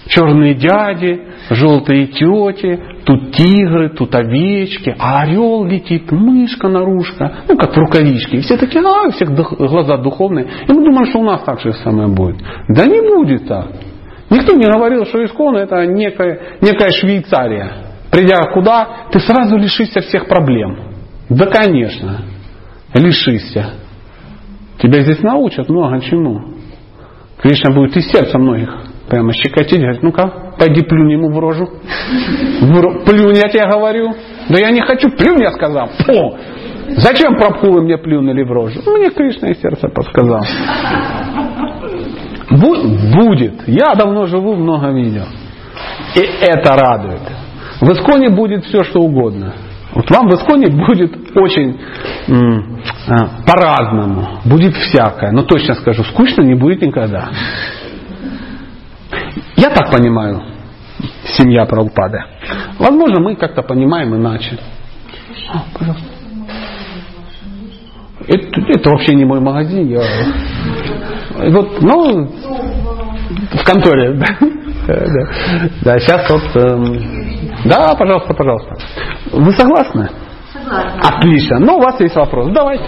Черные 0.07 0.53
дяди, 0.53 1.21
желтые 1.49 2.07
тети, 2.07 2.79
тут 3.05 3.31
тигры, 3.33 3.89
тут 3.89 4.15
овечки, 4.15 4.95
а 4.97 5.21
орел 5.21 5.65
летит, 5.65 6.11
мышка 6.11 6.69
наружка, 6.69 7.43
ну 7.47 7.57
как 7.57 7.73
в 7.73 7.77
рукавичке. 7.77 8.37
И 8.37 8.41
все 8.41 8.57
такие, 8.57 8.81
а, 8.85 9.07
у 9.07 9.11
всех 9.11 9.33
глаза 9.33 9.97
духовные. 9.97 10.45
И 10.67 10.71
мы 10.71 10.85
думаем, 10.85 11.05
что 11.07 11.19
у 11.19 11.23
нас 11.23 11.43
так 11.43 11.59
же 11.59 11.73
самое 11.73 12.07
будет. 12.07 12.37
Да 12.69 12.85
не 12.85 13.01
будет 13.01 13.47
так. 13.47 13.67
Никто 14.29 14.53
не 14.53 14.65
говорил, 14.65 15.05
что 15.05 15.23
искон 15.25 15.57
это 15.57 15.85
некая, 15.85 16.57
некая 16.61 16.91
Швейцария. 16.91 17.71
Придя 18.11 18.43
куда, 18.53 19.07
ты 19.11 19.19
сразу 19.19 19.57
лишишься 19.57 20.01
всех 20.01 20.27
проблем. 20.27 20.77
Да, 21.29 21.47
конечно, 21.47 22.21
лишишься. 22.93 23.73
Тебя 24.81 25.01
здесь 25.01 25.21
научат 25.21 25.67
много 25.69 25.99
чему. 26.01 26.53
Кришна 27.41 27.73
будет 27.73 27.95
из 27.97 28.09
сердца 28.09 28.37
многих 28.37 28.73
прямо 29.09 29.31
щекотить, 29.33 29.79
говорит, 29.79 30.03
ну-ка, 30.03 30.53
пойди 30.57 30.83
плюнь 30.83 31.11
ему 31.11 31.31
в 31.31 31.39
рожу. 31.39 31.67
Плюнь, 33.05 33.35
я 33.35 33.49
тебе 33.49 33.67
говорю. 33.67 34.13
Да 34.49 34.59
я 34.59 34.71
не 34.71 34.81
хочу, 34.81 35.09
плюнь, 35.11 35.41
я 35.41 35.51
сказал. 35.51 35.87
Фу. 36.05 36.37
Зачем 36.97 37.35
Прабхувы 37.35 37.81
мне 37.81 37.97
плюнули 37.97 38.43
в 38.43 38.51
рожу? 38.51 38.79
Мне 38.85 39.09
Кришна 39.09 39.49
из 39.49 39.61
сердца 39.61 39.89
подсказал. 39.89 40.41
Будет. 42.49 43.67
Я 43.67 43.93
давно 43.95 44.25
живу, 44.25 44.55
много 44.55 44.91
видел. 44.91 45.25
И 46.15 46.21
это 46.41 46.75
радует. 46.75 47.21
В 47.81 47.91
Исконе 47.91 48.29
будет 48.29 48.65
все, 48.65 48.83
что 48.83 48.99
угодно. 48.99 49.53
Вот 49.93 50.09
вам 50.11 50.27
в 50.29 50.33
Исконе 50.33 50.67
будет 50.67 51.15
очень 51.35 51.79
а, 53.07 53.43
по-разному, 53.45 54.39
будет 54.45 54.75
всякое, 54.75 55.31
но 55.31 55.43
точно 55.43 55.75
скажу, 55.75 56.03
скучно 56.03 56.41
не 56.41 56.55
будет 56.55 56.81
никогда. 56.81 57.29
Я 59.55 59.69
так 59.69 59.91
понимаю, 59.91 60.41
семья 61.25 61.65
Прабхупады. 61.65 62.23
Возможно, 62.79 63.19
мы 63.21 63.35
как-то 63.35 63.61
понимаем 63.61 64.15
иначе. 64.15 64.57
А, 65.53 65.63
пожалуйста. 65.77 66.07
Это, 68.27 68.61
это 68.67 68.89
вообще 68.89 69.15
не 69.15 69.25
мой 69.25 69.39
магазин. 69.39 69.87
Я... 69.87 70.01
Вот, 71.49 71.81
ну, 71.81 72.25
в 72.25 73.63
конторе. 73.65 74.19
Да, 74.87 74.95
да, 74.95 75.69
да 75.83 75.99
сейчас 75.99 76.29
вот... 76.29 76.55
эм, 76.55 76.97
Да, 77.65 77.93
пожалуйста, 77.95 78.33
пожалуйста. 78.33 78.77
Вы 79.33 79.51
согласны? 79.51 80.09
Согласна. 80.53 81.01
Отлично. 81.01 81.59
Ну, 81.59 81.75
у 81.75 81.81
вас 81.81 81.99
есть 81.99 82.15
вопрос. 82.15 82.47
Давайте. 82.53 82.85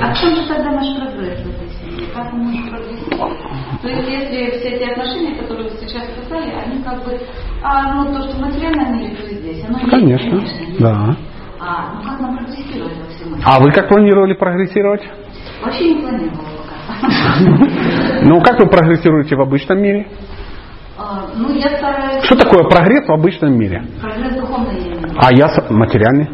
А 0.00 0.14
в 0.14 0.20
чем 0.20 0.36
же 0.36 0.46
тогда 0.46 0.70
наш 0.70 0.86
прогресс 0.96 1.40
в 1.40 1.48
этой 1.48 1.68
семье? 1.70 2.06
Как 2.14 2.32
мы 2.32 2.38
можем 2.44 2.68
прогрессировать? 2.68 3.38
То 3.82 3.88
есть, 3.88 4.08
если 4.08 4.58
все 4.58 4.68
эти 4.76 4.90
отношения, 4.92 5.34
которые 5.40 5.53
сейчас 5.86 6.04
сказали, 6.26 6.50
они 6.50 6.82
как 6.82 7.04
бы, 7.04 7.18
а, 7.62 8.04
ну, 8.04 8.12
то, 8.14 8.22
что 8.28 8.36
в 8.36 8.40
материальном 8.40 8.98
мире, 8.98 9.16
то 9.16 9.26
здесь, 9.28 9.64
оно 9.66 9.78
есть, 9.78 9.90
Конечно. 9.90 10.40
Да. 10.80 11.16
А, 11.60 11.94
ну 11.94 12.02
как 12.10 12.20
нам 12.20 12.36
прогрессировать 12.36 12.98
во 12.98 13.06
всем 13.08 13.34
этом? 13.34 13.42
А 13.46 13.60
вы 13.60 13.70
как 13.72 13.88
планировали 13.88 14.34
прогрессировать? 14.34 15.02
Вообще 15.62 15.94
не 15.94 16.00
планировала 16.00 16.48
пока. 16.58 16.74
Ну, 18.22 18.40
как 18.40 18.58
вы 18.58 18.66
прогрессируете 18.68 19.36
в 19.36 19.40
обычном 19.40 19.80
мире? 19.82 20.06
А, 20.96 21.26
Ну, 21.34 21.52
я 21.54 21.76
стараюсь... 21.76 22.24
Что 22.24 22.36
такое 22.36 22.64
прогресс 22.68 23.06
в 23.06 23.12
обычном 23.12 23.58
мире? 23.58 23.82
Прогресс 24.00 24.34
духовный. 24.34 24.96
А 25.16 25.32
я 25.32 25.46
материальный. 25.70 26.28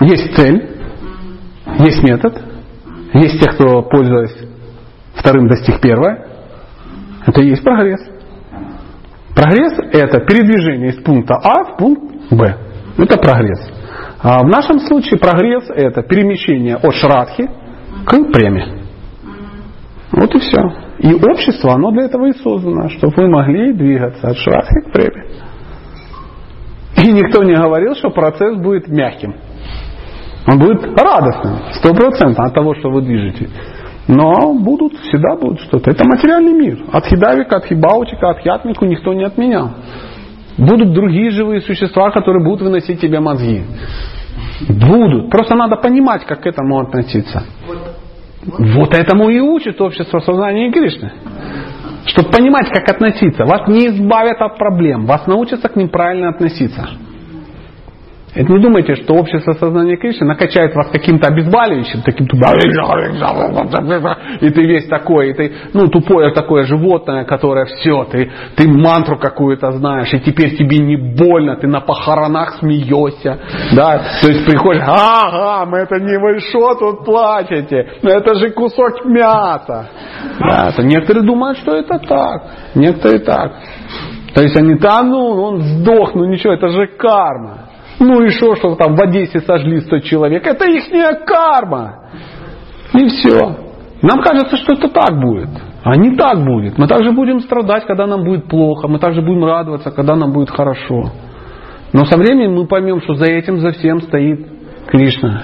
Есть 0.00 0.36
цель, 0.36 0.76
есть 1.80 2.02
метод, 2.02 2.40
есть 3.14 3.40
те, 3.40 3.50
кто, 3.50 3.82
пользуясь 3.82 4.36
вторым, 5.14 5.48
достиг 5.48 5.80
первое. 5.80 6.27
Это 7.28 7.42
и 7.42 7.48
есть 7.50 7.62
прогресс. 7.62 8.00
Прогресс– 9.36 9.74
это 9.92 10.20
передвижение 10.20 10.92
из 10.92 11.02
пункта 11.02 11.34
А 11.34 11.64
в 11.64 11.76
пункт 11.76 12.32
Б. 12.32 12.56
Это 12.96 13.18
прогресс. 13.18 13.70
А 14.20 14.40
в 14.40 14.46
нашем 14.46 14.80
случае 14.80 15.20
прогресс– 15.20 15.68
это 15.68 16.02
перемещение 16.02 16.76
от 16.76 16.94
шрадхи 16.94 17.46
к 18.06 18.32
преме. 18.32 18.82
Вот 20.10 20.34
и 20.34 20.38
все. 20.38 20.60
И 21.00 21.14
общество, 21.14 21.74
оно 21.74 21.90
для 21.90 22.06
этого 22.06 22.26
и 22.28 22.32
создано, 22.32 22.88
чтобы 22.88 23.12
вы 23.16 23.28
могли 23.28 23.74
двигаться 23.74 24.28
от 24.28 24.36
шрадхи 24.38 24.80
к 24.88 24.92
преме. 24.92 25.26
И 26.96 27.12
никто 27.12 27.44
не 27.44 27.54
говорил, 27.54 27.94
что 27.94 28.08
процесс 28.08 28.56
будет 28.56 28.88
мягким. 28.88 29.34
Он 30.50 30.58
будет 30.58 30.82
радостным, 30.98 31.58
стопроцентно 31.72 32.44
от 32.46 32.54
того, 32.54 32.74
что 32.74 32.90
вы 32.90 33.02
движете. 33.02 33.50
Но 34.08 34.54
будут, 34.54 34.94
всегда 35.00 35.36
будут 35.36 35.60
что-то. 35.60 35.90
Это 35.90 36.04
материальный 36.06 36.54
мир. 36.54 36.78
От 36.90 37.04
хидавика, 37.04 37.56
от 37.56 37.66
хибаутика, 37.66 38.30
от 38.30 38.38
хятнику 38.40 38.86
никто 38.86 39.12
не 39.12 39.24
отменял. 39.24 39.70
Будут 40.56 40.92
другие 40.92 41.30
живые 41.30 41.60
существа, 41.60 42.10
которые 42.10 42.42
будут 42.42 42.62
выносить 42.62 43.00
тебе 43.00 43.20
мозги. 43.20 43.62
Будут. 44.68 45.30
Просто 45.30 45.54
надо 45.54 45.76
понимать, 45.76 46.24
как 46.24 46.40
к 46.40 46.46
этому 46.46 46.80
относиться. 46.80 47.42
Вот 48.44 48.94
этому 48.94 49.28
и 49.28 49.40
учит 49.40 49.80
общество 49.80 50.20
сознания 50.20 50.72
Кришны. 50.72 51.12
Чтобы 52.06 52.30
понимать, 52.30 52.70
как 52.70 52.88
относиться. 52.88 53.44
Вас 53.44 53.68
не 53.68 53.88
избавят 53.88 54.40
от 54.40 54.56
проблем. 54.56 55.04
Вас 55.04 55.26
научатся 55.26 55.68
к 55.68 55.76
ним 55.76 55.90
правильно 55.90 56.30
относиться. 56.30 56.88
Это 58.34 58.52
не 58.52 58.60
думайте, 58.60 58.94
что 58.94 59.14
общество 59.14 59.52
сознания 59.54 59.96
Кришны 59.96 60.26
накачает 60.26 60.74
вас 60.74 60.90
каким-то 60.90 61.28
обезболивающим, 61.28 62.02
таким 62.02 62.26
и 64.40 64.50
ты 64.50 64.62
весь 64.62 64.86
такой, 64.86 65.30
и 65.30 65.32
ты, 65.32 65.52
ну, 65.72 65.88
тупое 65.88 66.32
такое 66.32 66.64
животное, 66.64 67.24
которое 67.24 67.64
все, 67.64 68.04
ты, 68.04 68.30
ты 68.54 68.68
мантру 68.68 69.18
какую-то 69.18 69.72
знаешь, 69.72 70.12
и 70.12 70.20
теперь 70.20 70.56
тебе 70.56 70.78
не 70.78 70.96
больно, 70.96 71.56
ты 71.56 71.66
на 71.66 71.80
похоронах 71.80 72.58
смеешься, 72.58 73.38
да, 73.74 74.02
то 74.20 74.28
есть 74.28 74.44
приходишь, 74.44 74.82
ага, 74.86 75.64
мы 75.66 75.78
это 75.78 75.96
не 75.96 76.18
вы 76.18 76.40
что 76.40 76.74
тут 76.74 77.04
плачете, 77.06 77.92
ну 78.02 78.10
это 78.10 78.34
же 78.34 78.50
кусок 78.50 79.06
мяса. 79.06 79.88
Да, 80.38 80.70
то 80.76 80.82
некоторые 80.82 81.24
думают, 81.24 81.58
что 81.58 81.74
это 81.74 81.98
так, 81.98 82.42
некоторые 82.74 83.20
так. 83.20 83.52
То 84.34 84.42
есть 84.42 84.56
они, 84.56 84.74
да 84.74 85.02
ну, 85.02 85.18
он 85.18 85.60
сдох, 85.60 86.14
ну 86.14 86.24
ничего, 86.26 86.52
это 86.52 86.68
же 86.68 86.86
карма. 86.88 87.67
Ну 88.00 88.22
и 88.22 88.28
что, 88.30 88.54
что 88.56 88.74
там 88.76 88.94
в 88.94 89.00
Одессе 89.00 89.40
сожгли 89.40 89.80
100 89.80 89.98
человек? 90.00 90.46
Это 90.46 90.64
их 90.66 90.84
карма. 91.24 92.10
И 92.94 93.08
все. 93.08 93.56
Нам 94.02 94.22
кажется, 94.22 94.56
что 94.56 94.74
это 94.74 94.88
так 94.88 95.20
будет. 95.20 95.48
А 95.82 95.96
не 95.96 96.16
так 96.16 96.44
будет. 96.44 96.78
Мы 96.78 96.86
также 96.86 97.12
будем 97.12 97.40
страдать, 97.40 97.86
когда 97.86 98.06
нам 98.06 98.24
будет 98.24 98.48
плохо. 98.48 98.88
Мы 98.88 98.98
также 98.98 99.20
будем 99.22 99.44
радоваться, 99.44 99.90
когда 99.90 100.14
нам 100.14 100.32
будет 100.32 100.50
хорошо. 100.50 101.10
Но 101.92 102.04
со 102.04 102.16
временем 102.16 102.54
мы 102.54 102.66
поймем, 102.66 103.00
что 103.02 103.14
за 103.14 103.26
этим, 103.26 103.58
за 103.58 103.72
всем 103.72 104.00
стоит 104.02 104.46
Кришна. 104.88 105.42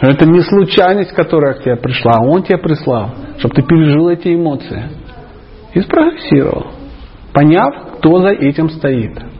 Это 0.00 0.26
не 0.26 0.40
случайность, 0.40 1.12
которая 1.12 1.54
к 1.54 1.62
тебе 1.62 1.76
пришла, 1.76 2.12
а 2.18 2.24
Он 2.24 2.42
тебя 2.42 2.58
прислал, 2.58 3.10
чтобы 3.38 3.54
ты 3.54 3.62
пережил 3.62 4.08
эти 4.08 4.34
эмоции. 4.34 4.90
И 5.74 5.80
спрогрессировал, 5.80 6.66
поняв, 7.32 7.98
кто 7.98 8.18
за 8.20 8.30
этим 8.30 8.68
стоит. 8.70 9.31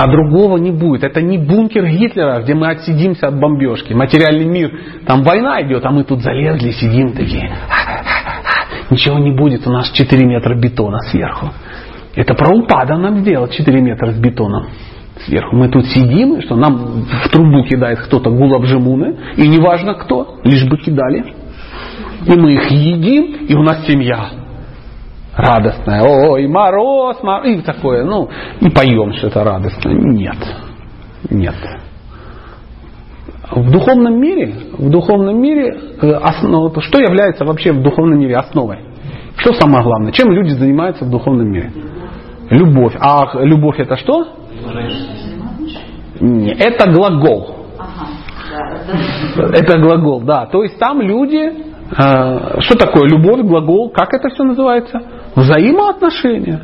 А 0.00 0.06
другого 0.06 0.58
не 0.58 0.70
будет. 0.70 1.02
Это 1.02 1.20
не 1.20 1.38
бункер 1.38 1.84
Гитлера, 1.88 2.40
где 2.40 2.54
мы 2.54 2.68
отсидимся 2.68 3.26
от 3.26 3.40
бомбежки. 3.40 3.94
Материальный 3.94 4.44
мир. 4.44 4.70
Там 5.04 5.24
война 5.24 5.60
идет, 5.62 5.84
а 5.84 5.90
мы 5.90 6.04
тут 6.04 6.22
залезли, 6.22 6.70
сидим 6.70 7.14
такие. 7.14 7.50
Ничего 8.90 9.18
не 9.18 9.32
будет, 9.32 9.66
у 9.66 9.72
нас 9.72 9.90
4 9.90 10.24
метра 10.24 10.54
бетона 10.54 11.00
сверху. 11.10 11.48
Это 12.14 12.34
Праупада 12.34 12.96
нам 12.96 13.18
сделал 13.22 13.48
4 13.48 13.80
метра 13.80 14.12
с 14.12 14.18
бетоном 14.20 14.68
сверху. 15.26 15.56
Мы 15.56 15.68
тут 15.68 15.84
сидим, 15.86 16.36
и 16.36 16.42
что 16.42 16.54
нам 16.54 17.02
в 17.02 17.28
трубу 17.30 17.64
кидает 17.64 17.98
кто-то 17.98 18.30
гулабжимуны, 18.30 19.16
и 19.36 19.48
неважно 19.48 19.94
кто, 19.94 20.38
лишь 20.44 20.64
бы 20.68 20.76
кидали. 20.76 21.34
И 22.24 22.32
мы 22.36 22.52
их 22.52 22.70
едим, 22.70 23.46
и 23.48 23.54
у 23.54 23.64
нас 23.64 23.84
семья 23.84 24.28
радостная. 25.38 26.02
Ой, 26.02 26.46
мороз, 26.48 27.22
мороз. 27.22 27.46
И 27.46 27.62
такое, 27.62 28.04
ну, 28.04 28.28
и 28.60 28.68
поем, 28.68 29.12
что 29.14 29.28
это 29.28 29.44
радостно. 29.44 29.90
Нет. 29.90 30.36
Нет. 31.30 31.54
В 33.50 33.70
духовном 33.70 34.20
мире, 34.20 34.54
в 34.76 34.90
духовном 34.90 35.40
мире, 35.40 35.74
э, 36.02 36.10
основ, 36.10 36.72
что 36.84 36.98
является 36.98 37.44
вообще 37.44 37.72
в 37.72 37.82
духовном 37.82 38.18
мире 38.18 38.36
основой? 38.36 38.80
Что 39.36 39.52
самое 39.54 39.82
главное? 39.84 40.12
Чем 40.12 40.30
люди 40.32 40.50
занимаются 40.50 41.04
в 41.04 41.10
духовном 41.10 41.48
мире? 41.50 41.70
Любовь. 42.50 42.94
А 43.00 43.38
любовь 43.42 43.78
это 43.78 43.96
что? 43.96 44.26
Не, 46.20 46.50
это 46.52 46.90
глагол. 46.90 47.56
Это 49.52 49.78
глагол, 49.78 50.22
да. 50.22 50.46
То 50.46 50.62
есть 50.64 50.78
там 50.78 51.00
люди, 51.00 51.36
э, 51.38 52.60
что 52.60 52.76
такое 52.76 53.08
любовь, 53.08 53.42
глагол, 53.42 53.90
как 53.90 54.12
это 54.12 54.28
все 54.28 54.42
называется? 54.42 55.00
Взаимоотношения. 55.34 56.62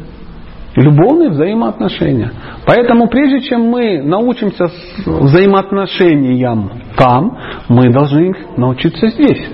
Любовные 0.77 1.31
взаимоотношения. 1.31 2.33
Поэтому 2.67 3.07
прежде 3.07 3.49
чем 3.49 3.63
мы 3.63 4.03
научимся 4.03 4.67
взаимоотношениям 5.07 6.71
там, 6.97 7.39
мы 7.69 7.93
должны 7.93 8.31
их 8.31 8.37
научиться 8.57 9.07
здесь. 9.09 9.47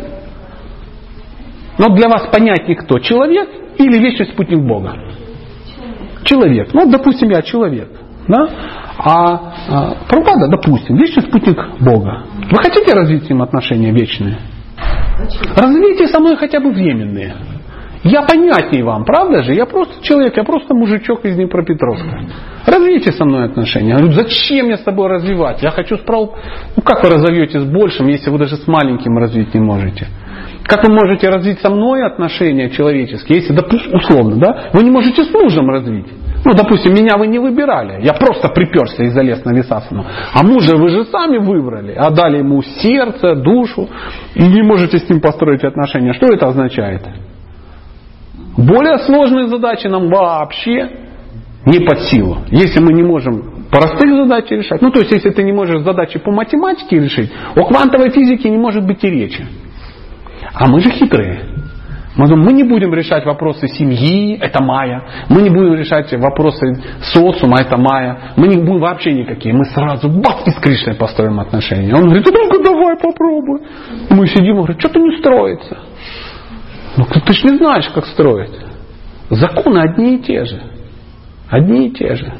Но 1.78 1.94
для 1.94 2.08
вас 2.08 2.28
понятнее 2.32 2.76
кто? 2.76 2.98
Человек 2.98 3.48
или 3.76 3.98
вечный 3.98 4.26
спутник 4.26 4.60
Бога? 4.60 4.94
Человек. 6.24 6.72
Ну, 6.72 6.90
допустим, 6.90 7.30
я 7.30 7.42
человек. 7.42 7.88
Да? 8.28 8.48
А, 8.98 9.52
а 9.68 9.94
Прабхупада, 10.08 10.48
допустим, 10.48 10.96
вечный 10.96 11.22
спутник 11.22 11.58
Бога. 11.80 12.24
Вы 12.50 12.58
хотите 12.58 12.92
развить 12.92 13.24
с 13.24 13.28
ним 13.28 13.42
отношения 13.42 13.92
вечные? 13.92 14.38
Развейте 15.56 16.08
со 16.08 16.20
мной 16.20 16.36
хотя 16.36 16.60
бы 16.60 16.70
временные. 16.70 17.34
Я 18.02 18.22
понятнее 18.22 18.82
вам, 18.82 19.04
правда 19.04 19.42
же? 19.42 19.52
Я 19.52 19.66
просто 19.66 20.02
человек, 20.02 20.36
я 20.36 20.44
просто 20.44 20.74
мужичок 20.74 21.24
из 21.24 21.36
Днепропетровска. 21.36 22.20
Развейте 22.66 23.12
со 23.12 23.24
мной 23.24 23.44
отношения. 23.44 23.90
Я 23.90 23.96
говорю, 23.96 24.12
зачем 24.12 24.66
мне 24.66 24.76
с 24.78 24.82
тобой 24.82 25.08
развивать? 25.08 25.62
Я 25.62 25.70
хочу 25.70 25.96
справ... 25.98 26.30
Ну 26.76 26.82
как 26.82 27.02
вы 27.02 27.10
разовьете 27.10 27.60
с 27.60 27.64
большим, 27.64 28.08
если 28.08 28.30
вы 28.30 28.38
даже 28.38 28.56
с 28.56 28.66
маленьким 28.66 29.18
развить 29.18 29.52
не 29.54 29.60
можете? 29.60 30.06
Как 30.64 30.84
вы 30.84 30.94
можете 30.94 31.28
развить 31.28 31.60
со 31.60 31.68
мной 31.68 32.06
отношения 32.06 32.70
человеческие, 32.70 33.40
если, 33.40 33.52
допустим, 33.54 33.94
условно, 33.94 34.36
да, 34.36 34.70
вы 34.72 34.82
не 34.82 34.90
можете 34.90 35.24
с 35.24 35.30
мужем 35.32 35.68
развить? 35.68 36.06
Ну, 36.44 36.54
допустим, 36.54 36.94
меня 36.94 37.18
вы 37.18 37.26
не 37.26 37.38
выбирали. 37.38 38.02
Я 38.02 38.14
просто 38.14 38.48
приперся 38.48 39.02
и 39.04 39.08
залез 39.08 39.44
на 39.44 39.50
висасану. 39.50 40.06
А 40.32 40.42
мужа 40.42 40.76
вы 40.76 40.88
же 40.88 41.04
сами 41.04 41.36
выбрали. 41.36 41.92
Отдали 41.92 42.38
ему 42.38 42.62
сердце, 42.62 43.34
душу. 43.34 43.88
И 44.34 44.42
не 44.42 44.62
можете 44.62 44.98
с 44.98 45.08
ним 45.10 45.20
построить 45.20 45.64
отношения. 45.64 46.14
Что 46.14 46.32
это 46.32 46.46
означает? 46.46 47.02
Более 48.56 48.98
сложные 48.98 49.48
задачи 49.48 49.86
нам 49.86 50.08
вообще 50.08 50.90
Не 51.64 51.80
под 51.80 52.00
силу. 52.04 52.38
Если 52.50 52.80
мы 52.80 52.92
не 52.92 53.02
можем 53.02 53.66
простых 53.70 54.10
задач 54.10 54.50
решать, 54.50 54.80
ну 54.82 54.90
то 54.90 55.00
есть 55.00 55.12
если 55.12 55.30
ты 55.30 55.42
не 55.42 55.52
можешь 55.52 55.82
задачи 55.82 56.18
по 56.18 56.32
математике 56.32 56.98
решить, 56.98 57.30
о 57.54 57.64
квантовой 57.64 58.10
физике 58.10 58.50
не 58.50 58.56
может 58.58 58.86
быть 58.86 59.04
и 59.04 59.10
речи. 59.10 59.46
А 60.54 60.68
мы 60.68 60.80
же 60.80 60.90
хитрые. 60.90 61.60
Мы 62.16 62.26
думаем, 62.26 62.46
мы 62.46 62.52
не 62.52 62.64
будем 62.64 62.92
решать 62.92 63.24
вопросы 63.24 63.68
семьи, 63.68 64.36
это 64.36 64.62
Майя. 64.62 65.04
Мы 65.28 65.42
не 65.42 65.50
будем 65.50 65.74
решать 65.74 66.12
вопросы 66.12 66.82
социума, 67.02 67.58
это 67.60 67.76
Майя. 67.76 68.32
Мы 68.36 68.48
не 68.48 68.56
будем 68.56 68.80
вообще 68.80 69.12
никакие. 69.12 69.54
Мы 69.54 69.64
сразу 69.66 70.08
бац, 70.08 70.46
и 70.46 70.50
с 70.50 70.56
Кришной 70.56 70.96
построим 70.96 71.38
отношения. 71.38 71.94
Он 71.94 72.04
говорит, 72.04 72.26
ну 72.26 72.62
давай 72.62 72.96
попробуй. 72.96 73.60
Мы 74.10 74.26
сидим 74.26 74.54
и 74.54 74.56
говорим, 74.56 74.78
что-то 74.80 74.98
не 74.98 75.18
строится. 75.18 75.78
Ну 77.00 77.06
ты 77.24 77.32
же 77.32 77.48
не 77.48 77.56
знаешь, 77.56 77.88
как 77.94 78.04
строить. 78.06 78.52
Законы 79.30 79.78
одни 79.78 80.16
и 80.16 80.18
те 80.18 80.44
же. 80.44 80.60
Одни 81.48 81.88
и 81.88 81.92
те 81.92 82.14
же. 82.14 82.32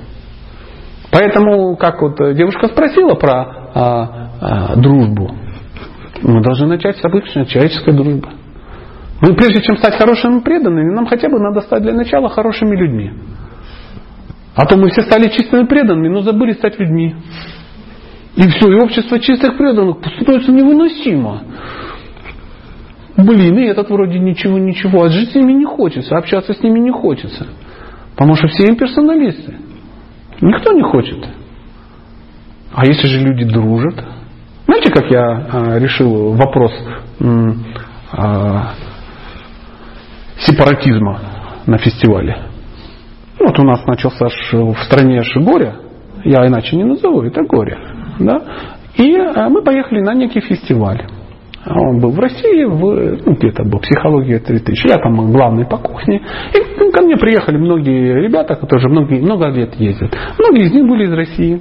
Поэтому, 1.11 1.77
как 1.77 2.03
вот 2.03 2.17
девушка 2.37 2.69
спросила 2.69 3.15
про 3.15 3.33
а, 3.33 4.31
а, 4.41 4.77
дружбу, 4.77 5.35
мы 6.23 6.43
должны 6.43 6.67
начать 6.67 6.99
с 6.99 7.05
обычной 7.05 7.47
человеческой 7.47 7.95
дружбы. 7.95 8.29
Мы 9.23 9.35
прежде 9.35 9.63
чем 9.63 9.79
стать 9.79 9.97
хорошими 9.97 10.41
преданными, 10.41 10.95
нам 10.95 11.07
хотя 11.07 11.29
бы 11.29 11.39
надо 11.39 11.63
стать 11.63 11.83
для 11.83 11.95
начала 11.95 12.29
хорошими 12.29 12.77
людьми. 12.77 13.13
А 14.55 14.67
то 14.67 14.77
мы 14.77 14.91
все 14.91 15.03
стали 15.03 15.31
чистыми 15.31 15.65
преданными, 15.65 16.09
но 16.09 16.21
забыли 16.21 16.53
стать 16.53 16.79
людьми. 16.79 17.17
И 18.37 18.43
все, 18.43 18.71
и 18.71 18.75
общество 18.81 19.19
чистых 19.19 19.57
преданных 19.57 19.97
становится 20.21 20.53
невыносимо. 20.53 21.43
Блин, 23.25 23.59
и 23.59 23.65
этот 23.65 23.91
вроде 23.91 24.19
ничего, 24.19 24.59
ничего. 24.59 25.05
А 25.05 25.09
жить 25.09 25.33
с 25.33 25.35
ними 25.35 25.53
не 25.53 25.65
хочется, 25.65 26.17
общаться 26.17 26.55
с 26.55 26.63
ними 26.63 26.79
не 26.79 26.91
хочется. 26.91 27.47
Потому 28.13 28.37
что 28.37 28.49
все 28.49 28.69
имперсоналисты. 28.69 29.55
Никто 30.41 30.73
не 30.73 30.83
хочет. 30.83 31.27
А 32.73 32.87
если 32.87 33.07
же 33.09 33.21
люди 33.21 33.45
дружат? 33.45 34.05
Знаете, 34.67 34.91
как 34.93 35.11
я 35.11 35.21
а, 35.21 35.79
решил 35.79 36.33
вопрос 36.35 36.73
а, 38.13 38.75
сепаратизма 40.39 41.21
на 41.67 41.79
фестивале? 41.79 42.37
Вот 43.39 43.59
у 43.59 43.65
нас 43.65 43.85
начался 43.87 44.27
в 44.53 44.77
стране 44.85 45.21
аж 45.21 45.35
горе, 45.37 45.75
я 46.25 46.47
иначе 46.47 46.77
не 46.77 46.85
назову, 46.85 47.23
это 47.23 47.43
горе. 47.43 47.79
Да? 48.21 48.43
И 48.97 49.17
а, 49.17 49.49
мы 49.49 49.63
поехали 49.63 50.01
на 50.01 50.15
некий 50.15 50.41
фестиваль. 50.41 51.07
Он 51.67 52.01
был 52.01 52.11
в 52.11 52.19
России, 52.19 52.65
в, 52.65 53.27
ну, 53.27 53.35
где-то 53.35 53.65
был, 53.65 53.81
психология 53.81 54.39
3000. 54.39 54.89
Я 54.89 54.97
там 54.97 55.31
главный 55.31 55.67
по 55.67 55.77
кухне. 55.77 56.23
И 56.55 56.91
ко 56.91 57.03
мне 57.03 57.17
приехали 57.17 57.59
многие 57.59 58.23
ребята, 58.23 58.55
которые 58.55 58.89
многие, 58.89 59.21
много 59.21 59.49
лет 59.49 59.75
ездят. 59.75 60.17
Многие 60.39 60.65
из 60.65 60.73
них 60.73 60.87
были 60.89 61.05
из 61.05 61.13
России. 61.13 61.61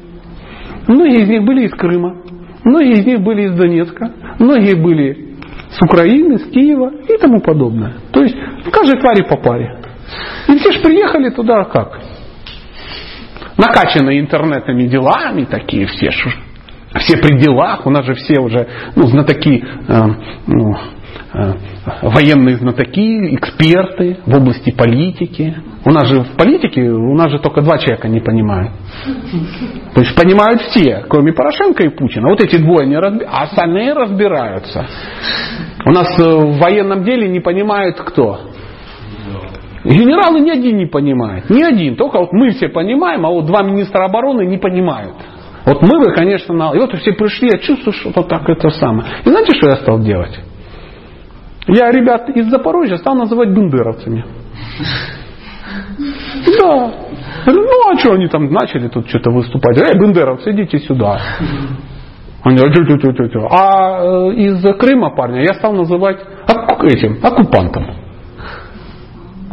Многие 0.88 1.24
из 1.24 1.30
них 1.30 1.44
были 1.44 1.66
из 1.66 1.72
Крыма. 1.72 2.16
Многие 2.64 2.94
из 2.94 3.06
них 3.06 3.20
были 3.22 3.44
из 3.44 3.56
Донецка. 3.56 4.12
Многие 4.40 4.76
были 4.76 5.36
с 5.70 5.82
Украины, 5.82 6.38
с 6.40 6.46
Киева 6.46 6.92
и 7.08 7.18
тому 7.18 7.42
подобное. 7.42 7.96
То 8.12 8.22
есть 8.22 8.36
в 8.66 8.72
каждой 8.72 9.02
паре 9.02 9.24
по 9.26 9.36
паре. 9.36 9.82
И 10.48 10.58
все 10.58 10.72
же 10.72 10.82
приехали 10.82 11.30
туда 11.30 11.66
как? 11.66 12.00
Накачанные 13.58 14.22
интернетными 14.22 14.84
делами 14.84 15.44
такие 15.44 15.88
все 15.88 16.10
все 16.98 17.18
при 17.18 17.38
делах, 17.38 17.86
у 17.86 17.90
нас 17.90 18.06
же 18.06 18.16
все 18.16 18.40
уже 18.40 18.68
ну, 18.96 19.08
знатоки, 19.08 19.64
э, 19.88 20.02
ну, 20.48 20.76
э, 21.34 21.54
военные 22.02 22.56
знатоки, 22.58 23.36
эксперты 23.36 24.18
в 24.26 24.36
области 24.36 24.72
политики. 24.72 25.56
У 25.86 25.92
нас 25.92 26.08
же 26.08 26.22
в 26.22 26.36
политике, 26.36 26.90
у 26.90 27.16
нас 27.16 27.32
же 27.32 27.40
только 27.40 27.62
два 27.62 27.78
человека 27.78 28.08
не 28.08 28.20
понимают. 28.20 28.72
То 29.94 30.02
есть 30.02 30.16
понимают 30.16 30.62
все, 30.64 31.06
кроме 31.08 31.32
Порошенко 31.32 31.84
и 31.84 31.90
Путина. 31.90 32.30
Вот 32.30 32.42
эти 32.42 32.58
двое 32.58 32.88
не 32.88 32.98
разбираются, 32.98 33.38
а 33.38 33.44
остальные 33.44 33.94
разбираются. 33.94 34.88
У 35.86 35.92
нас 35.92 36.20
э, 36.20 36.24
в 36.24 36.58
военном 36.58 37.04
деле 37.04 37.30
не 37.30 37.40
понимает 37.40 38.00
кто? 38.02 38.40
Генералы 39.84 40.42
ни 40.42 40.50
один 40.50 40.78
не 40.78 40.88
понимает. 40.88 41.50
Ни 41.50 41.64
один. 41.64 41.96
Только 41.96 42.20
вот 42.20 42.34
мы 42.34 42.50
все 42.52 42.68
понимаем, 42.68 43.26
а 43.26 43.30
вот 43.30 43.46
два 43.46 43.62
министра 43.64 44.06
обороны 44.06 44.46
не 44.46 44.58
понимают. 44.58 45.16
Вот 45.70 45.84
мы 45.84 46.00
бы, 46.00 46.12
конечно, 46.16 46.52
на... 46.56 46.74
и 46.74 46.80
вот 46.80 46.96
все 46.96 47.14
пришли, 47.14 47.50
я 47.52 47.60
чувствую, 47.60 47.94
что 47.94 48.12
вот 48.16 48.28
так 48.28 48.50
это 48.50 48.72
самое. 48.72 49.08
И 49.24 49.30
знаете, 49.30 49.54
что 49.56 49.70
я 49.70 49.76
стал 49.76 50.00
делать? 50.00 50.36
Я 51.68 51.92
ребят 51.92 52.28
из 52.30 52.50
Запорожья 52.50 52.98
стал 52.98 53.14
называть 53.14 53.50
бендеровцами. 53.50 54.26
Да. 56.60 56.92
Ну, 57.46 57.92
а 57.92 58.00
что 58.00 58.14
они 58.14 58.28
там 58.28 58.52
начали 58.52 58.88
тут 58.88 59.08
что-то 59.10 59.30
выступать? 59.30 59.78
Эй, 59.78 59.94
бендеровцы, 59.94 60.50
идите 60.54 60.80
сюда. 60.80 61.22
Они, 62.42 62.58
а 63.52 64.02
э, 64.02 64.34
из 64.38 64.64
Крыма 64.80 65.16
парня 65.16 65.44
я 65.44 65.54
стал 65.54 65.74
называть 65.74 66.18
этим, 66.82 67.20
оккупантом. 67.22 67.86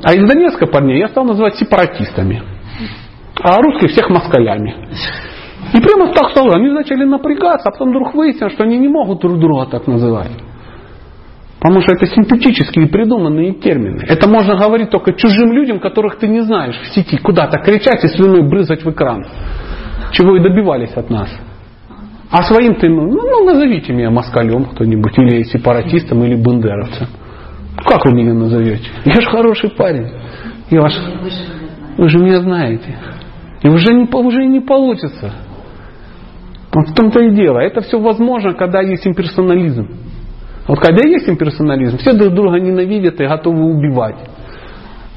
А 0.03 0.15
из 0.15 0.27
Донецка 0.27 0.67
парней 0.67 0.99
я 0.99 1.09
стал 1.09 1.27
называть 1.27 1.57
сепаратистами. 1.57 2.43
А 3.43 3.61
русских 3.61 3.91
всех 3.91 4.09
москалями. 4.09 4.75
И 5.77 5.81
прямо 5.81 6.13
так 6.15 6.31
стало. 6.31 6.55
Они 6.55 6.71
начали 6.71 7.05
напрягаться, 7.05 7.69
а 7.69 7.73
потом 7.73 7.91
вдруг 7.91 8.15
выяснилось, 8.15 8.55
что 8.55 8.65
они 8.65 8.79
не 8.79 8.89
могут 8.89 9.21
друг 9.21 9.39
друга 9.39 9.67
так 9.67 9.87
называть. 9.87 10.31
Потому 11.61 11.83
что 11.83 11.93
это 11.93 12.07
синтетические 12.07 12.87
придуманные 12.87 13.53
термины. 13.55 14.03
Это 14.09 14.27
можно 14.27 14.57
говорить 14.57 14.89
только 14.91 15.13
чужим 15.13 15.53
людям, 15.53 15.79
которых 15.79 16.17
ты 16.17 16.29
не 16.29 16.41
знаешь 16.41 16.77
в 16.81 16.95
сети. 16.95 17.19
Куда-то 17.19 17.59
кричать 17.59 18.03
и 18.05 18.09
слюной 18.09 18.49
брызать 18.49 18.85
в 18.85 18.91
экран. 18.91 19.27
Чего 20.13 20.37
и 20.37 20.41
добивались 20.41 20.95
от 20.95 21.11
нас. 21.11 21.29
А 22.31 22.43
своим 22.45 22.77
ты, 22.77 22.89
ну, 22.89 23.11
ну 23.11 23.45
назовите 23.45 23.93
меня 23.93 24.11
москалем 24.11 24.65
кто-нибудь, 24.65 25.19
или 25.19 25.43
сепаратистом, 25.43 26.25
или 26.25 26.37
бандеровцем. 26.37 27.09
Как 27.85 28.05
вы 28.07 28.13
меня 28.13 28.33
назовете? 28.33 28.89
Я 29.05 29.21
же 29.21 29.29
хороший 29.29 29.71
парень. 29.71 30.11
Я 30.71 30.81
ваш... 30.81 30.95
Вы 31.99 32.09
же 32.09 32.19
меня 32.19 32.41
знаете. 32.41 32.97
И 33.63 33.69
уже 33.69 33.93
не, 33.93 34.05
уже 34.05 34.47
не 34.47 34.61
получится. 34.61 35.33
Вот 36.77 36.91
в 36.91 36.95
том-то 36.95 37.21
и 37.21 37.35
дело. 37.35 37.59
Это 37.59 37.81
все 37.81 37.99
возможно, 37.99 38.53
когда 38.53 38.83
есть 38.83 39.07
имперсонализм. 39.07 39.89
Вот 40.69 40.79
когда 40.79 41.09
есть 41.09 41.27
имперсонализм, 41.27 41.97
все 41.97 42.13
друг 42.13 42.35
друга 42.35 42.61
ненавидят 42.61 43.19
и 43.19 43.27
готовы 43.27 43.65
убивать. 43.65 44.17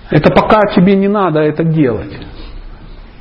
Это 0.09 0.31
пока 0.33 0.61
тебе 0.73 0.95
не 0.95 1.09
надо 1.09 1.41
это 1.41 1.65
делать. 1.65 2.17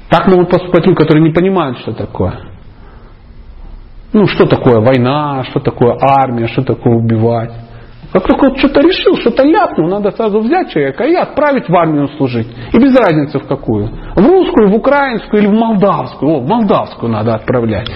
Так 0.08 0.28
могут 0.28 0.50
поступать 0.50 0.86
люди, 0.86 0.98
которые 0.98 1.24
не 1.24 1.32
понимают, 1.32 1.78
что 1.78 1.92
такое. 1.92 2.38
Ну, 4.12 4.28
что 4.28 4.46
такое 4.46 4.78
война, 4.82 5.42
что 5.50 5.58
такое 5.58 5.98
армия, 6.00 6.46
что 6.46 6.62
такое 6.62 6.94
убивать. 6.94 7.50
Как 8.12 8.22
только 8.22 8.50
вот 8.50 8.58
что-то 8.58 8.80
решил, 8.82 9.16
что-то 9.16 9.42
ляпнул, 9.42 9.88
надо 9.88 10.12
сразу 10.12 10.38
взять 10.38 10.70
человека 10.70 11.02
и 11.02 11.14
отправить 11.16 11.68
в 11.68 11.74
армию 11.74 12.06
служить. 12.16 12.46
И 12.72 12.78
без 12.78 12.96
разницы 12.96 13.40
в 13.40 13.48
какую. 13.48 13.88
В 14.14 14.18
русскую, 14.18 14.70
в 14.70 14.76
украинскую 14.76 15.42
или 15.42 15.48
в 15.48 15.58
молдавскую. 15.58 16.36
О, 16.36 16.38
в 16.38 16.48
молдавскую 16.48 17.10
надо 17.10 17.34
отправлять. 17.34 17.90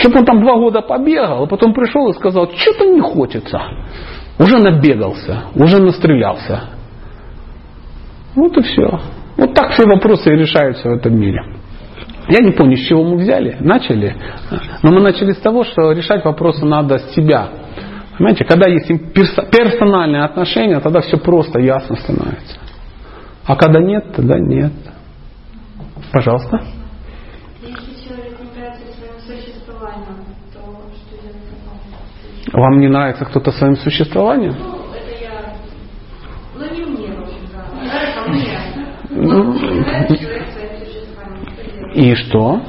Чтобы 0.00 0.20
он 0.20 0.24
там 0.24 0.42
два 0.42 0.56
года 0.56 0.80
побегал, 0.80 1.44
а 1.44 1.46
потом 1.46 1.74
пришел 1.74 2.08
и 2.08 2.14
сказал, 2.14 2.50
что-то 2.54 2.86
не 2.86 3.00
хочется. 3.00 3.60
Уже 4.38 4.58
набегался, 4.58 5.44
уже 5.54 5.78
настрелялся. 5.78 6.70
Вот 8.34 8.56
и 8.56 8.62
все. 8.62 8.98
Вот 9.36 9.54
так 9.54 9.72
все 9.72 9.84
вопросы 9.86 10.32
и 10.32 10.36
решаются 10.36 10.88
в 10.88 10.92
этом 10.92 11.18
мире. 11.18 11.42
Я 12.28 12.42
не 12.42 12.52
помню, 12.52 12.76
с 12.76 12.86
чего 12.86 13.02
мы 13.04 13.16
взяли, 13.16 13.56
начали. 13.60 14.16
Но 14.82 14.90
мы 14.90 15.00
начали 15.00 15.32
с 15.32 15.38
того, 15.38 15.64
что 15.64 15.92
решать 15.92 16.24
вопросы 16.24 16.64
надо 16.64 16.98
с 16.98 17.14
себя. 17.14 17.48
Понимаете, 18.16 18.44
когда 18.44 18.70
есть 18.70 18.86
персональные 19.14 20.22
отношения, 20.22 20.80
тогда 20.80 21.00
все 21.00 21.18
просто 21.18 21.58
ясно 21.58 21.96
становится. 21.96 22.56
А 23.46 23.56
когда 23.56 23.80
нет, 23.80 24.12
тогда 24.14 24.38
нет. 24.38 24.72
Пожалуйста. 26.12 26.60
Если 27.62 28.08
человек 28.08 28.38
не 28.38 28.60
нравится 28.60 28.84
своим 28.96 29.18
существованием, 29.20 30.24
то 30.52 30.60
что 30.60 31.22
делать? 31.22 31.50
Вам 32.52 32.80
не 32.80 32.88
нравится 32.88 33.24
кто-то 33.24 33.52
своим 33.52 33.76
существованием? 33.76 34.54
Ну, 39.10 39.54
не. 39.54 40.18
И 41.94 42.14
что? 42.14 42.60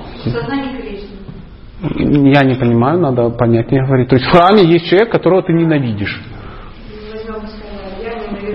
Я 1.82 2.44
не 2.44 2.56
понимаю, 2.56 3.00
надо 3.00 3.30
понятнее 3.30 3.86
говорить. 3.86 4.10
То 4.10 4.16
есть 4.16 4.28
в 4.28 4.32
храме 4.32 4.64
есть 4.64 4.88
человек, 4.88 5.12
которого 5.12 5.42
ты 5.44 5.54
ненавидишь. 5.54 6.22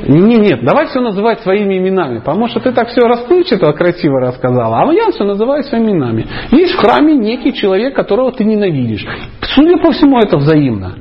Нет, 0.08 0.40
нет, 0.40 0.64
давай 0.64 0.86
все 0.86 1.00
называть 1.00 1.40
своими 1.40 1.78
именами, 1.78 2.18
потому 2.18 2.46
что 2.48 2.60
ты 2.60 2.72
так 2.72 2.88
все 2.88 3.06
расплывчато, 3.08 3.72
красиво 3.72 4.20
рассказала, 4.20 4.82
а 4.82 4.92
я 4.92 5.10
все 5.10 5.24
называю 5.24 5.64
своими 5.64 5.92
именами. 5.92 6.26
Есть 6.52 6.74
в 6.74 6.78
храме 6.78 7.14
некий 7.14 7.52
человек, 7.52 7.94
которого 7.94 8.30
ты 8.30 8.44
ненавидишь. 8.44 9.04
Судя 9.40 9.78
по 9.78 9.90
всему, 9.90 10.18
это 10.18 10.36
взаимно. 10.36 10.94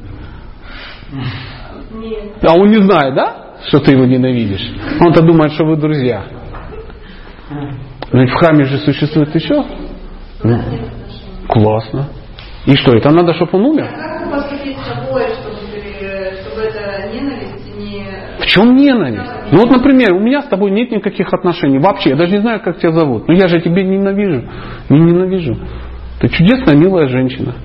Нет. 1.11 2.33
А 2.41 2.53
он 2.53 2.69
не 2.69 2.81
знает, 2.81 3.15
да, 3.15 3.55
что 3.67 3.79
ты 3.79 3.91
его 3.91 4.05
ненавидишь? 4.05 4.71
Он-то 4.99 5.21
думает, 5.21 5.53
что 5.53 5.65
вы 5.65 5.77
друзья. 5.77 6.23
Ведь 8.11 8.29
в 8.29 8.33
храме 8.35 8.65
же 8.65 8.77
существует 8.79 9.33
еще. 9.35 9.63
Ну, 10.43 10.61
классно. 11.47 12.09
И 12.65 12.75
что, 12.75 12.93
это 12.93 13.11
надо, 13.11 13.33
чтобы 13.33 13.57
он 13.59 13.65
умер? 13.65 13.87
Не... 17.77 18.05
В 18.39 18.45
чем 18.47 18.75
ненависть? 18.75 19.31
Ну 19.51 19.59
вот, 19.59 19.69
например, 19.69 20.13
у 20.13 20.19
меня 20.19 20.41
с 20.41 20.47
тобой 20.47 20.71
нет 20.71 20.91
никаких 20.91 21.31
отношений. 21.33 21.79
Вообще, 21.79 22.11
я 22.11 22.15
даже 22.15 22.31
не 22.31 22.41
знаю, 22.41 22.61
как 22.61 22.79
тебя 22.79 22.91
зовут. 22.93 23.27
Но 23.27 23.33
я 23.33 23.47
же 23.47 23.59
тебя 23.61 23.83
ненавижу. 23.83 24.49
Не 24.89 24.99
ненавижу. 24.99 25.57
Ты 26.19 26.29
чудесная, 26.29 26.75
милая 26.75 27.07
женщина. 27.07 27.55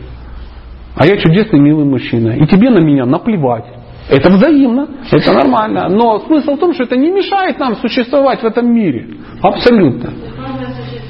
А 1.01 1.07
я 1.07 1.17
чудесный, 1.17 1.59
милый 1.59 1.87
мужчина. 1.87 2.37
И 2.37 2.47
тебе 2.47 2.69
на 2.69 2.79
меня 2.79 3.07
наплевать. 3.07 3.65
Это 4.11 4.29
взаимно, 4.29 4.87
это 5.11 5.33
нормально. 5.33 5.89
Но 5.89 6.19
смысл 6.19 6.57
в 6.57 6.59
том, 6.59 6.75
что 6.75 6.83
это 6.83 6.95
не 6.95 7.11
мешает 7.11 7.59
нам 7.59 7.77
существовать 7.77 8.43
в 8.43 8.45
этом 8.45 8.71
мире. 8.71 9.09
Абсолютно. 9.41 10.11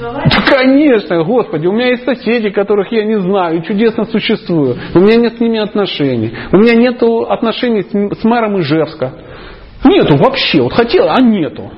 Да, 0.01 0.23
конечно, 0.49 1.25
Господи, 1.25 1.67
у 1.67 1.73
меня 1.73 1.89
есть 1.89 2.05
соседи, 2.05 2.51
которых 2.51 2.93
я 2.93 3.05
не 3.05 3.19
знаю, 3.19 3.59
и 3.59 3.65
чудесно 3.65 4.05
существую. 4.05 4.77
У 4.95 5.01
меня 5.01 5.17
нет 5.17 5.39
с 5.39 5.41
ними 5.41 5.59
отношений. 5.59 6.35
У 6.53 6.59
меня 6.59 6.75
нет 6.77 7.03
отношений 7.29 7.83
с, 7.83 8.21
с 8.21 8.23
мэром 8.23 8.61
Ижевска. 8.61 9.12
Нету 9.85 10.17
вообще. 10.19 10.62
Вот 10.62 10.73
хотел, 10.73 11.11
а 11.11 11.21
нету. 11.21 11.69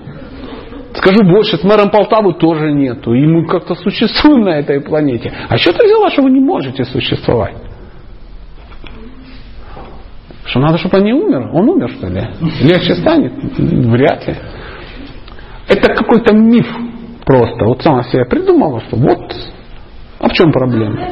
Скажу 0.96 1.24
больше, 1.24 1.56
с 1.56 1.64
мэром 1.64 1.88
Полтавы 1.88 2.34
тоже 2.34 2.72
нету. 2.72 3.14
И 3.14 3.24
мы 3.24 3.46
как-то 3.46 3.74
существуем 3.74 4.42
на 4.42 4.58
этой 4.58 4.82
планете. 4.82 5.32
А 5.48 5.56
что 5.56 5.72
ты 5.72 5.86
взяла, 5.86 6.10
что 6.10 6.20
вы 6.20 6.30
не 6.30 6.40
можете 6.40 6.84
существовать? 6.84 7.71
Что 10.44 10.60
надо, 10.60 10.78
чтобы 10.78 10.98
он 10.98 11.04
не 11.04 11.12
умер? 11.12 11.50
Он 11.52 11.68
умер, 11.68 11.90
что 11.90 12.08
ли? 12.08 12.22
Легче 12.62 12.94
станет? 12.96 13.32
Вряд 13.58 14.26
ли. 14.26 14.36
Это 15.68 15.94
какой-то 15.94 16.34
миф 16.34 16.66
просто. 17.24 17.64
Вот 17.64 17.82
сама 17.82 18.02
себе 18.04 18.24
придумала, 18.24 18.80
что 18.80 18.96
вот. 18.96 19.34
А 20.18 20.28
в 20.28 20.32
чем 20.32 20.52
проблема? 20.52 21.08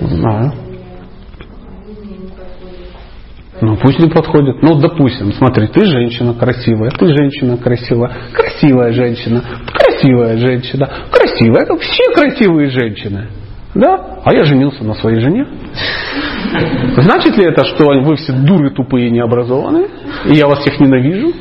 Знаю. 0.00 0.52
Ну 3.60 3.76
пусть 3.78 3.98
не 3.98 4.08
подходит. 4.08 4.62
Ну, 4.62 4.78
допустим, 4.78 5.32
смотри, 5.32 5.66
ты 5.68 5.84
женщина 5.86 6.34
красивая, 6.34 6.90
ты 6.90 7.06
женщина 7.06 7.56
красивая, 7.56 8.12
красивая 8.32 8.92
женщина, 8.92 9.42
красивая 9.72 10.36
женщина, 10.36 10.90
красивая. 11.10 11.62
Это 11.62 11.76
все 11.78 12.04
красивые 12.14 12.70
женщины. 12.70 13.28
Да? 13.76 14.20
А 14.24 14.32
я 14.32 14.44
женился 14.44 14.84
на 14.84 14.94
своей 14.94 15.20
жене. 15.20 15.46
Значит 16.96 17.36
ли 17.36 17.44
это, 17.44 17.64
что 17.64 17.84
вы 18.00 18.16
все 18.16 18.32
дуры 18.32 18.70
тупые 18.70 19.10
необразованные, 19.10 19.88
и 20.26 20.34
я 20.34 20.46
вас 20.46 20.60
всех 20.60 20.80
ненавижу? 20.80 21.32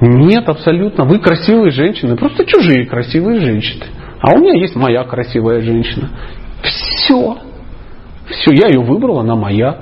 Нет, 0.00 0.48
абсолютно. 0.48 1.04
Вы 1.04 1.18
красивые 1.18 1.70
женщины, 1.70 2.16
просто 2.16 2.44
чужие 2.44 2.86
красивые 2.86 3.40
женщины. 3.40 3.84
А 4.20 4.34
у 4.34 4.38
меня 4.38 4.60
есть 4.60 4.74
моя 4.74 5.04
красивая 5.04 5.60
женщина. 5.60 6.10
Все. 6.62 7.38
Все, 8.26 8.52
я 8.52 8.68
ее 8.68 8.80
выбрала, 8.80 9.20
она 9.20 9.36
моя. 9.36 9.78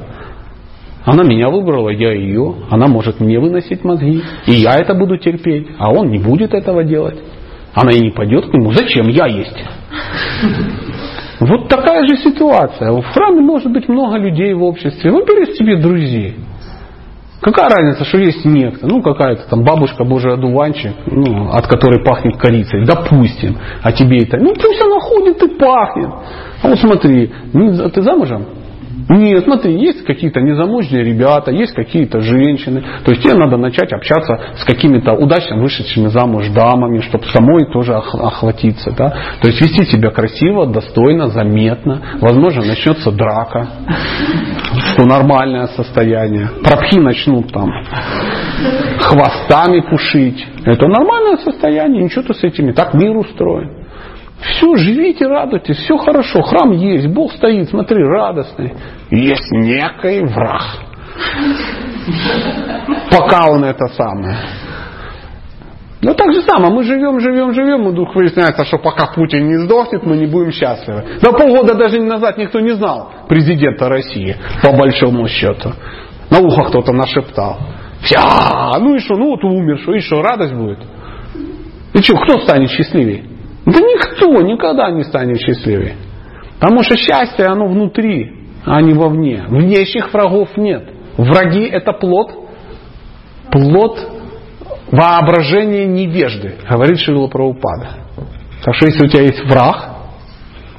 Она 1.04 1.22
меня 1.22 1.48
выбрала, 1.48 1.88
я 1.88 2.12
ее. 2.12 2.54
Она 2.70 2.86
может 2.86 3.20
мне 3.20 3.38
выносить 3.38 3.82
мозги. 3.84 4.22
И 4.46 4.52
я 4.52 4.78
это 4.78 4.94
буду 4.94 5.16
терпеть. 5.16 5.68
А 5.78 5.90
он 5.90 6.10
не 6.10 6.18
будет 6.18 6.52
этого 6.52 6.84
делать. 6.84 7.18
Она 7.76 7.92
и 7.92 8.00
не 8.00 8.10
пойдет 8.10 8.50
к 8.50 8.54
нему. 8.54 8.72
Зачем? 8.72 9.06
Я 9.08 9.26
есть. 9.26 9.62
Вот 11.40 11.68
такая 11.68 12.06
же 12.06 12.16
ситуация. 12.16 12.90
В 12.90 13.04
храме 13.12 13.42
может 13.42 13.70
быть 13.70 13.86
много 13.88 14.16
людей 14.16 14.54
в 14.54 14.62
обществе. 14.62 15.10
Выбери 15.10 15.54
себе 15.54 15.76
друзей. 15.76 16.36
Какая 17.42 17.68
разница, 17.68 18.04
что 18.06 18.16
есть 18.18 18.46
некто, 18.46 18.86
ну 18.88 19.02
какая-то 19.02 19.46
там 19.48 19.62
бабушка 19.62 20.04
Божий 20.04 20.32
одуванчик, 20.32 20.92
ну, 21.06 21.50
от 21.50 21.66
которой 21.68 22.02
пахнет 22.02 22.38
корицей, 22.38 22.84
допустим, 22.86 23.58
а 23.82 23.92
тебе 23.92 24.22
это, 24.22 24.38
ну 24.38 24.54
пусть 24.54 24.80
она 24.82 24.98
ходит 24.98 25.40
и 25.42 25.48
пахнет. 25.56 26.08
А 26.62 26.68
вот 26.68 26.78
смотри, 26.78 27.30
не- 27.52 27.88
ты 27.90 28.00
замужем? 28.02 28.46
Нет, 29.08 29.44
смотри, 29.44 29.78
есть 29.78 30.04
какие-то 30.04 30.40
незамужние 30.40 31.04
ребята, 31.04 31.52
есть 31.52 31.74
какие-то 31.74 32.20
женщины. 32.20 32.82
То 33.04 33.12
есть 33.12 33.22
тебе 33.22 33.34
надо 33.34 33.56
начать 33.56 33.92
общаться 33.92 34.38
с 34.56 34.64
какими-то 34.64 35.12
удачно 35.12 35.58
вышедшими 35.58 36.08
замуж 36.08 36.48
дамами, 36.48 37.00
чтобы 37.00 37.24
самой 37.26 37.70
тоже 37.72 37.94
ох- 37.94 38.14
охватиться. 38.14 38.92
Да? 38.96 39.10
То 39.40 39.48
есть 39.48 39.60
вести 39.60 39.84
себя 39.84 40.10
красиво, 40.10 40.66
достойно, 40.66 41.28
заметно. 41.28 42.00
Возможно, 42.20 42.64
начнется 42.64 43.12
драка, 43.12 43.68
что 44.92 45.04
нормальное 45.04 45.66
состояние. 45.68 46.50
Пропхи 46.64 46.98
начнут 46.98 47.52
там 47.52 47.70
хвостами 49.00 49.80
пушить. 49.88 50.44
Это 50.64 50.88
нормальное 50.88 51.36
состояние, 51.38 52.02
ничего 52.02 52.22
ты 52.22 52.34
с 52.34 52.42
этим 52.42 52.66
не 52.66 52.72
так 52.72 52.92
мир 52.94 53.16
устроен. 53.16 53.85
Все, 54.40 54.76
живите, 54.76 55.26
радуйтесь, 55.26 55.76
все 55.78 55.96
хорошо, 55.96 56.42
храм 56.42 56.72
есть, 56.72 57.08
Бог 57.08 57.32
стоит, 57.32 57.70
смотри, 57.70 58.02
радостный. 58.02 58.74
Есть 59.10 59.50
некий 59.50 60.24
враг. 60.26 60.62
Пока 63.10 63.50
он 63.50 63.64
это 63.64 63.86
самое. 63.96 64.36
Ну 66.02 66.14
так 66.14 66.32
же 66.32 66.42
самое, 66.42 66.72
мы 66.72 66.84
живем, 66.84 67.18
живем, 67.20 67.52
живем, 67.54 67.88
и 67.88 67.92
вдруг 67.92 68.14
выясняется, 68.14 68.64
что 68.66 68.78
пока 68.78 69.06
Путин 69.06 69.48
не 69.48 69.56
сдохнет, 69.56 70.04
мы 70.04 70.16
не 70.16 70.26
будем 70.26 70.52
счастливы. 70.52 71.18
Да 71.22 71.32
полгода 71.32 71.74
даже 71.74 72.00
назад 72.00 72.36
никто 72.36 72.60
не 72.60 72.74
знал 72.74 73.10
президента 73.28 73.88
России, 73.88 74.36
по 74.62 74.72
большому 74.76 75.26
счету. 75.26 75.72
На 76.30 76.40
ухо 76.40 76.64
кто-то 76.64 76.92
нашептал. 76.92 77.58
Вся, 78.02 78.78
ну 78.78 78.94
и 78.94 78.98
что, 78.98 79.16
ну 79.16 79.30
вот 79.30 79.42
умер, 79.44 79.78
что, 79.78 79.94
и 79.94 80.00
что, 80.00 80.20
радость 80.20 80.54
будет? 80.54 80.78
И 81.94 82.02
что, 82.02 82.16
кто 82.18 82.40
станет 82.40 82.70
счастливее? 82.70 83.35
Да 83.66 83.80
никто 83.80 84.40
никогда 84.42 84.90
не 84.90 85.02
станет 85.02 85.40
счастливее. 85.40 85.96
Потому 86.58 86.82
что 86.82 86.96
счастье, 86.96 87.46
оно 87.46 87.66
внутри, 87.66 88.32
а 88.64 88.80
не 88.80 88.94
вовне. 88.94 89.44
Внешних 89.48 90.12
врагов 90.12 90.56
нет. 90.56 90.88
Враги 91.16 91.64
это 91.64 91.92
плод, 91.92 92.32
плод 93.50 93.98
воображения 94.90 95.84
невежды, 95.86 96.54
говорит 96.68 96.98
Шрила 97.00 97.26
Прабхупада. 97.26 97.90
Так 98.64 98.74
что 98.76 98.86
если 98.86 99.04
у 99.04 99.08
тебя 99.08 99.22
есть 99.22 99.44
враг 99.44 99.95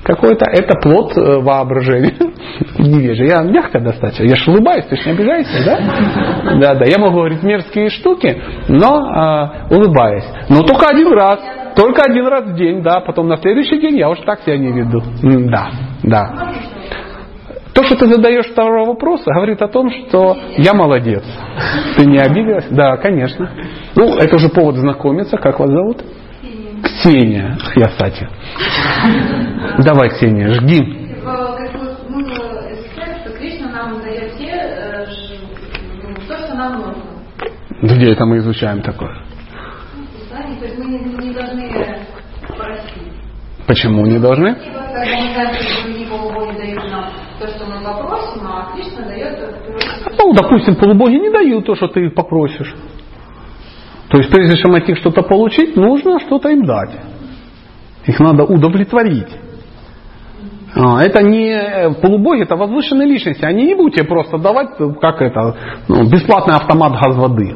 какой-то, 0.07 0.45
это 0.49 0.79
плод 0.79 1.17
э, 1.17 1.39
воображения 1.39 2.13
невежды. 2.79 3.25
Я 3.25 3.41
мягко 3.43 3.79
достаточно, 3.79 4.23
я 4.23 4.35
ж 4.35 4.47
улыбаюсь, 4.47 4.85
ты 4.85 4.95
ж 4.95 5.05
не 5.05 5.11
обижаешься, 5.11 5.65
да? 5.65 6.59
Да, 6.59 6.75
да, 6.75 6.85
я 6.85 6.97
могу 6.97 7.17
говорить 7.17 7.43
мерзкие 7.43 7.89
штуки, 7.89 8.41
но 8.69 9.67
э, 9.69 9.75
улыбаясь. 9.75 10.25
Но 10.49 10.63
только 10.63 10.87
один 10.87 11.11
раз, 11.11 11.39
только 11.75 12.03
один 12.03 12.25
раз 12.25 12.45
в 12.45 12.55
день, 12.55 12.81
да, 12.81 13.01
потом 13.01 13.27
на 13.27 13.35
следующий 13.37 13.79
день 13.81 13.97
я 13.97 14.09
уже 14.09 14.23
так 14.23 14.39
себя 14.41 14.57
не 14.57 14.71
веду. 14.71 15.03
Да, 15.51 15.71
да. 16.03 16.53
То, 17.73 17.83
что 17.83 17.95
ты 17.95 18.07
задаешь 18.07 18.47
второго 18.47 18.87
вопроса, 18.93 19.25
говорит 19.31 19.61
о 19.61 19.67
том, 19.67 19.91
что 19.91 20.35
я 20.57 20.73
молодец. 20.73 21.23
Ты 21.95 22.05
не 22.05 22.17
обиделась? 22.17 22.65
Да, 22.71 22.97
конечно. 22.97 23.51
Ну, 23.95 24.15
это 24.15 24.35
уже 24.35 24.49
повод 24.49 24.77
знакомиться. 24.77 25.37
Как 25.37 25.59
вас 25.59 25.69
зовут? 25.69 26.01
Ксения. 26.83 27.57
Я, 27.75 27.87
кстати. 27.87 28.27
Давай, 29.79 30.09
Ксения, 30.09 30.49
жги. 30.53 30.83
Типа, 30.83 31.57
те, 34.37 34.51
э, 34.51 35.05
ну. 36.77 36.95
Где 37.81 38.11
это 38.11 38.25
мы 38.25 38.37
изучаем 38.37 38.81
такое? 38.81 39.17
Почему 43.67 44.05
не 44.05 44.17
должны? 44.17 44.49
А 44.49 45.05
что 45.05 45.87
Ну, 50.17 50.33
допустим, 50.33 50.75
полубоги 50.75 51.15
не 51.15 51.29
дают 51.29 51.65
то, 51.65 51.75
что 51.75 51.87
ты 51.87 52.09
попросишь. 52.09 52.73
То 54.09 54.17
есть, 54.17 54.31
прежде 54.31 54.57
чем 54.57 54.73
от 54.73 54.87
них 54.87 54.97
что-то 54.97 55.21
получить, 55.21 55.75
нужно 55.75 56.19
что-то 56.19 56.49
им 56.49 56.65
дать. 56.65 56.91
Их 58.05 58.19
надо 58.19 58.43
удовлетворить. 58.43 59.27
А, 60.75 61.01
Это 61.03 61.23
не 61.23 61.49
э, 61.49 61.93
полубоги, 62.01 62.43
это 62.43 62.55
возвышенные 62.55 63.07
личности. 63.07 63.43
Они 63.43 63.65
не 63.65 63.75
будут 63.75 63.95
тебе 63.95 64.05
просто 64.05 64.37
давать, 64.37 64.79
э, 64.79 64.93
как 65.01 65.21
это, 65.21 65.55
ну, 65.87 66.09
бесплатный 66.09 66.55
автомат 66.55 66.93
газ 66.93 67.15
воды. 67.15 67.55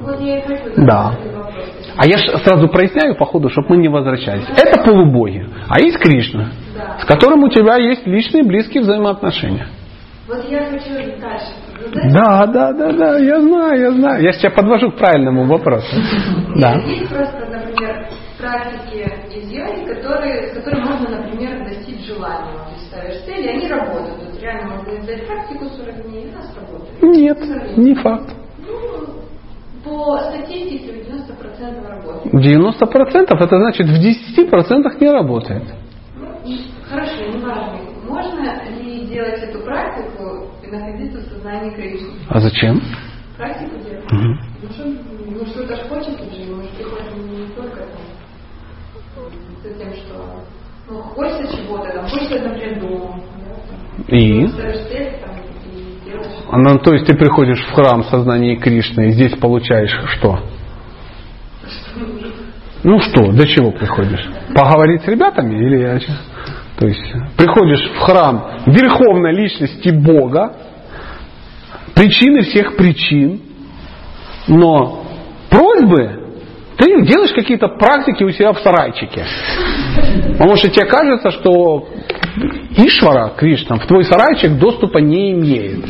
Да. 0.78 1.14
А 1.98 2.08
я 2.08 2.18
сразу 2.18 2.68
проясняю 2.68 3.16
по 3.16 3.26
ходу, 3.26 3.50
чтобы 3.50 3.70
мы 3.70 3.78
не 3.78 3.90
возвращались. 3.90 4.46
Это 4.58 4.84
полубоги. 4.84 5.48
А 5.70 5.80
есть 5.80 6.00
Кришна, 6.00 6.52
с 7.00 7.06
которым 7.06 7.44
у 7.44 7.50
тебя 7.50 7.78
есть 7.78 8.08
личные 8.08 8.44
близкие 8.44 8.82
взаимоотношения. 8.82 9.68
Вот 10.32 10.50
я 10.50 10.66
хочу 10.70 10.94
дальше 11.20 11.52
задать. 11.78 12.14
Да, 12.14 12.46
да, 12.48 12.72
да, 12.72 12.94
да, 12.94 13.20
я 13.20 13.42
знаю, 13.42 13.82
я 13.82 13.92
знаю. 13.92 14.24
Я 14.24 14.32
сейчас 14.32 14.54
подвожу 14.54 14.92
к 14.92 14.96
правильному 14.96 15.46
вопросу. 15.46 15.88
Да. 16.56 16.74
Есть 16.74 17.10
просто, 17.10 17.46
например, 17.50 18.08
практики 18.38 19.10
из 19.34 19.52
йоги, 19.52 19.94
которые, 19.94 20.50
с 20.50 20.54
которыми 20.54 20.84
можно, 20.84 21.18
например, 21.18 21.64
достичь 21.66 22.06
желания. 22.06 22.52
Вот 22.54 22.68
ты 22.74 22.86
ставишь 22.88 23.22
цель, 23.26 23.46
и 23.46 23.50
они 23.50 23.68
работают. 23.68 24.18
Вот 24.20 24.42
реально 24.42 24.76
можно 24.76 25.02
сделать 25.02 25.28
практику 25.28 25.66
40 25.66 26.08
дней, 26.08 26.26
и 26.26 26.30
у 26.30 26.34
нас 26.34 26.54
работает. 26.56 27.02
Нет, 27.02 27.78
не 27.78 27.96
факт. 27.96 28.36
Ну, 28.68 29.08
по 29.84 30.18
статистике 30.30 30.92
в 30.92 31.08
90% 31.08 31.90
работает. 31.90 32.34
90% 32.34 33.44
это 33.44 33.58
значит 33.58 33.88
в 33.88 34.00
10% 34.00 35.00
не 35.00 35.10
работает. 35.10 35.64
Ну, 36.16 36.58
хорошо, 36.90 37.26
не 37.28 37.44
важно. 37.44 37.80
Можно 38.08 38.62
ли 38.78 39.06
делать 39.08 39.42
эту 39.42 39.60
практику 39.64 40.48
и 40.64 40.70
сознании 41.52 41.76
Кришны? 41.76 42.14
А 42.30 42.40
зачем? 42.40 42.82
Практику 43.38 43.78
делать? 43.84 44.12
Мгм. 44.12 44.40
Ну, 44.62 44.70
что, 44.70 44.84
ну 44.86 45.46
что-то 45.48 45.76
же, 45.76 45.84
мы 45.90 46.04
же 46.04 46.12
приходим 46.12 47.32
не 47.32 47.48
только 47.56 47.78
там, 47.78 49.26
за 49.64 49.74
тем, 49.78 49.94
что 49.94 50.44
ну, 50.90 51.02
хочется 51.02 51.58
чего-то, 51.58 51.92
там, 51.94 52.08
хочется, 52.08 52.40
например, 52.40 52.80
дома. 52.80 53.20
Да, 54.08 54.16
И? 54.16 54.48
цель, 54.48 55.14
там, 55.24 55.36
и 55.76 56.10
делаешь. 56.10 56.32
А, 56.50 56.58
Ну, 56.58 56.80
то 56.80 56.94
есть 56.94 57.06
ты 57.06 57.16
приходишь 57.16 57.60
в 57.66 57.74
храм 57.74 58.04
сознания 58.04 58.58
Кришны 58.58 59.08
и 59.08 59.12
здесь 59.12 59.34
получаешь 59.38 59.96
что? 60.18 60.40
Ну 62.84 63.00
что, 63.00 63.32
до 63.32 63.46
чего 63.46 63.72
приходишь? 63.72 64.28
Поговорить 64.56 65.04
с 65.04 65.08
ребятами 65.08 65.56
или 65.56 66.00
чём? 66.00 66.16
То 66.80 66.88
есть 66.88 67.14
приходишь 67.38 67.92
в 67.92 68.00
храм 68.00 68.64
верховной 68.66 69.34
личности 69.34 69.90
Бога, 69.90 70.56
причины 71.96 72.42
всех 72.42 72.76
причин, 72.76 73.42
но 74.48 75.04
просьбы 75.50 76.22
ты 76.78 77.06
делаешь 77.06 77.34
какие-то 77.34 77.68
практики 77.68 78.24
у 78.24 78.32
себя 78.32 78.54
в 78.54 78.60
сарайчике. 78.60 79.26
Потому 80.34 80.56
что 80.56 80.70
тебе 80.70 80.86
кажется, 80.86 81.32
что 81.32 81.88
Ишвара, 82.76 83.34
Кришна, 83.38 83.76
в 83.76 83.86
твой 83.86 84.04
сарайчик 84.04 84.58
доступа 84.58 84.98
не 84.98 85.32
имеет. 85.32 85.86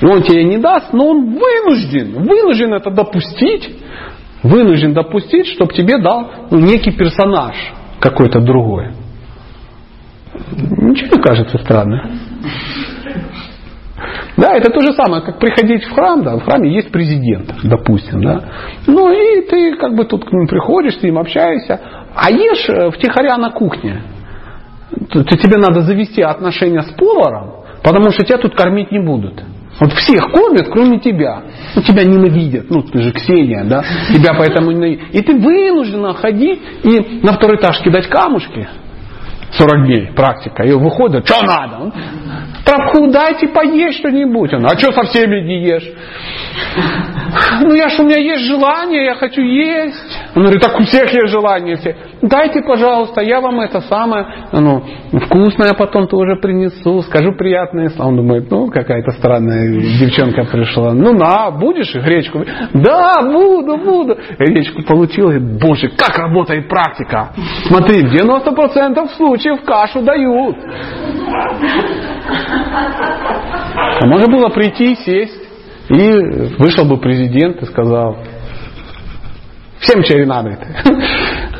И 0.00 0.04
он 0.04 0.22
тебе 0.22 0.44
не 0.44 0.58
даст, 0.58 0.92
но 0.92 1.10
он 1.10 1.38
вынужден, 1.38 2.24
вынужден 2.24 2.74
это 2.74 2.90
допустить, 2.90 3.70
вынужден 4.42 4.94
допустить, 4.94 5.46
чтобы 5.46 5.72
тебе 5.74 5.98
дал 5.98 6.32
ну, 6.50 6.58
некий 6.58 6.90
персонаж 6.90 7.54
какой-то 8.00 8.40
другой. 8.40 8.92
Ничего 10.50 11.16
не 11.16 11.22
кажется 11.22 11.58
странно. 11.58 12.10
Да, 14.36 14.56
это 14.56 14.70
то 14.70 14.80
же 14.80 14.92
самое, 14.94 15.22
как 15.22 15.38
приходить 15.38 15.84
в 15.84 15.92
храм, 15.92 16.22
да, 16.22 16.36
в 16.36 16.42
храме 16.44 16.72
есть 16.74 16.90
президент, 16.90 17.52
допустим, 17.64 18.22
да. 18.22 18.44
Ну 18.86 19.10
и 19.12 19.42
ты 19.42 19.76
как 19.76 19.94
бы 19.94 20.04
тут 20.04 20.24
к 20.24 20.32
нему 20.32 20.46
приходишь, 20.46 20.98
с 20.98 21.02
ним 21.02 21.18
общаешься, 21.18 21.80
а 22.14 22.30
ешь 22.30 22.66
э, 22.68 22.90
втихаря 22.92 23.36
на 23.36 23.50
кухне. 23.50 24.02
Т- 25.10 25.24
т- 25.24 25.36
Тебе 25.36 25.58
надо 25.58 25.82
завести 25.82 26.22
отношения 26.22 26.82
с 26.82 26.90
поваром, 26.92 27.64
потому 27.82 28.10
что 28.10 28.24
тебя 28.24 28.38
тут 28.38 28.54
кормить 28.54 28.90
не 28.90 29.00
будут. 29.00 29.42
Вот 29.80 29.92
всех 29.94 30.22
кормят, 30.32 30.68
кроме 30.70 30.98
тебя. 31.00 31.42
Ну, 31.74 31.82
тебя 31.82 32.04
ненавидят. 32.04 32.66
Ну, 32.70 32.82
ты 32.82 33.00
же 33.02 33.10
Ксения, 33.12 33.64
да? 33.64 33.82
Тебя 34.14 34.34
поэтому 34.36 34.70
ненавидят. 34.70 35.08
И 35.12 35.20
ты 35.22 35.34
вынуждена 35.34 36.12
ходить 36.14 36.60
и 36.84 37.20
на 37.22 37.32
второй 37.32 37.56
этаж 37.56 37.80
кидать 37.82 38.06
камушки. 38.08 38.68
40 39.52 39.84
дней 39.86 40.06
практика. 40.14 40.62
И 40.64 40.72
выходит, 40.72 41.26
что 41.26 41.44
надо? 41.44 41.92
Прабху, 42.64 43.08
дайте 43.08 43.48
поесть 43.48 43.98
что-нибудь. 43.98 44.52
Он, 44.54 44.66
а 44.66 44.78
что 44.78 44.92
со 44.92 45.04
всеми 45.04 45.40
не 45.40 45.64
ешь? 45.64 45.88
Ну, 47.62 47.74
я 47.74 47.88
ж, 47.88 47.98
у 47.98 48.04
меня 48.04 48.18
есть 48.18 48.44
желание, 48.44 49.04
я 49.04 49.14
хочу 49.14 49.40
есть. 49.40 50.20
Он 50.34 50.42
говорит, 50.42 50.62
так 50.62 50.78
у 50.78 50.84
всех 50.84 51.12
есть 51.12 51.28
желание. 51.28 51.76
Все. 51.76 51.96
Дайте, 52.22 52.62
пожалуйста, 52.62 53.20
я 53.22 53.40
вам 53.40 53.60
это 53.60 53.80
самое, 53.82 54.26
ну, 54.52 54.84
вкусное 55.12 55.72
потом 55.74 56.06
тоже 56.06 56.36
принесу, 56.36 57.02
скажу 57.02 57.32
приятные 57.32 57.90
слова. 57.90 58.10
Он 58.10 58.16
думает, 58.16 58.50
ну, 58.50 58.68
какая-то 58.68 59.12
странная 59.12 59.80
девчонка 59.98 60.44
пришла. 60.44 60.92
Ну, 60.92 61.12
на, 61.14 61.50
будешь 61.50 61.94
гречку? 61.94 62.44
Да, 62.74 63.22
буду, 63.22 63.76
буду. 63.78 64.16
Гречку 64.38 64.82
получил, 64.82 65.30
и, 65.30 65.38
боже, 65.38 65.88
как 65.96 66.16
работает 66.18 66.68
практика. 66.68 67.32
Смотри, 67.66 68.02
90% 68.04 69.08
случаев 69.16 69.62
кашу 69.64 70.02
дают. 70.02 70.56
А 74.00 74.06
можно 74.06 74.26
было 74.26 74.48
прийти, 74.48 74.94
сесть, 74.96 75.42
и 75.88 76.10
вышел 76.58 76.84
бы 76.84 76.98
президент 76.98 77.62
и 77.62 77.66
сказал, 77.66 78.18
всем 79.80 80.02
чай 80.02 80.24
надо. 80.26 80.58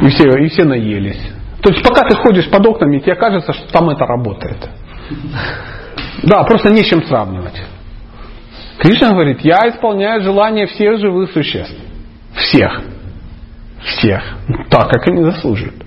И 0.01 0.09
все, 0.09 0.29
и 0.29 0.49
все 0.49 0.65
наелись. 0.65 1.21
То 1.63 1.71
есть 1.71 1.83
пока 1.87 2.09
ты 2.09 2.17
ходишь 2.17 2.51
под 2.51 2.67
окнами, 2.67 2.99
тебе 2.99 3.15
кажется, 3.15 3.53
что 3.53 3.71
там 3.73 3.91
это 3.91 4.05
работает. 4.05 4.69
Да, 6.25 6.43
просто 6.45 6.73
не 6.73 6.83
с 6.83 6.87
чем 6.87 7.05
сравнивать. 7.05 7.63
Кришна 8.79 9.11
говорит, 9.11 9.41
я 9.43 9.69
исполняю 9.69 10.23
желания 10.23 10.67
всех 10.67 10.99
живых 10.99 11.31
существ. 11.33 11.77
Всех. 12.35 12.81
Всех. 13.81 14.23
Так, 14.71 14.89
как 14.89 15.07
они 15.09 15.23
заслуживают. 15.23 15.82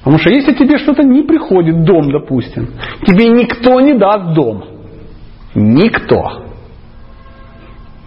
Потому 0.00 0.18
что 0.18 0.30
если 0.30 0.54
тебе 0.54 0.78
что-то 0.78 1.02
не 1.02 1.22
приходит, 1.22 1.84
дом, 1.84 2.10
допустим, 2.10 2.68
тебе 3.06 3.28
никто 3.28 3.80
не 3.80 3.94
даст 3.94 4.34
дом. 4.34 4.64
Никто. 5.54 6.44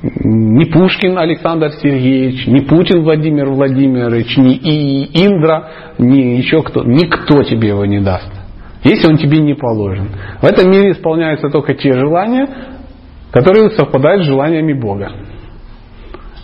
Ни 0.02 0.66
Пушкин 0.66 1.18
Александр 1.18 1.72
Сергеевич, 1.82 2.48
ни 2.48 2.60
Путин 2.60 3.04
Владимир 3.04 3.50
Владимирович, 3.50 4.36
ни 4.38 4.54
И- 4.56 5.26
Индра, 5.26 5.70
ни 5.98 6.38
еще 6.38 6.62
кто. 6.62 6.84
Никто 6.84 7.44
тебе 7.44 7.70
его 7.70 7.86
не 7.86 8.00
даст. 8.02 8.30
Если 8.84 9.08
он 9.08 9.18
тебе 9.18 9.40
не 9.40 9.54
положен. 9.54 10.10
В 10.42 10.46
этом 10.46 10.70
мире 10.70 10.92
исполняются 10.92 11.50
только 11.50 11.74
те 11.74 11.94
желания, 11.94 12.50
которые 13.32 13.70
совпадают 13.72 14.24
с 14.24 14.28
желаниями 14.28 14.74
Бога. 14.74 15.12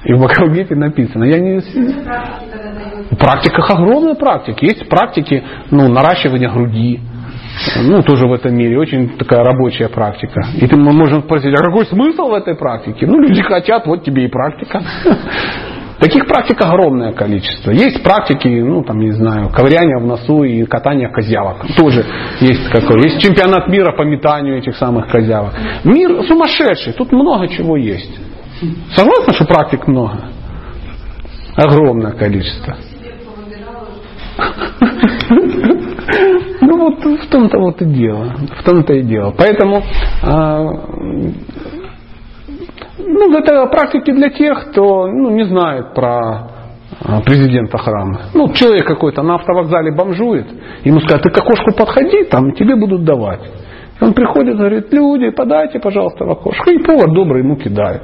И 0.05 0.13
в 0.13 0.21
Бхагавадгите 0.21 0.75
написано, 0.75 1.25
я 1.25 1.39
не, 1.39 1.59
в 1.59 3.17
практиках 3.17 3.69
огромная 3.71 4.15
практика. 4.15 4.65
Есть 4.65 4.87
практики 4.87 5.43
ну, 5.71 5.89
наращивания 5.89 6.49
груди. 6.49 7.01
Ну, 7.83 8.01
тоже 8.03 8.27
в 8.27 8.33
этом 8.33 8.55
мире. 8.55 8.77
Очень 8.77 9.17
такая 9.17 9.43
рабочая 9.43 9.89
практика. 9.89 10.41
И 10.55 10.67
ты 10.67 10.75
мы 10.77 10.93
можем 10.93 11.23
спросить, 11.23 11.53
а 11.53 11.63
какой 11.63 11.85
смысл 11.87 12.29
в 12.29 12.33
этой 12.33 12.55
практике? 12.55 13.05
Ну, 13.05 13.19
люди 13.19 13.41
хотят, 13.41 13.85
вот 13.85 14.03
тебе 14.03 14.25
и 14.25 14.27
практика. 14.27 14.81
Таких 15.99 16.27
практик 16.27 16.61
огромное 16.61 17.11
количество. 17.11 17.71
Есть 17.71 18.01
практики, 18.01 18.47
ну, 18.47 18.83
там, 18.83 18.99
не 18.99 19.11
знаю, 19.11 19.49
ковыряние 19.49 19.97
в 19.97 20.05
носу 20.05 20.43
и 20.43 20.63
катание 20.63 21.09
козявок. 21.09 21.57
Тоже 21.77 22.05
есть 22.39 22.69
какой. 22.69 23.03
Есть 23.03 23.19
чемпионат 23.19 23.67
мира 23.67 23.91
по 23.91 24.03
метанию 24.03 24.59
этих 24.59 24.77
самых 24.77 25.09
козявок. 25.09 25.55
Мир 25.83 26.23
сумасшедший. 26.25 26.93
Тут 26.93 27.11
много 27.11 27.49
чего 27.49 27.75
есть. 27.75 28.28
Согласны, 28.95 29.33
что 29.33 29.45
практик 29.45 29.87
много? 29.87 30.31
Огромное 31.55 32.11
количество. 32.11 32.75
Ну 36.61 36.77
вот 36.77 37.03
в 37.03 37.29
том-то 37.29 37.57
вот 37.57 37.81
и 37.81 37.85
дело. 37.85 38.35
В 38.59 38.63
том-то 38.63 38.93
и 38.93 39.01
дело. 39.01 39.33
Поэтому 39.35 39.81
а, 40.21 40.59
ну, 42.97 43.37
это 43.37 43.65
практики 43.67 44.11
для 44.11 44.29
тех, 44.29 44.69
кто 44.69 45.07
ну, 45.07 45.31
не 45.31 45.45
знает 45.45 45.93
про 45.93 46.49
а, 47.01 47.21
президента 47.21 47.77
храма. 47.77 48.21
Ну, 48.33 48.51
человек 48.53 48.85
какой-то 48.85 49.23
на 49.23 49.35
автовокзале 49.35 49.91
бомжует, 49.91 50.47
ему 50.83 50.99
скажут, 51.01 51.23
ты 51.23 51.31
к 51.31 51.37
окошку 51.37 51.73
подходи, 51.75 52.25
там 52.25 52.53
тебе 52.53 52.75
будут 52.75 53.03
давать. 53.03 53.41
Он 54.01 54.13
приходит, 54.13 54.57
говорит, 54.57 54.93
люди, 54.93 55.29
подайте, 55.29 55.79
пожалуйста, 55.79 56.25
в 56.25 56.31
окошко. 56.31 56.71
И 56.71 56.77
повар 56.79 57.11
добрый 57.11 57.43
ему 57.43 57.57
кидает. 57.57 58.03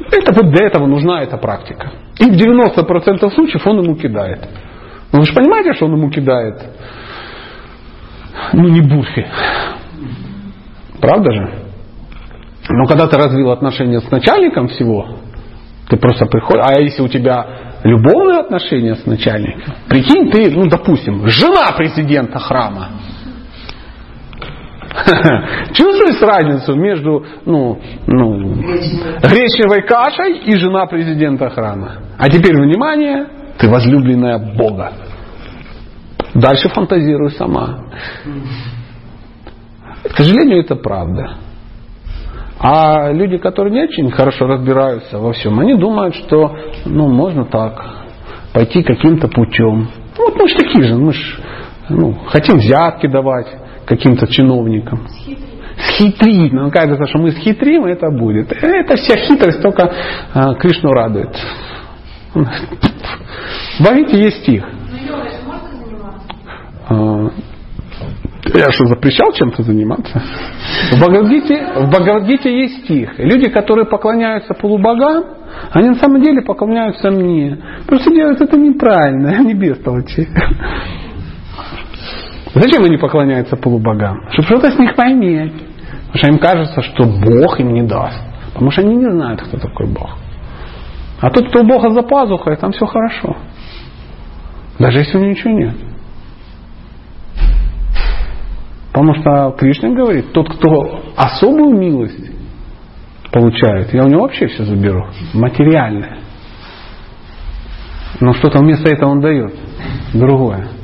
Это 0.00 0.32
вот 0.32 0.50
для 0.50 0.66
этого 0.66 0.86
нужна 0.86 1.22
эта 1.22 1.36
практика. 1.36 1.90
И 2.18 2.24
в 2.24 2.34
90% 2.34 3.30
случаев 3.34 3.66
он 3.66 3.82
ему 3.82 3.96
кидает. 3.96 4.48
Но 5.12 5.20
вы 5.20 5.26
же 5.26 5.34
понимаете, 5.34 5.72
что 5.74 5.86
он 5.86 5.96
ему 5.96 6.10
кидает? 6.10 6.62
Ну, 8.52 8.68
не 8.68 8.80
бурфи. 8.80 9.26
Правда 11.00 11.32
же? 11.32 11.50
Но 12.68 12.86
когда 12.86 13.06
ты 13.06 13.16
развил 13.16 13.50
отношения 13.50 14.00
с 14.00 14.10
начальником 14.10 14.68
всего, 14.68 15.18
ты 15.88 15.96
просто 15.96 16.26
приходишь, 16.26 16.64
а 16.64 16.80
если 16.80 17.02
у 17.02 17.08
тебя 17.08 17.46
любовные 17.82 18.40
отношения 18.40 18.94
с 18.94 19.06
начальником, 19.06 19.74
прикинь, 19.88 20.30
ты, 20.30 20.50
ну, 20.50 20.68
допустим, 20.68 21.26
жена 21.28 21.72
президента 21.76 22.38
храма, 22.38 22.88
Чувствуешь 25.74 26.20
разницу 26.22 26.74
между 26.74 27.24
ну, 27.44 27.78
ну, 28.06 28.54
гречневой 29.22 29.82
кашей 29.82 30.38
и 30.38 30.56
жена 30.56 30.86
президента 30.86 31.50
храма? 31.50 31.98
А 32.16 32.28
теперь 32.28 32.54
внимание, 32.56 33.26
ты 33.58 33.68
возлюбленная 33.68 34.38
Бога. 34.56 34.92
Дальше 36.34 36.68
фантазируй 36.70 37.30
сама. 37.32 37.90
К 40.04 40.16
сожалению, 40.16 40.60
это 40.60 40.76
правда. 40.76 41.36
А 42.60 43.12
люди, 43.12 43.38
которые 43.38 43.72
не 43.72 43.82
очень 43.82 44.10
хорошо 44.10 44.46
разбираются 44.46 45.18
во 45.18 45.32
всем, 45.32 45.60
они 45.60 45.74
думают, 45.74 46.14
что 46.16 46.56
ну, 46.86 47.08
можно 47.08 47.44
так, 47.44 47.84
пойти 48.52 48.82
каким-то 48.82 49.28
путем. 49.28 49.88
Ну, 50.16 50.24
вот 50.24 50.36
мы 50.36 50.48
же 50.48 50.56
такие 50.56 50.84
же, 50.84 50.94
мы 50.96 51.12
же 51.12 51.36
ну, 51.88 52.14
хотим 52.28 52.56
взятки 52.56 53.06
давать 53.06 53.67
каким-то 53.88 54.26
чиновникам. 54.26 55.08
Схитрить. 55.78 56.52
Ну, 56.52 56.70
кажется, 56.70 57.06
что 57.06 57.18
мы 57.18 57.30
схитрим, 57.30 57.86
и 57.86 57.92
это 57.92 58.10
будет. 58.10 58.52
Это 58.52 58.96
вся 58.96 59.16
хитрость 59.16 59.62
только 59.62 59.90
а, 60.34 60.54
Кришну 60.54 60.90
радует. 60.90 61.34
В 62.34 63.80
Бхагавите 63.80 64.18
есть 64.18 64.42
стих. 64.42 64.68
А, 66.88 67.30
Я 68.54 68.70
что, 68.72 68.86
запрещал 68.86 69.32
чем-то 69.32 69.62
заниматься? 69.62 70.22
В 70.92 70.98
Бхагавадгите, 70.98 71.66
в 71.76 71.90
Бхагавадгите 71.90 72.60
есть 72.60 72.84
стих. 72.84 73.18
Люди, 73.18 73.48
которые 73.48 73.86
поклоняются 73.86 74.52
полубогам, 74.52 75.24
они 75.72 75.88
на 75.90 75.94
самом 75.96 76.22
деле 76.22 76.42
поклоняются 76.42 77.10
мне. 77.10 77.58
Просто 77.86 78.10
делают 78.10 78.40
это 78.40 78.56
неправильно, 78.58 79.30
они 79.38 79.54
бестолочи. 79.54 80.28
Зачем 82.60 82.84
они 82.84 82.96
поклоняются 82.96 83.56
полубогам? 83.56 84.28
Чтобы 84.32 84.46
что-то 84.46 84.70
с 84.72 84.78
них 84.78 84.96
поиметь. 84.96 85.52
Потому 86.12 86.16
что 86.16 86.26
им 86.28 86.38
кажется, 86.38 86.82
что 86.82 87.04
Бог 87.04 87.60
им 87.60 87.72
не 87.72 87.82
даст. 87.82 88.20
Потому 88.52 88.70
что 88.72 88.80
они 88.82 88.96
не 88.96 89.10
знают, 89.10 89.42
кто 89.42 89.58
такой 89.58 89.86
Бог. 89.86 90.16
А 91.20 91.30
тот, 91.30 91.48
кто 91.48 91.60
у 91.60 91.66
Бога 91.66 91.90
за 91.90 92.02
пазухой, 92.02 92.56
там 92.56 92.72
все 92.72 92.86
хорошо. 92.86 93.36
Даже 94.78 94.98
если 94.98 95.16
у 95.16 95.20
него 95.20 95.30
ничего 95.30 95.50
нет. 95.52 95.76
Потому 98.92 99.14
что 99.14 99.54
Кришна 99.56 99.90
говорит, 99.90 100.32
тот, 100.32 100.48
кто 100.56 101.00
особую 101.16 101.78
милость 101.78 102.32
получает, 103.30 103.94
я 103.94 104.02
у 104.02 104.08
него 104.08 104.22
вообще 104.22 104.48
все 104.48 104.64
заберу. 104.64 105.06
Материальное. 105.32 106.18
Но 108.20 108.32
что-то 108.32 108.58
вместо 108.58 108.90
этого 108.90 109.10
он 109.10 109.20
дает. 109.20 109.54
Другое. 110.12 110.77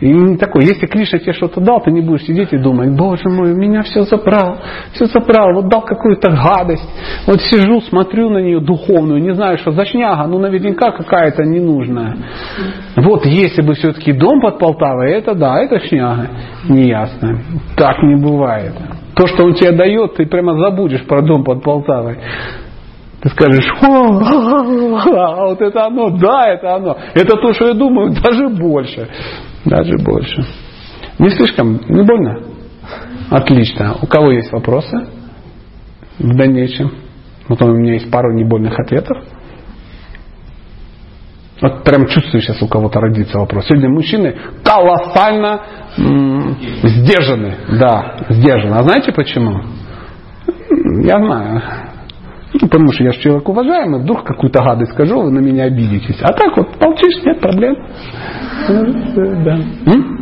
И 0.00 0.36
такой, 0.36 0.64
если 0.64 0.86
Кришна 0.86 1.18
тебе 1.18 1.32
что-то 1.32 1.60
дал, 1.60 1.80
ты 1.80 1.90
не 1.90 2.02
будешь 2.02 2.24
сидеть 2.24 2.52
и 2.52 2.58
думать, 2.58 2.90
боже 2.96 3.30
мой, 3.30 3.54
меня 3.54 3.82
все 3.82 4.02
забрал, 4.02 4.58
все 4.92 5.06
забрал, 5.06 5.54
вот 5.54 5.68
дал 5.68 5.82
какую-то 5.82 6.30
гадость. 6.30 6.86
Вот 7.26 7.40
сижу, 7.40 7.80
смотрю 7.80 8.28
на 8.28 8.38
нее 8.38 8.60
духовную, 8.60 9.22
не 9.22 9.34
знаю, 9.34 9.56
что 9.56 9.72
за 9.72 9.86
шняга, 9.86 10.26
ну 10.26 10.38
наверняка 10.38 10.90
какая-то 10.90 11.44
ненужная. 11.44 12.16
Вот 12.96 13.24
если 13.24 13.62
бы 13.62 13.74
все-таки 13.74 14.12
дом 14.12 14.40
под 14.40 14.58
Полтавой, 14.58 15.12
это 15.12 15.34
да, 15.34 15.60
это 15.60 15.80
шняга 15.80 16.28
неясная. 16.68 17.38
Так 17.76 18.02
не 18.02 18.16
бывает. 18.16 18.74
То, 19.14 19.26
что 19.26 19.44
он 19.44 19.54
тебе 19.54 19.72
дает, 19.72 20.16
ты 20.16 20.26
прямо 20.26 20.58
забудешь 20.58 21.06
про 21.06 21.22
дом 21.22 21.42
под 21.42 21.62
Полтавой. 21.62 22.18
Ты 23.26 23.30
скажешь, 23.30 23.66
о, 23.82 24.20
а 25.16 25.46
вот 25.46 25.60
это 25.60 25.86
оно, 25.86 26.10
да, 26.10 26.46
это 26.46 26.76
оно. 26.76 26.96
Это 27.12 27.36
то, 27.36 27.52
что 27.54 27.66
я 27.66 27.74
думаю, 27.74 28.12
даже 28.22 28.48
больше. 28.48 29.08
Даже 29.64 29.96
больше. 29.98 30.44
Не 31.18 31.30
слишком, 31.30 31.80
не 31.88 32.04
больно? 32.04 32.40
Отлично. 33.30 33.96
У 34.00 34.06
кого 34.06 34.30
есть 34.30 34.52
вопросы 34.52 35.08
в 36.20 36.36
дальнейшем? 36.36 36.92
Вот 37.48 37.60
у 37.62 37.66
меня 37.72 37.94
есть 37.94 38.08
пару 38.12 38.32
небольных 38.32 38.78
ответов. 38.78 39.18
Вот 41.60 41.82
прям 41.82 42.06
чувствую, 42.06 42.42
сейчас 42.42 42.62
у 42.62 42.68
кого-то 42.68 43.00
родится 43.00 43.38
вопрос. 43.40 43.66
Сегодня 43.66 43.88
мужчины 43.88 44.36
колоссально 44.62 45.62
м- 45.98 46.56
сдержаны. 46.84 47.56
Да, 47.80 48.18
сдержаны. 48.28 48.74
А 48.76 48.82
знаете 48.84 49.10
почему? 49.10 49.62
Я 51.02 51.18
знаю. 51.18 51.62
Ну, 52.58 52.68
потому 52.68 52.90
что 52.92 53.04
я 53.04 53.10
же 53.12 53.20
человек 53.20 53.48
уважаемый, 53.48 54.00
вдруг 54.02 54.24
какую-то 54.24 54.62
гадость 54.62 54.92
скажу, 54.92 55.20
вы 55.20 55.30
на 55.30 55.40
меня 55.40 55.64
обидитесь. 55.64 56.18
А 56.22 56.32
так 56.32 56.56
вот 56.56 56.68
молчишь, 56.80 57.22
нет 57.24 57.40
проблем. 57.40 57.76
Да. 59.44 59.58
М? 59.92 60.16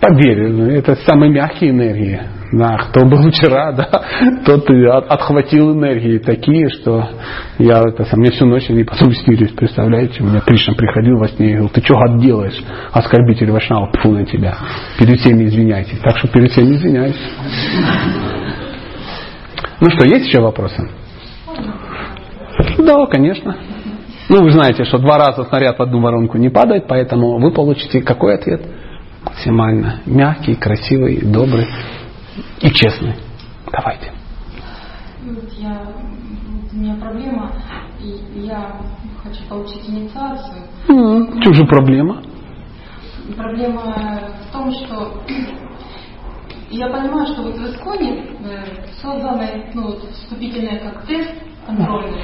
Поверь, 0.00 0.72
это 0.76 0.96
самые 1.06 1.32
мягкие 1.32 1.70
энергии. 1.70 2.20
Да, 2.52 2.76
кто 2.78 3.04
был 3.06 3.30
вчера, 3.30 3.72
да, 3.72 3.88
тот 4.46 4.70
и 4.70 4.84
от- 4.86 5.06
отхватил 5.10 5.72
энергии 5.74 6.16
такие, 6.18 6.68
что 6.70 7.06
я 7.58 7.82
это 7.82 8.04
сам 8.04 8.20
мне 8.20 8.30
всю 8.30 8.46
ночь 8.46 8.70
они 8.70 8.84
потом 8.84 9.12
снились, 9.12 9.50
представляете, 9.50 10.22
у 10.22 10.26
меня 10.26 10.40
Кришна 10.40 10.72
приходил 10.74 11.18
во 11.18 11.28
сне 11.28 11.46
и 11.46 11.50
говорил, 11.52 11.68
ты 11.68 11.82
что 11.82 11.94
гад 11.94 12.20
делаешь, 12.20 12.58
оскорбитель 12.92 13.50
Вашнава, 13.50 13.90
пфу 13.92 14.12
на 14.12 14.24
тебя, 14.24 14.56
перед 14.98 15.18
всеми 15.20 15.44
извиняйтесь. 15.44 15.98
Так 16.00 16.16
что 16.18 16.28
перед 16.28 16.50
всеми 16.50 16.76
извиняюсь. 16.76 17.20
Ну 19.80 19.90
что, 19.90 20.04
есть 20.06 20.26
еще 20.26 20.40
вопросы? 20.40 20.90
Да, 22.78 23.06
конечно. 23.06 23.56
Ну, 24.28 24.42
вы 24.42 24.50
знаете, 24.50 24.84
что 24.84 24.98
два 24.98 25.18
раза 25.18 25.44
снаряд 25.44 25.78
в 25.78 25.82
одну 25.82 26.00
воронку 26.00 26.36
не 26.36 26.48
падает, 26.48 26.86
поэтому 26.88 27.38
вы 27.38 27.52
получите 27.52 28.02
какой 28.02 28.34
ответ? 28.34 28.66
Максимально 29.24 30.00
мягкий, 30.06 30.54
красивый, 30.54 31.20
добрый 31.22 31.66
и 32.60 32.70
честный. 32.70 33.14
Давайте. 33.70 34.12
Вот 35.24 35.52
я, 35.54 35.82
у 36.72 36.76
меня 36.76 36.96
проблема, 36.96 37.52
и 38.00 38.40
я 38.40 38.76
хочу 39.22 39.44
получить 39.48 39.88
инициацию. 39.88 40.62
Чем 40.86 41.54
же 41.54 41.64
проблема? 41.66 42.22
Проблема 43.36 44.20
в 44.48 44.52
том, 44.52 44.72
что 44.72 45.22
я 46.70 46.88
понимаю, 46.88 47.26
что 47.28 47.42
вот 47.42 47.56
в 47.56 47.66
Исконе 47.66 48.26
э, 48.44 48.64
созданы 49.00 49.70
ну, 49.74 49.86
вот, 49.86 50.02
вступительные 50.10 50.78
как 50.80 51.06
тест 51.06 51.30
контрольный 51.66 52.20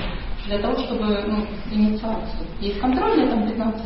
для 0.47 0.59
того, 0.59 0.77
чтобы 0.79 1.25
ну, 1.27 1.47
инициацию. 1.71 2.47
Есть 2.61 2.81
контрольный, 2.81 3.29
там 3.29 3.47
15 3.47 3.83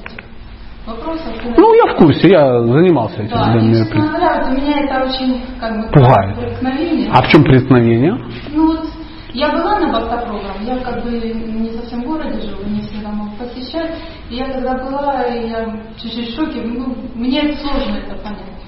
вопросов. 0.87 1.35
Ну, 1.57 1.75
я 1.75 1.95
в 1.95 1.97
курсе, 1.97 2.29
я 2.29 2.61
занимался 2.63 3.23
этим. 3.23 3.37
Да, 3.37 3.53
да, 3.53 3.59
и, 3.59 3.69
мероприятием. 3.69 3.87
честно 3.87 4.09
говоря, 4.09 4.45
вот 4.45 4.49
у 4.49 4.61
меня 4.61 4.81
это 4.81 5.05
очень 5.05 5.43
как 5.61 5.77
бы 5.81 5.93
Пугает. 5.93 6.39
преткновение. 6.39 7.11
А 7.13 7.23
в 7.23 7.29
чем 7.29 7.45
преткновение? 7.45 8.19
Ну 8.53 8.67
вот, 8.67 8.89
я 9.35 9.53
была 9.53 9.79
на 9.79 9.93
бактопрограмм, 9.93 10.65
я 10.65 10.79
как 10.79 11.05
бы 11.05 11.11
не 11.11 11.71
совсем 11.71 12.03
в 12.03 12.07
городе 12.07 12.41
живу, 12.41 12.65
не 12.65 12.81
всегда 12.81 13.11
могу 13.11 13.37
посещать. 13.37 13.95
И 14.31 14.37
я 14.37 14.47
когда 14.53 14.75
была, 14.75 15.25
я 15.27 15.65
чуть-чуть 16.01 16.31
в 16.33 16.37
шоке, 16.37 16.63
ну, 16.63 16.97
мне 17.15 17.43
сложно 17.59 17.97
это 17.97 18.17
понять. 18.23 18.68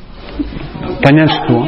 Понять 1.03 1.31
что? 1.31 1.65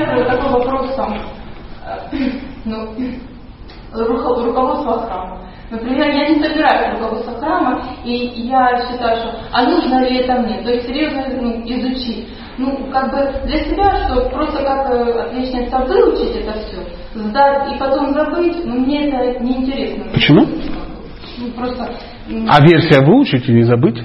Руководство 3.92 5.00
храма. 5.00 5.38
Например, 5.70 6.06
я 6.10 6.28
не 6.28 6.34
собираюсь 6.34 6.98
руководство 6.98 7.32
храма, 7.38 7.82
и 8.04 8.12
я 8.12 8.86
считаю, 8.86 9.16
что 9.16 9.38
а 9.52 9.62
нужно 9.64 10.04
ли 10.04 10.18
это 10.18 10.34
мне? 10.34 10.62
То 10.62 10.70
есть 10.70 10.86
серьезно 10.86 11.24
ну, 11.40 11.62
изучить. 11.64 12.28
Ну, 12.58 12.90
как 12.92 13.10
бы 13.10 13.46
для 13.46 13.64
себя, 13.64 14.06
что 14.06 14.28
просто 14.28 14.62
как 14.62 14.90
э, 14.90 15.20
отличница 15.22 15.78
выучить 15.78 16.36
это 16.36 16.52
все, 16.58 16.78
сдать 17.14 17.72
и 17.72 17.78
потом 17.78 18.12
забыть, 18.12 18.62
ну 18.66 18.80
мне 18.80 19.08
это 19.08 19.42
неинтересно. 19.42 20.04
Почему? 20.12 20.46
Ну, 21.38 21.50
просто... 21.56 21.90
А 22.48 22.60
версия 22.62 23.00
выучить 23.00 23.48
и 23.48 23.52
не 23.52 23.62
забыть? 23.62 23.98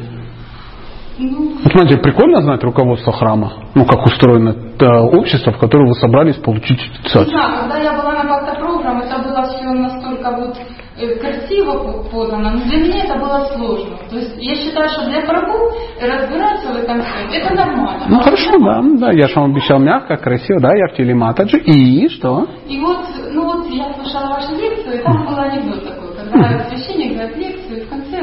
Ну, 1.19 1.53
Вот 1.64 1.72
смотрите, 1.72 1.98
прикольно 2.02 2.41
знать 2.41 2.64
руководство 2.64 3.11
храма. 3.11 3.52
Ну, 3.76 3.85
как 3.85 4.06
устроено 4.06 4.56
э, 4.80 4.85
общество, 4.85 5.52
в 5.52 5.57
которое 5.57 5.88
вы 5.88 5.95
собрались 5.95 6.35
получить 6.38 6.80
инициацию. 6.80 7.26
знаю, 7.26 7.61
когда 7.61 7.77
я 7.80 7.94
была 7.99 8.14
на 8.23 8.30
бакта-программ, 8.30 9.02
это 9.02 9.18
было 9.23 9.44
все 9.48 9.65
настолько 9.65 10.31
вот 10.38 10.57
э, 10.99 11.15
красиво 11.19 11.72
по- 11.84 12.03
подано, 12.10 12.52
но 12.52 12.60
для 12.65 12.77
меня 12.77 13.03
это 13.06 13.15
было 13.19 13.45
сложно. 13.56 13.98
То 14.10 14.15
есть 14.18 14.35
я 14.38 14.56
считаю, 14.56 14.89
что 14.89 15.06
для 15.10 15.22
Прабу 15.22 15.57
разбираться 15.99 16.68
в 16.73 16.77
этом 16.77 17.02
всем, 17.02 17.31
это 17.31 17.53
нормально. 17.56 18.06
Ну, 18.10 18.19
хорошо, 18.22 18.52
да, 18.60 18.81
да, 18.99 19.11
я 19.11 19.27
же 19.27 19.39
вам 19.39 19.52
обещал 19.52 19.80
мягко, 19.80 20.18
красиво, 20.18 20.60
да, 20.61 20.69
я 20.76 20.88
в 20.88 20.95
телематаджи. 20.98 21.57
И 21.60 22.07
что? 22.10 22.48
И 22.68 22.80
вот, 22.80 22.99
ну 23.34 23.44
вот 23.45 23.68
я 23.72 23.91
слушала 23.95 24.35
вашу 24.35 24.53
лекцию, 24.56 24.99
и 24.99 25.03
там 25.03 25.26
был 25.26 25.38
анекдот 25.39 25.84
такой, 25.84 26.07
когда 26.15 26.64
священник 26.69 27.14
говорит 27.18 27.38
лекцию, 27.38 27.66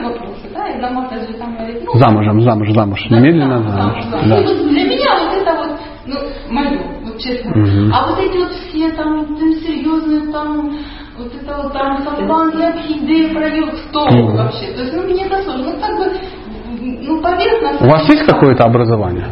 вопросы, 0.04 0.48
да, 0.54 0.68
и 0.68 0.80
Дамата 0.80 1.18
же 1.20 1.34
там 1.34 1.56
говорит, 1.56 1.82
ну, 1.84 1.98
Замужем, 1.98 2.40
замуж, 2.42 2.70
замуж. 2.72 3.06
Да, 3.10 3.16
Немедленно 3.18 3.62
да, 3.62 3.70
замуж. 3.70 4.04
да, 4.10 4.18
да. 4.22 4.28
Да. 4.28 4.38
И 4.40 4.44
вот 4.44 4.68
для 4.68 4.84
меня 4.84 5.10
вот 5.20 5.42
это 5.42 5.54
вот, 5.56 5.80
ну, 6.06 6.16
мое, 6.54 6.80
вот 7.04 7.18
честно. 7.18 7.50
Мгм. 7.56 7.92
А 7.92 8.06
вот 8.06 8.18
эти 8.20 8.36
вот 8.36 8.52
все 8.52 8.90
там, 8.92 9.26
там 9.26 9.52
серьезные 9.54 10.32
там, 10.32 10.70
вот 11.18 11.32
это 11.34 11.56
вот 11.62 11.72
там 11.72 12.02
Сапан, 12.04 12.50
Якиды, 12.50 13.34
проект, 13.34 13.88
кто 13.88 14.06
Мгм. 14.06 14.36
вообще? 14.36 14.72
То 14.72 14.82
есть, 14.82 14.94
ну, 14.94 15.02
мне 15.04 15.24
это 15.26 15.42
сложно. 15.42 15.64
Ну, 15.72 15.80
как 15.80 15.96
бы, 15.98 16.12
ну, 16.80 17.22
поверхностно. 17.22 17.86
У 17.86 17.90
вас 17.90 18.08
есть 18.08 18.24
какое-то 18.26 18.64
образование? 18.64 19.28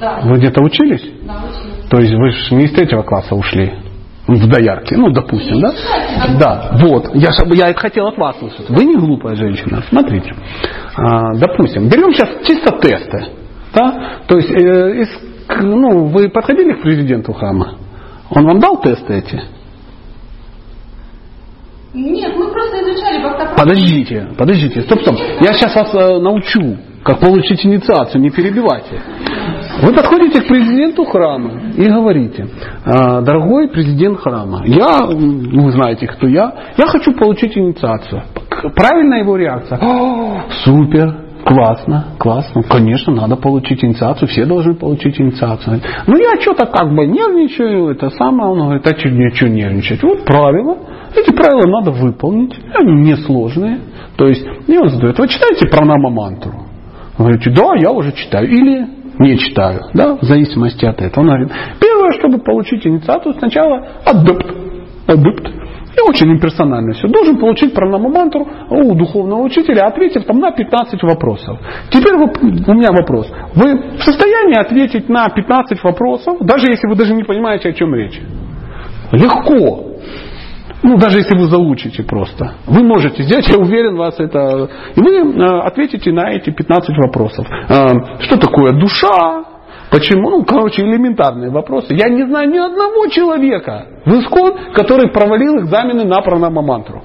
Да. 0.00 0.20
Вы 0.22 0.38
где-то 0.38 0.62
учились? 0.62 1.02
Да, 1.22 1.34
очень. 1.44 1.88
То 1.88 1.98
есть 1.98 2.14
вы 2.14 2.30
же 2.30 2.54
не 2.54 2.64
из 2.64 2.72
третьего 2.72 3.02
класса 3.02 3.34
ушли 3.34 3.72
в 4.36 4.46
доярки, 4.48 4.94
ну, 4.94 5.10
допустим, 5.10 5.60
да? 5.60 5.72
Да, 6.38 6.70
вот. 6.82 7.14
Я, 7.14 7.30
я 7.54 7.74
хотел 7.74 8.06
от 8.08 8.16
вас 8.18 8.36
услышать. 8.36 8.68
Вы 8.70 8.84
не 8.84 8.96
глупая 8.96 9.34
женщина. 9.36 9.82
Смотрите. 9.88 10.34
А, 10.96 11.34
допустим, 11.34 11.88
берем 11.88 12.12
сейчас 12.12 12.28
чисто 12.46 12.78
тесты. 12.78 13.26
Да? 13.74 14.18
То 14.26 14.36
есть, 14.36 14.50
э, 14.50 15.02
из- 15.02 15.20
ну, 15.62 16.06
вы 16.06 16.28
подходили 16.28 16.72
к 16.74 16.82
президенту 16.82 17.32
храма? 17.32 17.76
Он 18.30 18.44
вам 18.46 18.60
дал 18.60 18.80
тесты 18.80 19.14
эти? 19.14 19.40
Нет, 21.94 22.32
мы 22.36 22.50
просто 22.50 22.80
изучали 22.82 23.22
бактопрограмму. 23.22 23.56
Подождите, 23.58 24.28
подождите, 24.38 24.82
стоп, 24.82 25.00
стоп. 25.02 25.16
Я 25.40 25.52
сейчас 25.52 25.74
вас 25.74 25.94
э, 25.94 26.18
научу, 26.20 26.78
как 27.02 27.20
получить 27.20 27.64
инициацию, 27.66 28.22
не 28.22 28.30
перебивайте. 28.30 29.00
Вы 29.80 29.92
подходите 29.94 30.42
к 30.42 30.48
президенту 30.48 31.04
храма 31.04 31.72
и 31.76 31.88
говорите, 31.88 32.46
«А, 32.84 33.20
дорогой 33.22 33.68
президент 33.68 34.18
храма, 34.20 34.62
я, 34.66 35.06
вы 35.06 35.70
знаете, 35.72 36.06
кто 36.06 36.26
я, 36.26 36.52
я 36.76 36.86
хочу 36.86 37.12
получить 37.14 37.56
инициацию. 37.56 38.22
Правильная 38.74 39.20
его 39.20 39.36
реакция? 39.36 39.78
О, 39.78 40.42
супер, 40.64 41.22
Классно, 41.44 42.04
классно. 42.18 42.62
Конечно, 42.62 43.12
надо 43.12 43.34
получить 43.34 43.84
инициацию, 43.84 44.28
все 44.28 44.46
должны 44.46 44.74
получить 44.74 45.20
инициацию. 45.20 45.80
Ну 46.06 46.16
я 46.16 46.40
что-то 46.40 46.66
как 46.66 46.94
бы 46.94 47.04
нервничаю, 47.06 47.88
это 47.88 48.10
самое, 48.10 48.50
он 48.50 48.60
говорит, 48.60 48.86
а 48.86 48.90
что, 48.96 49.08
что 49.34 49.48
нервничать? 49.48 50.02
Вот 50.04 50.24
правила, 50.24 50.78
эти 51.16 51.34
правила 51.34 51.66
надо 51.66 51.90
выполнить, 51.90 52.54
они 52.74 52.92
несложные. 53.10 53.80
То 54.16 54.28
есть, 54.28 54.46
и 54.68 54.78
он 54.78 54.88
задает, 54.88 55.18
вы 55.18 55.26
читаете 55.26 55.66
пранама 55.66 56.10
мантру? 56.10 56.52
Вы 57.18 57.24
говорите, 57.24 57.50
да, 57.50 57.74
я 57.76 57.90
уже 57.90 58.12
читаю. 58.12 58.48
Или 58.48 58.86
не 59.22 59.38
читаю, 59.38 59.80
да, 59.94 60.16
в 60.16 60.22
зависимости 60.22 60.84
от 60.84 61.00
этого. 61.00 61.24
Он 61.24 61.26
говорит, 61.28 61.50
первое, 61.80 62.12
чтобы 62.18 62.38
получить 62.38 62.86
инициацию, 62.86 63.34
сначала 63.34 63.86
адепт. 64.04 64.46
Адепт. 65.06 65.48
И 65.94 66.00
очень 66.08 66.32
имперсонально 66.32 66.94
все. 66.94 67.06
Должен 67.06 67.38
получить 67.38 67.74
пранаму 67.74 68.08
мантру 68.08 68.46
у 68.70 68.94
духовного 68.94 69.42
учителя, 69.42 69.86
ответив 69.86 70.24
там 70.24 70.38
на 70.38 70.50
15 70.50 71.02
вопросов. 71.02 71.58
Теперь 71.90 72.14
у 72.14 72.74
меня 72.74 72.92
вопрос. 72.92 73.30
Вы 73.54 73.96
в 73.98 74.02
состоянии 74.02 74.58
ответить 74.58 75.08
на 75.10 75.28
15 75.28 75.82
вопросов, 75.84 76.38
даже 76.40 76.70
если 76.70 76.88
вы 76.88 76.96
даже 76.96 77.14
не 77.14 77.24
понимаете, 77.24 77.68
о 77.68 77.72
чем 77.72 77.94
речь? 77.94 78.20
Легко. 79.12 79.91
Ну, 80.82 80.98
даже 80.98 81.18
если 81.18 81.36
вы 81.36 81.46
заучите 81.46 82.02
просто. 82.02 82.54
Вы 82.66 82.82
можете 82.82 83.22
сделать, 83.22 83.48
я 83.48 83.56
уверен, 83.56 83.96
вас 83.96 84.18
это... 84.18 84.68
И 84.96 85.00
вы 85.00 85.14
э, 85.14 85.60
ответите 85.60 86.12
на 86.12 86.32
эти 86.32 86.50
15 86.50 86.96
вопросов. 86.98 87.46
Э, 87.68 88.20
что 88.20 88.36
такое 88.36 88.72
душа? 88.72 89.44
Почему? 89.90 90.30
Ну, 90.30 90.44
короче, 90.44 90.82
элементарные 90.82 91.50
вопросы. 91.50 91.94
Я 91.94 92.08
не 92.08 92.26
знаю 92.26 92.50
ни 92.50 92.56
одного 92.56 93.06
человека 93.08 93.86
в 94.06 94.10
ИСКОН, 94.10 94.72
который 94.74 95.12
провалил 95.12 95.60
экзамены 95.60 96.04
на 96.04 96.22
пранама-мантру. 96.22 97.02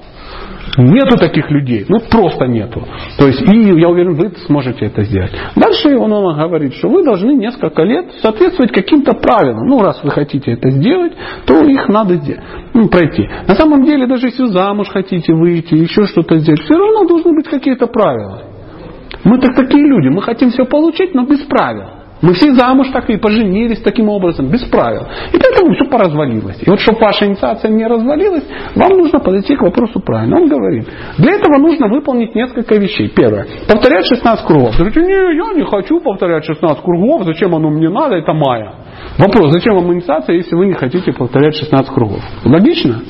Нету 0.78 1.16
таких 1.18 1.50
людей. 1.50 1.84
Ну, 1.88 1.98
просто 2.08 2.46
нету. 2.46 2.86
То 3.18 3.26
есть, 3.26 3.42
и 3.52 3.80
я 3.80 3.88
уверен, 3.88 4.14
вы 4.14 4.30
сможете 4.46 4.86
это 4.86 5.02
сделать. 5.02 5.32
Дальше 5.56 5.96
он, 5.96 6.12
он 6.12 6.36
говорит, 6.38 6.74
что 6.74 6.88
вы 6.88 7.04
должны 7.04 7.32
несколько 7.32 7.82
лет 7.82 8.12
соответствовать 8.22 8.70
каким-то 8.70 9.14
правилам. 9.14 9.66
Ну, 9.66 9.80
раз 9.82 10.00
вы 10.04 10.10
хотите 10.10 10.52
это 10.52 10.70
сделать, 10.70 11.12
то 11.46 11.64
их 11.64 11.88
надо 11.88 12.20
ну, 12.74 12.88
пройти. 12.88 13.28
На 13.48 13.56
самом 13.56 13.84
деле, 13.84 14.06
даже 14.06 14.28
если 14.28 14.46
замуж 14.46 14.88
хотите 14.88 15.34
выйти, 15.34 15.74
еще 15.74 16.04
что-то 16.04 16.38
сделать, 16.38 16.62
все 16.62 16.74
равно 16.74 17.08
должны 17.08 17.34
быть 17.34 17.48
какие-то 17.48 17.88
правила. 17.88 18.42
Мы 19.24 19.40
так 19.40 19.56
такие 19.56 19.84
люди, 19.84 20.08
мы 20.08 20.22
хотим 20.22 20.50
все 20.50 20.64
получить, 20.64 21.12
но 21.12 21.26
без 21.26 21.40
правил. 21.40 21.97
Мы 22.20 22.34
все 22.34 22.52
замуж 22.54 22.88
так 22.92 23.08
и 23.10 23.16
поженились 23.16 23.80
таким 23.80 24.08
образом, 24.08 24.48
без 24.48 24.62
правил. 24.64 25.02
И 25.32 25.38
поэтому 25.38 25.74
все 25.74 25.84
поразвалилось. 25.84 26.58
И 26.60 26.70
вот 26.70 26.80
чтобы 26.80 26.98
ваша 26.98 27.26
инициация 27.26 27.70
не 27.70 27.86
развалилась, 27.86 28.44
вам 28.74 28.98
нужно 28.98 29.20
подойти 29.20 29.54
к 29.54 29.62
вопросу 29.62 30.00
правильно. 30.00 30.36
Он 30.36 30.48
говорит, 30.48 30.86
для 31.18 31.34
этого 31.34 31.58
нужно 31.58 31.88
выполнить 31.88 32.34
несколько 32.34 32.74
вещей. 32.76 33.08
Первое, 33.08 33.46
повторять 33.68 34.06
16 34.06 34.46
кругов. 34.46 34.76
Говорите, 34.76 35.00
не, 35.00 35.36
я 35.36 35.54
не 35.54 35.64
хочу 35.64 36.00
повторять 36.00 36.44
16 36.44 36.82
кругов, 36.82 37.24
зачем 37.24 37.54
оно 37.54 37.70
мне 37.70 37.88
надо, 37.88 38.16
это 38.16 38.32
майя. 38.32 38.74
Вопрос, 39.18 39.52
зачем 39.52 39.74
вам 39.74 39.92
инициация, 39.94 40.36
если 40.36 40.56
вы 40.56 40.66
не 40.66 40.74
хотите 40.74 41.12
повторять 41.12 41.54
16 41.54 41.92
кругов? 41.92 42.20
Логично? 42.44 43.02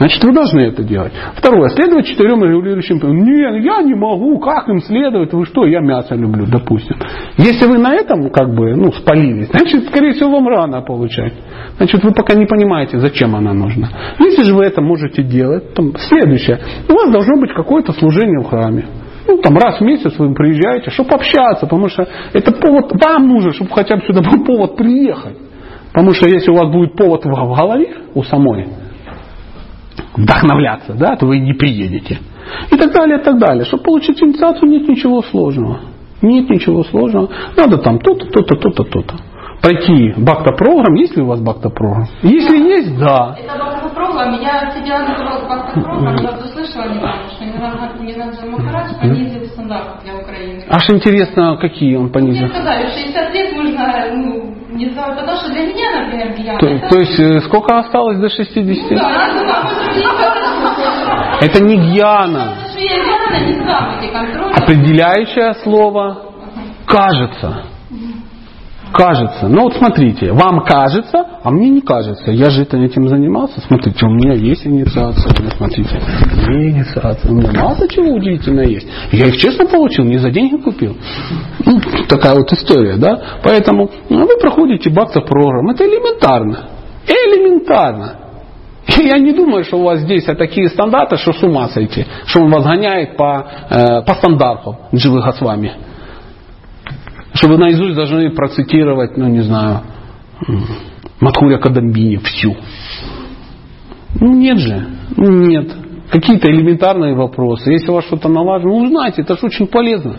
Значит, 0.00 0.24
вы 0.24 0.32
должны 0.32 0.60
это 0.60 0.82
делать. 0.82 1.12
Второе. 1.36 1.68
Следовать 1.68 2.06
четырем 2.06 2.42
регулирующим 2.42 3.00
принципам. 3.00 3.22
Нет, 3.22 3.62
я 3.62 3.82
не 3.82 3.94
могу. 3.94 4.38
Как 4.38 4.66
им 4.70 4.80
следовать? 4.80 5.30
Вы 5.34 5.44
что? 5.44 5.66
Я 5.66 5.80
мясо 5.80 6.14
люблю, 6.14 6.46
допустим. 6.46 6.96
Если 7.36 7.66
вы 7.66 7.76
на 7.76 7.94
этом 7.94 8.30
как 8.30 8.48
бы 8.54 8.74
ну, 8.74 8.92
спалились, 8.92 9.48
значит, 9.48 9.88
скорее 9.88 10.12
всего, 10.12 10.30
вам 10.30 10.48
рано 10.48 10.80
получать. 10.80 11.34
Значит, 11.76 12.02
вы 12.02 12.14
пока 12.14 12.32
не 12.32 12.46
понимаете, 12.46 12.98
зачем 12.98 13.36
она 13.36 13.52
нужна. 13.52 13.90
Если 14.18 14.42
же 14.42 14.54
вы 14.54 14.64
это 14.64 14.80
можете 14.80 15.22
делать, 15.22 15.74
там, 15.74 15.92
следующее. 15.94 16.58
У 16.88 16.94
вас 16.94 17.12
должно 17.12 17.38
быть 17.38 17.52
какое-то 17.52 17.92
служение 17.92 18.40
в 18.40 18.48
храме. 18.48 18.86
Ну, 19.28 19.36
там 19.42 19.54
раз 19.58 19.80
в 19.80 19.84
месяц 19.84 20.18
вы 20.18 20.32
приезжаете, 20.32 20.90
чтобы 20.90 21.10
общаться, 21.10 21.66
потому 21.66 21.88
что 21.88 22.08
это 22.32 22.52
повод, 22.52 22.90
вам 23.04 23.28
нужно, 23.28 23.52
чтобы 23.52 23.70
хотя 23.72 23.96
бы 23.96 24.02
сюда 24.06 24.22
был 24.22 24.46
повод 24.46 24.76
приехать. 24.76 25.36
Потому 25.92 26.14
что 26.14 26.26
если 26.26 26.50
у 26.50 26.54
вас 26.54 26.72
будет 26.72 26.94
повод 26.94 27.22
в 27.26 27.28
голове 27.28 27.96
у 28.14 28.22
самой, 28.22 28.66
вдохновляться, 30.14 30.94
да, 30.94 31.16
то 31.16 31.26
вы 31.26 31.38
не 31.38 31.52
приедете. 31.52 32.18
И 32.70 32.76
так 32.76 32.92
далее, 32.92 33.18
и 33.18 33.22
так 33.22 33.38
далее. 33.38 33.64
Чтобы 33.64 33.82
получить 33.84 34.22
инициацию, 34.22 34.68
нет 34.70 34.88
ничего 34.88 35.22
сложного. 35.22 35.80
Нет 36.22 36.50
ничего 36.50 36.84
сложного. 36.84 37.28
Надо 37.56 37.78
там 37.78 37.98
то-то, 37.98 38.26
то-то, 38.26 38.56
то-то, 38.56 38.84
то-то. 38.84 39.14
Пройти 39.62 40.14
бакта-программ. 40.16 40.94
Есть 40.94 41.16
ли 41.16 41.22
у 41.22 41.26
вас 41.26 41.40
бакта-программ? 41.40 42.06
Если 42.22 42.56
есть, 42.56 42.98
да. 42.98 43.36
Это 43.38 43.58
бакта-программ. 43.58 44.40
Я 44.40 44.70
сидела 44.74 44.98
на 45.00 45.48
бакта-программ, 45.48 46.16
я 46.16 46.30
услышала 46.30 46.88
недавно, 46.88 47.90
что 47.92 48.04
Нинадза 48.04 48.46
Махарадж 48.46 49.00
понизил 49.00 49.44
стандарты 49.46 50.04
для 50.04 50.16
Украины. 50.16 50.64
Аж 50.68 50.90
интересно, 50.90 51.56
какие 51.58 51.96
он 51.96 52.10
понизил? 52.10 52.46
Мне 52.46 52.54
сказали, 52.54 52.86
60 52.86 53.34
лет 53.34 53.56
нужно, 53.56 54.04
ну, 54.14 54.49
не 54.80 54.90
знаю, 54.94 55.14
потому 55.14 55.36
что 55.36 55.50
для 55.50 55.66
меня, 55.66 56.00
например, 56.00 56.34
Гьяна. 56.34 56.58
То, 56.58 56.66
это... 56.66 56.88
то 56.88 56.98
есть 56.98 57.20
э, 57.20 57.40
сколько 57.42 57.78
осталось 57.78 58.18
до 58.18 58.30
60? 58.30 58.90
Ну, 58.90 58.96
да, 58.96 59.28
да, 59.38 61.36
Это 61.42 61.62
не 61.62 61.76
гьяна. 61.76 62.54
Определяющее 64.56 65.54
слово 65.62 66.22
кажется. 66.86 67.69
Кажется. 68.92 69.48
Ну 69.48 69.62
вот 69.62 69.74
смотрите, 69.74 70.32
вам 70.32 70.64
кажется, 70.64 71.24
а 71.42 71.50
мне 71.50 71.68
не 71.68 71.80
кажется. 71.80 72.30
Я 72.30 72.50
же 72.50 72.62
это 72.62 72.76
этим 72.76 73.08
занимался. 73.08 73.60
Смотрите, 73.60 74.04
у 74.04 74.10
меня 74.10 74.34
есть 74.34 74.66
инициация. 74.66 75.32
Ну, 75.38 75.50
смотрите, 75.56 75.90
у 75.98 76.50
меня 76.50 76.70
инициация. 76.70 77.30
У 77.30 77.34
меня 77.34 77.52
масса 77.52 77.88
чего 77.88 78.14
удивительного 78.14 78.66
есть. 78.66 78.88
Я 79.12 79.26
их 79.26 79.36
честно 79.36 79.66
получил, 79.66 80.04
не 80.04 80.18
за 80.18 80.30
деньги 80.30 80.56
купил. 80.60 80.96
Ну, 81.64 81.80
такая 82.08 82.34
вот 82.34 82.52
история, 82.52 82.96
да. 82.96 83.20
Поэтому 83.44 83.90
ну, 84.08 84.26
вы 84.26 84.38
проходите 84.40 84.90
бакта 84.90 85.20
программ. 85.20 85.70
Это 85.70 85.84
элементарно. 85.84 86.64
Элементарно. 87.06 88.16
Я 88.98 89.18
не 89.18 89.32
думаю, 89.32 89.64
что 89.64 89.78
у 89.78 89.84
вас 89.84 90.00
здесь 90.00 90.24
такие 90.24 90.68
стандарты, 90.68 91.16
что 91.16 91.32
с 91.32 91.42
ума 91.42 91.68
сойти. 91.68 92.06
Что 92.26 92.40
он 92.40 92.50
вас 92.50 92.64
гоняет 92.64 93.16
по, 93.16 93.46
э, 93.70 94.02
по 94.02 94.14
стандартам 94.14 94.76
Дживы 94.92 95.22
Госвами 95.22 95.89
что 97.40 97.48
вы 97.48 97.56
наизусть 97.56 97.94
должны 97.94 98.30
процитировать, 98.30 99.16
ну 99.16 99.26
не 99.28 99.40
знаю, 99.40 99.80
Матхуря 101.20 101.56
Кадамбини 101.56 102.16
всю. 102.16 102.54
Ну 104.20 104.34
нет 104.34 104.58
же, 104.58 104.86
ну 105.16 105.30
нет. 105.46 105.72
Какие-то 106.10 106.50
элементарные 106.50 107.14
вопросы. 107.14 107.72
Если 107.72 107.90
у 107.90 107.94
вас 107.94 108.04
что-то 108.04 108.28
налажено, 108.28 108.78
ну 108.78 108.84
узнайте, 108.84 109.22
это 109.22 109.36
же 109.38 109.46
очень 109.46 109.68
полезно. 109.68 110.16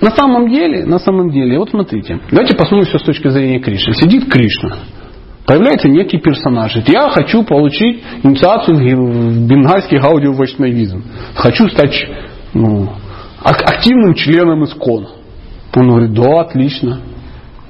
На 0.00 0.10
самом 0.12 0.48
деле, 0.48 0.84
на 0.84 1.00
самом 1.00 1.30
деле, 1.30 1.58
вот 1.58 1.70
смотрите, 1.70 2.20
давайте 2.30 2.54
посмотрим 2.54 2.86
все 2.86 2.98
с 2.98 3.02
точки 3.02 3.28
зрения 3.28 3.58
Кришны. 3.58 3.94
Сидит 3.94 4.30
Кришна, 4.30 4.76
появляется 5.46 5.88
некий 5.88 6.18
персонаж. 6.18 6.74
Говорит, 6.74 6.94
я 6.94 7.10
хочу 7.10 7.42
получить 7.42 8.04
инициацию 8.22 8.76
в 8.76 9.48
бенгальский 9.48 9.98
аудиовайшнавизм. 9.98 11.02
Хочу 11.34 11.68
стать 11.70 11.96
ну, 12.54 12.92
активным 13.42 14.14
членом 14.14 14.62
ИСКОНа. 14.62 15.17
Он 15.74 15.88
говорит, 15.88 16.12
да, 16.12 16.40
отлично. 16.40 17.00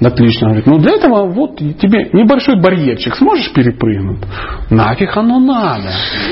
Отлично. 0.00 0.48
Говорит, 0.48 0.66
ну 0.66 0.78
для 0.78 0.94
этого 0.94 1.26
вот 1.26 1.56
тебе 1.56 2.10
небольшой 2.12 2.60
барьерчик. 2.60 3.16
Сможешь 3.16 3.52
перепрыгнуть? 3.52 4.20
Нафиг 4.70 5.16
оно 5.16 5.40
надо. 5.40 5.90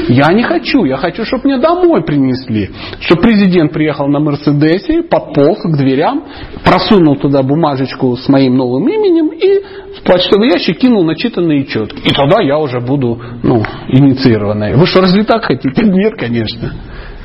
Я 0.09 0.33
не 0.33 0.45
хочу. 0.45 0.85
Я 0.85 0.97
хочу, 0.97 1.25
чтобы 1.25 1.49
мне 1.49 1.59
домой 1.59 2.05
принесли. 2.05 2.71
Чтобы 3.01 3.23
президент 3.23 3.73
приехал 3.73 4.07
на 4.07 4.21
Мерседесе, 4.21 5.03
подполз 5.03 5.63
к 5.63 5.77
дверям, 5.77 6.25
просунул 6.65 7.17
туда 7.17 7.43
бумажечку 7.43 8.17
с 8.17 8.29
моим 8.29 8.57
новым 8.57 8.89
именем 8.89 9.31
и 9.31 9.99
в 9.99 10.03
почтовый 10.05 10.51
ящик 10.51 10.79
кинул 10.79 11.05
начитанные 11.05 11.65
четки. 11.65 12.09
И 12.09 12.15
тогда 12.15 12.41
я 12.43 12.59
уже 12.59 12.79
буду 12.79 13.21
ну, 13.43 13.65
инициированной. 13.89 14.77
Вы 14.77 14.87
что, 14.87 15.01
разве 15.01 15.25
так 15.25 15.45
хотите? 15.45 15.83
Нет, 15.83 16.15
конечно. 16.17 16.73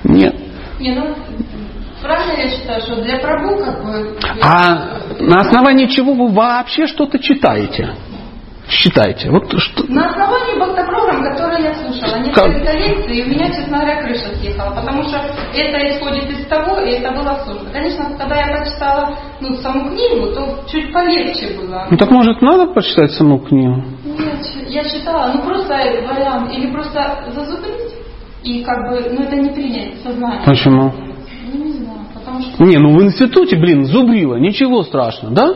Нет. 0.03 0.34
Не, 0.80 0.95
ну, 0.95 1.15
правильно 2.01 2.41
я 2.41 2.49
считаю, 2.49 2.81
что 2.81 3.01
для 3.01 3.19
Прабу 3.19 3.57
как 3.57 3.83
бы... 3.83 4.17
А 4.41 4.99
на 5.19 5.41
основании 5.41 5.87
чего 5.87 6.13
вы 6.13 6.31
вообще 6.31 6.87
что-то 6.87 7.19
читаете? 7.19 7.95
Считайте. 8.71 9.29
Вот 9.29 9.51
что... 9.59 9.83
На 9.91 10.05
основании 10.05 10.57
бактопрограмм, 10.57 11.21
которые 11.23 11.63
я 11.65 11.73
слушала, 11.75 12.19
несколько 12.19 12.71
лекций, 12.71 13.17
и 13.17 13.23
у 13.23 13.27
меня, 13.27 13.47
честно 13.47 13.79
говоря, 13.79 14.01
крыша 14.01 14.33
съехала, 14.37 14.73
потому 14.73 15.03
что 15.03 15.17
это 15.53 15.77
исходит 15.89 16.29
из 16.29 16.47
того, 16.47 16.79
и 16.79 16.91
это 16.91 17.11
было 17.11 17.43
сложно. 17.43 17.69
Конечно, 17.73 18.05
когда 18.17 18.35
я 18.37 18.47
прочитала 18.55 19.17
ну, 19.41 19.55
саму 19.57 19.89
книгу, 19.89 20.27
то 20.27 20.63
чуть 20.71 20.93
полегче 20.93 21.57
было. 21.57 21.87
Ну 21.91 21.97
так 21.97 22.09
может 22.11 22.41
надо 22.41 22.67
почитать 22.67 23.11
саму 23.11 23.39
книгу? 23.39 23.83
Нет, 24.05 24.45
я 24.69 24.83
читала, 24.85 25.33
ну 25.33 25.43
просто 25.43 25.73
вариант, 25.73 26.53
или 26.53 26.71
просто 26.71 27.25
зазубрить, 27.33 27.93
и 28.43 28.63
как 28.63 28.89
бы, 28.89 29.09
ну 29.11 29.23
это 29.23 29.35
не 29.35 29.49
принять 29.49 30.01
сознание. 30.01 30.43
Почему? 30.45 30.93
Ну 31.51 31.63
не 31.65 31.73
знаю, 31.73 31.90
Не, 32.59 32.77
ну 32.77 32.97
в 32.97 33.03
институте, 33.03 33.57
блин, 33.57 33.85
зубрила, 33.85 34.35
ничего 34.35 34.83
страшного, 34.83 35.33
да? 35.33 35.53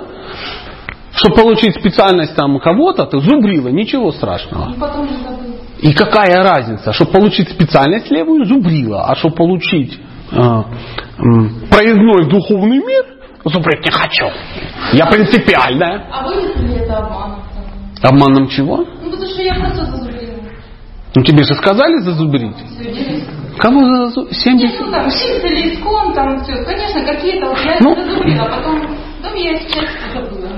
Чтобы 1.14 1.36
получить 1.36 1.76
специальность 1.80 2.36
там 2.36 2.60
кого-то, 2.60 3.06
ты 3.06 3.20
зубрила, 3.20 3.70
ничего 3.70 4.12
страшного. 4.12 4.66
Ну, 4.66 4.74
потом. 4.80 5.08
И 5.80 5.94
какая 5.94 6.44
разница, 6.44 6.94
чтобы 6.94 7.12
получить 7.12 7.50
специальность 7.50 8.10
левую, 8.12 8.46
зубрила, 8.46 9.06
а 9.08 9.16
чтобы 9.16 9.36
получить 9.36 10.00
э, 10.32 10.36
м, 10.38 11.62
проездной 11.70 12.26
в 12.26 12.28
духовный 12.30 12.78
мир, 12.80 13.06
зубрить 13.46 13.86
не 13.86 13.92
хочу. 13.92 14.26
Я 14.94 15.06
принципиальная. 15.06 16.08
А 16.12 16.24
будет 16.24 16.56
ли 16.58 16.76
это 16.76 16.98
обманом? 16.98 17.40
Обманом 18.02 18.48
чего? 18.50 18.78
Ну, 18.78 19.12
потому 19.12 19.26
что 19.30 19.42
я 19.42 19.56
просто 19.56 19.86
зазубрила. 19.86 20.34
Ну 21.16 21.24
тебе 21.24 21.44
же 21.44 21.54
сказали 21.56 21.98
зазубрить. 22.02 22.58
Все, 23.58 23.62
делись. 23.62 23.62
Кого 23.62 23.86
зазубрить? 23.86 24.32
Нет, 24.32 24.44
70? 24.44 24.80
ну 24.80 24.92
там, 24.92 25.10
чисто 25.10 25.48
или 25.48 25.74
искон, 25.74 26.14
там 26.14 26.44
все. 26.44 26.64
Конечно, 26.64 27.02
какие-то 27.06 27.48
вот 27.48 27.58
я 27.60 27.78
Ну. 27.80 27.96
зазубрила, 27.96 28.44
а 28.46 28.58
потом, 28.58 28.82
потом 29.22 29.38
я 29.38 29.56
сейчас 29.58 29.86
забыла. 30.14 30.50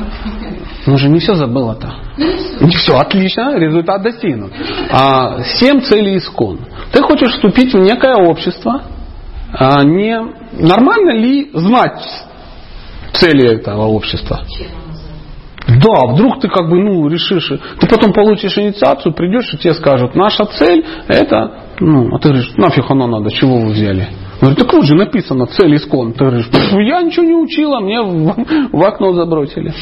Ну 0.86 0.98
же 0.98 1.10
не 1.10 1.20
все 1.20 1.36
забыла-то. 1.36 1.94
Ну 2.18 2.26
не 2.26 2.38
все. 2.38 2.66
Не 2.66 2.72
все, 2.76 2.98
отлично, 2.98 3.58
результат 3.58 4.02
достигнут. 4.04 4.54
А, 4.92 5.42
семь 5.44 5.82
целей 5.82 6.18
искон. 6.18 6.60
Ты 6.92 7.02
хочешь 7.02 7.32
вступить 7.34 7.74
в 7.74 7.78
некое 7.80 8.16
общество. 8.16 8.84
А, 9.54 9.84
не, 9.84 10.18
нормально 10.54 11.12
ли 11.12 11.50
знать 11.54 12.02
цели 13.14 13.60
этого 13.60 13.88
общества? 13.88 14.42
Да, 15.68 16.14
вдруг 16.14 16.40
ты 16.40 16.48
как 16.48 16.70
бы, 16.70 16.78
ну, 16.82 17.08
решишь, 17.10 17.50
ты 17.80 17.88
потом 17.88 18.14
получишь 18.14 18.58
инициацию, 18.58 19.14
придешь 19.14 19.54
и 19.54 19.58
тебе 19.58 19.74
скажут, 19.74 20.16
наша 20.16 20.46
цель 20.46 20.86
это, 21.10 21.60
ну, 21.80 22.16
а 22.16 22.20
ты 22.20 22.30
говоришь, 22.30 22.54
нафиг 22.58 22.90
оно 22.90 23.08
надо, 23.08 23.32
чего 23.32 23.58
вы 23.58 23.72
взяли? 23.72 24.08
Говорит, 24.40 24.60
так 24.60 24.74
вот 24.74 24.86
же 24.86 24.96
написано, 24.96 25.48
цель 25.48 25.76
искон. 25.76 26.14
Ты 26.14 26.26
говоришь, 26.26 26.50
«Пф, 26.50 26.74
я 26.74 27.02
ничего 27.02 27.26
не 27.26 27.34
учила, 27.34 27.80
мне 27.80 28.02
в, 28.02 28.36
в 28.72 28.84
окно 28.84 29.14
забросили. 29.14 29.74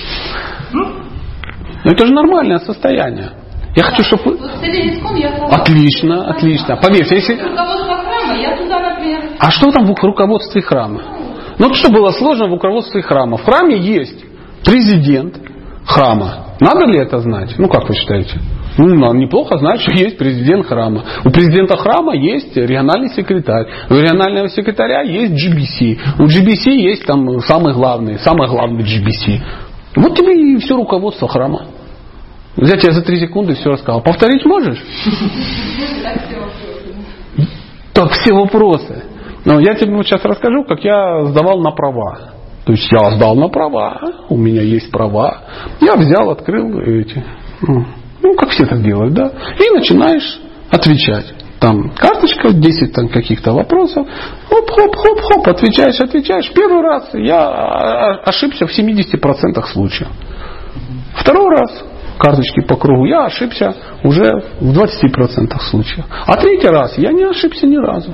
Ну, 0.71 1.91
это 1.91 2.05
же 2.05 2.13
нормальное 2.13 2.59
состояние. 2.59 3.31
Я 3.75 3.83
хочу, 3.83 4.03
чтобы... 4.03 4.37
Отлично, 5.51 6.29
отлично. 6.29 6.77
Поверьте, 6.77 7.15
если... 7.15 7.37
А 9.39 9.51
что 9.51 9.71
там 9.71 9.85
в 9.85 10.03
руководстве 10.03 10.61
храма? 10.61 11.01
Ну, 11.59 11.67
вот 11.67 11.75
что 11.75 11.91
было 11.91 12.11
сложно 12.11 12.47
в 12.47 12.51
руководстве 12.51 13.01
храма? 13.01 13.37
В 13.37 13.43
храме 13.43 13.77
есть 13.77 14.23
президент 14.63 15.37
храма. 15.85 16.55
Надо 16.59 16.85
ли 16.85 16.99
это 16.99 17.19
знать? 17.19 17.55
Ну, 17.57 17.67
как 17.67 17.87
вы 17.87 17.95
считаете? 17.95 18.39
Ну, 18.77 18.87
надо 18.95 19.17
неплохо 19.17 19.57
знать, 19.57 19.81
что 19.81 19.91
есть 19.91 20.17
президент 20.17 20.65
храма. 20.67 21.03
У 21.23 21.29
президента 21.29 21.77
храма 21.77 22.15
есть 22.15 22.55
региональный 22.55 23.09
секретарь. 23.09 23.67
У 23.89 23.93
регионального 23.93 24.49
секретаря 24.49 25.01
есть 25.01 25.33
GBC. 25.33 25.97
У 26.19 26.23
GBC 26.23 26.71
есть 26.71 27.05
там 27.05 27.39
самый 27.41 27.73
главный, 27.73 28.19
самый 28.19 28.47
главный 28.47 28.83
GBC. 28.83 29.39
Вот 29.95 30.15
тебе 30.15 30.55
и 30.55 30.57
все 30.57 30.75
руководство 30.75 31.27
храма. 31.27 31.67
Я 32.57 32.77
тебе 32.77 32.91
за 32.91 33.01
три 33.01 33.19
секунды 33.19 33.55
все 33.55 33.69
рассказал. 33.69 34.01
Повторить 34.01 34.45
можешь? 34.45 34.81
так 37.93 38.11
все 38.11 38.33
вопросы. 38.33 39.03
Но 39.45 39.59
я 39.59 39.75
тебе 39.75 39.91
сейчас 40.03 40.23
расскажу, 40.23 40.63
как 40.63 40.83
я 40.83 41.25
сдавал 41.25 41.61
на 41.61 41.71
права. 41.71 42.34
То 42.65 42.73
есть 42.73 42.91
я 42.91 43.11
сдал 43.11 43.35
на 43.35 43.47
права, 43.47 43.99
у 44.29 44.37
меня 44.37 44.61
есть 44.61 44.91
права. 44.91 45.43
Я 45.81 45.95
взял, 45.95 46.31
открыл 46.31 46.79
эти. 46.79 47.23
Ну, 47.61 47.85
ну, 48.23 48.33
как 48.33 48.49
все 48.49 48.65
так 48.65 48.81
делают, 48.81 49.13
да? 49.13 49.31
И 49.59 49.69
начинаешь 49.73 50.39
отвечать. 50.71 51.33
Там 51.59 51.91
карточка, 51.91 52.51
10 52.51 52.91
там 52.91 53.07
каких-то 53.09 53.53
вопросов. 53.53 54.07
Хоп-хоп-хоп-хоп, 54.49 55.47
отвечаешь, 55.47 55.99
отвечаешь. 55.99 56.51
Первый 56.53 56.81
раз 56.81 57.09
я 57.13 57.39
а, 57.39 58.21
ошибся 58.25 58.65
в 58.65 58.77
70% 58.77 59.63
случаев. 59.71 60.09
Второй 61.15 61.49
раз 61.49 61.83
карточки 62.17 62.61
по 62.61 62.75
кругу 62.75 63.05
я 63.05 63.25
ошибся 63.25 63.75
уже 64.03 64.41
в 64.59 64.71
20% 64.71 65.59
случаев. 65.69 66.05
А 66.25 66.35
третий 66.37 66.67
раз 66.67 66.97
я 66.97 67.11
не 67.11 67.23
ошибся 67.23 67.67
ни 67.67 67.77
разу. 67.77 68.13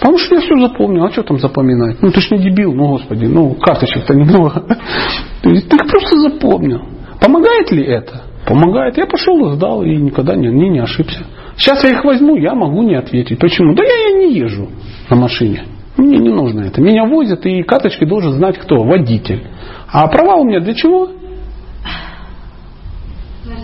Потому 0.00 0.18
что 0.18 0.36
я 0.36 0.40
все 0.40 0.54
запомнил. 0.56 1.04
А 1.04 1.10
что 1.10 1.22
там 1.22 1.38
запоминать? 1.38 2.00
Ну 2.02 2.10
ты 2.10 2.20
ж 2.20 2.30
не 2.30 2.38
дебил, 2.38 2.72
ну 2.72 2.88
господи, 2.88 3.26
ну 3.26 3.54
карточек-то 3.54 4.14
немного. 4.14 4.62
Ты 5.42 5.50
их 5.50 5.90
просто 5.90 6.18
запомнил. 6.18 6.82
Помогает 7.20 7.70
ли 7.72 7.84
это? 7.84 8.22
Помогает. 8.46 8.96
Я 8.96 9.06
пошел 9.06 9.50
сдал 9.54 9.82
и 9.82 9.96
никогда 9.96 10.34
не, 10.36 10.48
не, 10.48 10.68
не 10.68 10.78
ошибся. 10.78 11.24
Сейчас 11.56 11.82
я 11.84 11.90
их 11.90 12.04
возьму, 12.04 12.36
я 12.36 12.54
могу 12.54 12.82
не 12.82 12.94
ответить. 12.94 13.38
Почему? 13.38 13.74
Да 13.74 13.82
я, 13.82 14.10
я 14.10 14.18
не 14.18 14.34
езжу 14.34 14.68
на 15.10 15.16
машине. 15.16 15.64
Мне 15.96 16.18
не 16.18 16.30
нужно 16.30 16.60
это. 16.60 16.80
Меня 16.80 17.04
возят, 17.04 17.44
и 17.44 17.62
карточкой 17.62 18.06
должен 18.06 18.32
знать 18.32 18.56
кто? 18.58 18.84
Водитель. 18.84 19.42
А 19.90 20.06
права 20.06 20.36
у 20.36 20.44
меня 20.44 20.60
для 20.60 20.74
чего? 20.74 21.10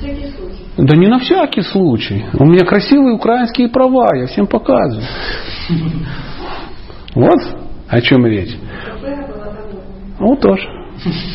Случай. 0.04 0.64
Да 0.76 0.96
не 0.96 1.08
на 1.08 1.18
всякий 1.18 1.62
случай. 1.62 2.24
У 2.38 2.44
меня 2.44 2.64
красивые 2.64 3.14
украинские 3.14 3.68
права, 3.68 4.14
я 4.16 4.26
всем 4.26 4.46
показываю. 4.46 5.06
Вот 7.14 7.40
о 7.88 8.00
чем 8.00 8.26
речь. 8.26 8.56
Ну, 10.18 10.36
тоже. 10.36 10.68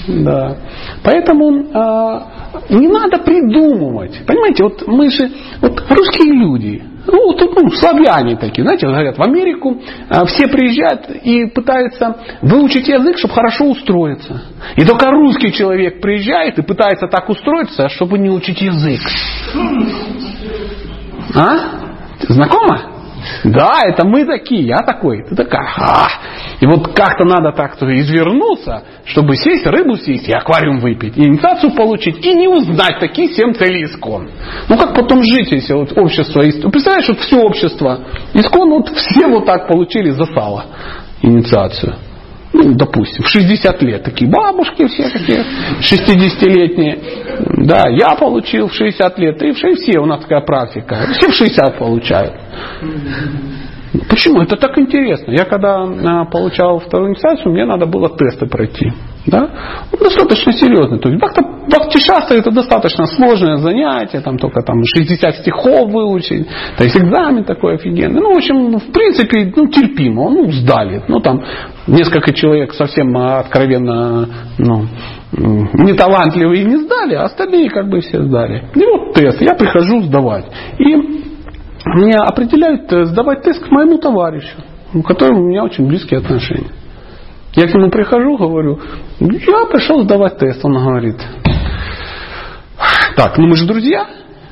Да. 0.07 0.57
Поэтому 1.03 1.67
а, 1.73 2.27
не 2.69 2.87
надо 2.87 3.19
придумывать. 3.19 4.19
Понимаете, 4.25 4.63
вот 4.63 4.87
мы 4.87 5.09
же, 5.09 5.29
вот 5.61 5.83
русские 5.89 6.33
люди, 6.33 6.83
ну, 7.11 7.27
вот, 7.27 7.41
ну, 7.41 7.71
славяне 7.71 8.35
такие, 8.37 8.63
знаете, 8.63 8.87
говорят, 8.87 9.17
в 9.17 9.21
Америку 9.21 9.81
а, 10.09 10.25
все 10.25 10.47
приезжают 10.47 11.09
и 11.09 11.45
пытаются 11.45 12.17
выучить 12.41 12.87
язык, 12.87 13.17
чтобы 13.17 13.33
хорошо 13.33 13.65
устроиться. 13.65 14.41
И 14.75 14.85
только 14.85 15.11
русский 15.11 15.51
человек 15.51 16.01
приезжает 16.01 16.57
и 16.57 16.61
пытается 16.61 17.07
так 17.07 17.29
устроиться, 17.29 17.89
чтобы 17.89 18.17
не 18.17 18.29
учить 18.29 18.61
язык. 18.61 18.99
А? 21.35 21.57
Знакомо? 22.27 22.88
Да, 23.43 23.81
это 23.85 24.07
мы 24.07 24.25
такие, 24.25 24.65
я 24.65 24.77
такой, 24.77 25.23
ты 25.23 25.35
такая. 25.35 25.67
А. 25.77 26.07
И 26.59 26.65
вот 26.65 26.93
как-то 26.93 27.25
надо 27.25 27.51
так-то 27.51 27.85
извернуться, 27.99 28.83
чтобы 29.05 29.35
сесть, 29.35 29.65
рыбу 29.65 29.95
съесть 29.95 30.27
и 30.27 30.33
аквариум 30.33 30.79
выпить, 30.79 31.17
и 31.17 31.21
инициацию 31.21 31.71
получить, 31.73 32.25
и 32.25 32.33
не 32.33 32.47
узнать 32.47 32.99
такие 32.99 33.29
семь 33.29 33.53
целей 33.53 33.85
искон. 33.85 34.29
Ну 34.67 34.77
как 34.77 34.93
потом 34.93 35.23
жить, 35.23 35.51
если 35.51 35.73
вот 35.73 35.97
общество... 35.97 36.41
Ну, 36.41 36.71
Представляешь, 36.71 37.07
вот 37.07 37.19
все 37.19 37.37
общество 37.37 37.99
искон, 38.33 38.69
вот 38.69 38.89
все 38.89 39.27
вот 39.27 39.45
так 39.45 39.67
получили 39.67 40.09
за 40.11 40.25
сало 40.25 40.65
инициацию. 41.21 41.95
Ну, 42.51 42.73
допустим, 42.73 43.23
в 43.23 43.27
60 43.27 43.81
лет 43.83 44.03
такие 44.03 44.29
бабушки 44.29 44.87
все 44.87 45.09
такие, 45.09 45.45
60-летние. 45.81 46.97
Да, 47.65 47.87
я 47.89 48.15
получил 48.15 48.67
в 48.67 48.73
60 48.73 49.19
лет, 49.19 49.41
и 49.43 49.51
в 49.51 49.57
60 49.57 49.79
все, 49.79 49.99
у 49.99 50.05
нас 50.05 50.21
такая 50.21 50.41
практика. 50.41 51.07
Все 51.13 51.29
в 51.29 51.33
60 51.33 51.77
получают. 51.77 52.33
Почему? 54.09 54.41
Это 54.41 54.55
так 54.55 54.77
интересно. 54.77 55.31
Я 55.31 55.45
когда 55.45 55.81
а, 55.83 56.25
получал 56.25 56.79
вторую 56.79 57.11
инициацию, 57.11 57.51
мне 57.51 57.65
надо 57.65 57.85
было 57.85 58.09
тесты 58.09 58.45
пройти. 58.45 58.91
Да? 59.25 59.49
Ну, 59.91 59.97
достаточно 59.97 60.53
серьезно. 60.53 60.99
То 60.99 61.09
есть 61.09 61.21
бхакти-шастра 61.67 62.35
это 62.37 62.51
достаточно 62.51 63.05
сложное 63.05 63.57
занятие, 63.57 64.21
там 64.21 64.37
только 64.37 64.61
там 64.61 64.77
60 64.83 65.35
стихов 65.37 65.91
выучить, 65.91 66.47
то 66.77 66.83
есть 66.83 66.97
экзамен 66.97 67.43
такой 67.43 67.75
офигенный. 67.75 68.21
Ну, 68.21 68.33
в 68.33 68.37
общем, 68.37 68.77
в 68.77 68.91
принципе, 68.91 69.51
ну, 69.55 69.67
терпимо, 69.67 70.29
ну, 70.29 70.51
сдали. 70.51 71.03
Ну, 71.07 71.19
там 71.19 71.43
несколько 71.87 72.33
человек 72.33 72.73
совсем 72.73 73.15
а, 73.17 73.39
откровенно, 73.39 74.27
ну, 74.57 74.85
м, 75.37 75.69
неталантливые 75.73 76.63
не 76.63 76.77
сдали, 76.77 77.15
а 77.15 77.23
остальные 77.23 77.69
как 77.69 77.89
бы 77.89 78.01
все 78.01 78.21
сдали. 78.23 78.65
И 78.75 78.85
вот 78.85 79.13
тест, 79.13 79.41
я 79.41 79.55
прихожу 79.55 80.03
сдавать. 80.03 80.45
И 80.77 81.19
меня 81.95 82.21
определяют 82.21 82.91
э, 82.91 83.05
сдавать 83.05 83.43
тест 83.43 83.63
к 83.63 83.71
моему 83.71 83.97
товарищу, 83.97 84.57
у 84.93 85.01
которого 85.01 85.39
у 85.39 85.47
меня 85.47 85.63
очень 85.63 85.87
близкие 85.87 86.19
отношения. 86.19 86.71
Я 87.55 87.67
к 87.67 87.73
нему 87.73 87.89
прихожу, 87.89 88.37
говорю, 88.37 88.79
я 89.19 89.65
пришел 89.65 90.03
сдавать 90.03 90.37
тест. 90.37 90.63
Он 90.63 90.73
говорит, 90.73 91.17
так, 93.15 93.37
ну 93.37 93.47
мы 93.47 93.55
же 93.55 93.65
друзья. 93.65 94.07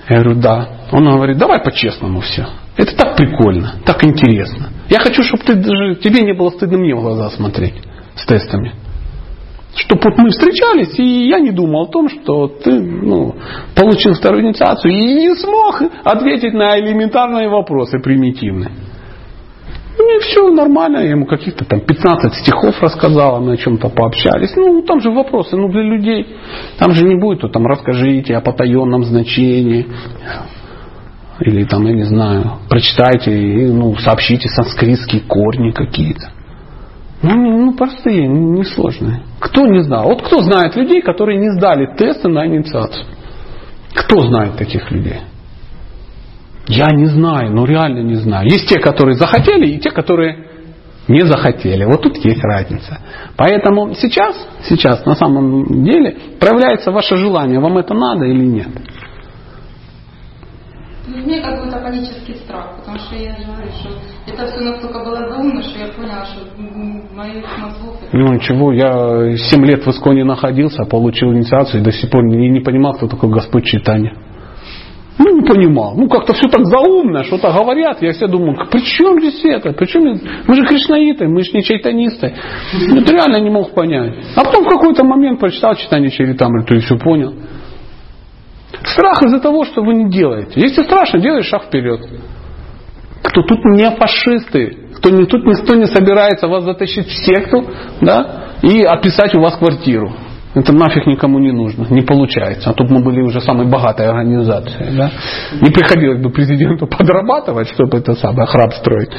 Я 0.09 0.21
говорю, 0.21 0.39
да. 0.39 0.69
Он 0.91 1.05
говорит, 1.05 1.37
давай 1.37 1.61
по-честному 1.63 2.21
все. 2.21 2.47
Это 2.75 2.95
так 2.95 3.15
прикольно, 3.15 3.73
так 3.85 4.03
интересно. 4.03 4.69
Я 4.89 4.99
хочу, 4.99 5.23
чтобы 5.23 5.43
ты 5.43 5.55
даже, 5.55 5.95
тебе 5.95 6.21
не 6.21 6.33
было 6.33 6.49
стыдно 6.49 6.77
мне 6.77 6.95
в 6.95 7.01
глаза 7.01 7.29
смотреть 7.31 7.75
с 8.15 8.25
тестами. 8.25 8.73
Чтобы 9.77 10.01
вот 10.05 10.17
мы 10.17 10.29
встречались, 10.29 10.97
и 10.97 11.27
я 11.29 11.39
не 11.39 11.51
думал 11.51 11.83
о 11.83 11.91
том, 11.91 12.09
что 12.09 12.47
ты 12.47 12.71
ну, 12.81 13.35
получил 13.75 14.13
вторую 14.13 14.43
инициацию 14.43 14.91
и 14.91 14.97
не 14.97 15.35
смог 15.35 15.81
ответить 16.03 16.53
на 16.53 16.79
элементарные 16.79 17.47
вопросы 17.47 17.99
примитивные. 17.99 18.71
Ну 19.99 20.17
и 20.17 20.19
все 20.19 20.49
нормально, 20.49 20.97
я 20.99 21.11
ему 21.11 21.25
каких-то 21.25 21.63
там 21.65 21.81
15 21.81 22.33
стихов 22.35 22.81
рассказал, 22.81 23.39
мы 23.39 23.53
о 23.53 23.57
чем-то 23.57 23.89
пообщались. 23.89 24.55
Ну, 24.55 24.81
там 24.81 24.99
же 24.99 25.11
вопросы, 25.11 25.55
ну, 25.55 25.69
для 25.69 25.83
людей. 25.83 26.37
Там 26.79 26.91
же 26.93 27.03
не 27.03 27.15
будет, 27.15 27.41
то 27.41 27.47
там 27.47 27.65
расскажите 27.67 28.35
о 28.35 28.41
потаенном 28.41 29.03
значении. 29.03 29.87
Или 31.39 31.65
там, 31.65 31.85
я 31.85 31.93
не 31.93 32.03
знаю, 32.03 32.59
прочитайте, 32.67 33.31
ну, 33.71 33.95
сообщите 33.97 34.49
санскритские 34.49 35.21
корни 35.21 35.71
какие-то. 35.71 36.31
Ну, 37.21 37.35
ну, 37.35 37.73
простые, 37.73 38.27
несложные. 38.27 39.23
Кто 39.39 39.65
не 39.65 39.83
знал? 39.83 40.05
Вот 40.05 40.21
кто 40.21 40.41
знает 40.41 40.75
людей, 40.75 41.01
которые 41.01 41.39
не 41.39 41.49
сдали 41.57 41.95
тесты 41.97 42.27
на 42.27 42.45
инициацию? 42.45 43.05
Кто 43.93 44.21
знает 44.21 44.55
таких 44.57 44.91
людей? 44.91 45.21
Я 46.67 46.87
не 46.91 47.05
знаю, 47.05 47.51
ну 47.51 47.65
реально 47.65 47.99
не 47.99 48.15
знаю. 48.15 48.49
Есть 48.49 48.67
те, 48.67 48.79
которые 48.79 49.15
захотели, 49.15 49.67
и 49.67 49.79
те, 49.79 49.89
которые 49.89 50.47
не 51.07 51.21
захотели. 51.25 51.85
Вот 51.85 52.01
тут 52.01 52.17
есть 52.17 52.43
разница. 52.43 52.99
Поэтому 53.37 53.93
сейчас, 53.95 54.35
сейчас 54.67 55.05
на 55.05 55.15
самом 55.15 55.83
деле 55.83 56.17
проявляется 56.39 56.91
ваше 56.91 57.15
желание, 57.15 57.59
вам 57.59 57.77
это 57.77 57.93
надо 57.93 58.25
или 58.25 58.45
нет. 58.45 58.67
Ну, 61.07 61.17
мне 61.23 61.39
какой-то 61.41 61.77
панический 61.77 62.35
страх, 62.35 62.77
потому 62.79 62.97
что 62.97 63.15
я 63.15 63.33
же 63.35 63.43
что 63.79 63.89
это 64.27 64.45
все 64.45 64.59
настолько 64.59 64.99
было 64.99 65.29
заумно, 65.29 65.61
что 65.61 65.79
я 65.79 65.87
поняла, 65.87 66.25
что 66.25 66.41
моих 67.15 67.45
мозгов... 67.57 67.95
Ну 68.11 68.33
ничего, 68.33 68.73
я 68.73 69.37
7 69.37 69.65
лет 69.65 69.85
в 69.85 69.89
Исконе 69.89 70.25
находился, 70.25 70.83
получил 70.83 71.31
инициацию 71.31 71.81
и 71.81 71.83
до 71.83 71.93
сих 71.93 72.09
пор 72.09 72.25
не, 72.25 72.49
не 72.49 72.59
понимал, 72.59 72.93
кто 72.93 73.07
такой 73.07 73.29
Господь 73.29 73.63
Читания. 73.63 74.17
Ну, 75.17 75.41
не 75.41 75.47
понимал. 75.47 75.95
Ну, 75.95 76.09
как-то 76.09 76.33
все 76.33 76.47
так 76.49 76.65
заумно, 76.65 77.23
что-то 77.23 77.51
говорят. 77.51 78.01
Я 78.01 78.11
все 78.11 78.27
думаю, 78.27 78.67
при 78.69 78.81
чем 78.81 79.19
здесь 79.19 79.43
это? 79.45 79.71
При 79.71 79.85
чем... 79.85 80.03
Мы 80.03 80.55
же 80.55 80.63
кришнаиты, 80.65 81.27
мы 81.27 81.41
же 81.41 81.51
не 81.53 81.63
чайтанисты. 81.63 82.35
Это 82.73 83.13
реально 83.13 83.37
не 83.37 83.49
мог 83.49 83.73
понять. 83.73 84.13
А 84.35 84.43
потом 84.43 84.65
в 84.65 84.69
какой-то 84.69 85.03
момент 85.03 85.39
прочитал 85.39 85.73
читание 85.75 86.11
Чаритамриту 86.11 86.75
и 86.75 86.79
все 86.79 86.97
понял. 86.97 87.33
Страх 88.83 89.23
из-за 89.23 89.39
того, 89.39 89.65
что 89.65 89.81
вы 89.81 89.93
не 89.93 90.09
делаете. 90.09 90.59
Если 90.59 90.83
страшно, 90.83 91.19
делай 91.19 91.43
шаг 91.43 91.65
вперед. 91.65 92.01
Кто 93.23 93.41
тут 93.43 93.63
не 93.65 93.89
фашисты, 93.91 94.77
кто 94.97 95.09
не, 95.09 95.25
тут 95.25 95.45
никто 95.45 95.75
не 95.75 95.85
собирается 95.85 96.47
вас 96.47 96.63
затащить 96.63 97.07
в 97.07 97.25
секту 97.25 97.65
да, 98.01 98.45
и 98.61 98.83
описать 98.83 99.35
у 99.35 99.41
вас 99.41 99.57
квартиру. 99.57 100.13
Это 100.53 100.73
нафиг 100.73 101.05
никому 101.05 101.39
не 101.39 101.51
нужно, 101.51 101.85
не 101.89 102.01
получается. 102.01 102.71
А 102.71 102.73
тут 102.73 102.89
мы 102.89 103.03
были 103.03 103.21
уже 103.21 103.41
самой 103.41 103.67
богатой 103.67 104.07
организацией. 104.07 104.97
Да? 104.97 105.11
Не 105.61 105.71
приходилось 105.71 106.21
бы 106.21 106.31
президенту 106.31 106.87
подрабатывать, 106.97 107.69
чтобы 107.69 107.99
это 107.99 108.13
самое 108.13 108.47
храм 108.47 108.71
строить. 108.71 109.09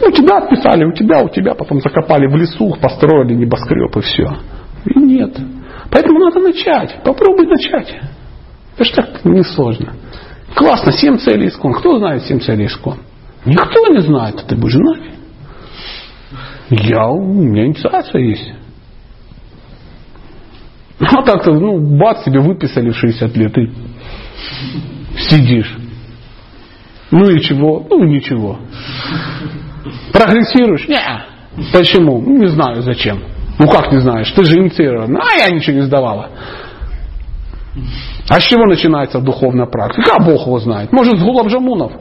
У 0.00 0.10
тебя 0.12 0.38
отписали, 0.38 0.84
у 0.84 0.92
тебя, 0.92 1.22
у 1.22 1.28
тебя, 1.28 1.54
потом 1.54 1.80
закопали 1.80 2.26
в 2.28 2.36
лесу, 2.36 2.76
построили 2.80 3.34
небоскреб 3.34 3.96
и 3.96 4.00
все. 4.00 4.36
И 4.84 4.98
нет. 4.98 5.36
Поэтому 5.90 6.20
надо 6.20 6.40
начать. 6.40 7.02
Попробуй 7.02 7.46
начать. 7.46 7.96
Это 8.78 8.84
же 8.84 8.92
так 8.94 9.24
несложно. 9.24 9.94
Классно, 10.54 10.92
семь 10.92 11.18
целей 11.18 11.48
искон. 11.48 11.72
Кто 11.72 11.98
знает 11.98 12.22
семь 12.22 12.38
целей 12.38 12.66
искон? 12.66 12.98
Никто 13.44 13.88
не 13.88 14.00
знает, 14.00 14.36
а 14.38 14.48
ты 14.48 14.54
будешь 14.54 14.74
знать. 14.74 15.02
Я, 16.70 17.08
у 17.08 17.20
меня 17.20 17.66
инициация 17.66 18.22
есть. 18.22 18.52
А 21.00 21.22
так-то, 21.22 21.52
ну, 21.54 21.98
бац, 21.98 22.22
тебе 22.24 22.40
выписали 22.40 22.90
в 22.90 22.96
60 22.96 23.36
лет, 23.36 23.56
и 23.58 23.70
сидишь. 25.18 25.76
Ну 27.10 27.28
и 27.30 27.40
чего? 27.40 27.84
Ну 27.88 28.04
ничего. 28.04 28.58
Прогрессируешь? 30.12 30.86
Не. 30.86 31.00
Почему? 31.72 32.20
Ну, 32.20 32.38
не 32.38 32.48
знаю 32.48 32.82
зачем. 32.82 33.22
Ну 33.58 33.66
как 33.66 33.90
не 33.90 34.00
знаешь? 34.00 34.30
Ты 34.32 34.44
же 34.44 34.58
инициирован. 34.58 35.16
А 35.16 35.36
я 35.36 35.48
ничего 35.50 35.76
не 35.76 35.82
сдавала. 35.82 36.30
А 38.28 38.40
с 38.40 38.42
чего 38.42 38.66
начинается 38.66 39.20
духовная 39.20 39.66
практика? 39.66 40.12
А 40.18 40.22
Бог 40.22 40.46
его 40.46 40.58
знает. 40.58 40.92
Может, 40.92 41.18
с 41.18 41.22
Гулабжамунов? 41.22 41.92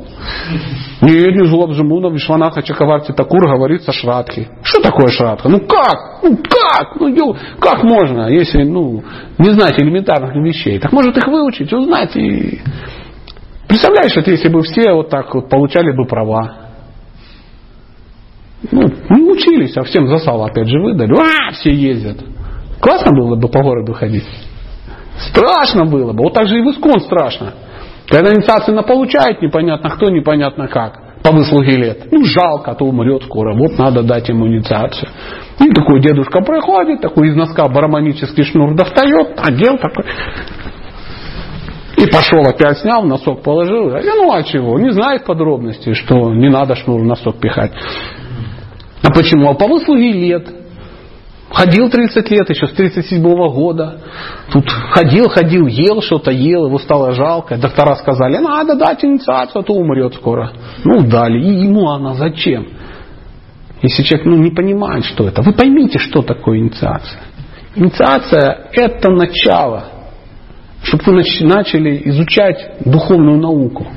Нет, 1.02 1.36
не 1.36 1.46
с 1.46 1.50
Гулабжамунов. 1.50 2.14
Вишванаха 2.14 2.62
Чакаварти 2.62 3.14
Такур 3.14 3.48
говорит 3.48 3.84
со 3.84 3.94
Шрадхи. 3.94 4.50
Что 4.62 4.82
такое 4.82 5.08
Шрадха? 5.08 5.48
Ну 5.48 5.60
как? 5.60 6.24
Ну 6.24 6.36
как? 6.38 7.00
Ну 7.00 7.08
ё, 7.08 7.34
как 7.60 7.84
можно, 7.84 8.28
если 8.28 8.64
ну, 8.64 9.04
не 9.38 9.52
знать 9.52 9.80
элементарных 9.80 10.36
вещей? 10.36 10.80
Так 10.80 10.92
может 10.92 11.16
их 11.16 11.28
выучить, 11.28 11.72
узнать 11.72 12.16
и... 12.18 12.60
Представляешь, 13.70 14.16
вот 14.16 14.28
если 14.28 14.50
бы 14.50 14.62
все 14.64 14.94
вот 14.94 15.10
так 15.10 15.34
вот 15.34 15.50
получали 15.50 15.96
бы 15.96 16.06
права. 16.06 16.68
Ну, 18.72 18.82
не 18.82 19.32
учились, 19.32 19.78
а 19.78 19.84
всем 19.84 20.08
засал 20.08 20.44
опять 20.44 20.68
же 20.68 20.80
выдали. 20.80 21.14
А, 21.14 21.52
все 21.52 21.74
ездят. 21.74 22.18
Классно 22.82 23.12
было 23.12 23.36
бы 23.36 23.48
по 23.48 23.62
городу 23.62 23.94
ходить. 23.94 24.26
Страшно 25.20 25.86
было 25.86 26.14
бы. 26.14 26.24
Вот 26.24 26.34
так 26.34 26.48
же 26.48 26.60
и 26.60 26.62
в 26.62 26.72
Искон 26.72 27.00
страшно. 27.02 27.54
Когда 28.08 28.32
инициацию 28.32 28.82
получает, 28.84 29.42
непонятно 29.42 29.90
кто, 29.90 30.10
непонятно 30.10 30.68
как. 30.68 31.22
По 31.24 31.32
выслуге 31.32 31.76
лет. 31.76 32.08
Ну, 32.12 32.24
жалко, 32.24 32.72
а 32.72 32.76
то 32.76 32.86
умрет 32.86 33.24
скоро. 33.24 33.54
Вот 33.54 33.78
надо 33.78 34.04
дать 34.04 34.30
ему 34.30 34.48
инициацию. 34.48 35.10
И 35.60 35.70
такой 35.72 36.02
дедушка 36.02 36.42
проходит, 36.42 37.02
такой 37.02 37.30
из 37.30 37.36
носка 37.36 37.68
бараманический 37.68 38.44
шнур 38.44 38.76
достает, 38.76 39.38
одел 39.38 39.78
такой. 39.78 40.06
И 41.98 42.06
пошел 42.06 42.48
опять 42.48 42.78
снял, 42.78 43.04
носок 43.04 43.42
положил. 43.42 43.90
Я, 43.90 44.16
ну 44.16 44.32
а 44.32 44.44
чего? 44.44 44.80
Не 44.80 44.92
знает 44.92 45.26
подробностей, 45.26 45.96
что 45.96 46.32
не 46.34 46.50
надо 46.50 46.76
шнур 46.76 47.02
в 47.02 47.06
носок 47.06 47.40
пихать. 47.40 47.72
А 49.02 49.12
почему? 49.12 49.50
А 49.50 49.56
по 49.56 49.68
выслуге 49.68 50.12
лет. 50.12 50.48
Ходил 51.50 51.90
30 51.90 52.30
лет, 52.30 52.50
еще 52.50 52.68
с 52.68 52.74
37 52.74 53.24
-го 53.24 53.50
года. 53.54 54.00
Тут 54.52 54.70
ходил, 54.70 55.30
ходил, 55.30 55.68
ел 55.68 56.02
что-то, 56.02 56.30
ел, 56.32 56.68
его 56.68 56.78
стало 56.78 57.14
жалко. 57.14 57.58
Доктора 57.58 57.96
сказали, 57.96 58.38
надо 58.38 58.76
дать 58.76 59.04
инициацию, 59.06 59.62
а 59.62 59.64
то 59.64 59.74
умрет 59.74 60.14
скоро. 60.16 60.52
Ну, 60.84 61.02
дали. 61.02 61.40
И 61.42 61.64
ему 61.64 61.90
она 61.90 62.16
зачем? 62.16 62.68
Если 63.82 64.04
человек 64.04 64.28
ну, 64.28 64.38
не 64.38 64.52
понимает, 64.52 65.06
что 65.06 65.28
это. 65.28 65.42
Вы 65.42 65.54
поймите, 65.54 66.00
что 66.00 66.22
такое 66.22 66.60
инициация. 66.60 67.22
Инициация– 67.76 68.70
это 68.74 69.10
начало, 69.10 69.86
чтобы 70.84 71.04
вы 71.06 71.24
начали 71.42 72.02
изучать 72.06 72.82
духовную 72.84 73.38
науку. 73.38 73.88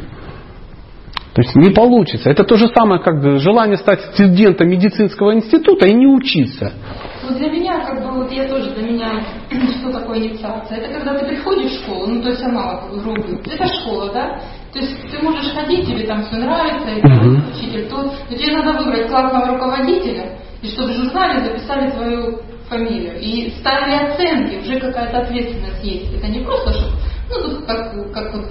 То 1.33 1.43
есть 1.43 1.57
не 1.57 1.71
получится. 1.71 2.29
Это 2.31 2.45
то 2.45 2.57
же 2.57 2.69
самое, 2.69 3.01
как 3.01 3.23
желание 3.39 3.77
стать 3.77 4.01
студентом 4.13 4.69
медицинского 4.69 5.35
института 5.35 5.87
и 5.87 5.95
не 5.95 6.07
учиться. 6.07 6.75
Вот 7.23 7.37
для 7.37 7.51
меня, 7.51 7.85
как 7.85 8.03
бы, 8.03 8.23
вот 8.23 8.33
я 8.33 8.49
тоже 8.49 8.71
для 8.71 8.91
меня, 8.91 9.25
что 9.81 9.93
такое 9.93 10.19
инициация? 10.19 10.79
Это 10.79 10.99
когда 10.99 11.19
ты 11.19 11.27
приходишь 11.27 11.73
в 11.73 11.85
школу, 11.85 12.07
ну 12.07 12.23
то 12.23 12.31
есть 12.31 12.43
аналог 12.43 12.91
грубый, 13.03 13.41
это 13.45 13.67
школа, 13.67 14.13
да? 14.13 14.41
То 14.73 14.79
есть 14.79 15.11
ты 15.11 15.23
можешь 15.23 15.53
ходить, 15.53 15.87
тебе 15.87 16.07
там 16.07 16.23
все 16.25 16.37
нравится, 16.37 16.89
и 16.89 17.01
uh 17.01 17.51
учитель 17.51 17.89
тот, 17.89 18.13
но 18.31 18.37
тебе 18.37 18.57
надо 18.57 18.79
выбрать 18.79 19.09
классного 19.09 19.49
руководителя, 19.55 20.39
и 20.63 20.69
чтобы 20.69 20.93
в 20.93 20.97
журнале 20.97 21.45
записали 21.45 21.91
твою 21.91 22.41
фамилию. 22.69 23.19
И 23.21 23.51
ставили 23.59 23.97
оценки, 23.97 24.61
уже 24.63 24.81
какая-то 24.81 25.19
ответственность 25.19 25.83
есть. 25.83 26.15
Это 26.15 26.29
не 26.29 26.45
просто, 26.45 26.73
что, 26.73 26.89
ну, 27.31 27.67
как, 27.67 28.13
как 28.13 28.35
вот 28.35 28.47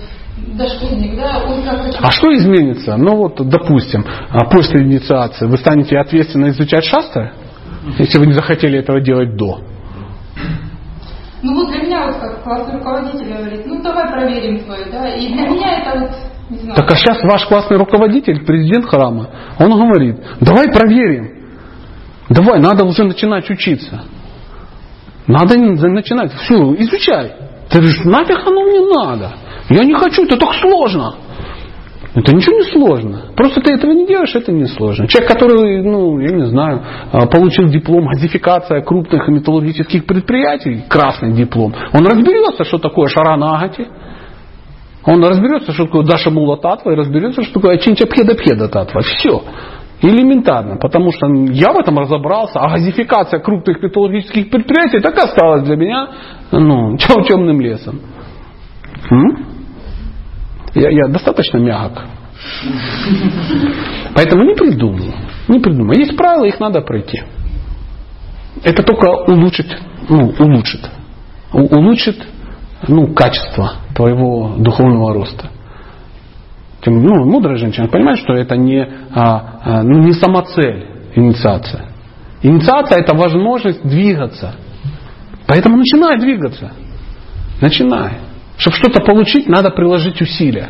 дошкольник, 0.55 1.15
да, 1.15 1.43
он 1.45 1.63
как 1.63 1.79
А 2.01 2.11
что 2.11 2.35
изменится? 2.35 2.97
Ну 2.97 3.15
вот, 3.15 3.35
допустим, 3.49 4.05
а 4.29 4.45
после 4.45 4.83
инициации 4.83 5.47
вы 5.47 5.57
станете 5.57 5.97
ответственно 5.97 6.49
изучать 6.49 6.83
шастры, 6.83 7.31
если 7.97 8.19
вы 8.19 8.27
не 8.27 8.33
захотели 8.33 8.79
этого 8.79 9.01
делать 9.01 9.35
до. 9.35 9.61
Ну 11.41 11.55
вот 11.55 11.71
для 11.71 11.83
меня 11.83 12.07
вот 12.07 12.17
как 12.17 12.43
классный 12.43 12.79
руководитель 12.79 13.33
говорит, 13.33 13.65
ну 13.65 13.81
давай 13.81 14.11
проверим 14.11 14.59
твою, 14.63 14.91
да, 14.91 15.07
и 15.15 15.27
для 15.33 15.47
меня 15.47 15.79
это 15.79 15.99
вот 15.99 16.11
не 16.49 16.57
знаю. 16.59 16.75
Так 16.75 16.91
а 16.91 16.95
сейчас 16.95 17.23
ваш 17.23 17.45
классный 17.45 17.77
руководитель, 17.77 18.45
президент 18.45 18.85
храма, 18.85 19.29
он 19.59 19.71
говорит, 19.71 20.17
давай 20.41 20.71
проверим. 20.71 21.39
Давай, 22.29 22.59
надо 22.59 22.85
уже 22.85 23.03
начинать 23.03 23.49
учиться. 23.49 24.03
Надо 25.27 25.57
начинать. 25.57 26.33
Все, 26.33 26.55
изучай. 26.75 27.33
Ты 27.69 27.79
говоришь, 27.79 28.03
нафиг 28.03 28.39
оно 28.45 28.63
мне 28.63 28.81
надо. 28.81 29.33
Я 29.69 29.83
не 29.83 29.93
хочу, 29.93 30.25
это 30.25 30.37
так 30.37 30.53
сложно. 30.55 31.15
Это 32.19 32.35
ничего 32.35 32.57
не 32.57 32.63
сложно. 32.63 33.31
Просто 33.35 33.61
ты 33.61 33.73
этого 33.73 33.91
не 33.91 34.05
делаешь, 34.05 34.35
это 34.35 34.51
не 34.51 34.65
сложно. 34.65 35.07
Человек, 35.07 35.31
который, 35.31 35.81
ну, 35.81 36.19
я 36.19 36.31
не 36.31 36.47
знаю, 36.47 36.81
а, 37.13 37.27
получил 37.27 37.69
диплом 37.69 38.07
газификация 38.07 38.81
крупных 38.81 39.29
металлургических 39.29 40.05
предприятий, 40.05 40.83
красный 40.89 41.31
диплом, 41.31 41.73
он 41.93 42.05
разберется, 42.05 42.65
что 42.65 42.77
такое 42.77 43.07
шаранагати, 43.07 43.87
он 45.05 45.23
разберется, 45.23 45.71
что 45.71 45.85
такое 45.85 46.05
Даша 46.05 46.29
Мула 46.29 46.57
Татва, 46.57 46.91
и 46.91 46.95
разберется, 46.95 47.41
что 47.43 47.53
такое 47.53 47.77
Чинча 47.77 48.05
Пхеда 48.05 48.35
Пхеда 48.35 48.67
Татва. 48.67 49.01
Все. 49.01 49.41
Элементарно, 50.01 50.77
потому 50.77 51.11
что 51.11 51.27
я 51.27 51.71
в 51.71 51.79
этом 51.79 51.99
разобрался, 51.99 52.59
а 52.59 52.69
газификация 52.71 53.39
крупных 53.39 53.81
металлургических 53.81 54.49
предприятий 54.49 54.99
так 54.99 55.17
осталась 55.17 55.63
для 55.63 55.77
меня 55.77 56.09
ну, 56.51 56.97
темным 57.27 57.61
лесом. 57.61 58.01
М? 59.09 59.58
Я, 60.75 60.89
я 60.89 61.07
достаточно 61.07 61.57
мягок. 61.57 62.03
Поэтому 64.15 64.43
не 64.43 64.55
придумал. 64.55 65.13
Не 65.47 65.59
придумал. 65.59 65.93
Есть 65.93 66.15
правила, 66.15 66.45
их 66.45 66.59
надо 66.59 66.81
пройти. 66.81 67.21
Это 68.63 68.83
только 68.83 69.07
улучшит, 69.27 69.67
ну, 70.09 70.33
улучшит. 70.39 70.89
У, 71.53 71.59
улучшит 71.59 72.27
ну, 72.87 73.13
качество 73.13 73.73
твоего 73.95 74.55
духовного 74.57 75.13
роста. 75.13 75.49
Тем, 76.81 77.01
ну, 77.03 77.25
мудрая 77.25 77.57
женщина 77.57 77.87
понимает, 77.87 78.19
что 78.19 78.33
это 78.33 78.55
не, 78.55 78.87
а, 79.13 79.59
а, 79.63 79.83
ну, 79.83 79.99
не 79.99 80.13
самоцель 80.13 80.87
инициация. 81.15 81.89
Инициация 82.41 82.99
это 82.99 83.15
возможность 83.15 83.85
двигаться. 83.85 84.55
Поэтому 85.45 85.77
начинай 85.77 86.19
двигаться. 86.19 86.71
Начинай. 87.59 88.28
Чтобы 88.59 88.75
что-то 88.75 89.01
получить, 89.01 89.47
надо 89.47 89.71
приложить 89.71 90.21
усилия. 90.21 90.69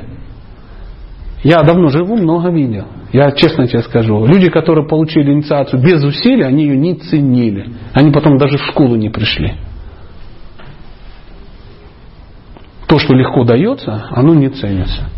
Я 1.43 1.63
давно 1.63 1.89
живу, 1.89 2.17
много 2.17 2.51
видел. 2.51 2.85
Я 3.11 3.31
честно 3.31 3.67
тебе 3.67 3.81
скажу, 3.81 4.25
люди, 4.25 4.49
которые 4.49 4.87
получили 4.87 5.33
инициацию 5.33 5.81
без 5.81 6.03
усилий, 6.03 6.43
они 6.43 6.65
ее 6.65 6.77
не 6.77 6.95
ценили. 6.95 7.73
Они 7.93 8.11
потом 8.11 8.37
даже 8.37 8.57
в 8.57 8.65
школу 8.65 8.95
не 8.95 9.09
пришли. 9.09 9.55
То, 12.87 12.99
что 12.99 13.15
легко 13.15 13.43
дается, 13.43 14.07
оно 14.11 14.35
не 14.35 14.49
ценится. 14.49 15.09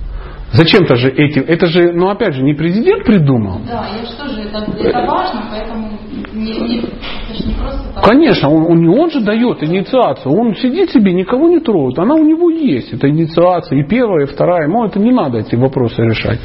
Зачем-то 0.54 0.96
же 0.96 1.10
эти, 1.10 1.40
это 1.40 1.68
же, 1.68 1.94
ну 1.94 2.10
опять 2.10 2.34
же, 2.34 2.44
не 2.44 2.54
президент 2.54 3.06
придумал. 3.06 3.62
Да, 3.68 3.88
я 3.98 4.06
же, 4.06 4.42
это, 4.42 4.72
это 4.80 5.00
важно, 5.06 5.44
поэтому 5.50 5.92
не, 6.34 6.60
не, 6.60 6.78
это 6.80 7.34
же 7.34 7.48
не 7.48 7.54
просто 7.54 7.94
так. 7.94 8.04
Конечно, 8.04 8.50
он, 8.50 8.66
он, 8.66 9.00
он 9.00 9.12
же 9.12 9.22
дает 9.22 9.64
инициацию. 9.64 10.34
Он 10.34 10.56
сидит 10.56 10.92
себе, 10.92 11.14
никого 11.14 11.48
не 11.48 11.60
трогает. 11.60 12.00
Она 12.00 12.16
у 12.16 12.24
него 12.24 12.50
есть. 12.50 12.92
Это 12.94 13.10
инициация. 13.10 13.80
И 13.80 13.88
первая, 13.88 14.26
и 14.26 14.30
вторая. 14.30 14.68
Ему 14.68 14.86
это 14.86 15.00
не 15.00 15.12
надо 15.12 15.40
эти 15.40 15.56
вопросы 15.56 16.02
решать. 16.02 16.40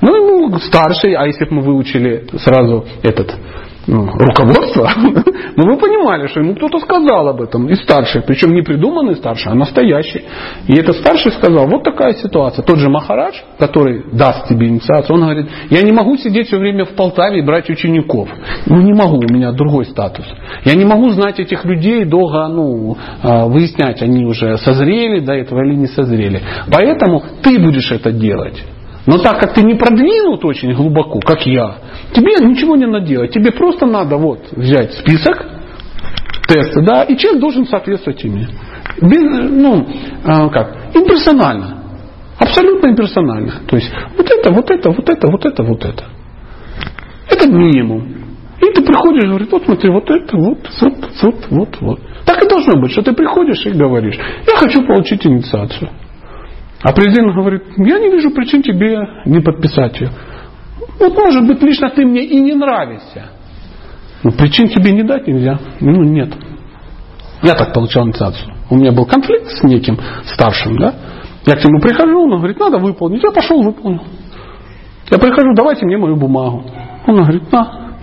Ну, 0.00 0.14
ему 0.16 0.58
старший, 0.58 1.14
а 1.14 1.26
если 1.26 1.44
бы 1.44 1.56
мы 1.56 1.62
выучили 1.62 2.26
сразу 2.38 2.84
этот 3.02 3.32
ну, 3.86 4.06
руководство, 4.06 4.88
ну 5.56 5.66
вы 5.66 5.76
понимали, 5.76 6.28
что 6.28 6.40
ему 6.40 6.54
кто-то 6.54 6.78
сказал 6.78 7.28
об 7.28 7.40
этом, 7.40 7.68
и 7.68 7.74
старший, 7.74 8.22
причем 8.22 8.54
не 8.54 8.62
придуманный 8.62 9.16
старший, 9.16 9.52
а 9.52 9.54
настоящий. 9.54 10.24
И 10.68 10.74
этот 10.74 10.96
старший 10.96 11.32
сказал, 11.32 11.66
вот 11.66 11.82
такая 11.82 12.12
ситуация. 12.14 12.62
Тот 12.64 12.78
же 12.78 12.88
Махарадж, 12.88 13.34
который 13.58 14.04
даст 14.12 14.48
тебе 14.48 14.68
инициацию, 14.68 15.16
он 15.16 15.22
говорит, 15.22 15.48
я 15.70 15.82
не 15.82 15.92
могу 15.92 16.16
сидеть 16.16 16.46
все 16.46 16.58
время 16.58 16.84
в 16.84 16.90
Полтаве 16.90 17.40
и 17.40 17.42
брать 17.42 17.68
учеников. 17.70 18.28
Ну 18.66 18.80
не 18.80 18.92
могу, 18.92 19.16
у 19.16 19.32
меня 19.32 19.52
другой 19.52 19.86
статус. 19.86 20.26
Я 20.64 20.74
не 20.74 20.84
могу 20.84 21.08
знать 21.10 21.40
этих 21.40 21.64
людей 21.64 22.04
долго, 22.04 22.46
ну, 22.48 22.96
а, 23.22 23.46
выяснять, 23.46 24.00
они 24.02 24.24
уже 24.24 24.58
созрели 24.58 25.20
до 25.20 25.32
этого 25.32 25.64
или 25.64 25.74
не 25.74 25.86
созрели. 25.86 26.40
Поэтому 26.70 27.22
ты 27.42 27.58
будешь 27.58 27.90
это 27.90 28.12
делать. 28.12 28.62
Но 29.06 29.18
так 29.18 29.40
как 29.40 29.54
ты 29.54 29.62
не 29.62 29.74
продвинут 29.74 30.44
очень 30.44 30.72
глубоко, 30.74 31.18
как 31.20 31.44
я, 31.46 31.78
тебе 32.12 32.34
ничего 32.46 32.76
не 32.76 32.86
надо 32.86 33.06
делать. 33.06 33.32
Тебе 33.32 33.50
просто 33.50 33.86
надо 33.86 34.16
вот 34.16 34.52
взять 34.52 34.92
список, 34.94 35.44
тесты, 36.46 36.82
да, 36.82 37.02
и 37.02 37.16
человек 37.16 37.40
должен 37.40 37.66
соответствовать 37.66 38.24
ими. 38.24 38.46
Без, 39.00 39.50
ну, 39.50 39.86
а, 40.24 40.48
как, 40.50 40.94
имперсонально. 40.94 41.82
Абсолютно 42.38 42.88
имперсонально. 42.88 43.52
То 43.66 43.76
есть 43.76 43.90
вот 44.16 44.30
это, 44.30 44.52
вот 44.52 44.70
это, 44.70 44.90
вот 44.90 45.08
это, 45.08 45.28
вот 45.28 45.44
это, 45.46 45.62
вот 45.62 45.84
это. 45.84 46.04
Это 47.28 47.48
минимум. 47.48 48.22
И 48.60 48.72
ты 48.72 48.82
приходишь 48.82 49.24
и 49.24 49.26
говоришь, 49.26 49.48
вот 49.50 49.64
смотри, 49.64 49.90
вот 49.90 50.08
это, 50.08 50.36
вот, 50.36 50.58
вот, 50.80 50.94
вот, 51.22 51.46
вот, 51.50 51.80
вот. 51.80 52.00
Так 52.24 52.44
и 52.44 52.48
должно 52.48 52.80
быть, 52.80 52.92
что 52.92 53.02
ты 53.02 53.12
приходишь 53.12 53.66
и 53.66 53.70
говоришь, 53.70 54.16
я 54.16 54.56
хочу 54.56 54.86
получить 54.86 55.26
инициацию. 55.26 55.90
А 56.82 56.92
президент 56.92 57.34
говорит, 57.34 57.62
я 57.76 57.98
не 57.98 58.10
вижу 58.10 58.30
причин 58.30 58.62
тебе 58.62 58.98
не 59.24 59.40
подписать 59.40 60.00
ее. 60.00 60.10
Вот 60.98 61.16
может 61.16 61.46
быть 61.46 61.62
лично 61.62 61.90
ты 61.90 62.04
мне 62.04 62.24
и 62.24 62.40
не 62.40 62.54
нравишься. 62.54 63.30
Но 64.24 64.32
причин 64.32 64.68
тебе 64.68 64.92
не 64.92 65.02
дать 65.02 65.26
нельзя. 65.26 65.58
Ну 65.80 66.02
нет. 66.02 66.34
Я 67.42 67.54
так 67.54 67.72
получал 67.72 68.06
инициацию. 68.06 68.54
У 68.70 68.76
меня 68.76 68.92
был 68.92 69.04
конфликт 69.04 69.48
с 69.48 69.62
неким 69.62 69.98
старшим, 70.24 70.76
да? 70.76 70.94
Я 71.44 71.56
к 71.56 71.64
нему 71.64 71.80
прихожу, 71.80 72.22
он 72.22 72.38
говорит, 72.38 72.58
надо 72.58 72.78
выполнить. 72.78 73.22
Я 73.22 73.32
пошел, 73.32 73.62
выполнил. 73.62 74.02
Я 75.10 75.18
прихожу, 75.18 75.54
давайте 75.54 75.84
мне 75.84 75.98
мою 75.98 76.16
бумагу. 76.16 76.64
Он 77.06 77.16
говорит, 77.16 77.50
на. 77.50 77.94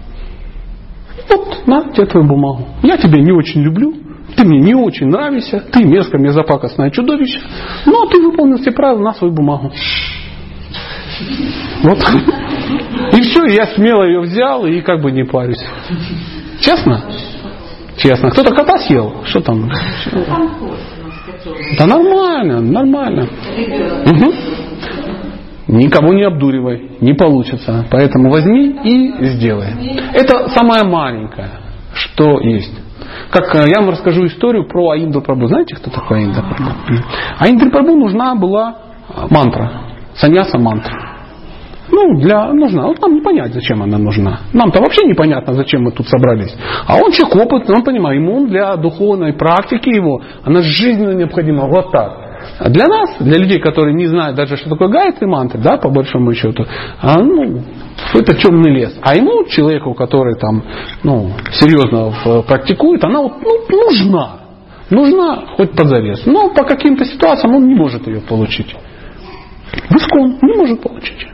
Вот, 1.30 1.68
на 1.68 1.91
тебе 1.91 2.06
твою 2.06 2.27
бумагу. 2.27 2.68
Я 2.84 2.97
тебя 2.97 3.19
не 3.19 3.31
очень 3.31 3.61
люблю, 3.61 3.93
ты 4.35 4.43
мне 4.43 4.60
не 4.60 4.76
очень 4.76 5.07
нравишься, 5.07 5.60
ты 5.72 5.84
мерзкое, 5.84 6.22
мерзопакостное 6.22 6.91
чудовище, 6.91 7.41
но 7.85 8.06
ты 8.06 8.22
выполнил 8.22 8.57
все 8.57 8.72
правила 8.72 9.03
на 9.03 9.14
свою 9.14 9.34
бумагу. 9.34 9.72
Вот. 11.84 11.97
И 13.14 13.22
все, 13.22 13.45
я 13.45 13.68
смело 13.68 14.03
ее 14.03 14.22
взял 14.22 14.65
и 14.65 14.81
как 14.81 15.01
бы 15.01 15.11
не 15.11 15.23
парюсь. 15.23 15.64
Честно? 16.60 17.03
Честно. 17.97 18.30
Кто-то 18.30 18.53
кота 18.53 18.77
съел? 18.80 19.23
Что 19.26 19.41
там? 19.41 19.69
Да 21.77 21.85
нормально, 21.85 22.61
нормально. 22.61 23.27
Угу. 24.06 24.34
Никого 25.68 26.14
не 26.14 26.23
обдуривай, 26.23 26.91
не 26.99 27.14
получится. 27.14 27.85
Поэтому 27.91 28.31
возьми 28.31 28.76
и 28.84 29.26
сделай. 29.27 29.99
Это 30.14 30.49
самое 30.49 30.84
маленькое, 30.84 31.49
что 31.93 32.39
есть. 32.41 32.73
Как 33.31 33.53
э, 33.56 33.69
я 33.69 33.81
вам 33.81 33.91
расскажу 33.91 34.26
историю 34.26 34.68
про 34.68 34.91
Аинду 34.91 35.22
Прабу. 35.22 35.47
Знаете, 35.47 35.76
кто 35.76 35.91
такой 35.91 36.19
Аинда 36.19 36.41
Прабу? 36.41 36.72
Аинду 37.39 37.69
Прабу 37.69 37.95
нужна 37.95 38.35
была 38.35 38.76
э, 39.10 39.27
мантра. 39.30 39.72
Саньяса 40.15 40.57
мантра. 40.57 41.10
Ну, 41.91 42.19
для, 42.19 42.53
нужна. 42.53 42.88
Вот 42.88 43.01
нам 43.01 43.15
не 43.15 43.22
понять, 43.22 43.53
зачем 43.53 43.81
она 43.81 43.97
нужна. 43.97 44.39
Нам-то 44.53 44.80
вообще 44.81 45.06
непонятно, 45.06 45.53
зачем 45.53 45.84
мы 45.84 45.91
тут 45.91 46.07
собрались. 46.07 46.56
А 46.88 46.97
он 46.97 47.11
человек 47.11 47.35
опытный, 47.35 47.76
он 47.76 47.84
понимает, 47.84 48.22
ему 48.22 48.47
для 48.47 48.76
духовной 48.76 49.34
практики 49.34 49.89
его, 49.89 50.22
она 50.43 50.61
жизненно 50.61 51.11
необходима. 51.11 51.68
Вот 51.68 51.91
так. 51.91 52.28
А 52.57 52.69
для 52.69 52.88
нас, 52.88 53.17
для 53.19 53.38
людей, 53.38 53.59
которые 53.59 53.93
не 53.93 54.07
знают 54.07 54.35
даже, 54.35 54.57
что 54.57 54.69
такое 54.69 54.89
гайд 54.89 55.21
и 55.21 55.26
мантры, 55.26 55.59
да, 55.61 55.77
по 55.77 55.89
большому 55.89 56.34
счету, 56.34 56.65
а, 57.01 57.19
ну, 57.21 57.63
это 58.13 58.34
темный 58.35 58.71
лес. 58.73 58.97
А 59.01 59.15
ему, 59.15 59.45
человеку, 59.45 59.93
который 59.93 60.35
там, 60.35 60.63
ну, 61.03 61.31
серьезно 61.51 62.43
практикует, 62.43 63.03
она 63.03 63.21
вот, 63.21 63.34
ну, 63.41 63.85
нужна. 63.85 64.39
Нужна 64.89 65.43
хоть 65.55 65.71
под 65.71 65.88
завес. 65.88 66.26
Но 66.26 66.49
по 66.49 66.63
каким-то 66.63 67.05
ситуациям 67.05 67.55
он 67.55 67.67
не 67.67 67.76
может 67.76 68.07
ее 68.07 68.21
получить. 68.21 68.76
В 69.89 69.95
искон 69.95 70.39
не 70.41 70.53
может 70.55 70.81
получить. 70.81 71.27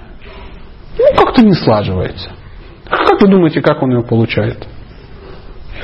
Ну, 0.98 1.06
как-то 1.16 1.44
не 1.44 1.54
слаживается. 1.54 2.32
Как 2.90 3.22
вы 3.22 3.28
думаете, 3.28 3.62
как 3.62 3.82
он 3.82 3.92
ее 3.92 4.04
получает? 4.04 4.66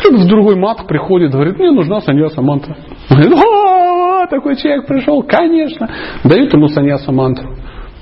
Тут 0.03 0.19
в 0.19 0.27
другой 0.27 0.55
мат 0.55 0.87
приходит, 0.87 1.31
говорит, 1.31 1.57
мне 1.59 1.71
нужна 1.71 2.01
саньяса 2.01 2.41
мантра. 2.41 2.75
Он 3.09 3.17
говорит, 3.17 3.37
такой 4.31 4.55
человек 4.55 4.87
пришел, 4.87 5.21
конечно. 5.21 5.87
Дают 6.23 6.51
ему 6.53 6.67
саньяса 6.69 7.11
мантру. 7.11 7.55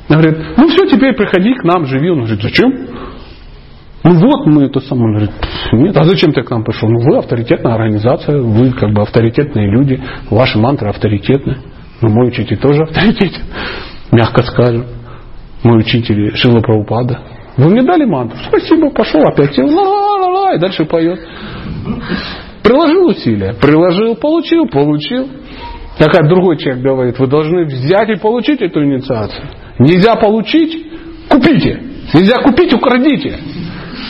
Говорит, 0.07 0.37
ну 0.55 0.67
все, 0.69 0.85
теперь 0.87 1.13
приходи 1.13 1.53
к 1.55 1.63
нам, 1.63 1.85
живи. 1.85 2.09
Он 2.09 2.19
говорит, 2.19 2.41
зачем? 2.41 2.71
Ну 4.03 4.13
вот 4.13 4.47
мы 4.47 4.65
это 4.65 4.79
самое. 4.79 5.05
Он 5.05 5.11
говорит, 5.15 5.31
нет, 5.73 5.97
а 5.97 6.03
зачем 6.03 6.31
ты 6.31 6.41
к 6.41 6.49
нам 6.49 6.63
пришел? 6.63 6.89
Ну 6.89 6.99
вы 6.99 7.17
авторитетная 7.17 7.73
организация, 7.73 8.41
вы 8.41 8.71
как 8.71 8.93
бы 8.93 9.01
авторитетные 9.01 9.69
люди, 9.69 10.01
ваши 10.29 10.57
мантры 10.57 10.89
авторитетны. 10.89 11.57
Ну 12.01 12.09
мой 12.09 12.29
учитель 12.29 12.57
тоже 12.57 12.83
авторитетен, 12.83 13.43
мягко 14.11 14.43
скажем. 14.43 14.85
Мой 15.63 15.79
учитель 15.79 16.35
Шила 16.37 16.61
Прабхупада. 16.61 17.19
Вы 17.57 17.69
мне 17.71 17.83
дали 17.83 18.05
мантру? 18.05 18.37
Спасибо, 18.47 18.89
пошел 18.91 19.21
опять 19.27 19.53
сел, 19.53 19.67
ла-ла-ла, 19.67 20.53
и 20.53 20.59
дальше 20.59 20.85
поет. 20.85 21.19
Приложил 22.63 23.07
усилия, 23.07 23.53
приложил, 23.53 24.15
получил, 24.15 24.67
получил. 24.67 25.27
Как 25.99 26.27
другой 26.27 26.57
человек 26.57 26.81
говорит, 26.81 27.19
вы 27.19 27.27
должны 27.27 27.65
взять 27.65 28.09
и 28.09 28.15
получить 28.15 28.61
эту 28.61 28.83
инициацию. 28.83 29.45
Нельзя 29.79 30.15
получить, 30.15 30.87
купите. 31.29 31.81
Нельзя 32.13 32.41
купить, 32.41 32.73
украдите. 32.73 33.37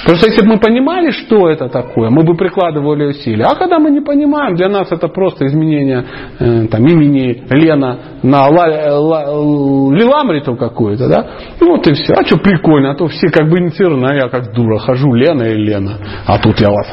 Просто 0.05 0.29
если 0.29 0.41
бы 0.41 0.53
мы 0.53 0.59
понимали, 0.59 1.11
что 1.11 1.49
это 1.49 1.67
такое, 1.67 2.09
мы 2.09 2.23
бы 2.23 2.35
прикладывали 2.35 3.05
усилия. 3.05 3.45
А 3.45 3.55
когда 3.55 3.79
мы 3.79 3.91
не 3.91 4.01
понимаем, 4.01 4.55
для 4.55 4.69
нас 4.69 4.91
это 4.91 5.07
просто 5.07 5.47
изменение 5.47 6.05
э, 6.39 6.67
там, 6.67 6.85
имени 6.87 7.43
Лена 7.49 7.99
на 8.23 8.47
ла, 8.47 8.99
ла, 8.99 9.23
Лиламриту 9.91 10.55
какую-то, 10.55 11.09
да? 11.09 11.27
Ну 11.59 11.71
вот 11.75 11.87
и 11.87 11.93
все. 11.93 12.13
А 12.13 12.23
что 12.23 12.37
прикольно, 12.37 12.91
а 12.91 12.95
то 12.95 13.07
все 13.07 13.27
как 13.27 13.49
бы 13.49 13.59
инициированы, 13.59 14.07
а 14.07 14.13
я 14.13 14.29
как 14.29 14.53
дура 14.53 14.77
хожу, 14.77 15.13
Лена 15.13 15.43
и 15.43 15.55
Лена. 15.55 15.97
А 16.25 16.37
тут 16.37 16.59
я 16.59 16.69
вас 16.69 16.87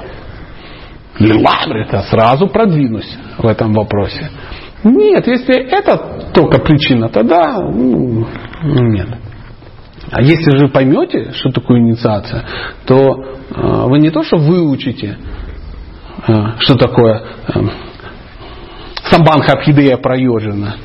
Лиламрита, 1.18 2.02
сразу 2.10 2.48
продвинусь 2.48 3.16
в 3.38 3.46
этом 3.46 3.72
вопросе. 3.72 4.30
Нет, 4.86 5.26
если 5.26 5.54
это 5.54 6.30
только 6.32 6.60
причина, 6.60 7.08
тогда 7.08 7.58
ну, 7.60 8.26
нет. 8.62 9.08
А 10.10 10.22
если 10.22 10.56
же 10.56 10.68
поймете, 10.68 11.32
что 11.32 11.50
такое 11.50 11.80
инициация, 11.80 12.44
то 12.86 12.94
э, 12.94 13.84
вы 13.86 13.98
не 13.98 14.10
то, 14.10 14.22
что 14.22 14.36
выучите, 14.36 15.18
э, 16.28 16.32
что 16.60 16.76
такое 16.76 17.22
э, 17.48 17.60
самбанха 19.10 19.54
абхидея 19.54 19.96
проежена, 19.96 20.76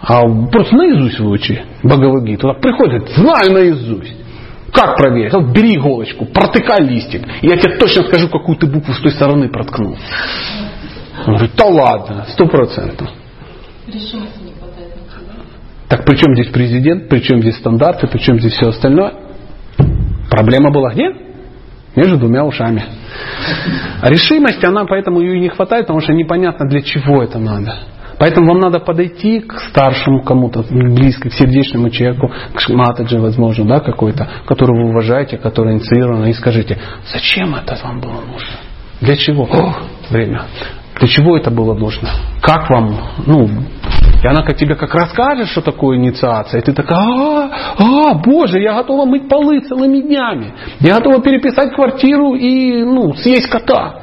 а 0.00 0.22
просто 0.52 0.76
наизусть 0.76 1.18
выучи 1.18 1.64
Бхагавадгиту. 1.82 2.42
Туда 2.42 2.54
приходит, 2.54 3.08
знаю 3.16 3.52
наизусть. 3.52 4.14
Как 4.72 4.96
проверить? 4.96 5.32
Вот 5.32 5.46
бери 5.46 5.74
иголочку, 5.74 6.26
протыкай 6.26 6.84
листик, 6.84 7.26
я 7.42 7.56
тебе 7.56 7.76
точно 7.76 8.02
скажу, 8.04 8.28
какую 8.28 8.56
ты 8.56 8.66
букву 8.66 8.92
с 8.92 9.00
той 9.00 9.10
стороны 9.10 9.48
проткнул. 9.48 9.96
Он 11.26 11.34
говорит, 11.34 11.52
да 11.56 11.66
ладно, 11.66 12.26
сто 12.28 12.46
процентов. 12.46 13.08
Так 15.88 16.04
при 16.04 16.16
чем 16.16 16.34
здесь 16.34 16.48
президент, 16.48 17.08
при 17.08 17.20
чем 17.20 17.40
здесь 17.40 17.56
стандарты, 17.56 18.06
при 18.06 18.18
чем 18.18 18.38
здесь 18.40 18.54
все 18.54 18.68
остальное? 18.68 19.14
Проблема 20.30 20.70
была 20.70 20.92
где? 20.92 21.26
между 21.96 22.18
двумя 22.18 22.44
ушами. 22.44 22.84
А 24.00 24.08
решимость, 24.08 24.62
она 24.62 24.84
поэтому 24.84 25.20
ее 25.20 25.40
не 25.40 25.48
хватает, 25.48 25.86
потому 25.86 26.00
что 26.00 26.12
непонятно 26.12 26.68
для 26.68 26.82
чего 26.82 27.22
это 27.22 27.38
надо. 27.38 27.74
Поэтому 28.18 28.48
вам 28.48 28.60
надо 28.60 28.78
подойти 28.78 29.40
к 29.40 29.58
старшему 29.60 30.22
кому-то, 30.22 30.64
близко, 30.70 31.28
к 31.28 31.32
сердечному 31.32 31.90
человеку, 31.90 32.30
к 32.54 32.68
матаджи, 32.70 33.18
возможно, 33.18 33.66
да, 33.66 33.80
какой-то, 33.80 34.26
которого 34.46 34.84
вы 34.84 34.88
уважаете, 34.90 35.36
который 35.36 35.74
инициирован, 35.74 36.24
и 36.26 36.32
скажите, 36.32 36.78
зачем 37.12 37.54
это 37.54 37.76
вам 37.82 38.00
было 38.00 38.20
нужно? 38.22 38.56
Для 39.02 39.16
чего? 39.16 39.44
О, 39.44 39.76
время. 40.08 40.44
Для 40.98 41.08
чего 41.08 41.36
это 41.36 41.50
было 41.50 41.74
нужно? 41.74 42.08
Как 42.40 42.70
вам, 42.70 42.98
ну, 43.26 43.48
и 44.22 44.26
она 44.26 44.42
как 44.42 44.56
тебе 44.56 44.74
как 44.74 44.94
расскажет, 44.94 45.48
что 45.48 45.60
такое 45.60 45.98
инициация, 45.98 46.60
и 46.60 46.64
ты 46.64 46.72
такая, 46.72 46.98
а, 46.98 47.50
а, 47.78 48.14
боже, 48.14 48.60
я 48.60 48.74
готова 48.74 49.04
мыть 49.04 49.28
полы 49.28 49.60
целыми 49.60 50.00
днями. 50.00 50.54
Я 50.80 50.96
готова 50.96 51.20
переписать 51.20 51.74
квартиру 51.74 52.34
и, 52.34 52.82
ну, 52.82 53.12
съесть 53.14 53.48
кота. 53.48 54.00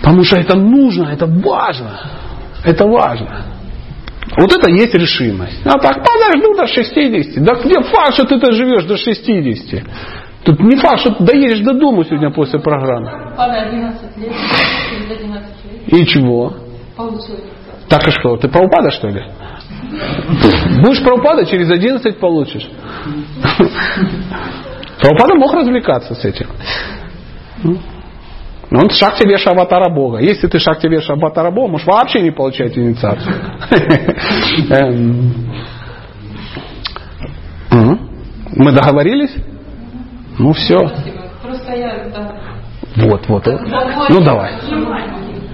Потому 0.00 0.24
что 0.24 0.36
это 0.36 0.56
нужно, 0.56 1.10
это 1.10 1.26
важно. 1.26 2.00
Это 2.64 2.86
важно. 2.86 3.44
Вот 4.38 4.52
это 4.52 4.70
есть 4.70 4.94
решимость. 4.94 5.60
А 5.64 5.78
так 5.78 6.04
подожду 6.04 6.54
до 6.54 6.66
60. 6.66 7.42
Да 7.44 7.54
где 7.54 7.80
факт, 7.82 8.14
что 8.14 8.24
ты 8.24 8.52
живешь 8.52 8.84
до 8.84 8.96
60? 8.96 9.84
Тут 10.44 10.60
не 10.60 10.76
факт, 10.76 11.00
что 11.00 11.16
доедешь 11.22 11.60
до 11.60 11.74
дома 11.74 12.04
сегодня 12.04 12.30
после 12.30 12.58
программы. 12.60 13.10
Папа 13.36 13.54
11 13.54 14.16
лет, 14.18 14.32
через 14.90 15.10
11 15.10 15.64
лет. 15.64 15.92
И 15.92 16.06
чего? 16.06 16.54
Получил. 16.96 17.36
Так 17.88 18.06
и 18.06 18.10
что, 18.10 18.36
ты 18.36 18.48
Прабхупада 18.48 18.90
что 18.90 19.08
ли? 19.08 19.24
Будешь 20.82 21.02
Прабхупада, 21.02 21.46
через 21.46 21.70
11 21.70 22.18
получишь. 22.18 22.68
Прабхупада 25.00 25.34
мог 25.34 25.52
развлекаться 25.54 26.14
с 26.14 26.24
этим. 26.24 26.48
Но 28.70 28.80
он 28.80 28.90
шаг 28.90 29.16
тебе 29.16 29.36
аватара 29.36 29.88
Бога. 29.88 30.18
Если 30.18 30.46
ты 30.46 30.58
шаг 30.58 30.78
тебе 30.80 30.98
аватара 30.98 31.50
Бога, 31.50 31.72
можешь 31.72 31.86
вообще 31.86 32.20
не 32.20 32.30
получать 32.30 32.76
инициацию. 32.76 33.34
Эм. 34.70 35.32
Мы 38.54 38.72
договорились? 38.72 39.34
Ну 40.38 40.52
все. 40.52 40.78
Просто 41.42 41.72
я 41.74 42.10
там... 42.10 42.28
Вот, 42.96 43.28
вот. 43.28 43.46
Ну 44.08 44.20
давай. 44.22 44.52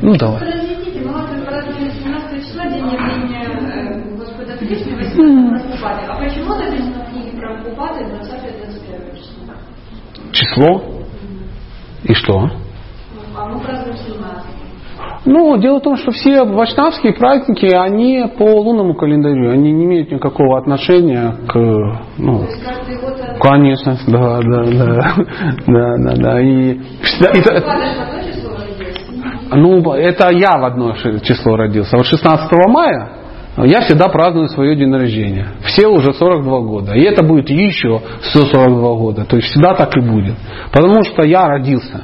Ну 0.02 0.16
давай. 0.16 0.40
Подождите, 0.40 1.00
мы 1.00 1.12
вот 1.12 1.46
праздновали 1.46 1.90
17 1.90 2.46
числа, 2.46 2.66
день 2.66 2.84
явления 2.86 3.44
э, 3.44 4.16
Господа 4.16 4.56
Кришны, 4.56 4.96
18 4.96 5.80
Прабхупады. 5.80 6.06
А 6.06 6.16
почему 6.16 6.54
написано 6.54 7.04
в 7.04 7.10
книге 7.10 7.38
про 7.38 7.54
Прабхупады 7.54 8.04
20 8.04 8.30
21 8.30 9.16
число? 9.16 9.54
Число. 10.32 10.82
И 12.04 12.14
что? 12.14 12.50
А 13.36 13.46
мы 13.48 13.60
празднуем 13.60 13.96
17. 13.96 14.63
Ну, 15.26 15.56
дело 15.56 15.78
в 15.78 15.82
том, 15.82 15.96
что 15.96 16.10
все 16.10 16.44
вайшнавские 16.44 17.14
праздники, 17.14 17.66
они 17.66 18.24
по 18.36 18.44
лунному 18.60 18.94
календарю, 18.94 19.50
они 19.52 19.72
не 19.72 19.84
имеют 19.86 20.10
никакого 20.12 20.58
отношения 20.58 21.34
к, 21.48 21.54
ну, 22.18 22.38
год 22.40 22.48
это... 23.18 23.38
конечно, 23.40 23.96
да, 24.06 24.40
да, 24.42 24.64
да, 24.64 25.14
да, 25.66 25.96
да, 25.98 26.14
да, 26.16 26.40
и, 26.40 26.78
всегда- 27.02 27.30
и- 27.32 27.42
ну, 29.56 29.92
это 29.92 30.30
я 30.30 30.58
в 30.58 30.64
одно 30.64 30.94
число 31.22 31.56
родился. 31.56 31.96
Вот 31.96 32.06
16 32.06 32.50
мая 32.68 33.08
я 33.56 33.80
всегда 33.82 34.08
праздную 34.08 34.48
свое 34.48 34.74
день 34.74 34.92
рождения. 34.92 35.46
Все 35.64 35.86
уже 35.86 36.12
42 36.12 36.60
года. 36.62 36.92
И 36.94 37.02
это 37.02 37.22
будет 37.22 37.48
еще 37.50 38.00
142 38.22 38.94
года. 38.96 39.24
То 39.24 39.36
есть 39.36 39.48
всегда 39.48 39.74
так 39.74 39.96
и 39.96 40.00
будет. 40.00 40.34
Потому 40.72 41.04
что 41.04 41.22
я 41.22 41.46
родился. 41.46 42.02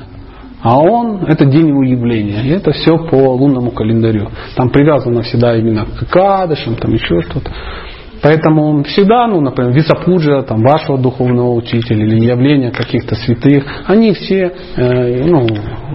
А 0.62 0.78
он, 0.78 1.24
это 1.24 1.46
день 1.46 1.68
его 1.68 1.82
явления. 1.82 2.42
И 2.42 2.50
это 2.50 2.72
все 2.72 2.98
по 2.98 3.34
лунному 3.34 3.70
календарю. 3.70 4.28
Там 4.56 4.68
привязано 4.70 5.22
всегда 5.22 5.56
именно 5.56 5.86
к 5.86 6.06
Кадышам, 6.10 6.76
там 6.76 6.92
еще 6.92 7.22
что-то. 7.22 7.50
Поэтому 8.22 8.82
всегда, 8.84 9.26
ну, 9.26 9.40
например, 9.40 9.72
Висапуджа, 9.72 10.42
там, 10.42 10.60
вашего 10.60 10.98
духовного 10.98 11.54
учителя 11.54 12.04
или 12.04 12.26
явления 12.26 12.70
каких-то 12.70 13.14
святых, 13.14 13.64
они 13.86 14.12
все 14.12 14.52
э, 14.76 15.24
ну, 15.24 15.46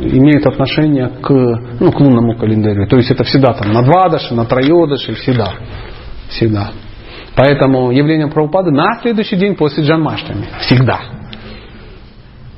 имеют 0.01 0.47
отношение 0.47 1.09
к, 1.21 1.29
ну, 1.79 1.91
к 1.91 1.99
лунному 1.99 2.35
календарю. 2.35 2.87
То 2.87 2.97
есть 2.97 3.11
это 3.11 3.23
всегда 3.23 3.53
там 3.53 3.71
на 3.71 3.83
Двадаше, 3.83 4.33
на 4.33 4.45
Троедаше, 4.45 5.13
всегда. 5.13 5.53
Всегда. 6.29 6.71
Поэтому 7.35 7.91
явление 7.91 8.27
Прабхупады 8.27 8.71
на 8.71 8.99
следующий 9.01 9.35
день 9.35 9.55
после 9.55 9.83
Джанмаштами. 9.83 10.47
Всегда. 10.61 10.99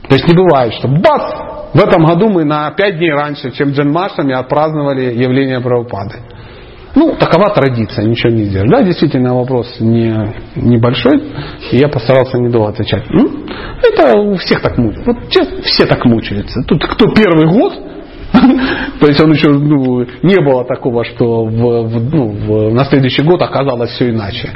То 0.07 0.15
есть 0.15 0.27
не 0.27 0.33
бывает, 0.33 0.73
что 0.75 0.87
бац! 0.87 1.56
В 1.77 1.79
этом 1.79 2.05
году 2.05 2.27
мы 2.29 2.43
на 2.43 2.71
пять 2.71 2.97
дней 2.97 3.11
раньше, 3.11 3.51
чем 3.51 3.69
Джанмаштами, 3.69 4.33
отпраздновали 4.33 5.13
явление 5.13 5.61
Прабхупады. 5.61 6.15
Ну, 6.95 7.15
такова 7.19 7.53
традиция, 7.53 8.03
ничего 8.05 8.33
не 8.33 8.45
сделаешь. 8.45 8.71
Да, 8.71 8.81
действительно, 8.81 9.35
вопрос 9.35 9.75
не, 9.79 10.33
небольшой, 10.55 11.21
и 11.71 11.77
я 11.77 11.87
постарался 11.87 12.39
недолго 12.39 12.69
отвечать. 12.69 13.03
Ну, 13.11 13.29
это 13.83 14.17
у 14.17 14.37
всех 14.37 14.59
так 14.63 14.75
мучается. 14.79 15.11
Вот 15.11 15.29
честно, 15.29 15.61
все 15.61 15.85
так 15.85 16.03
мучаются. 16.05 16.63
Тут 16.67 16.83
кто 16.83 17.13
первый 17.13 17.45
год, 17.47 17.73
то 18.99 19.05
есть 19.05 19.21
он 19.21 19.31
еще 19.33 19.49
ну, 19.49 20.03
не 20.23 20.43
было 20.43 20.65
такого, 20.65 21.05
что 21.05 21.45
в, 21.45 21.51
в- 21.51 22.11
ну, 22.11 22.29
в- 22.29 22.73
на 22.73 22.85
следующий 22.85 23.21
год 23.21 23.39
оказалось 23.43 23.91
все 23.91 24.09
иначе. 24.09 24.49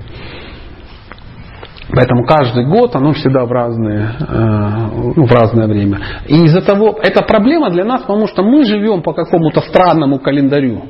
Поэтому 1.93 2.25
каждый 2.25 2.65
год 2.65 2.95
оно 2.95 3.11
всегда 3.13 3.45
в, 3.45 3.51
разные, 3.51 4.11
э, 4.19 5.13
ну, 5.15 5.25
в 5.25 5.31
разное 5.31 5.67
время. 5.67 5.99
И 6.25 6.35
из-за 6.45 6.61
того, 6.61 6.97
это 7.01 7.21
проблема 7.23 7.69
для 7.69 7.83
нас, 7.83 8.01
потому 8.01 8.27
что 8.27 8.43
мы 8.43 8.63
живем 8.63 9.01
по 9.01 9.13
какому-то 9.13 9.61
странному 9.61 10.19
календарю. 10.19 10.83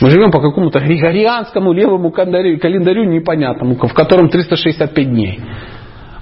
Мы 0.00 0.10
живем 0.10 0.30
по 0.30 0.40
какому-то 0.40 0.78
григорианскому 0.78 1.72
левому 1.72 2.10
календарю, 2.10 2.58
календарю 2.58 3.04
непонятному, 3.04 3.74
в 3.74 3.94
котором 3.94 4.28
365 4.28 5.08
дней. 5.08 5.40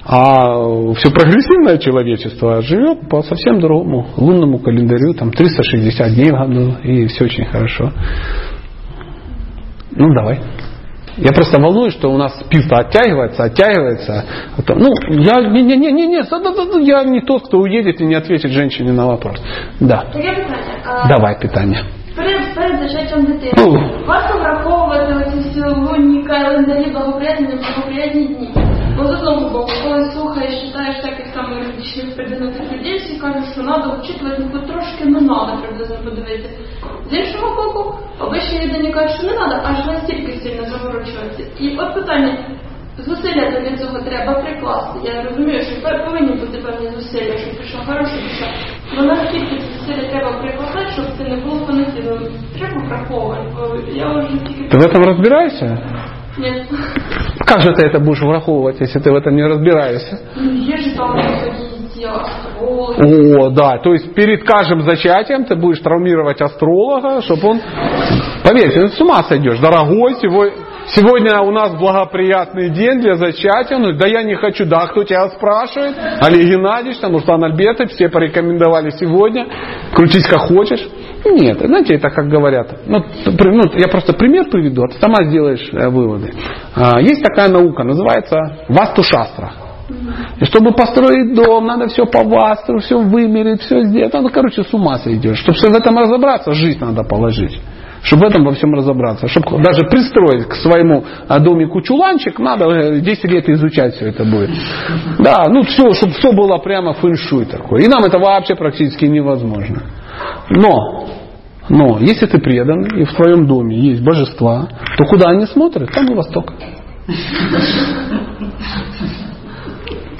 А 0.06 0.54
все 0.94 1.10
прогрессивное 1.10 1.78
человечество 1.78 2.62
живет 2.62 3.08
по 3.08 3.22
совсем 3.22 3.58
другому 3.58 4.06
лунному 4.16 4.58
календарю, 4.58 5.14
там 5.14 5.30
360 5.30 6.14
дней 6.14 6.30
в 6.30 6.36
году, 6.36 6.74
и 6.82 7.06
все 7.06 7.24
очень 7.24 7.46
хорошо. 7.46 7.90
Ну, 9.92 10.12
давай. 10.14 10.40
Я 11.17 11.31
просто 11.31 11.59
волнуюсь, 11.59 11.93
что 11.93 12.11
у 12.11 12.17
нас 12.17 12.31
писта 12.49 12.77
оттягивается, 12.77 13.43
оттягивается. 13.43 14.23
Это- 14.57 14.75
Ну, 14.75 14.89
я 15.09 15.41
не, 15.41 15.61
не, 15.61 15.75
не, 15.77 15.91
не, 15.91 16.07
не, 16.07 16.23
да, 16.23 16.39
да, 16.39 16.65
да, 16.73 16.79
я 16.79 17.03
не 17.03 17.21
тот, 17.21 17.47
кто 17.47 17.57
уедет 17.59 17.99
и 18.01 18.05
не 18.05 18.15
ответит 18.15 18.51
женщине 18.51 18.91
на 18.93 19.05
вопрос. 19.05 19.35
Да. 19.79 20.03
Таке 20.13 20.29
питання. 20.29 20.57
А, 20.85 21.07
Давай 21.07 21.39
питання. 21.41 21.83
Перед, 22.15 22.55
перед 22.55 22.79
зачаттям 22.89 23.25
дитини. 23.25 23.51
Ну. 23.57 23.89
Варто 24.07 24.39
враховувати 24.39 25.13
оці 25.13 25.49
всі 25.49 25.61
лунні 25.61 26.23
календарі 26.23 26.91
благоприятні, 26.91 27.47
неблагоприятні 27.47 28.25
дні. 28.25 28.49
Бо 28.97 29.03
з 29.07 29.11
одного 29.11 29.49
боку, 29.49 29.71
коли 29.83 30.11
слухаєш, 30.11 30.61
читаєш 30.61 30.95
таких 31.01 31.27
самих 31.35 31.57
юридичних 31.57 32.15
придвинутих 32.15 32.71
людей, 32.73 32.97
всі 32.97 33.15
кажуть, 33.19 33.45
що 33.53 33.61
треба 33.63 33.97
вчитувати, 34.01 34.37
ну 34.43 34.49
хоч 34.59 34.69
трошки 34.69 35.05
не 35.05 35.19
треба 35.19 35.57
приблизно 35.61 35.95
подивитися. 36.03 36.49
З 37.11 37.13
іншого 37.13 37.55
боку, 37.63 37.95
обичні 38.19 38.57
єдині 38.59 38.91
кажуть, 38.93 39.17
що 39.17 39.27
не 39.27 39.33
треба 39.33 39.61
аж 39.65 39.85
настільки 39.85 40.31
сильно 40.39 40.63
заморочуватися. 40.69 41.43
І 41.59 41.77
от 41.77 41.93
питання, 41.95 42.37
зусилля 42.97 43.49
для 43.51 43.77
цього 43.77 43.99
треба 43.99 44.33
прикласти. 44.33 44.99
Я 45.03 45.23
розумію, 45.23 45.61
що 45.61 45.81
пе- 45.81 46.03
повинні 46.05 46.31
бути 46.31 46.57
певні 46.57 46.89
зусилля, 46.89 47.37
щоб 47.37 47.57
пішла 47.57 47.79
хороша 47.85 48.15
душа. 48.23 48.47
Але 48.97 49.07
наскільки 49.07 49.55
ці 49.57 49.65
зусилля 49.79 50.09
треба 50.09 50.31
прикладати, 50.31 50.91
щоб 50.93 51.05
це 51.17 51.23
не 51.23 51.35
було 51.35 51.65
фанатизмом? 51.65 52.19
Треба 52.59 52.81
враховувати, 52.87 53.41
бо 53.55 53.91
я 53.93 54.07
вже 54.13 54.27
тільки... 54.47 54.63
Ты 54.63 54.77
в 54.77 54.81
этом 54.83 55.03
разбираешься? 55.05 55.77
Ні. 56.37 56.65
Как 57.45 57.61
же 57.61 57.73
ты 57.73 57.85
это 57.85 57.99
будешь 57.99 58.21
враховывать, 58.21 58.81
если 58.81 58.99
ты 58.99 59.11
в 59.11 59.15
этом 59.15 59.35
не 59.35 59.47
разбираешься? 59.47 60.17
Ну, 60.35 60.51
є 60.51 60.77
ж 60.77 60.95
там 60.97 61.15
такі 61.99 62.05
астрологи. 62.05 63.37
О, 63.39 63.49
да, 63.49 63.77
то 63.77 63.93
есть 63.93 64.13
перед 64.13 64.43
каждым 64.43 64.81
зачатием 64.81 65.45
ты 65.45 65.55
будешь 65.55 65.79
травмировать 65.79 66.41
астролога, 66.41 67.21
чтобы 67.21 67.47
он... 67.47 67.61
Поверь, 68.43 68.71
ты 68.71 68.87
с 68.87 69.01
ума 69.01 69.23
сойдешь. 69.23 69.59
Дорогой, 69.59 70.15
сегодня, 70.21 70.57
сегодня 70.88 71.40
у 71.40 71.50
нас 71.50 71.74
благоприятный 71.74 72.70
день 72.70 73.00
для 73.00 73.14
зачатия. 73.14 73.78
Ну, 73.78 73.92
да 73.92 74.06
я 74.06 74.22
не 74.22 74.34
хочу. 74.36 74.64
Да, 74.64 74.86
кто 74.86 75.04
тебя 75.04 75.28
спрашивает? 75.30 75.96
Олег 76.20 76.46
Геннадьевич, 76.46 76.98
там, 76.98 77.12
Руслан 77.12 77.44
Альбертович, 77.44 77.92
все 77.92 78.08
порекомендовали 78.08 78.90
сегодня. 78.90 79.46
Крутись 79.94 80.26
как 80.26 80.40
хочешь. 80.40 80.86
Нет, 81.24 81.58
знаете, 81.58 81.94
это 81.94 82.10
как 82.10 82.28
говорят. 82.28 82.86
Ну, 82.86 83.02
ну, 83.24 83.62
я 83.74 83.88
просто 83.88 84.12
пример 84.12 84.50
приведу, 84.50 84.84
а 84.84 84.88
ты 84.88 84.98
сама 84.98 85.24
сделаешь 85.24 85.68
э, 85.72 85.88
выводы. 85.88 86.34
А, 86.74 87.00
есть 87.00 87.22
такая 87.22 87.48
наука, 87.48 87.82
называется 87.82 88.36
Вастушастра. 88.68 89.52
И 90.40 90.44
чтобы 90.44 90.72
построить 90.72 91.34
дом, 91.34 91.66
надо 91.66 91.88
все 91.88 92.06
по 92.06 92.22
вастру, 92.22 92.78
все 92.78 92.98
вымерить, 92.98 93.62
все 93.62 93.82
сделать. 93.84 94.12
Ну, 94.12 94.28
короче, 94.30 94.62
с 94.62 94.72
ума 94.72 94.98
сойдешь. 94.98 95.38
Чтобы 95.38 95.56
в 95.58 95.76
этом 95.76 95.98
разобраться, 95.98 96.52
жизнь 96.52 96.80
надо 96.80 97.04
положить. 97.04 97.60
Чтобы 98.04 98.26
в 98.26 98.28
этом 98.28 98.44
во 98.44 98.52
всем 98.52 98.74
разобраться. 98.74 99.28
Чтобы 99.28 99.62
даже 99.62 99.86
пристроить 99.88 100.46
к 100.46 100.54
своему 100.56 101.04
а, 101.26 101.38
домику 101.40 101.80
чуланчик, 101.80 102.38
надо 102.38 102.66
э, 102.66 103.00
10 103.00 103.24
лет 103.24 103.48
изучать 103.48 103.94
все 103.94 104.08
это 104.08 104.24
будет. 104.24 104.50
Да, 105.18 105.46
ну 105.48 105.62
все, 105.62 105.90
чтобы 105.94 106.12
все 106.12 106.32
было 106.32 106.58
прямо 106.58 106.92
фэншуй 106.92 107.46
такой. 107.46 107.84
И 107.84 107.88
нам 107.88 108.04
это 108.04 108.18
вообще 108.18 108.56
практически 108.56 109.06
невозможно. 109.06 109.82
Но, 110.50 111.08
но, 111.70 111.98
если 111.98 112.26
ты 112.26 112.38
предан, 112.38 112.84
и 112.94 113.04
в 113.04 113.14
твоем 113.14 113.46
доме 113.46 113.78
есть 113.78 114.02
божества, 114.02 114.68
то 114.98 115.04
куда 115.06 115.30
они 115.30 115.46
смотрят, 115.46 115.90
там 115.90 116.06
и 116.06 116.14
восток. 116.14 116.52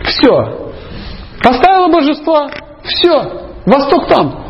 Все. 0.04 0.72
Поставила 1.42 1.88
божество, 1.88 2.48
все. 2.82 3.44
Восток 3.66 4.08
там. 4.08 4.44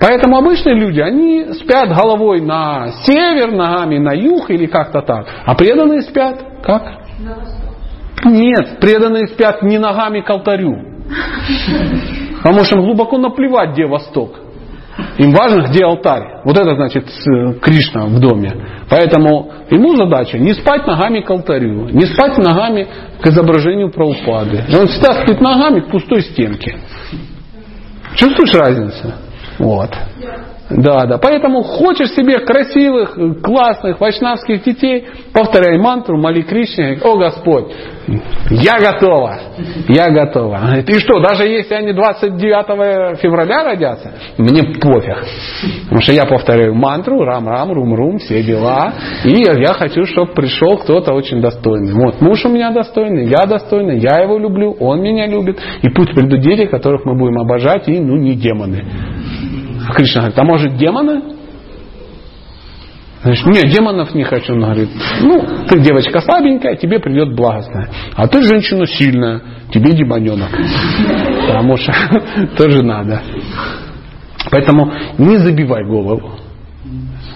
Поэтому 0.00 0.38
обычные 0.38 0.74
люди, 0.76 0.98
они 0.98 1.52
спят 1.52 1.90
головой 1.90 2.40
на 2.40 2.90
север, 3.04 3.52
ногами 3.52 3.98
на 3.98 4.12
юг 4.12 4.50
или 4.50 4.66
как-то 4.66 5.02
так. 5.02 5.26
А 5.44 5.54
преданные 5.54 6.00
спят 6.02 6.42
как? 6.62 6.82
Нет, 8.24 8.80
преданные 8.80 9.28
спят 9.28 9.62
не 9.62 9.78
ногами 9.78 10.20
к 10.20 10.30
алтарю. 10.30 10.74
Потому 12.42 12.64
что 12.64 12.76
им 12.76 12.82
глубоко 12.82 13.18
наплевать, 13.18 13.72
где 13.72 13.86
восток. 13.86 14.36
Им 15.18 15.32
важно, 15.32 15.68
где 15.68 15.84
алтарь. 15.84 16.40
Вот 16.44 16.56
это 16.56 16.74
значит 16.76 17.04
Кришна 17.60 18.06
в 18.06 18.18
доме. 18.20 18.52
Поэтому 18.88 19.52
ему 19.70 19.96
задача 19.96 20.38
не 20.38 20.54
спать 20.54 20.86
ногами 20.86 21.20
к 21.20 21.30
алтарю, 21.30 21.88
не 21.90 22.06
спать 22.06 22.38
ногами 22.38 22.88
к 23.20 23.26
изображению 23.26 23.90
Праупады. 23.90 24.64
И 24.66 24.74
он 24.74 24.86
всегда 24.86 25.22
спит 25.22 25.40
ногами 25.40 25.80
к 25.80 25.90
пустой 25.90 26.22
стенке. 26.22 26.78
Чувствуешь 28.16 28.54
разницу? 28.54 29.12
Вот. 29.60 29.90
Да, 30.70 31.04
да. 31.06 31.18
Поэтому 31.18 31.62
хочешь 31.62 32.10
себе 32.10 32.38
красивых, 32.40 33.42
классных, 33.42 34.00
вайшнавских 34.00 34.62
детей, 34.62 35.06
повторяй 35.32 35.78
мантру, 35.78 36.16
моли 36.16 36.42
Кришне, 36.42 36.98
о 37.02 37.16
Господь, 37.16 37.72
я 38.50 38.78
готова, 38.78 39.38
я 39.88 40.10
готова. 40.10 40.80
И 40.86 40.98
что, 40.98 41.20
даже 41.20 41.44
если 41.44 41.74
они 41.74 41.92
29 41.92 43.18
февраля 43.20 43.64
родятся, 43.64 44.12
мне 44.38 44.62
пофиг. 44.80 45.24
Потому 45.84 46.00
что 46.00 46.12
я 46.12 46.24
повторяю 46.26 46.74
мантру, 46.74 47.24
рам-рам, 47.24 47.72
рум-рум, 47.72 48.18
все 48.18 48.42
дела. 48.42 48.92
И 49.24 49.42
я 49.42 49.74
хочу, 49.74 50.04
чтобы 50.06 50.32
пришел 50.32 50.78
кто-то 50.78 51.12
очень 51.12 51.40
достойный. 51.40 51.92
Вот, 51.92 52.20
муж 52.20 52.44
у 52.44 52.48
меня 52.48 52.70
достойный, 52.70 53.26
я 53.26 53.46
достойный, 53.46 53.98
я 53.98 54.20
его 54.20 54.38
люблю, 54.38 54.76
он 54.78 55.02
меня 55.02 55.26
любит. 55.26 55.58
И 55.82 55.88
пусть 55.88 56.14
придут 56.14 56.40
дети, 56.40 56.66
которых 56.66 57.04
мы 57.04 57.16
будем 57.16 57.38
обожать, 57.38 57.88
и 57.88 57.98
ну 57.98 58.16
не 58.16 58.34
демоны. 58.34 58.84
Кришна 59.94 60.20
говорит, 60.20 60.38
а 60.38 60.44
может 60.44 60.76
демоны? 60.76 61.22
Значит, 63.22 63.46
нет, 63.46 63.68
демонов 63.70 64.14
не 64.14 64.24
хочу. 64.24 64.54
Он 64.54 64.62
говорит, 64.62 64.88
ну, 65.20 65.44
ты 65.68 65.78
девочка 65.80 66.20
слабенькая, 66.22 66.76
тебе 66.76 66.98
придет 67.00 67.34
благостная. 67.34 67.90
А 68.14 68.26
ты 68.26 68.42
женщина 68.42 68.86
сильная, 68.86 69.42
тебе 69.72 69.92
демоненок. 69.92 70.50
Потому 71.46 71.76
что 71.76 71.92
тоже 72.56 72.82
надо. 72.82 73.20
Поэтому 74.50 74.90
не 75.18 75.36
забивай 75.36 75.84
голову. 75.84 76.32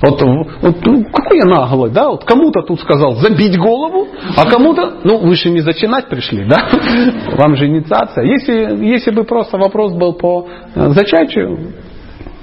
Вот, 0.01 0.21
вот 0.21 0.87
ну, 0.87 1.05
какой 1.05 1.39
я 1.39 1.45
наглый, 1.45 1.91
да? 1.91 2.09
Вот 2.09 2.25
кому-то 2.25 2.62
тут 2.62 2.81
сказал 2.81 3.16
забить 3.16 3.57
голову, 3.57 4.09
а 4.37 4.51
кому-то, 4.51 5.01
ну 5.05 5.19
вы 5.19 5.35
же 5.35 5.51
не 5.51 5.61
зачинать 5.61 6.09
пришли, 6.09 6.45
да? 6.47 6.69
Вам 7.37 7.57
же 7.57 7.66
инициация. 7.66 8.25
Если, 8.25 8.85
если 8.85 9.12
бы 9.12 9.25
просто 9.25 9.57
вопрос 9.57 9.93
был 9.93 10.15
по 10.15 10.49
зачатию, 10.75 11.73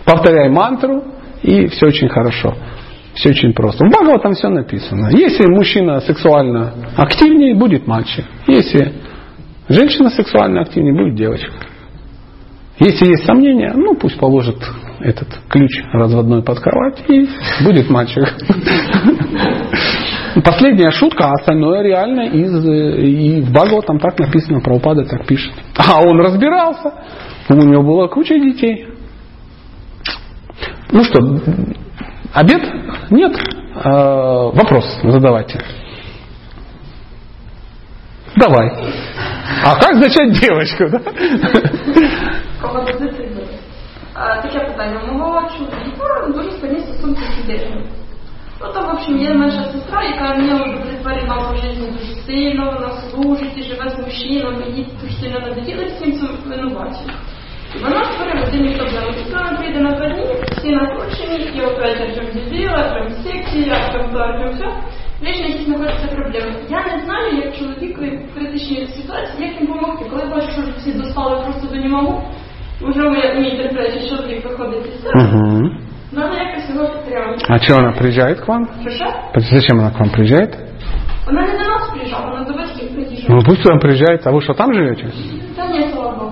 повторяй 0.05 0.49
мантру, 0.49 1.03
и 1.41 1.67
все 1.67 1.87
очень 1.87 2.09
хорошо. 2.09 2.55
Все 3.13 3.29
очень 3.29 3.53
просто. 3.53 3.85
В 3.85 3.89
Бхагава 3.89 4.19
там 4.19 4.33
все 4.33 4.49
написано. 4.49 5.09
Если 5.11 5.45
мужчина 5.45 5.99
сексуально 6.01 6.73
активнее, 6.95 7.55
будет 7.55 7.87
мальчик. 7.87 8.25
Если 8.47 8.93
женщина 9.67 10.09
сексуально 10.09 10.61
активнее, 10.61 10.93
будет 10.93 11.15
девочка. 11.15 11.51
Если 12.79 13.09
есть 13.09 13.25
сомнения, 13.25 13.73
ну 13.75 13.95
пусть 13.95 14.17
положит 14.17 14.57
этот 15.01 15.27
ключ 15.49 15.83
разводной 15.93 16.41
под 16.41 16.59
кровать 16.59 17.03
и 17.09 17.27
будет 17.63 17.89
мальчик. 17.89 18.23
Последняя 20.43 20.91
шутка, 20.91 21.25
а 21.25 21.33
остальное 21.33 21.83
реально 21.83 22.29
из, 22.29 22.65
и 22.65 23.41
в 23.41 23.51
Бхагава 23.51 23.81
там 23.81 23.99
так 23.99 24.17
написано, 24.17 24.61
про 24.61 24.75
упады 24.75 25.03
так 25.05 25.27
пишет. 25.27 25.53
А 25.77 25.99
он 26.01 26.19
разбирался, 26.21 26.93
у 27.49 27.55
него 27.55 27.83
была 27.83 28.07
куча 28.07 28.39
детей. 28.39 28.87
Ну 30.90 31.04
что, 31.04 31.18
обед? 32.34 32.62
Нет? 33.10 33.36
Э, 33.74 34.50
вопрос 34.52 34.84
задавайте. 35.02 35.60
Давай. 38.36 38.70
А 39.64 39.74
как 39.76 39.96
зачать 39.96 40.40
девочку? 40.40 40.84
Да? 40.90 40.98
Таке 44.42 44.60
питання. 44.60 45.00
Мого 45.12 45.50
чоловіка 45.58 46.26
дуже 46.34 46.50
складні 46.50 46.80
стосунки 46.80 47.22
з 47.42 47.46
дитиною. 47.46 47.86
Ну 48.60 48.72
там, 48.72 48.86
в 48.86 48.94
общем, 48.94 49.18
є 49.18 49.34
наша 49.34 49.64
сестра, 49.64 50.02
яка 50.02 50.34
мене 50.34 50.54
удовлетворила 50.54 51.50
по 51.50 51.56
житті 51.56 51.80
дуже 51.80 52.14
сильно, 52.26 52.64
вона 52.64 52.90
служить 53.10 53.58
і 53.58 53.62
живе 53.62 53.90
з 53.90 53.98
мужчинами, 53.98 54.64
їй 54.76 54.86
дуже 55.02 55.14
сильно 55.20 55.40
надоїли 55.40 55.84
всім 55.84 56.12
цим 56.12 56.28
винуваченням. 56.46 57.16
Вона 57.82 58.04
створила 58.04 58.46
один 58.48 58.74
проблему. 58.78 59.12
Сестра 59.12 59.56
прийде 59.58 59.80
на 59.80 59.90
два 59.90 60.08
дні, 60.08 60.26
всі 60.50 60.70
накручені, 60.70 61.50
і 61.56 61.60
опять 61.60 62.00
Артем 62.00 62.26
дебіл, 62.34 62.70
Артем 62.70 63.10
секції, 63.24 63.70
Артем 63.70 64.10
то, 64.12 64.18
Артем 64.18 64.50
все. 64.54 64.66
Вічно 65.22 65.46
якісь 65.46 65.66
знаходяться 65.66 66.06
проблеми. 66.06 66.52
Я 66.70 66.96
не 66.96 67.04
знаю, 67.04 67.36
як 67.44 67.56
чоловікові 67.58 68.10
в 68.16 68.34
критичній 68.34 68.86
ситуації, 68.86 69.48
як 69.48 69.60
їм 69.60 69.66
допомогти. 69.66 70.04
Коли 70.10 70.24
бачу, 70.24 70.48
що 70.52 70.62
всі 70.76 70.92
достали 70.92 71.42
просто 71.44 71.74
до 71.74 71.76
німого, 71.76 72.22
вже 72.80 73.00
моя, 73.08 73.34
мій 73.34 73.56
терплячий 73.56 74.08
чоловік 74.10 74.44
виходить 74.44 74.86
із 74.86 75.02
себе. 75.02 75.24
Угу. 75.24 75.70
Надо 76.12 76.34
якось 76.36 76.70
його 76.74 76.88
підтримати. 76.88 77.44
А 77.48 77.58
что, 77.58 77.74
она 77.76 77.92
приезжает 77.92 78.40
к 78.40 78.46
вам? 78.46 78.68
Що 78.80 78.90
що? 78.90 79.06
Зачем 79.36 79.78
она 79.78 79.90
к 79.90 79.98
вам 79.98 80.10
приезжает? 80.10 80.56
Вона 81.26 81.40
не 81.40 81.52
до 81.52 81.64
нас 81.64 81.90
приїжджала, 81.92 82.30
вона 82.30 82.44
до 82.44 82.52
батьків 82.52 82.94
приїжджала. 82.94 83.38
Ну 83.38 83.42
пусть 83.46 83.64
вам 83.66 83.78
приезжает. 83.78 84.26
А 84.26 84.30
вы 84.30 84.40
что, 84.42 84.54
там 84.54 84.74
живете? 84.74 85.12
Та 85.56 85.66
ні, 85.66 85.88
слава 85.92 86.16
Богу. 86.18 86.29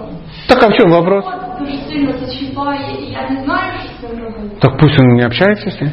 Так 0.48 0.62
а 0.62 0.68
в 0.68 0.74
чем 0.74 0.90
вопрос? 0.90 1.24
От 1.24 1.58
дуже 1.58 1.76
сильно 1.88 2.12
зачіпає, 2.12 2.80
і 3.00 3.12
я 3.12 3.30
не 3.30 3.44
знаю, 3.44 3.72
що 3.80 3.88
з 3.88 4.10
цим 4.10 4.24
робити. 4.24 4.56
Так 4.60 4.78
пусть 4.78 4.98
он 4.98 5.06
не 5.06 5.26
общается 5.26 5.70
с 5.70 5.80
ней. 5.80 5.90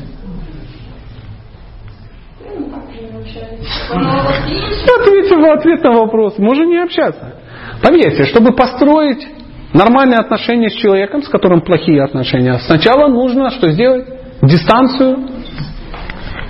Ну, 2.59 2.65
так 2.65 2.83
вже 2.89 3.01
не 3.01 3.19
общаюся. 3.19 3.93
Воно 3.93 4.25
от 4.29 4.51
інше. 4.51 4.85
Ответьте 4.99 5.35
в 5.35 5.51
ответ 5.53 5.83
на 5.83 5.91
вопрос. 5.91 6.39
Можно 6.39 6.65
не 6.65 6.83
общаться. 6.83 7.33
Поверьте, 7.81 8.25
чтобы 8.25 8.51
построить 8.55 9.27
нормальные 9.73 10.19
отношения 10.19 10.69
с 10.69 10.73
человеком, 10.73 11.23
с 11.23 11.29
которым 11.29 11.61
плохие 11.61 12.03
отношения, 12.03 12.59
сначала 12.59 13.07
нужно 13.07 13.49
что 13.49 13.71
сделать? 13.71 14.05
Дистанцию. 14.41 15.27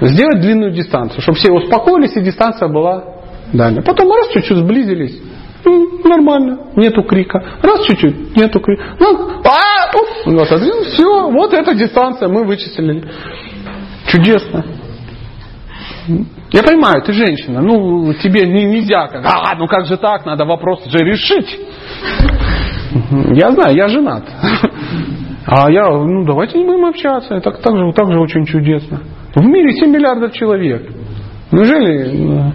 Сделать 0.02 0.42
длинную 0.42 0.72
дистанцию, 0.72 1.22
чтобы 1.22 1.38
все 1.38 1.52
успокоились 1.52 2.16
и 2.16 2.22
дистанция 2.22 2.68
была 2.70 3.04
дальняя. 3.54 3.84
Потом 3.84 4.12
раз 4.12 4.30
чуть-чуть 4.34 4.58
сблизились. 4.58 5.22
М, 5.67 6.01
Нормально, 6.05 6.59
нету 6.77 7.03
крика. 7.03 7.43
Раз 7.63 7.85
чуть-чуть, 7.87 8.37
нету 8.37 8.61
крика. 8.61 8.85
Ну, 9.01 9.31
а, 9.45 9.91
уф, 9.97 10.27
вот, 10.27 10.53
один, 10.53 10.85
все, 10.85 11.31
вот 11.31 11.53
эта 11.53 11.75
дистанция 11.75 12.29
мы 12.29 12.45
вычислили. 12.45 13.05
Чудесно. 14.07 14.65
Я 16.53 16.63
понимаю, 16.63 17.03
ты 17.03 17.13
женщина, 17.13 17.61
ну 17.61 18.15
тебе 18.15 18.47
не, 18.47 18.65
нельзя, 18.65 19.09
как, 19.09 19.27
а, 19.27 19.57
ну 19.57 19.67
как 19.67 19.87
же 19.87 19.97
так, 19.97 20.25
надо 20.25 20.45
вопрос 20.45 20.85
же 20.85 20.99
решить. 20.99 21.59
Я 23.35 23.51
знаю, 23.51 23.75
я 23.75 23.89
женат. 23.89 24.25
А 25.49 25.71
я, 25.71 25.89
ну 25.89 26.25
давайте 26.25 26.59
не 26.59 26.65
будем 26.65 26.87
общаться, 26.87 27.35
это 27.35 27.53
так 27.53 27.77
же, 27.77 27.93
так 27.93 28.13
же 28.13 28.19
очень 28.19 28.45
чудесно. 28.47 29.01
В 29.35 29.45
мире 29.45 29.73
7 29.75 29.91
миллиардов 29.91 30.33
человек. 30.33 30.91
Неужели? 31.53 32.17
ну, 32.17 32.53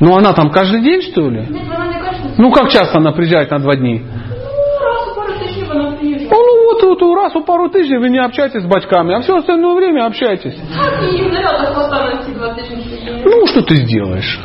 Ну, 0.00 0.10
общатися 0.10 0.10
з 0.10 0.10
батьками 0.10 0.10
це 0.10 0.10
теж 0.10 0.10
не 0.10 0.10
общаються. 0.10 0.10
Ну 0.10 0.14
она 0.16 0.32
там 0.32 0.50
каждый 0.50 0.82
день 0.82 1.02
что 1.02 1.20
ли? 1.20 1.46
Ні, 1.50 1.60
вона 1.70 1.86
не 1.86 2.00
каже, 2.00 2.18
що 2.18 2.28
Ну 2.38 2.50
как 2.52 2.68
часто 2.70 2.98
она 2.98 3.12
приезжает 3.12 3.50
на 3.50 3.58
два 3.58 3.76
дні? 3.76 4.02
ну, 4.04 4.86
раз 4.86 5.08
у 5.12 5.14
пару 5.20 5.32
тижнів 5.46 5.68
вона 5.68 5.90
приїжджає. 5.90 6.28
Ну, 6.32 6.38
ну 6.38 6.64
вот, 6.64 6.82
вот, 6.82 7.02
вот 7.02 7.16
раз 7.16 7.36
у 7.36 7.40
пару 7.42 7.68
тысяч 7.68 8.00
вы 8.00 8.08
не 8.10 8.24
общаетесь 8.24 8.62
с 8.62 8.66
батьками, 8.66 9.14
а 9.14 9.18
все 9.18 9.36
остальное 9.36 9.74
время 9.74 10.06
общаетесь. 10.06 10.54
Так, 10.54 11.04
і 11.12 11.16
їм 11.16 11.32
наряда 11.32 11.58
хвоста 11.58 12.04
на 12.04 12.22
ці 12.24 12.32
два 12.32 12.48
тижні 12.54 12.84
сиділи. 12.90 13.22
Ну 13.26 13.46
что 13.46 13.60
ты 13.60 13.74
сделаешь? 13.74 14.40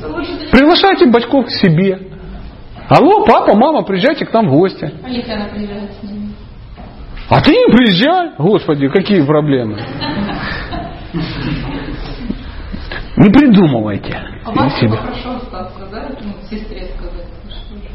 Це 0.00 0.06
лучше 0.06 0.32
тоді. 0.38 0.50
Приглашайте 0.50 1.06
батьков 1.06 1.44
к 1.44 1.50
себе. 1.50 1.98
Алло, 2.88 3.24
папа, 3.26 3.54
мама, 3.54 3.82
приезжайте 3.82 4.24
к 4.24 4.34
нам 4.34 4.48
в 4.48 4.52
гости. 4.52 4.90
А 5.04 5.08
если 5.08 5.32
она 5.32 5.44
приезжает 5.44 5.90
с 6.00 6.02
ними? 6.02 6.28
А 7.28 7.40
ты 7.40 7.50
не 7.52 7.72
приезжай. 7.76 8.30
Господи, 8.38 8.88
какие 8.88 9.22
проблемы. 9.22 9.76
Не 13.17 13.29
придумывайте 13.29 14.17
А 14.43 14.51
вас 14.51 14.73
хорошо 14.73 15.35
остаться, 15.37 15.85
да? 15.91 16.09
Ну, 16.21 16.33
сестре 16.49 16.89
сказать. 16.97 17.25
Что 17.47 17.75
же? 17.77 17.89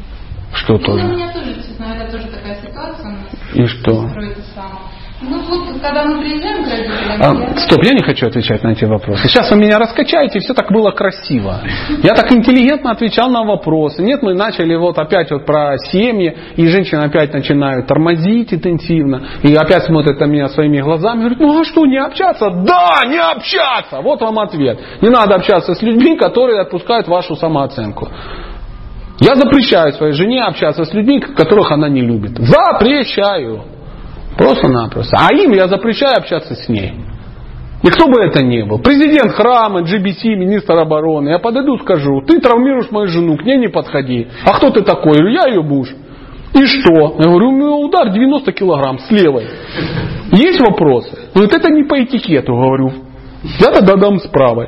Что 0.53 0.73
Ну, 0.73 0.79
для 0.79 0.85
тоже. 1.03 1.15
меня 1.15 1.31
тоже, 1.33 1.55
честно 1.55 1.87
наверное, 1.87 2.11
тоже 2.11 2.27
такая 2.27 2.55
ситуация 2.61 3.05
у 3.07 3.11
нас. 3.11 3.27
И 3.53 3.65
что? 3.67 4.09
Строится 4.09 4.41
сама. 4.55 4.79
Ну 5.21 5.39
вот, 5.39 5.79
когда 5.81 6.03
мы 6.03 6.19
приезжаем 6.19 6.63
к 6.63 6.67
родителям, 6.67 7.53
А, 7.53 7.59
стоп, 7.59 7.83
я 7.83 7.93
не 7.93 8.01
хочу 8.01 8.25
отвечать 8.25 8.63
на 8.63 8.69
эти 8.69 8.85
вопросы. 8.85 9.27
Сейчас 9.27 9.51
вы 9.51 9.57
меня 9.57 9.77
раскачаете, 9.77 10.39
и 10.39 10.41
все 10.41 10.55
так 10.55 10.71
было 10.71 10.89
красиво. 10.91 11.61
Я 12.01 12.15
так 12.15 12.31
интеллигентно 12.31 12.91
отвечал 12.91 13.29
на 13.29 13.43
вопросы. 13.43 14.01
Нет, 14.01 14.23
мы 14.23 14.33
начали 14.33 14.75
вот 14.75 14.97
опять 14.97 15.29
вот 15.29 15.45
про 15.45 15.77
семьи, 15.77 16.35
и 16.55 16.67
женщины 16.67 17.01
опять 17.01 17.33
начинают 17.33 17.85
тормозить 17.85 18.51
интенсивно, 18.51 19.27
и 19.43 19.53
опять 19.53 19.83
смотрят 19.83 20.19
на 20.19 20.25
меня 20.25 20.47
своими 20.49 20.79
глазами, 20.81 21.19
говорят, 21.19 21.39
ну 21.39 21.59
а 21.59 21.63
что, 21.65 21.85
не 21.85 21.97
общаться? 21.97 22.49
Да, 22.49 23.01
не 23.07 23.19
общаться! 23.19 24.01
Вот 24.01 24.21
вам 24.21 24.39
ответ. 24.39 24.79
Не 25.01 25.09
надо 25.09 25.35
общаться 25.35 25.75
с 25.75 25.81
людьми, 25.83 26.17
которые 26.17 26.61
отпускают 26.61 27.07
вашу 27.07 27.35
самооценку. 27.35 28.09
Я 29.19 29.35
запрещаю 29.35 29.93
своей 29.93 30.13
жене 30.13 30.43
общаться 30.43 30.83
с 30.83 30.91
людьми, 30.93 31.19
которых 31.19 31.71
она 31.71 31.89
не 31.89 32.01
любит. 32.01 32.39
Запрещаю. 32.39 33.65
Просто-напросто. 34.37 35.17
А 35.19 35.33
им 35.33 35.51
я 35.51 35.67
запрещаю 35.67 36.17
общаться 36.17 36.55
с 36.55 36.69
ней. 36.69 36.93
И 37.83 37.87
кто 37.87 38.07
бы 38.07 38.21
это 38.21 38.43
ни 38.43 38.61
был. 38.61 38.79
Президент 38.79 39.31
храма, 39.31 39.81
GBC, 39.81 40.35
министр 40.35 40.73
обороны. 40.73 41.29
Я 41.29 41.39
подойду, 41.39 41.77
скажу, 41.79 42.21
ты 42.21 42.39
травмируешь 42.39 42.91
мою 42.91 43.07
жену, 43.07 43.37
к 43.37 43.43
ней 43.43 43.57
не 43.57 43.69
подходи. 43.69 44.27
А 44.45 44.53
кто 44.53 44.69
ты 44.69 44.81
такой? 44.81 45.17
Я 45.33 45.47
ее 45.47 45.63
муж. 45.63 45.89
И 46.53 46.65
что? 46.65 47.15
Я 47.17 47.29
говорю, 47.29 47.49
у 47.49 47.51
меня 47.51 47.71
удар 47.71 48.11
90 48.11 48.51
килограмм 48.51 48.99
с 48.99 49.09
левой. 49.09 49.47
Есть 50.31 50.59
вопросы? 50.59 51.17
Вот 51.33 51.51
это 51.51 51.69
не 51.71 51.83
по 51.83 52.03
этикету, 52.03 52.53
говорю. 52.53 52.91
Я 53.59 53.71
тогда 53.71 53.95
дам 53.95 54.19
с 54.19 54.27
правой. 54.27 54.67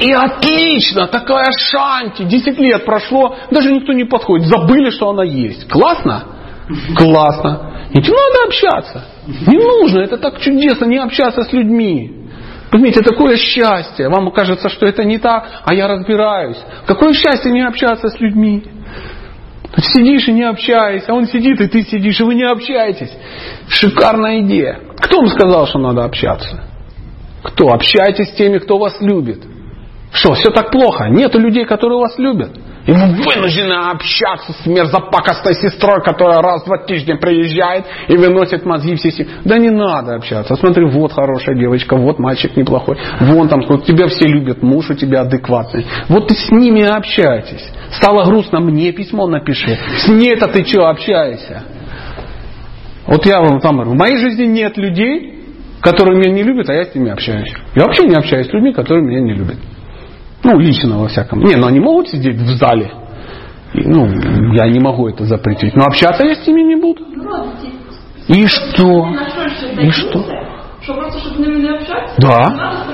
И 0.00 0.12
отлично, 0.12 1.08
такая 1.08 1.50
шанти. 1.56 2.24
10 2.24 2.58
лет 2.60 2.84
прошло, 2.84 3.36
даже 3.50 3.72
никто 3.72 3.92
не 3.92 4.04
подходит. 4.04 4.46
Забыли, 4.46 4.90
что 4.90 5.10
она 5.10 5.24
есть. 5.24 5.68
Классно? 5.68 6.24
Классно. 6.96 7.88
И 7.92 7.98
не 7.98 8.08
надо 8.08 8.44
общаться. 8.46 9.04
Не 9.26 9.58
нужно, 9.58 10.00
это 10.00 10.18
так 10.18 10.38
чудесно, 10.40 10.86
не 10.86 10.98
общаться 10.98 11.42
с 11.42 11.52
людьми. 11.52 12.24
Понимаете, 12.70 13.02
такое 13.02 13.36
счастье. 13.36 14.08
Вам 14.08 14.32
кажется, 14.32 14.68
что 14.68 14.86
это 14.86 15.04
не 15.04 15.18
так, 15.18 15.46
а 15.64 15.74
я 15.74 15.86
разбираюсь. 15.86 16.58
Какое 16.86 17.12
счастье 17.12 17.52
не 17.52 17.60
общаться 17.60 18.08
с 18.08 18.18
людьми. 18.18 18.64
Сидишь 19.76 20.28
и 20.28 20.32
не 20.32 20.42
общаешься, 20.42 21.12
а 21.12 21.14
он 21.14 21.26
сидит, 21.26 21.60
и 21.60 21.68
ты 21.68 21.82
сидишь, 21.82 22.20
и 22.20 22.24
вы 22.24 22.34
не 22.34 22.44
общаетесь. 22.44 23.12
Шикарная 23.68 24.40
идея. 24.40 24.80
Кто 24.98 25.18
вам 25.18 25.28
сказал, 25.28 25.66
что 25.66 25.78
надо 25.78 26.04
общаться? 26.04 26.64
Кто? 27.42 27.68
Общайтесь 27.68 28.30
с 28.30 28.34
теми, 28.34 28.58
кто 28.58 28.78
вас 28.78 29.00
любит. 29.00 29.42
Что, 30.12 30.34
все 30.34 30.50
так 30.50 30.70
плохо? 30.70 31.08
Нету 31.08 31.38
людей, 31.38 31.66
которые 31.66 31.98
вас 31.98 32.18
любят. 32.18 32.56
И 32.86 32.92
вы 32.92 32.98
вынуждены 32.98 33.90
общаться 33.90 34.52
с 34.52 34.66
мерзопакостной 34.66 35.54
сестрой, 35.54 36.02
которая 36.02 36.42
раз 36.42 36.62
в 36.62 36.66
два 36.66 36.78
тижня 36.78 37.16
приезжает 37.16 37.86
и 38.08 38.16
выносит 38.16 38.66
мозги 38.66 38.94
все 38.96 39.10
семьи. 39.10 39.30
Да 39.44 39.56
не 39.56 39.70
надо 39.70 40.16
общаться. 40.16 40.54
Смотри, 40.56 40.84
вот 40.84 41.12
хорошая 41.12 41.56
девочка, 41.56 41.96
вот 41.96 42.18
мальчик 42.18 42.56
неплохой. 42.56 42.98
Вон 43.20 43.48
там, 43.48 43.60
тебя 43.82 44.08
все 44.08 44.26
любят, 44.26 44.62
муж 44.62 44.90
у 44.90 44.94
тебя 44.94 45.22
адекватный. 45.22 45.86
Вот 46.08 46.28
ты 46.28 46.34
с 46.34 46.50
ними 46.50 46.82
общайтесь. 46.82 47.66
Стало 47.92 48.24
грустно, 48.24 48.60
мне 48.60 48.92
письмо 48.92 49.26
напиши. 49.26 49.78
С 49.98 50.08
ней-то 50.08 50.48
ты 50.48 50.64
что 50.64 50.88
общаешься? 50.88 51.62
Вот 53.06 53.24
я 53.26 53.40
вам 53.40 53.60
там 53.60 53.76
говорю, 53.76 53.92
в 53.92 53.96
моей 53.96 54.16
жизни 54.18 54.44
нет 54.44 54.76
людей, 54.76 55.44
которые 55.80 56.18
меня 56.18 56.32
не 56.32 56.42
любят, 56.42 56.68
а 56.68 56.74
я 56.74 56.84
с 56.84 56.94
ними 56.94 57.10
общаюсь. 57.10 57.52
Я 57.74 57.84
вообще 57.84 58.04
не 58.06 58.14
общаюсь 58.14 58.48
с 58.48 58.52
людьми, 58.52 58.72
которые 58.72 59.04
меня 59.06 59.20
не 59.20 59.34
любят. 59.34 59.56
Ну, 60.44 60.58
лично 60.58 60.98
во 60.98 61.08
всяком. 61.08 61.40
Не, 61.40 61.56
ну 61.56 61.66
они 61.66 61.80
могут 61.80 62.08
сидеть 62.08 62.36
в 62.36 62.56
зале. 62.56 62.92
И, 63.72 63.80
ну, 63.80 64.06
я 64.52 64.68
не 64.68 64.78
могу 64.78 65.08
это 65.08 65.24
запретить. 65.24 65.74
Но 65.74 65.84
общаться 65.84 66.24
я 66.24 66.34
с 66.34 66.46
ними 66.46 66.62
не 66.62 66.76
буду. 66.76 67.02
И 68.28 68.46
что? 68.46 69.08
И 69.80 69.90
что? 69.90 70.24
Чтобы? 70.82 71.10
Да. 72.18 72.86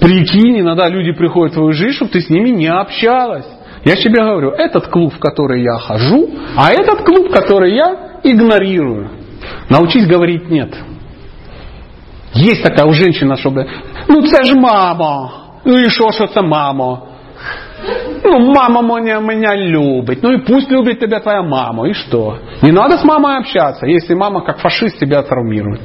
Прикинь, 0.00 0.60
иногда 0.60 0.88
люди 0.88 1.12
приходят 1.12 1.52
в 1.52 1.54
твою 1.56 1.72
жизнь, 1.72 1.96
чтобы 1.96 2.12
ты 2.12 2.20
с 2.20 2.30
ними 2.30 2.50
не 2.50 2.68
общалась. 2.68 3.46
Я 3.84 3.96
тебе 3.96 4.22
говорю, 4.22 4.50
этот 4.50 4.86
клуб, 4.88 5.12
в 5.14 5.18
который 5.18 5.62
я 5.62 5.78
хожу, 5.78 6.30
а 6.56 6.70
этот 6.70 7.02
клуб, 7.02 7.30
который 7.32 7.74
я 7.74 8.20
игнорирую. 8.22 9.10
Научись 9.68 10.06
говорить 10.06 10.50
нет. 10.50 10.74
Есть 12.34 12.62
така 12.62 12.84
у 12.84 12.92
женщина, 12.92 13.36
щоб 13.36 13.54
ну 14.08 14.22
це 14.22 14.44
ж 14.44 14.54
мама. 14.54 15.39
Ну 15.65 15.77
і 15.77 15.89
що, 15.89 16.11
що 16.11 16.27
це 16.27 16.41
мама? 16.41 17.01
Ну, 18.23 18.39
мама 18.39 18.81
меня, 18.81 19.19
меня 19.19 19.55
любит. 19.55 20.23
Ну 20.23 20.31
и 20.31 20.37
пусть 20.37 20.71
любит 20.71 20.99
тебя 20.99 21.19
твоя 21.19 21.41
мама. 21.41 21.87
И 21.87 21.93
что? 21.93 22.37
Не 22.61 22.71
надо 22.71 22.97
с 22.97 23.03
мамой 23.03 23.37
общаться, 23.37 23.85
если 23.85 24.15
мама 24.15 24.41
как 24.41 24.57
фашист 24.59 24.99
тебя 24.99 25.21
травмирует. 25.21 25.81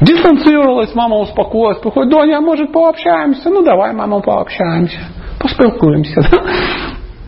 Дистанцировалась, 0.00 0.94
мама 0.94 1.16
успокоилась, 1.16 1.78
приходит, 1.78 2.10
Доня, 2.10 2.38
а 2.38 2.40
может 2.40 2.72
пообщаемся? 2.72 3.50
Ну 3.50 3.62
давай, 3.62 3.92
мама, 3.92 4.20
пообщаемся. 4.20 4.98
Поспілкуємося. 5.38 6.20
Да? 6.30 6.42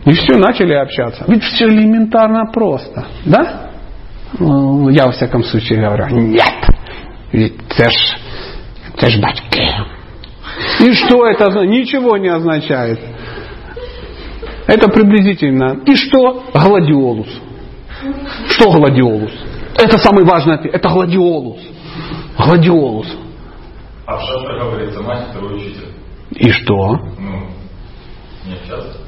И 0.06 0.12
все, 0.12 0.36
начали 0.36 0.74
общаться. 0.74 1.24
Ведь 1.28 1.42
все 1.42 1.66
элементарно 1.66 2.46
просто. 2.52 3.04
Да? 3.26 3.70
Ну, 4.38 4.88
Я 4.90 5.06
во 5.06 5.12
всяком 5.12 5.44
случае 5.44 5.84
говорю, 5.84 6.06
нет. 6.10 6.68
Ведь 7.32 7.52
це 7.68 7.90
ж, 7.90 8.16
це 8.98 9.10
ж 9.10 9.20
батьки. 9.20 9.68
И 10.79 10.93
что 10.93 11.25
это 11.27 11.47
означает? 11.47 11.69
Ничего 11.69 12.17
не 12.17 12.29
означает. 12.29 12.99
Это 14.67 14.89
приблизительно. 14.89 15.79
И 15.85 15.95
что? 15.95 16.43
Гладиолус. 16.53 17.27
Что 18.49 18.71
гладиолус? 18.71 19.31
Это 19.77 19.97
самый 19.97 20.25
важный 20.25 20.55
ответ. 20.55 20.73
Это 20.73 20.89
гладиолус. 20.89 21.61
Гладиолус. 22.37 23.07
А 24.05 24.17
в 24.17 24.21
шастрах 24.21 24.63
говорится 24.63 25.01
мать, 25.01 25.27
второй 25.29 25.55
учитель. 25.57 25.93
И 26.31 26.51
что? 26.51 26.97
Ну, 27.19 27.47
не 28.45 28.53
общаться. 28.53 28.99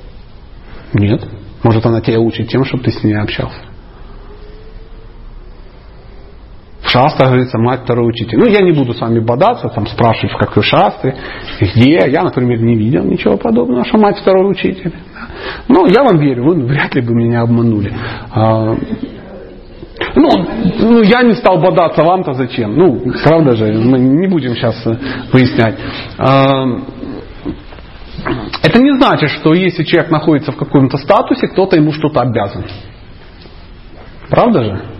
Нет. 0.93 1.27
Может, 1.63 1.85
она 1.85 2.01
тебя 2.01 2.19
учит 2.19 2.49
тем, 2.49 2.63
чтобы 2.65 2.83
ты 2.83 2.91
с 2.91 3.03
ней 3.03 3.15
общался. 3.15 3.61
В 6.87 6.89
шастрах 6.89 7.27
говорится, 7.27 7.57
мать 7.57 7.81
второй 7.83 8.07
учитель. 8.07 8.37
Ну, 8.37 8.45
я 8.45 8.61
не 8.61 8.71
буду 8.71 8.93
с 8.93 9.01
вами 9.01 9.19
бодаться, 9.19 9.67
там 9.67 9.85
спрашивать, 9.87 10.31
в 10.31 10.37
какой 10.37 10.63
шастре, 10.63 11.17
где. 11.59 11.99
Я, 12.07 12.23
например, 12.23 12.61
не 12.61 12.77
видел 12.77 13.03
ничего 13.03 13.35
подобного, 13.35 13.83
что 13.83 13.97
мать 13.97 14.17
второй 14.19 14.49
учитель. 14.49 14.93
Ну, 15.67 15.85
я 15.87 16.03
вам 16.03 16.17
верю, 16.17 16.45
вы 16.45 16.65
вряд 16.65 16.95
ли 16.95 17.01
бы 17.01 17.13
меня 17.13 17.41
обманули. 17.41 17.93
А, 18.31 18.73
ну, 20.15 20.29
ну, 20.79 21.01
я 21.01 21.23
не 21.23 21.33
стал 21.33 21.59
бодаться, 21.59 22.03
вам-то 22.03 22.31
зачем? 22.33 22.77
Ну, 22.77 23.01
правда 23.21 23.57
же, 23.57 23.65
мы 23.73 23.99
не 23.99 24.27
будем 24.27 24.55
сейчас 24.55 24.81
выяснять. 25.33 25.75
А, 26.17 26.67
это 28.63 28.81
не 28.81 28.97
значит, 28.97 29.31
что 29.31 29.53
если 29.53 29.83
человек 29.83 30.09
находится 30.09 30.53
в 30.53 30.55
каком-то 30.55 30.97
статусе, 30.97 31.47
кто-то 31.49 31.75
ему 31.75 31.91
что-то 31.91 32.21
обязан. 32.21 32.63
Правда 34.29 34.63
же? 34.63 34.96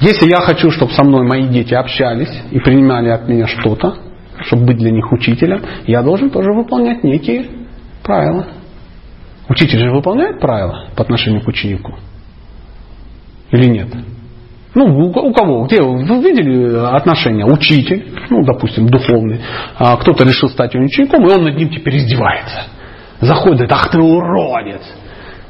Если 0.00 0.28
я 0.28 0.40
хочу, 0.40 0.70
чтобы 0.70 0.92
со 0.92 1.02
мной 1.04 1.26
мои 1.26 1.48
дети 1.48 1.74
общались 1.74 2.30
и 2.50 2.58
принимали 2.58 3.08
от 3.08 3.28
меня 3.28 3.46
что-то, 3.46 3.96
чтобы 4.40 4.66
быть 4.66 4.76
для 4.76 4.90
них 4.90 5.10
учителем, 5.10 5.62
я 5.86 6.02
должен 6.02 6.30
тоже 6.30 6.52
выполнять 6.52 7.02
некие 7.02 7.46
правила. 8.02 8.46
Учитель 9.48 9.78
же 9.78 9.90
выполняет 9.90 10.40
правила 10.40 10.88
по 10.96 11.02
отношению 11.02 11.42
к 11.42 11.48
ученику? 11.48 11.94
Или 13.50 13.68
нет? 13.68 13.88
Ну, 14.74 14.84
у 14.84 15.32
кого? 15.32 15.64
Где 15.64 15.80
вы 15.80 16.02
видели 16.20 16.76
отношения? 16.94 17.46
Учитель, 17.46 18.12
ну, 18.28 18.44
допустим, 18.44 18.88
духовный, 18.88 19.40
а 19.78 19.96
кто-то 19.96 20.24
решил 20.24 20.50
стать 20.50 20.74
учеником, 20.74 21.26
и 21.26 21.32
он 21.32 21.44
над 21.44 21.56
ним 21.56 21.70
теперь 21.70 21.96
издевается. 21.96 22.64
Заходит, 23.20 23.72
ах 23.72 23.90
ты 23.90 23.98
уродец, 23.98 24.82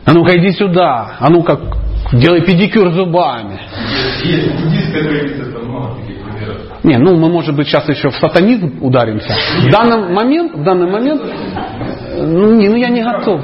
а 0.05 0.13
ну-ка 0.13 0.39
иди 0.39 0.53
сюда, 0.53 1.17
а 1.19 1.29
ну-ка 1.31 1.59
делай 2.13 2.43
педикюр 2.43 2.91
зубами. 2.93 3.59
Есть 4.25 4.55
буддийская 4.55 5.03
традиция, 5.03 5.53
там 5.53 5.69
много 5.69 5.95
таких 5.97 6.17
примеров. 6.23 6.57
Не, 6.85 6.99
ну 6.99 7.17
мы, 7.17 7.29
может 7.29 7.55
быть, 7.57 7.67
сейчас 7.67 7.89
еще 7.89 8.11
в 8.11 8.17
сатанизм 8.17 8.79
ударимся. 8.81 9.35
В 9.61 9.71
данный 9.71 10.13
момент, 10.13 10.55
в 10.55 10.63
данный 10.63 10.91
момент, 10.91 11.23
ну, 12.19 12.53
не, 12.55 12.69
ну 12.69 12.77
я 12.77 12.89
не 12.89 13.03
готов. 13.03 13.41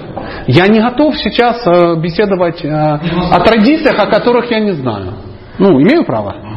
Я 0.47 0.67
не 0.67 0.81
готов 0.81 1.17
сейчас 1.17 1.67
э, 1.67 1.97
беседовать 2.01 2.65
э, 2.65 2.69
о 2.71 3.41
традициях, 3.41 3.99
о 3.99 4.07
которых 4.07 4.51
я 4.51 4.61
не 4.61 4.73
знаю. 4.73 5.15
Ну, 5.59 5.81
имею 5.81 6.05
право. 6.05 6.52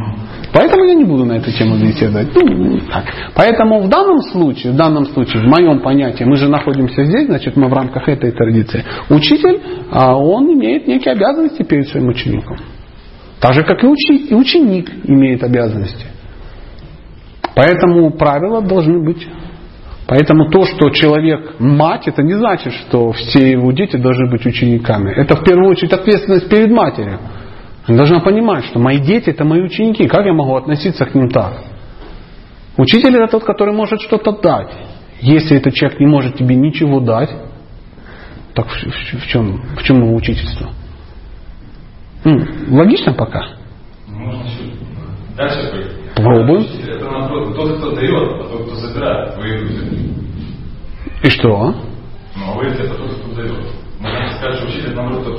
Поэтому 0.56 0.86
я 0.86 0.94
не 0.94 1.04
буду 1.04 1.26
на 1.26 1.34
эту 1.34 1.52
тему 1.52 1.76
беседовать. 1.78 2.30
Ну, 2.34 2.80
так. 2.90 3.04
Поэтому 3.36 3.82
в 3.82 3.90
данном 3.90 4.22
случае, 4.22 4.72
в 4.72 4.78
данном 4.78 5.06
случае, 5.08 5.44
в 5.44 5.48
моем 5.48 5.82
понятии, 5.82 6.24
мы 6.24 6.38
же 6.38 6.48
находимся 6.48 7.04
здесь, 7.04 7.26
значит, 7.26 7.58
мы 7.58 7.68
в 7.68 7.74
рамках 7.74 8.08
этой 8.08 8.32
традиции. 8.32 8.86
Учитель, 9.10 9.60
а, 9.92 10.16
он 10.16 10.54
имеет 10.54 10.88
некие 10.88 11.14
обязанности 11.14 11.62
перед 11.64 11.90
своим 11.90 12.08
учеником. 12.08 12.56
Так 13.42 13.54
же, 13.54 13.64
как 13.64 13.84
и, 13.84 13.88
учи- 13.88 14.28
и 14.30 14.34
ученик 14.34 14.90
имеет 15.04 15.44
обязанности. 15.44 16.06
Поэтому 17.54 18.12
правила 18.12 18.62
должны 18.62 19.04
быть 19.04 19.28
Поэтому 20.08 20.52
то, 20.52 20.66
что 20.66 20.92
человек 20.92 21.56
мать, 21.60 22.08
это 22.08 22.22
не 22.22 22.34
значит, 22.34 22.74
что 22.74 23.12
все 23.12 23.50
его 23.50 23.72
дети 23.72 23.98
должны 23.98 24.30
быть 24.30 24.46
учениками. 24.46 25.12
Это 25.12 25.36
в 25.36 25.44
первую 25.44 25.72
очередь 25.72 25.94
ответственность 25.94 26.48
перед 26.48 26.70
матерью. 26.70 27.20
Она 27.88 27.98
должна 27.98 28.20
понимать, 28.20 28.66
что 28.66 28.80
мои 28.80 29.00
дети 29.00 29.30
это 29.30 29.44
мои 29.46 29.62
ученики. 29.62 30.08
Как 30.08 30.26
я 30.26 30.34
могу 30.34 30.56
относиться 30.56 31.06
к 31.06 31.14
ним 31.14 31.30
так? 31.30 31.64
Учитель 32.78 33.16
это 33.16 33.32
тот, 33.32 33.44
который 33.44 33.74
может 33.74 34.02
что-то 34.02 34.32
дать. 34.32 34.74
Если 35.22 35.58
этот 35.58 35.74
человек 35.74 36.00
не 36.00 36.08
может 36.08 36.36
тебе 36.36 36.56
ничего 36.56 37.00
дать, 37.00 37.30
так 38.54 38.68
в, 38.68 38.72
в, 38.72 39.22
в 39.22 39.28
чем, 39.28 39.62
в 39.78 39.84
чем 39.84 40.04
его 40.04 40.16
учительство? 40.16 40.70
Ну, 42.24 42.44
логично 42.70 43.14
пока? 43.14 43.56
Можно 44.08 44.44
дальше 45.38 45.72
пойти. 45.72 46.06
Учитель 46.18 46.92
Это 46.92 47.06
наоборот, 47.06 47.56
тот, 47.56 47.78
кто 47.78 47.92
дает, 47.92 48.14
а 48.14 48.50
тот, 48.50 48.66
кто 48.66 48.76
забирает 48.76 49.38
люди. 49.38 50.16
И 51.24 51.30
что? 51.30 51.76
Ну, 52.36 52.44
а 52.52 52.56
вы 52.56 52.66
это 52.66 52.88
тот, 52.96 53.12
кто 53.14 53.36
дает. 53.36 53.85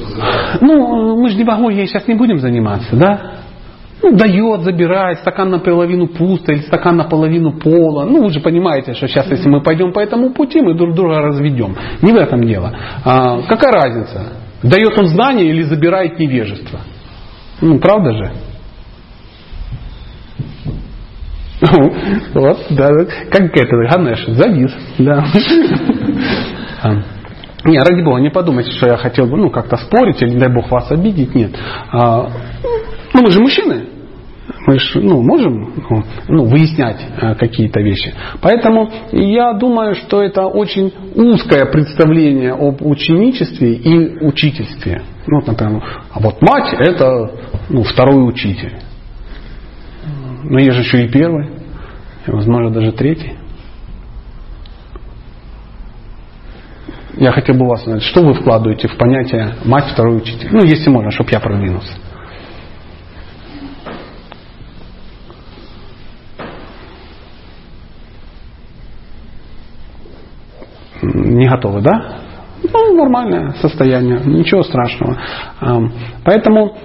Забирает. 0.08 0.62
Ну, 0.62 1.16
мы 1.16 1.28
же 1.28 1.36
демагогией 1.36 1.86
сейчас 1.86 2.06
не 2.08 2.14
будем 2.14 2.38
заниматься, 2.38 2.96
да? 2.96 3.32
Ну, 4.02 4.16
дает, 4.16 4.60
забирает, 4.60 5.18
стакан 5.18 5.50
наполовину 5.50 6.06
пусто 6.06 6.52
или 6.52 6.60
стакан 6.60 6.96
наполовину 6.96 7.52
пола. 7.58 8.04
Ну, 8.04 8.24
вы 8.24 8.30
же 8.30 8.40
понимаете, 8.40 8.94
что 8.94 9.08
сейчас, 9.08 9.30
если 9.30 9.48
мы 9.48 9.62
пойдем 9.62 9.92
по 9.92 10.00
этому 10.00 10.32
пути, 10.32 10.60
мы 10.60 10.74
друг 10.74 10.94
друга 10.94 11.20
разведем. 11.20 11.76
Не 12.02 12.12
в 12.12 12.16
этом 12.16 12.44
дело. 12.44 12.76
А, 13.04 13.42
какая 13.42 13.72
разница? 13.72 14.32
Дает 14.62 14.98
он 14.98 15.06
знание 15.06 15.48
или 15.48 15.62
забирает 15.62 16.18
невежество? 16.18 16.80
Ну, 17.60 17.78
правда 17.78 18.12
же? 18.12 18.32
Ну, 21.62 21.94
Вот, 22.34 22.66
да, 22.70 22.88
как 23.30 23.56
это, 23.56 23.76
Ганеш, 23.90 24.26
завис, 24.26 24.72
да. 24.98 25.24
А, 27.66 27.68
Не, 27.68 27.78
ради 27.80 28.02
бога, 28.02 28.20
не 28.20 28.30
подумайте, 28.30 28.70
что 28.70 28.86
я 28.86 28.96
хотел 28.96 29.26
бы, 29.26 29.36
ну, 29.36 29.50
как-то 29.50 29.76
спорить 29.76 30.22
или, 30.22 30.30
не 30.30 30.38
дай 30.38 30.52
бог, 30.52 30.70
вас 30.70 30.90
обидеть, 30.90 31.34
нет. 31.34 31.52
А, 31.92 32.28
Ну, 33.14 33.22
мы 33.22 33.30
же 33.30 33.40
мужчины, 33.40 33.86
мы 34.66 34.78
же, 34.78 35.00
ну, 35.00 35.22
можем 35.22 35.72
ну, 35.88 36.02
ну, 36.28 36.44
выяснять 36.44 37.00
э, 37.20 37.34
какие-то 37.36 37.80
вещи. 37.80 38.12
Поэтому 38.42 38.90
я 39.12 39.54
думаю, 39.54 39.94
что 39.94 40.22
это 40.22 40.46
очень 40.46 40.92
узкое 41.14 41.66
представление 41.66 42.52
об 42.52 42.82
ученичестве 42.82 43.74
и 43.74 44.24
учительстве. 44.24 45.02
Ну, 45.26 45.40
например, 45.46 45.82
а 46.10 46.20
вот 46.20 46.42
мать 46.42 46.74
это 46.78 47.30
ну, 47.70 47.82
второй 47.82 48.28
учитель. 48.28 48.74
Но 50.44 50.58
есть 50.58 50.72
же 50.72 50.82
еще 50.82 51.04
и 51.04 51.08
первый, 51.08 51.48
и, 52.26 52.30
возможно, 52.30 52.70
даже 52.70 52.92
третий. 52.92 53.32
Я 57.16 57.32
хотел 57.32 57.56
бы 57.56 57.66
вас 57.66 57.84
знать, 57.84 58.02
что 58.02 58.22
вы 58.22 58.34
вкладываете 58.34 58.88
в 58.88 58.96
понятие 58.98 59.54
мать, 59.64 59.86
второй 59.92 60.18
учитель? 60.18 60.48
Ну, 60.52 60.62
если 60.64 60.90
можно, 60.90 61.10
чтобы 61.10 61.30
я 61.32 61.40
продвинулся. 61.40 61.94
Не 71.02 71.48
готовы, 71.48 71.80
да? 71.80 72.18
Ну, 72.62 72.96
нормальное 72.96 73.52
состояние, 73.62 74.20
ничего 74.24 74.62
страшного. 74.62 75.18
Поэтому 76.24 76.76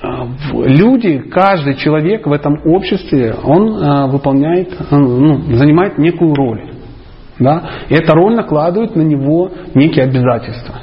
а, 0.00 0.28
люди, 0.52 1.18
каждый 1.18 1.74
человек 1.76 2.26
в 2.26 2.32
этом 2.32 2.60
обществе, 2.66 3.34
он 3.42 3.82
а, 3.82 4.06
выполняет, 4.06 4.76
ну, 4.90 5.56
занимает 5.56 5.98
некую 5.98 6.34
роль. 6.34 6.73
Да? 7.38 7.70
И 7.88 7.94
эта 7.94 8.14
роль 8.14 8.34
накладывает 8.34 8.94
на 8.94 9.02
него 9.02 9.50
некие 9.74 10.04
обязательства. 10.04 10.76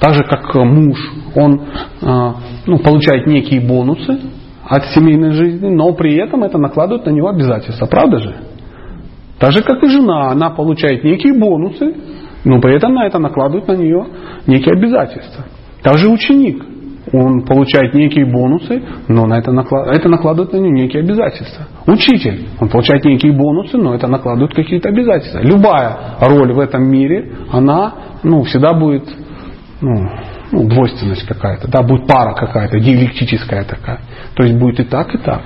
Так 0.00 0.14
же, 0.14 0.22
как 0.24 0.54
э, 0.54 0.64
муж, 0.64 0.98
он 1.34 1.62
а, 2.02 2.34
ну, 2.66 2.78
получает 2.78 3.26
некие 3.26 3.60
бонусы 3.60 4.20
от 4.68 4.84
семейной 4.86 5.30
жизни, 5.30 5.68
но 5.68 5.92
при 5.94 6.14
этом 6.16 6.44
это 6.44 6.58
накладывает 6.58 7.06
на 7.06 7.10
него 7.10 7.28
обязательства. 7.28 7.86
Правда 7.86 8.18
же? 8.18 8.34
Так 9.38 9.52
же, 9.52 9.62
как 9.62 9.82
и 9.82 9.88
жена, 9.88 10.30
она 10.30 10.50
получает 10.50 11.02
некие 11.04 11.34
бонусы, 11.34 11.94
но 12.44 12.60
при 12.60 12.76
этом 12.76 12.94
на 12.94 13.06
это 13.06 13.18
накладывает 13.18 13.68
на 13.68 13.72
нее 13.72 14.06
некие 14.46 14.74
обязательства. 14.74 15.44
Также 15.82 16.08
ученик, 16.08 16.62
он 17.12 17.42
получает 17.44 17.94
некие 17.94 18.26
бонусы, 18.26 18.82
но 19.08 19.26
на 19.26 19.38
это, 19.38 19.50
накла- 19.50 19.86
это 19.86 20.08
накладывает 20.08 20.52
на 20.52 20.58
него 20.58 20.74
некие 20.74 21.02
обязательства. 21.02 21.66
Учитель, 21.86 22.48
он 22.60 22.68
получает 22.68 23.04
некие 23.04 23.32
бонусы, 23.32 23.76
но 23.76 23.94
это 23.94 24.08
накладывает 24.08 24.54
какие-то 24.54 24.88
обязательства. 24.88 25.38
Любая 25.40 26.16
роль 26.20 26.52
в 26.52 26.58
этом 26.58 26.88
мире, 26.88 27.32
она 27.52 27.94
ну, 28.24 28.42
всегда 28.42 28.74
будет 28.74 29.04
ну, 29.80 30.08
ну, 30.50 30.68
двойственность 30.68 31.26
какая-то, 31.26 31.68
да, 31.68 31.82
будет 31.82 32.06
пара 32.08 32.34
какая-то, 32.34 32.80
диалектическая 32.80 33.64
такая. 33.64 34.00
То 34.34 34.42
есть 34.42 34.56
будет 34.58 34.80
и 34.80 34.84
так, 34.84 35.14
и 35.14 35.18
так. 35.18 35.42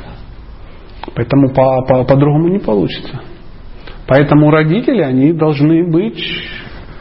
Поэтому 1.15 1.51
по- 1.51 1.85
по- 1.87 2.05
по-другому 2.05 2.49
не 2.49 2.59
получится. 2.59 3.21
Поэтому 4.07 4.51
родители, 4.51 5.03
они 5.03 5.33
должны 5.33 5.91
быть 5.91 6.23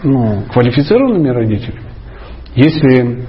ну, 0.03 0.43
квалифицированными 0.51 1.29
родителями. 1.29 1.89
Если, 2.55 3.25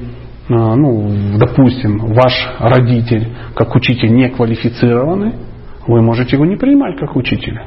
а, 0.48 0.74
ну, 0.76 1.38
допустим, 1.38 1.98
ваш 2.14 2.32
родитель 2.58 3.28
как 3.54 3.74
учитель 3.74 4.12
не 4.12 4.28
квалифицированный, 4.28 5.49
вы 5.86 6.02
можете 6.02 6.36
его 6.36 6.44
не 6.44 6.56
принимать 6.56 6.98
как 6.98 7.16
учителя. 7.16 7.66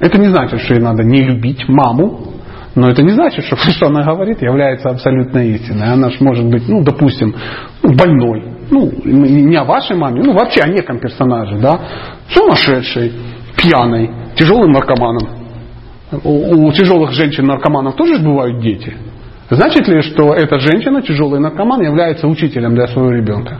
Это 0.00 0.18
не 0.18 0.28
значит, 0.28 0.60
что 0.60 0.74
ей 0.74 0.82
надо 0.82 1.04
не 1.04 1.22
любить 1.22 1.68
маму, 1.68 2.32
но 2.74 2.90
это 2.90 3.02
не 3.02 3.10
значит, 3.10 3.44
что 3.44 3.56
что 3.70 3.86
она 3.86 4.02
говорит 4.02 4.42
является 4.42 4.88
абсолютной 4.90 5.50
истиной. 5.50 5.92
Она 5.92 6.10
же 6.10 6.16
может 6.20 6.46
быть, 6.46 6.68
ну, 6.68 6.82
допустим, 6.82 7.34
больной. 7.82 8.44
Ну, 8.70 8.90
не 9.04 9.56
о 9.56 9.64
вашей 9.64 9.96
маме, 9.96 10.22
ну, 10.22 10.32
вообще 10.32 10.62
о 10.62 10.68
неком 10.68 10.98
персонаже, 10.98 11.58
да. 11.58 11.80
Сумасшедший, 12.30 13.12
пьяный, 13.56 14.10
тяжелым 14.34 14.72
наркоманом. 14.72 15.28
У, 16.24 16.66
у 16.66 16.72
тяжелых 16.72 17.12
женщин-наркоманов 17.12 17.94
тоже 17.96 18.16
же 18.16 18.22
бывают 18.22 18.60
дети. 18.60 18.94
Значит 19.50 19.86
ли, 19.88 20.00
что 20.02 20.34
эта 20.34 20.58
женщина, 20.58 21.02
тяжелый 21.02 21.38
наркоман, 21.38 21.82
является 21.82 22.26
учителем 22.26 22.74
для 22.74 22.86
своего 22.86 23.10
ребенка? 23.10 23.58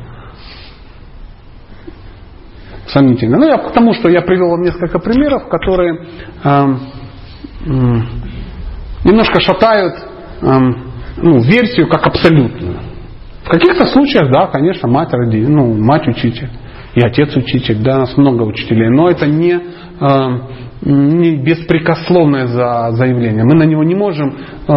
Сомнительно. 2.92 3.38
Ну, 3.38 3.46
я 3.46 3.58
к 3.58 3.72
тому, 3.72 3.94
что 3.94 4.08
я 4.08 4.20
привел 4.20 4.50
вам 4.50 4.62
несколько 4.62 4.98
примеров, 4.98 5.48
которые 5.48 6.06
эм, 6.44 6.80
м, 7.66 8.08
немножко 9.04 9.40
шатают 9.40 9.94
эм, 10.42 10.92
ну, 11.16 11.38
версию 11.40 11.88
как 11.88 12.06
абсолютную. 12.06 12.78
В 13.44 13.48
каких-то 13.48 13.86
случаях, 13.86 14.30
да, 14.30 14.46
конечно, 14.46 14.88
мать 14.88 15.12
роди, 15.12 15.40
ну, 15.46 15.74
мать 15.74 16.06
учитель 16.06 16.50
и 16.94 17.00
отец 17.00 17.34
учитель, 17.36 17.78
да, 17.82 17.96
у 17.96 18.00
нас 18.00 18.16
много 18.16 18.42
учителей, 18.42 18.90
но 18.90 19.08
это 19.08 19.26
не, 19.26 19.54
э, 19.54 20.38
не 20.82 21.36
беспрекословное 21.36 22.46
за, 22.46 22.90
заявление. 22.92 23.44
Мы 23.44 23.54
на 23.54 23.62
него 23.62 23.82
не 23.82 23.94
можем 23.94 24.36
э, 24.36 24.72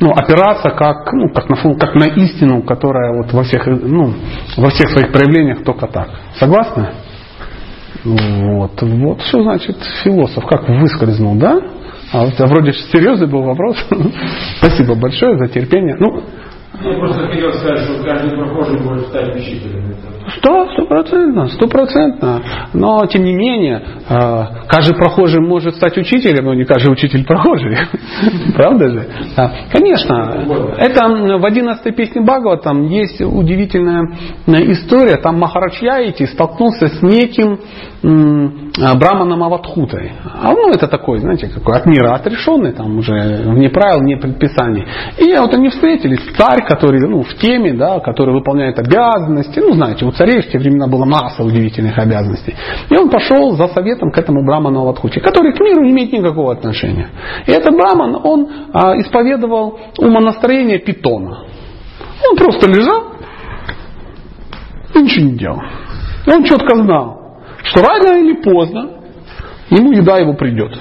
ну, 0.00 0.10
опираться 0.12 0.70
как, 0.70 1.12
ну, 1.12 1.28
как, 1.34 1.48
на, 1.50 1.74
как 1.74 1.94
на 1.94 2.04
истину, 2.04 2.62
которая 2.62 3.14
вот 3.14 3.32
во, 3.32 3.42
всех, 3.42 3.68
э, 3.68 3.72
ну, 3.74 4.14
во 4.56 4.70
всех 4.70 4.88
своих 4.90 5.12
проявлениях 5.12 5.62
только 5.64 5.86
так. 5.86 6.08
Согласны? 6.38 6.88
Вот, 8.04 8.80
вот 8.80 9.20
что 9.22 9.42
значит 9.42 9.76
философ, 10.04 10.44
как 10.46 10.68
выскользнул, 10.68 11.34
да? 11.36 11.58
А 12.12 12.26
вроде 12.46 12.72
серьезный 12.72 13.26
был 13.26 13.42
вопрос. 13.42 13.76
Спасибо 14.58 14.94
большое 14.94 15.36
за 15.36 15.48
терпение. 15.48 15.96
Ну, 15.98 16.22
Я 16.80 16.96
просто 16.98 17.26
хотел 17.26 17.52
сказать, 17.54 17.80
что 17.80 18.04
каждый 18.04 18.36
прохожий 18.36 18.80
может 18.80 19.08
стать 19.08 19.34
учителем. 19.34 19.94
Сто, 20.36 20.66
стопроцентно, 20.72 21.48
стопроцентно. 21.48 22.42
Но, 22.74 23.04
тем 23.06 23.24
не 23.24 23.32
менее, 23.34 23.82
э, 24.08 24.44
каждый 24.68 24.94
прохожий 24.94 25.40
может 25.40 25.74
стать 25.76 25.96
учителем, 25.96 26.44
но 26.44 26.54
не 26.54 26.64
каждый 26.64 26.92
учитель 26.92 27.24
прохожий. 27.24 27.76
Правда 28.54 28.90
же? 28.90 29.06
Конечно. 29.72 30.44
Это 30.78 31.38
в 31.38 31.44
11 31.44 31.96
песне 31.96 32.20
Бхагава 32.20 32.58
там 32.58 32.84
есть 32.84 33.20
удивительная 33.20 34.04
э, 34.46 34.52
история. 34.72 35.16
Там 35.16 35.38
Махарадж 35.38 35.82
Яити 35.82 36.26
столкнулся 36.26 36.88
с 36.88 37.02
неким 37.02 37.58
э, 38.02 38.98
Браманом 38.98 39.42
Аватхутой. 39.42 40.12
А 40.40 40.52
ну 40.52 40.70
это 40.70 40.86
такой, 40.88 41.18
знаете, 41.18 41.48
какой 41.48 41.76
от 41.76 41.86
мира 41.86 42.14
отрешенный, 42.14 42.72
там 42.72 42.98
уже 42.98 43.42
вне 43.46 43.70
правил, 43.70 44.00
вне 44.00 44.16
предписаний. 44.16 44.84
И 45.18 45.34
вот 45.38 45.54
они 45.54 45.70
встретились, 45.70 46.20
царь, 46.36 46.67
который 46.68 47.00
ну, 47.00 47.22
в 47.22 47.34
теме, 47.36 47.72
да, 47.72 47.98
который 48.00 48.34
выполняет 48.34 48.78
обязанности. 48.78 49.58
Ну, 49.58 49.72
знаете, 49.72 50.04
у 50.04 50.10
царей 50.12 50.42
в 50.42 50.48
те 50.48 50.58
времена 50.58 50.86
была 50.86 51.06
масса 51.06 51.42
удивительных 51.42 51.98
обязанностей. 51.98 52.54
И 52.90 52.96
он 52.96 53.08
пошел 53.08 53.56
за 53.56 53.68
советом 53.68 54.10
к 54.10 54.18
этому 54.18 54.44
Браману 54.44 54.82
Аватхуте, 54.82 55.20
который 55.20 55.54
к 55.54 55.60
миру 55.60 55.82
не 55.82 55.92
имеет 55.92 56.12
никакого 56.12 56.52
отношения. 56.52 57.08
И 57.46 57.50
этот 57.50 57.74
Браман, 57.74 58.20
он 58.22 58.48
а, 58.72 58.98
исповедовал 59.00 59.80
умонастроение 59.98 60.78
питона. 60.78 61.44
Он 62.28 62.36
просто 62.36 62.68
лежал 62.68 63.14
и 64.94 65.02
ничего 65.02 65.24
не 65.24 65.38
делал. 65.38 65.62
И 66.26 66.30
он 66.30 66.44
четко 66.44 66.76
знал, 66.76 67.40
что 67.64 67.80
рано 67.80 68.20
или 68.20 68.42
поздно 68.42 68.90
ему 69.70 69.92
еда 69.92 70.18
его 70.18 70.34
придет. 70.34 70.76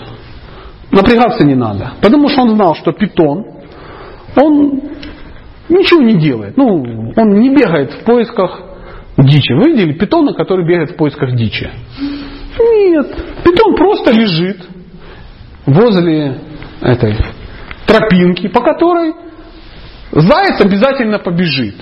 Напрягаться 0.91 1.45
не 1.45 1.55
надо. 1.55 1.93
Потому 2.01 2.27
что 2.27 2.41
он 2.41 2.55
знал, 2.55 2.75
что 2.75 2.91
питон, 2.91 3.45
он 4.35 4.81
ничего 5.69 6.01
не 6.01 6.15
делает. 6.15 6.57
Ну, 6.57 7.13
он 7.15 7.29
не 7.39 7.49
бегает 7.49 7.91
в 7.91 8.03
поисках 8.03 8.61
дичи. 9.17 9.53
Вы 9.53 9.71
видели 9.71 9.93
питона, 9.93 10.33
который 10.33 10.65
бегает 10.65 10.91
в 10.91 10.95
поисках 10.95 11.35
дичи? 11.35 11.69
Нет. 12.59 13.07
Питон 13.43 13.75
просто 13.75 14.11
лежит 14.11 14.57
возле 15.65 16.39
этой 16.81 17.15
тропинки, 17.85 18.47
по 18.47 18.61
которой 18.61 19.13
заяц 20.11 20.61
обязательно 20.61 21.19
побежит. 21.19 21.75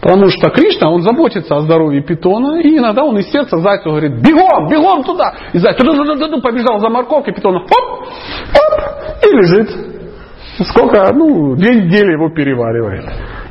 Потому 0.00 0.28
что 0.28 0.50
Кришна, 0.50 0.90
он 0.90 1.02
заботится 1.02 1.54
о 1.54 1.60
здоровье 1.60 2.02
питона, 2.02 2.60
и 2.60 2.76
иногда 2.76 3.04
он 3.04 3.18
из 3.18 3.30
сердца 3.30 3.58
зайцу 3.58 3.90
говорит, 3.90 4.20
бегом, 4.20 4.68
бегом 4.68 5.04
туда. 5.04 5.32
И 5.52 5.58
заяц 5.58 5.76
побежал 5.76 6.80
за 6.80 6.88
морковкой, 6.88 7.34
питона, 7.34 7.60
хоп, 7.60 8.08
хоп, 8.52 9.22
и 9.22 9.36
лежит. 9.36 10.01
Сколько, 10.58 11.12
ну, 11.14 11.56
две 11.56 11.74
недели 11.74 12.12
его 12.12 12.28
переваривает. 12.28 13.04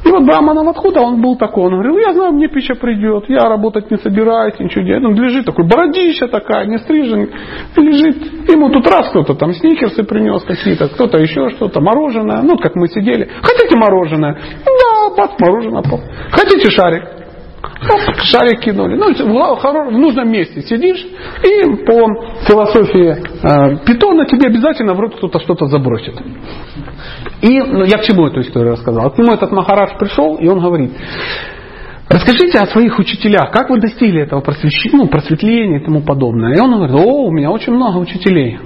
И 0.05 0.09
вот 0.09 0.23
Брамана 0.23 0.63
Ватхута, 0.63 1.01
он 1.01 1.21
был 1.21 1.35
такой, 1.35 1.65
он 1.65 1.73
говорил, 1.73 1.97
я 1.97 2.13
знаю, 2.13 2.33
мне 2.33 2.47
пища 2.47 2.75
придет, 2.75 3.25
я 3.27 3.49
работать 3.49 3.89
не 3.91 3.97
собираюсь, 3.97 4.59
ничего 4.59 4.83
делать. 4.83 5.03
Он 5.03 5.15
лежит 5.15 5.45
такой, 5.45 5.65
бородища 5.67 6.27
такая, 6.27 6.65
не 6.65 6.77
стрижен, 6.79 7.29
лежит. 7.75 8.49
Ему 8.49 8.69
тут 8.69 8.87
раз 8.87 9.09
кто-то 9.09 9.35
там 9.35 9.53
сникерсы 9.53 10.03
принес 10.03 10.43
какие-то, 10.43 10.89
кто-то 10.89 11.17
еще 11.17 11.49
что-то, 11.49 11.81
мороженое, 11.81 12.41
ну, 12.41 12.57
как 12.57 12.75
мы 12.75 12.87
сидели. 12.87 13.29
Хотите 13.41 13.75
мороженое? 13.77 14.39
Да, 14.65 15.15
бац, 15.15 15.31
мороженое. 15.39 15.83
Хотите 16.31 16.69
шарик? 16.69 17.20
Шарик 18.23 18.61
кинули. 18.61 18.95
Ну, 18.95 19.13
в, 19.13 19.89
в 19.89 19.91
нужном 19.91 20.31
месте 20.31 20.61
сидишь, 20.61 21.05
и 21.43 21.85
по 21.85 22.07
философии 22.47 23.17
э, 23.17 23.85
питона 23.85 24.25
тебе 24.25 24.47
обязательно 24.47 24.93
в 24.93 24.99
рот 24.99 25.15
кто-то 25.15 25.39
что-то 25.39 25.65
забросит. 25.67 26.15
И 27.41 27.59
ну, 27.59 27.83
я 27.83 27.97
к 27.97 28.03
чему 28.03 28.27
эту 28.27 28.41
историю 28.41 28.73
рассказал? 28.73 29.11
К 29.11 29.17
нему 29.17 29.33
этот 29.33 29.51
Махарадж 29.51 29.97
пришел, 29.99 30.35
и 30.37 30.47
он 30.47 30.59
говорит, 30.59 30.91
Расскажите 32.11 32.59
о 32.59 32.65
своих 32.65 32.99
учителях, 32.99 33.51
как 33.51 33.69
вы 33.69 33.79
достигли 33.79 34.23
этого 34.23 34.41
просвещения, 34.41 34.97
ну, 34.97 35.07
просветления 35.07 35.79
и 35.79 35.85
тому 35.85 36.01
подобное. 36.01 36.53
И 36.57 36.59
он 36.59 36.73
говорит, 36.73 36.93
о, 36.93 37.27
у 37.27 37.31
меня 37.31 37.49
очень 37.49 37.71
много 37.71 37.99
учителей. 37.99 38.59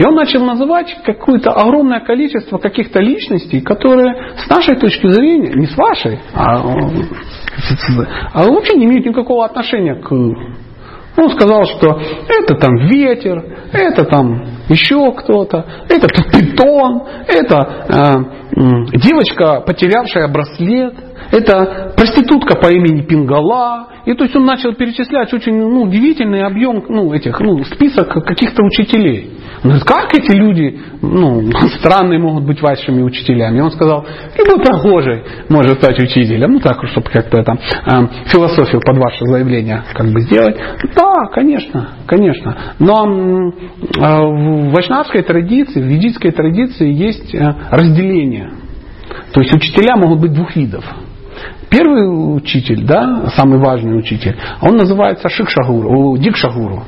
И 0.00 0.02
он 0.02 0.14
начал 0.14 0.42
называть 0.46 0.96
какое-то 1.04 1.50
огромное 1.50 2.00
количество 2.00 2.56
каких-то 2.56 3.00
личностей, 3.00 3.60
которые 3.60 4.32
с 4.38 4.48
нашей 4.48 4.76
точки 4.76 5.06
зрения, 5.06 5.52
не 5.52 5.66
с 5.66 5.76
вашей, 5.76 6.18
а, 6.32 6.56
а 8.32 8.42
вообще 8.44 8.78
не 8.78 8.86
имеют 8.86 9.04
никакого 9.04 9.44
отношения 9.44 9.96
к... 9.96 10.10
Он 10.10 11.30
сказал, 11.32 11.66
что 11.66 12.00
это 12.30 12.54
там 12.54 12.76
ветер, 12.88 13.44
это 13.74 14.06
там 14.06 14.42
еще 14.70 15.12
кто-то, 15.12 15.66
это 15.90 16.08
питон, 16.32 17.02
это 17.28 18.24
э, 18.56 18.96
девочка, 18.96 19.60
потерявшая 19.66 20.28
браслет, 20.28 20.94
это 21.30 21.92
проститутка 21.94 22.58
по 22.58 22.68
имени 22.68 23.02
Пингала. 23.02 23.88
И 24.06 24.14
то 24.14 24.24
есть 24.24 24.34
он 24.34 24.46
начал 24.46 24.72
перечислять 24.72 25.34
очень 25.34 25.58
ну, 25.58 25.82
удивительный 25.82 26.42
объем 26.42 26.82
ну, 26.88 27.12
этих, 27.12 27.38
ну, 27.38 27.62
список 27.64 28.08
каких-то 28.24 28.62
учителей. 28.62 29.39
Он 29.62 29.70
говорит, 29.70 29.84
как 29.84 30.14
эти 30.14 30.32
люди 30.32 30.80
ну, 31.02 31.50
странные 31.78 32.18
могут 32.18 32.44
быть 32.44 32.62
вашими 32.62 33.02
учителями? 33.02 33.58
И 33.58 33.60
он 33.60 33.70
сказал, 33.70 34.06
любой 34.38 34.64
прохожий 34.64 35.22
может 35.48 35.78
стать 35.78 35.98
учителем. 35.98 36.52
Ну 36.52 36.60
так, 36.60 36.84
чтобы 36.88 37.08
как-то 37.10 37.42
там 37.42 37.58
э, 37.58 38.06
философию 38.26 38.80
под 38.80 38.96
ваше 38.96 39.24
заявление 39.26 39.82
как 39.92 40.06
бы 40.12 40.20
сделать. 40.22 40.56
Да, 40.96 41.26
конечно, 41.32 41.90
конечно. 42.06 42.56
Но 42.78 43.06
э, 43.06 44.00
в 44.00 44.72
вайшнавской 44.72 45.22
традиции, 45.22 45.80
в 45.80 45.86
ведической 45.86 46.30
традиции 46.30 46.90
есть 46.90 47.34
э, 47.34 47.54
разделение. 47.70 48.50
То 49.32 49.40
есть 49.40 49.54
учителя 49.54 49.96
могут 49.96 50.20
быть 50.20 50.32
двух 50.32 50.56
видов. 50.56 50.84
Первый 51.70 52.36
учитель, 52.36 52.84
да, 52.84 53.30
самый 53.36 53.60
важный 53.60 53.96
учитель, 53.96 54.36
он 54.60 54.76
называется 54.76 55.28
Шикшагуру, 55.28 56.16
Дикшагуру. 56.18 56.82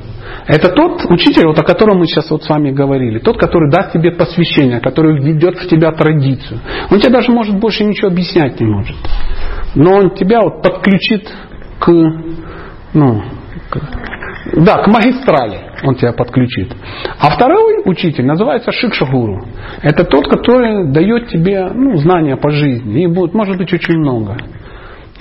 Это 0.45 0.69
тот 0.69 1.05
учитель, 1.09 1.47
вот 1.47 1.57
о 1.57 1.63
котором 1.63 1.99
мы 1.99 2.05
сейчас 2.05 2.29
вот 2.29 2.43
с 2.43 2.49
вами 2.49 2.71
говорили. 2.71 3.19
Тот, 3.19 3.37
который 3.37 3.71
даст 3.71 3.93
тебе 3.93 4.11
посвящение, 4.11 4.81
который 4.81 5.21
введет 5.21 5.57
в 5.57 5.67
тебя 5.69 5.91
традицию. 5.91 6.59
Он 6.91 6.99
тебе 6.99 7.11
даже 7.11 7.31
может 7.31 7.57
больше 7.59 7.85
ничего 7.85 8.09
объяснять 8.09 8.59
не 8.59 8.65
может. 8.65 8.97
Но 9.75 9.93
он 9.93 10.15
тебя 10.15 10.41
вот 10.41 10.61
подключит 10.61 11.31
к, 11.79 11.91
ну, 12.93 13.23
к, 13.69 13.79
да, 14.57 14.83
к 14.83 14.87
магистрали 14.87 15.73
он 15.83 15.95
тебя 15.95 16.13
подключит. 16.13 16.73
А 17.19 17.29
второй 17.29 17.81
учитель 17.85 18.25
называется 18.25 18.71
Шикшагуру. 18.71 19.45
Это 19.81 20.03
тот, 20.05 20.27
который 20.27 20.91
дает 20.91 21.27
тебе 21.27 21.69
ну, 21.73 21.95
знания 21.97 22.37
по 22.37 22.51
жизни. 22.51 23.03
И 23.03 23.07
будет, 23.07 23.33
может 23.33 23.57
быть, 23.57 23.71
очень 23.73 23.97
много. 23.97 24.37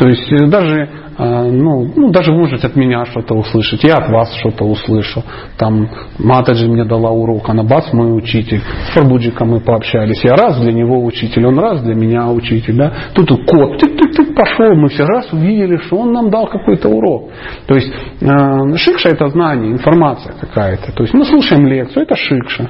То 0.02 0.08
есть 0.08 0.32
э, 0.32 0.46
даже, 0.48 0.88
э, 1.16 1.50
ну, 1.52 1.88
ну, 1.94 2.10
даже 2.10 2.32
может 2.32 2.64
от 2.64 2.74
меня 2.74 3.04
что-то 3.04 3.34
услышать, 3.34 3.84
я 3.84 3.94
от 3.94 4.10
вас 4.10 4.34
что-то 4.34 4.64
услышу. 4.64 5.22
Там 5.56 5.88
Матаджи 6.18 6.66
мне 6.66 6.84
дала 6.84 7.12
урок, 7.12 7.48
она 7.48 7.62
бац, 7.62 7.92
мой 7.92 8.18
учитель. 8.18 8.60
С 8.88 8.94
Фарбуджиком 8.94 9.50
мы 9.50 9.60
пообщались. 9.60 10.24
Я 10.24 10.34
раз 10.34 10.60
для 10.60 10.72
него 10.72 11.04
учитель, 11.04 11.46
он 11.46 11.56
раз 11.56 11.82
для 11.82 11.94
меня 11.94 12.26
учитель. 12.30 12.76
Да? 12.76 12.92
Тут 13.14 13.28
кот, 13.46 13.78
ты, 13.78 13.90
ты, 13.90 14.08
ты 14.08 14.34
пошел, 14.34 14.74
мы 14.74 14.88
все 14.88 15.04
раз 15.04 15.32
увидели, 15.32 15.76
что 15.76 15.98
он 15.98 16.12
нам 16.12 16.30
дал 16.30 16.48
какой-то 16.48 16.88
урок. 16.88 17.30
То 17.68 17.76
есть 17.76 17.92
э, 18.20 18.76
шикша 18.76 19.10
это 19.10 19.28
знание, 19.28 19.70
информация 19.70 20.32
какая-то. 20.32 20.90
То 20.90 21.04
есть 21.04 21.14
мы 21.14 21.24
слушаем 21.26 21.64
лекцию, 21.64 22.02
это 22.02 22.16
шикша. 22.16 22.68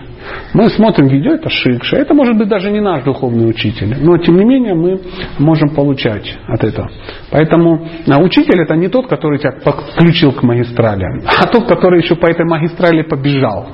Мы 0.55 0.69
смотрим 0.71 1.09
видео, 1.09 1.33
это 1.33 1.49
шикша. 1.49 1.97
Это 1.97 2.15
может 2.15 2.37
быть 2.37 2.49
даже 2.49 2.71
не 2.71 2.81
наш 2.81 3.05
духовный 3.05 3.49
учитель. 3.49 3.97
Но 4.01 4.19
тем 4.19 4.37
не 4.37 4.45
менее 4.45 4.75
мы 4.75 5.01
можем 5.39 5.71
получать 5.71 6.39
от 6.47 6.65
этого. 6.65 6.91
Поэтому 7.31 7.87
а, 8.09 8.21
учитель 8.21 8.61
это 8.61 8.77
не 8.77 8.89
тот, 8.89 9.09
который 9.09 9.39
тебя 9.39 9.53
подключил 9.65 10.33
к 10.33 10.43
магистрали, 10.43 11.05
а 11.25 11.47
тот, 11.47 11.67
который 11.67 12.03
еще 12.03 12.15
по 12.17 12.27
этой 12.27 12.45
магистрали 12.45 13.03
побежал. 13.03 13.69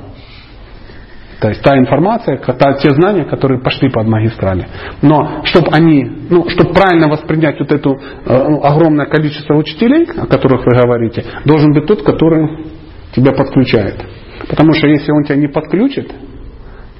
То 1.40 1.48
есть 1.48 1.62
та 1.62 1.78
информация, 1.78 2.36
та, 2.38 2.72
те 2.74 2.90
знания, 2.90 3.24
которые 3.24 3.60
пошли 3.60 3.88
под 3.90 4.08
магистрали. 4.08 4.66
Но 5.02 5.44
чтобы 5.44 5.68
они, 5.70 6.04
ну, 6.30 6.48
чтобы 6.48 6.72
правильно 6.72 7.08
воспринять 7.08 7.60
вот 7.60 7.70
это 7.70 7.90
э, 7.90 8.34
огромное 8.62 9.06
количество 9.06 9.54
учителей, 9.54 10.04
о 10.16 10.26
которых 10.26 10.66
вы 10.66 10.74
говорите, 10.74 11.24
должен 11.44 11.72
быть 11.72 11.86
тот, 11.86 12.02
который 12.02 12.66
тебя 13.14 13.32
подключает. 13.32 14.04
Потому 14.48 14.72
что 14.72 14.88
если 14.88 15.12
он 15.12 15.24
тебя 15.24 15.36
не 15.36 15.46
подключит, 15.46 16.12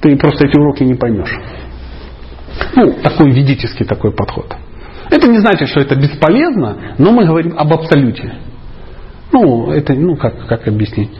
ты 0.01 0.17
просто 0.17 0.47
эти 0.47 0.57
уроки 0.57 0.83
не 0.83 0.95
поймешь. 0.95 1.35
Ну, 2.75 2.93
такой 3.03 3.31
ведический 3.31 3.85
такой 3.85 4.13
подход. 4.13 4.55
Это 5.11 5.29
не 5.29 5.39
значит, 5.39 5.69
что 5.69 5.81
это 5.81 5.97
бесполезно, 5.97 6.95
но 6.99 7.13
мы 7.13 7.25
говорим 7.25 7.55
об 7.57 7.73
абсолюте. 7.73 8.35
Ну, 9.33 9.71
это, 9.71 9.95
ну, 9.95 10.17
как, 10.17 10.47
как 10.47 10.67
объяснить? 10.69 11.11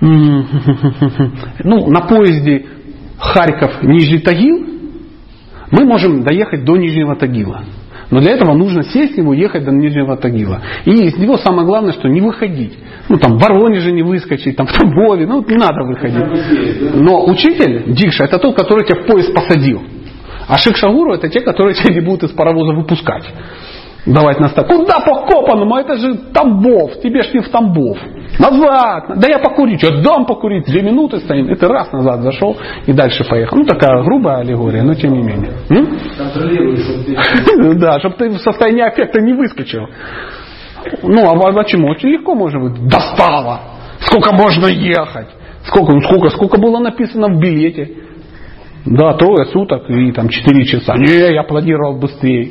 Ну, 0.00 1.88
на 1.90 2.02
поезде 2.02 2.66
Харьков-Нижний 3.18 4.18
Тагил 4.18 4.66
мы 5.70 5.84
можем 5.84 6.22
доехать 6.22 6.64
до 6.64 6.76
Нижнего 6.76 7.16
Тагила. 7.16 7.64
Но 8.10 8.20
для 8.20 8.32
этого 8.32 8.54
нужно 8.54 8.84
сесть 8.84 9.14
в 9.14 9.18
него, 9.18 9.34
ехать 9.34 9.64
до 9.64 9.72
Нижнего 9.72 10.16
Тагила. 10.16 10.62
И 10.84 10.90
из 10.90 11.16
него 11.16 11.38
самое 11.38 11.66
главное, 11.66 11.92
что 11.92 12.08
не 12.08 12.20
выходить. 12.20 12.78
Ну 13.08 13.18
там 13.18 13.38
в 13.38 13.40
Воронеже 13.40 13.92
не 13.92 14.02
выскочить, 14.02 14.56
там 14.56 14.66
в 14.66 14.72
Тамбове, 14.72 15.26
ну 15.26 15.44
не 15.46 15.56
надо 15.56 15.84
выходить. 15.84 16.94
Но 16.94 17.24
учитель, 17.26 17.92
Дикша, 17.92 18.24
это 18.24 18.38
тот, 18.38 18.56
который 18.56 18.84
тебя 18.84 19.02
в 19.02 19.06
поезд 19.06 19.32
посадил. 19.34 19.82
А 20.48 20.56
Шикшагуру 20.58 21.14
это 21.14 21.28
те, 21.28 21.40
которые 21.40 21.74
тебя 21.74 21.94
не 21.94 22.00
будут 22.00 22.24
из 22.24 22.30
паровоза 22.30 22.72
выпускать. 22.72 23.24
Давать 24.06 24.38
на 24.38 24.48
старт. 24.48 24.68
Куда 24.68 25.00
по 25.00 25.26
Копаному? 25.26 25.76
Это 25.76 25.96
же 25.96 26.14
Тамбов. 26.32 27.00
Тебе 27.02 27.22
ж 27.22 27.34
не 27.34 27.40
в 27.40 27.48
Тамбов. 27.48 27.98
Назад. 28.38 29.18
Да 29.18 29.28
я 29.28 29.40
покурить. 29.40 29.82
Я 29.82 30.00
дам 30.00 30.26
покурить. 30.26 30.64
Две 30.66 30.82
минуты 30.82 31.18
стоим. 31.18 31.50
И 31.50 31.56
ты 31.56 31.66
раз 31.66 31.90
назад 31.90 32.20
зашел 32.22 32.56
и 32.86 32.92
дальше 32.92 33.24
поехал. 33.28 33.56
Ну 33.56 33.64
такая 33.64 34.04
грубая 34.04 34.38
аллегория, 34.38 34.84
но 34.84 34.94
тем 34.94 35.12
не 35.12 35.22
менее. 35.22 35.54
Контролируешь. 36.16 36.86
Да, 37.80 37.98
чтобы 37.98 38.14
ты 38.16 38.28
в 38.28 38.38
состоянии 38.38 38.82
аффекта 38.82 39.20
не 39.20 39.32
выскочил. 39.32 39.88
Ну, 41.02 41.28
а 41.28 41.52
почему? 41.52 41.88
Очень 41.88 42.10
легко 42.10 42.34
можно 42.34 42.60
быть. 42.60 42.88
Достало! 42.88 43.60
Сколько 44.00 44.34
можно 44.34 44.66
ехать? 44.66 45.28
Сколько, 45.64 45.92
ну, 45.92 46.00
сколько, 46.00 46.28
сколько 46.30 46.58
было 46.60 46.78
написано 46.78 47.28
в 47.28 47.40
билете? 47.40 47.90
Да, 48.84 49.14
трое 49.14 49.46
суток 49.46 49.90
и 49.90 50.12
там 50.12 50.28
четыре 50.28 50.64
часа. 50.64 50.94
Не, 50.96 51.34
я 51.34 51.42
планировал 51.42 51.98
быстрее. 51.98 52.44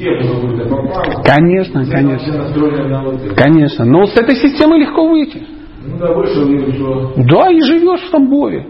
Конечно, 1.23 1.85
конечно. 1.85 3.33
Конечно. 3.37 3.85
Но 3.85 4.05
с 4.05 4.17
этой 4.17 4.35
системы 4.35 4.77
легко 4.77 5.07
выйти. 5.07 5.43
Ну 5.87 7.23
да, 7.25 7.51
и 7.51 7.61
живешь 7.61 8.01
в 8.01 8.11
Тамбове. 8.11 8.65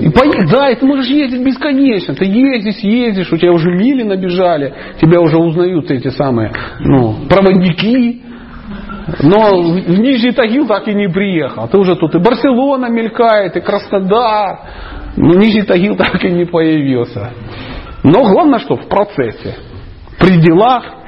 И 0.00 0.10
поедешь, 0.10 0.50
да, 0.50 0.70
и 0.70 0.76
ты 0.76 0.86
можешь 0.86 1.06
ездить 1.06 1.44
бесконечно. 1.44 2.14
Ты 2.14 2.24
ездишь, 2.24 2.78
ездишь, 2.82 3.32
у 3.32 3.36
тебя 3.36 3.52
уже 3.52 3.70
мили 3.70 4.02
набежали, 4.02 4.74
тебя 5.00 5.20
уже 5.20 5.36
узнают 5.36 5.90
эти 5.90 6.08
самые 6.08 6.52
ну, 6.80 7.26
проводники. 7.28 8.22
Но 9.22 9.60
в 9.60 9.74
в 9.74 9.98
Нижний 10.00 10.32
Тагил 10.32 10.66
так 10.66 10.88
и 10.88 10.94
не 10.94 11.08
приехал. 11.08 11.68
Ты 11.68 11.76
уже 11.76 11.94
тут 11.96 12.14
и 12.14 12.18
Барселона 12.18 12.86
мелькает, 12.86 13.54
и 13.56 13.60
Краснодар. 13.60 14.60
Но 15.16 15.34
Нижний 15.34 15.62
Тагил 15.62 15.96
так 15.98 16.24
и 16.24 16.30
не 16.30 16.46
появился. 16.46 17.32
Но 18.02 18.22
главное, 18.22 18.60
что 18.60 18.76
в 18.76 18.88
процессе. 18.88 19.56
При 20.18 20.40
делах. 20.40 21.03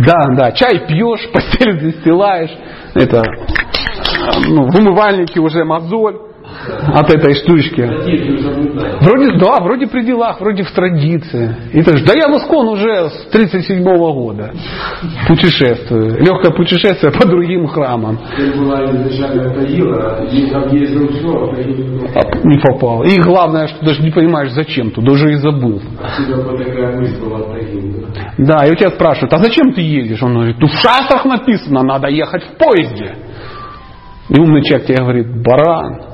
Да, 0.00 0.26
да, 0.36 0.52
чай 0.52 0.86
пьешь, 0.86 1.28
постель 1.32 1.80
застилаешь. 1.80 2.50
Это, 2.94 3.22
ну, 4.46 4.68
в 4.70 4.76
умывальнике 4.76 5.40
уже 5.40 5.64
мозоль 5.64 6.33
от 6.94 7.12
этой 7.12 7.34
штучки. 7.34 7.82
Вроде, 9.00 9.38
да, 9.38 9.60
вроде 9.60 9.86
при 9.86 10.04
делах, 10.04 10.40
вроде 10.40 10.62
в 10.62 10.70
традиции. 10.72 11.56
И 11.72 11.82
ты 11.82 11.96
ж, 11.96 12.02
да 12.04 12.12
я 12.14 12.28
в 12.28 12.36
Искон 12.38 12.68
уже 12.68 13.10
с 13.10 13.28
37 13.30 13.82
года 13.82 14.52
путешествую. 15.26 16.18
Легкое 16.20 16.52
путешествие 16.52 17.12
по 17.12 17.26
другим 17.26 17.66
храмам. 17.66 18.18
А 22.14 22.20
не 22.44 22.58
попал. 22.60 23.02
И 23.04 23.18
главное, 23.20 23.68
что 23.68 23.84
даже 23.84 24.02
не 24.02 24.10
понимаешь, 24.10 24.52
зачем 24.52 24.90
туда, 24.90 25.12
уже 25.12 25.32
и 25.32 25.36
забыл. 25.36 25.80
Да, 28.38 28.66
и 28.66 28.72
у 28.72 28.74
тебя 28.74 28.90
спрашивают, 28.90 29.32
а 29.32 29.38
зачем 29.38 29.72
ты 29.72 29.80
едешь? 29.80 30.22
Он 30.22 30.34
говорит, 30.34 30.56
ну 30.58 30.66
в 30.66 30.72
шастрах 30.72 31.24
написано, 31.24 31.82
надо 31.82 32.08
ехать 32.08 32.44
в 32.44 32.56
поезде. 32.58 33.16
И 34.28 34.40
умный 34.40 34.62
человек 34.62 34.86
тебе 34.86 34.98
говорит, 34.98 35.42
баран, 35.42 36.13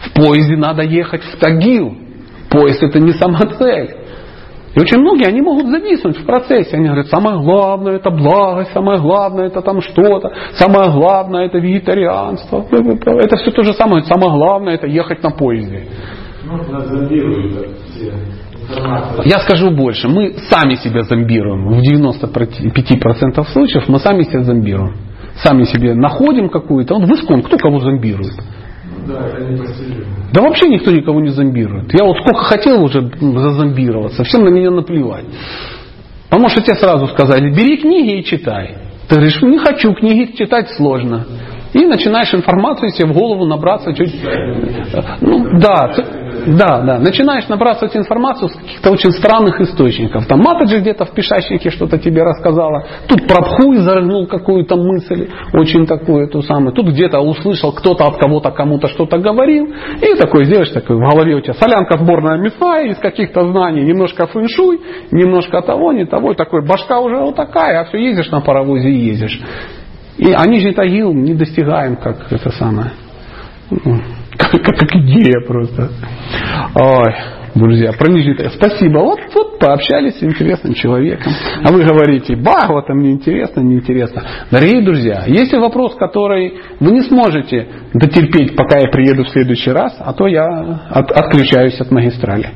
в 0.00 0.12
поезде 0.14 0.56
надо 0.56 0.82
ехать 0.82 1.22
в 1.22 1.38
Тагил. 1.38 1.94
Поезд 2.50 2.82
это 2.82 2.98
не 2.98 3.12
сама 3.12 3.40
цель. 3.58 3.96
И 4.74 4.80
очень 4.80 4.98
многие, 4.98 5.26
они 5.26 5.40
могут 5.40 5.66
зависнуть 5.66 6.18
в 6.18 6.24
процессе. 6.24 6.76
Они 6.76 6.86
говорят, 6.86 7.08
самое 7.08 7.38
главное 7.38 7.96
это 7.96 8.10
благость, 8.10 8.72
самое 8.72 9.00
главное 9.00 9.46
это 9.46 9.62
там 9.62 9.80
что-то, 9.80 10.32
самое 10.52 10.90
главное 10.92 11.46
это 11.46 11.58
вегетарианство. 11.58 12.64
Это 12.70 13.36
все 13.36 13.50
то 13.50 13.62
же 13.62 13.72
самое. 13.72 14.04
Самое 14.04 14.32
главное 14.32 14.74
это 14.74 14.86
ехать 14.86 15.22
на 15.22 15.30
поезде. 15.30 15.86
Я 19.24 19.40
скажу 19.40 19.70
больше. 19.72 20.08
Мы 20.08 20.34
сами 20.48 20.76
себя 20.76 21.02
зомбируем. 21.02 21.68
В 21.68 21.80
95% 21.80 23.44
случаев 23.52 23.88
мы 23.88 23.98
сами 23.98 24.22
себя 24.22 24.42
зомбируем. 24.44 24.94
Сами 25.36 25.64
себе 25.64 25.94
находим 25.94 26.48
какую-то. 26.48 26.94
Вот 26.94 27.08
в 27.08 27.12
Искон 27.12 27.42
кто 27.42 27.56
кого 27.56 27.80
зомбирует? 27.80 28.34
Да, 30.32 30.42
вообще 30.42 30.68
никто 30.68 30.90
никого 30.90 31.20
не 31.20 31.30
зомбирует. 31.30 31.92
Я 31.92 32.04
вот 32.04 32.16
сколько 32.18 32.44
хотел 32.44 32.82
уже 32.82 33.10
зазомбироваться, 33.20 34.24
всем 34.24 34.44
на 34.44 34.48
меня 34.48 34.70
наплевать. 34.70 35.24
Потому 36.28 36.48
что 36.48 36.62
тебе 36.62 36.76
сразу 36.76 37.08
сказали, 37.08 37.50
бери 37.52 37.78
книги 37.78 38.20
и 38.20 38.24
читай. 38.24 38.76
Ты 39.08 39.16
говоришь, 39.16 39.42
не 39.42 39.58
хочу, 39.58 39.92
книги 39.94 40.36
читать 40.36 40.70
сложно. 40.76 41.26
И 41.72 41.86
начинаешь 41.86 42.34
информацию 42.34 42.90
себе 42.90 43.08
в 43.08 43.12
голову 43.12 43.46
набраться 43.46 43.92
чуть... 43.94 44.12
Ну, 45.20 45.58
да, 45.60 45.92
да, 46.46 46.80
да. 46.80 46.98
Начинаешь 46.98 47.48
набрасывать 47.48 47.96
информацию 47.96 48.48
с 48.48 48.56
каких-то 48.56 48.90
очень 48.90 49.10
странных 49.12 49.60
источников. 49.60 50.26
Там 50.26 50.40
Матаджи 50.40 50.78
где-то 50.78 51.04
в 51.04 51.12
пишащике 51.12 51.70
что-то 51.70 51.98
тебе 51.98 52.22
рассказала. 52.22 52.84
Тут 53.08 53.26
Прабху 53.26 53.74
изогнул 53.74 54.26
какую-то 54.26 54.76
мысль, 54.76 55.28
очень 55.52 55.86
такую 55.86 56.26
эту 56.26 56.42
самую. 56.42 56.72
Тут 56.72 56.88
где-то 56.88 57.20
услышал, 57.20 57.72
кто-то 57.72 58.04
от 58.04 58.16
кого-то 58.16 58.50
кому-то 58.50 58.88
что-то 58.88 59.18
говорил. 59.18 59.68
И 60.00 60.14
такой 60.16 60.44
сделаешь, 60.46 60.70
такой 60.70 60.96
в 60.96 61.00
голове 61.00 61.36
у 61.36 61.40
тебя 61.40 61.54
солянка 61.54 61.98
сборная 61.98 62.38
мяса 62.38 62.80
из 62.80 62.98
каких-то 62.98 63.46
знаний, 63.46 63.82
немножко 63.82 64.26
фэншуй, 64.26 64.80
немножко 65.12 65.62
того, 65.62 65.92
не 65.92 66.04
того. 66.04 66.32
И 66.32 66.36
такой 66.36 66.64
башка 66.66 67.00
уже 67.00 67.16
вот 67.18 67.36
такая, 67.36 67.80
а 67.80 67.84
все 67.84 67.98
ездишь 67.98 68.30
на 68.30 68.40
паровозе 68.40 68.88
и 68.88 69.06
ездишь. 69.08 69.40
И 70.20 70.32
а 70.32 70.46
Нижний 70.46 70.72
Тагил 70.74 71.14
не 71.14 71.32
достигаем, 71.34 71.96
как 71.96 72.30
это 72.30 72.50
самое. 72.50 72.92
ну, 73.70 74.00
Как, 74.36 74.50
как- 74.52 74.94
идея 74.96 75.40
просто. 75.46 75.88
Ой, 76.74 77.14
друзья, 77.54 77.92
про 77.98 78.10
Нижний. 78.10 78.36
Спасибо. 78.54 78.98
Вот, 78.98 79.18
вот 79.34 79.58
пообщались 79.58 80.18
с 80.18 80.22
интересным 80.22 80.74
человеком. 80.74 81.32
А 81.64 81.72
вы 81.72 81.84
говорите, 81.84 82.36
Бхагавата 82.36 82.92
мне 82.92 83.12
интересно, 83.12 83.60
неинтересно. 83.60 84.22
Дорогие 84.50 84.82
друзья, 84.82 85.24
если 85.26 85.56
вопрос, 85.56 85.94
который 85.94 86.52
вы 86.80 86.92
не 86.92 87.00
сможете 87.02 87.66
дотерпеть, 87.94 88.54
пока 88.56 88.78
я 88.78 88.88
приеду 88.88 89.24
в 89.24 89.30
следующий 89.30 89.70
раз, 89.70 89.96
а 90.00 90.12
то 90.12 90.26
я 90.26 90.44
от- 90.90 91.12
отключаюсь 91.12 91.80
от 91.80 91.90
магистрали. 91.90 92.50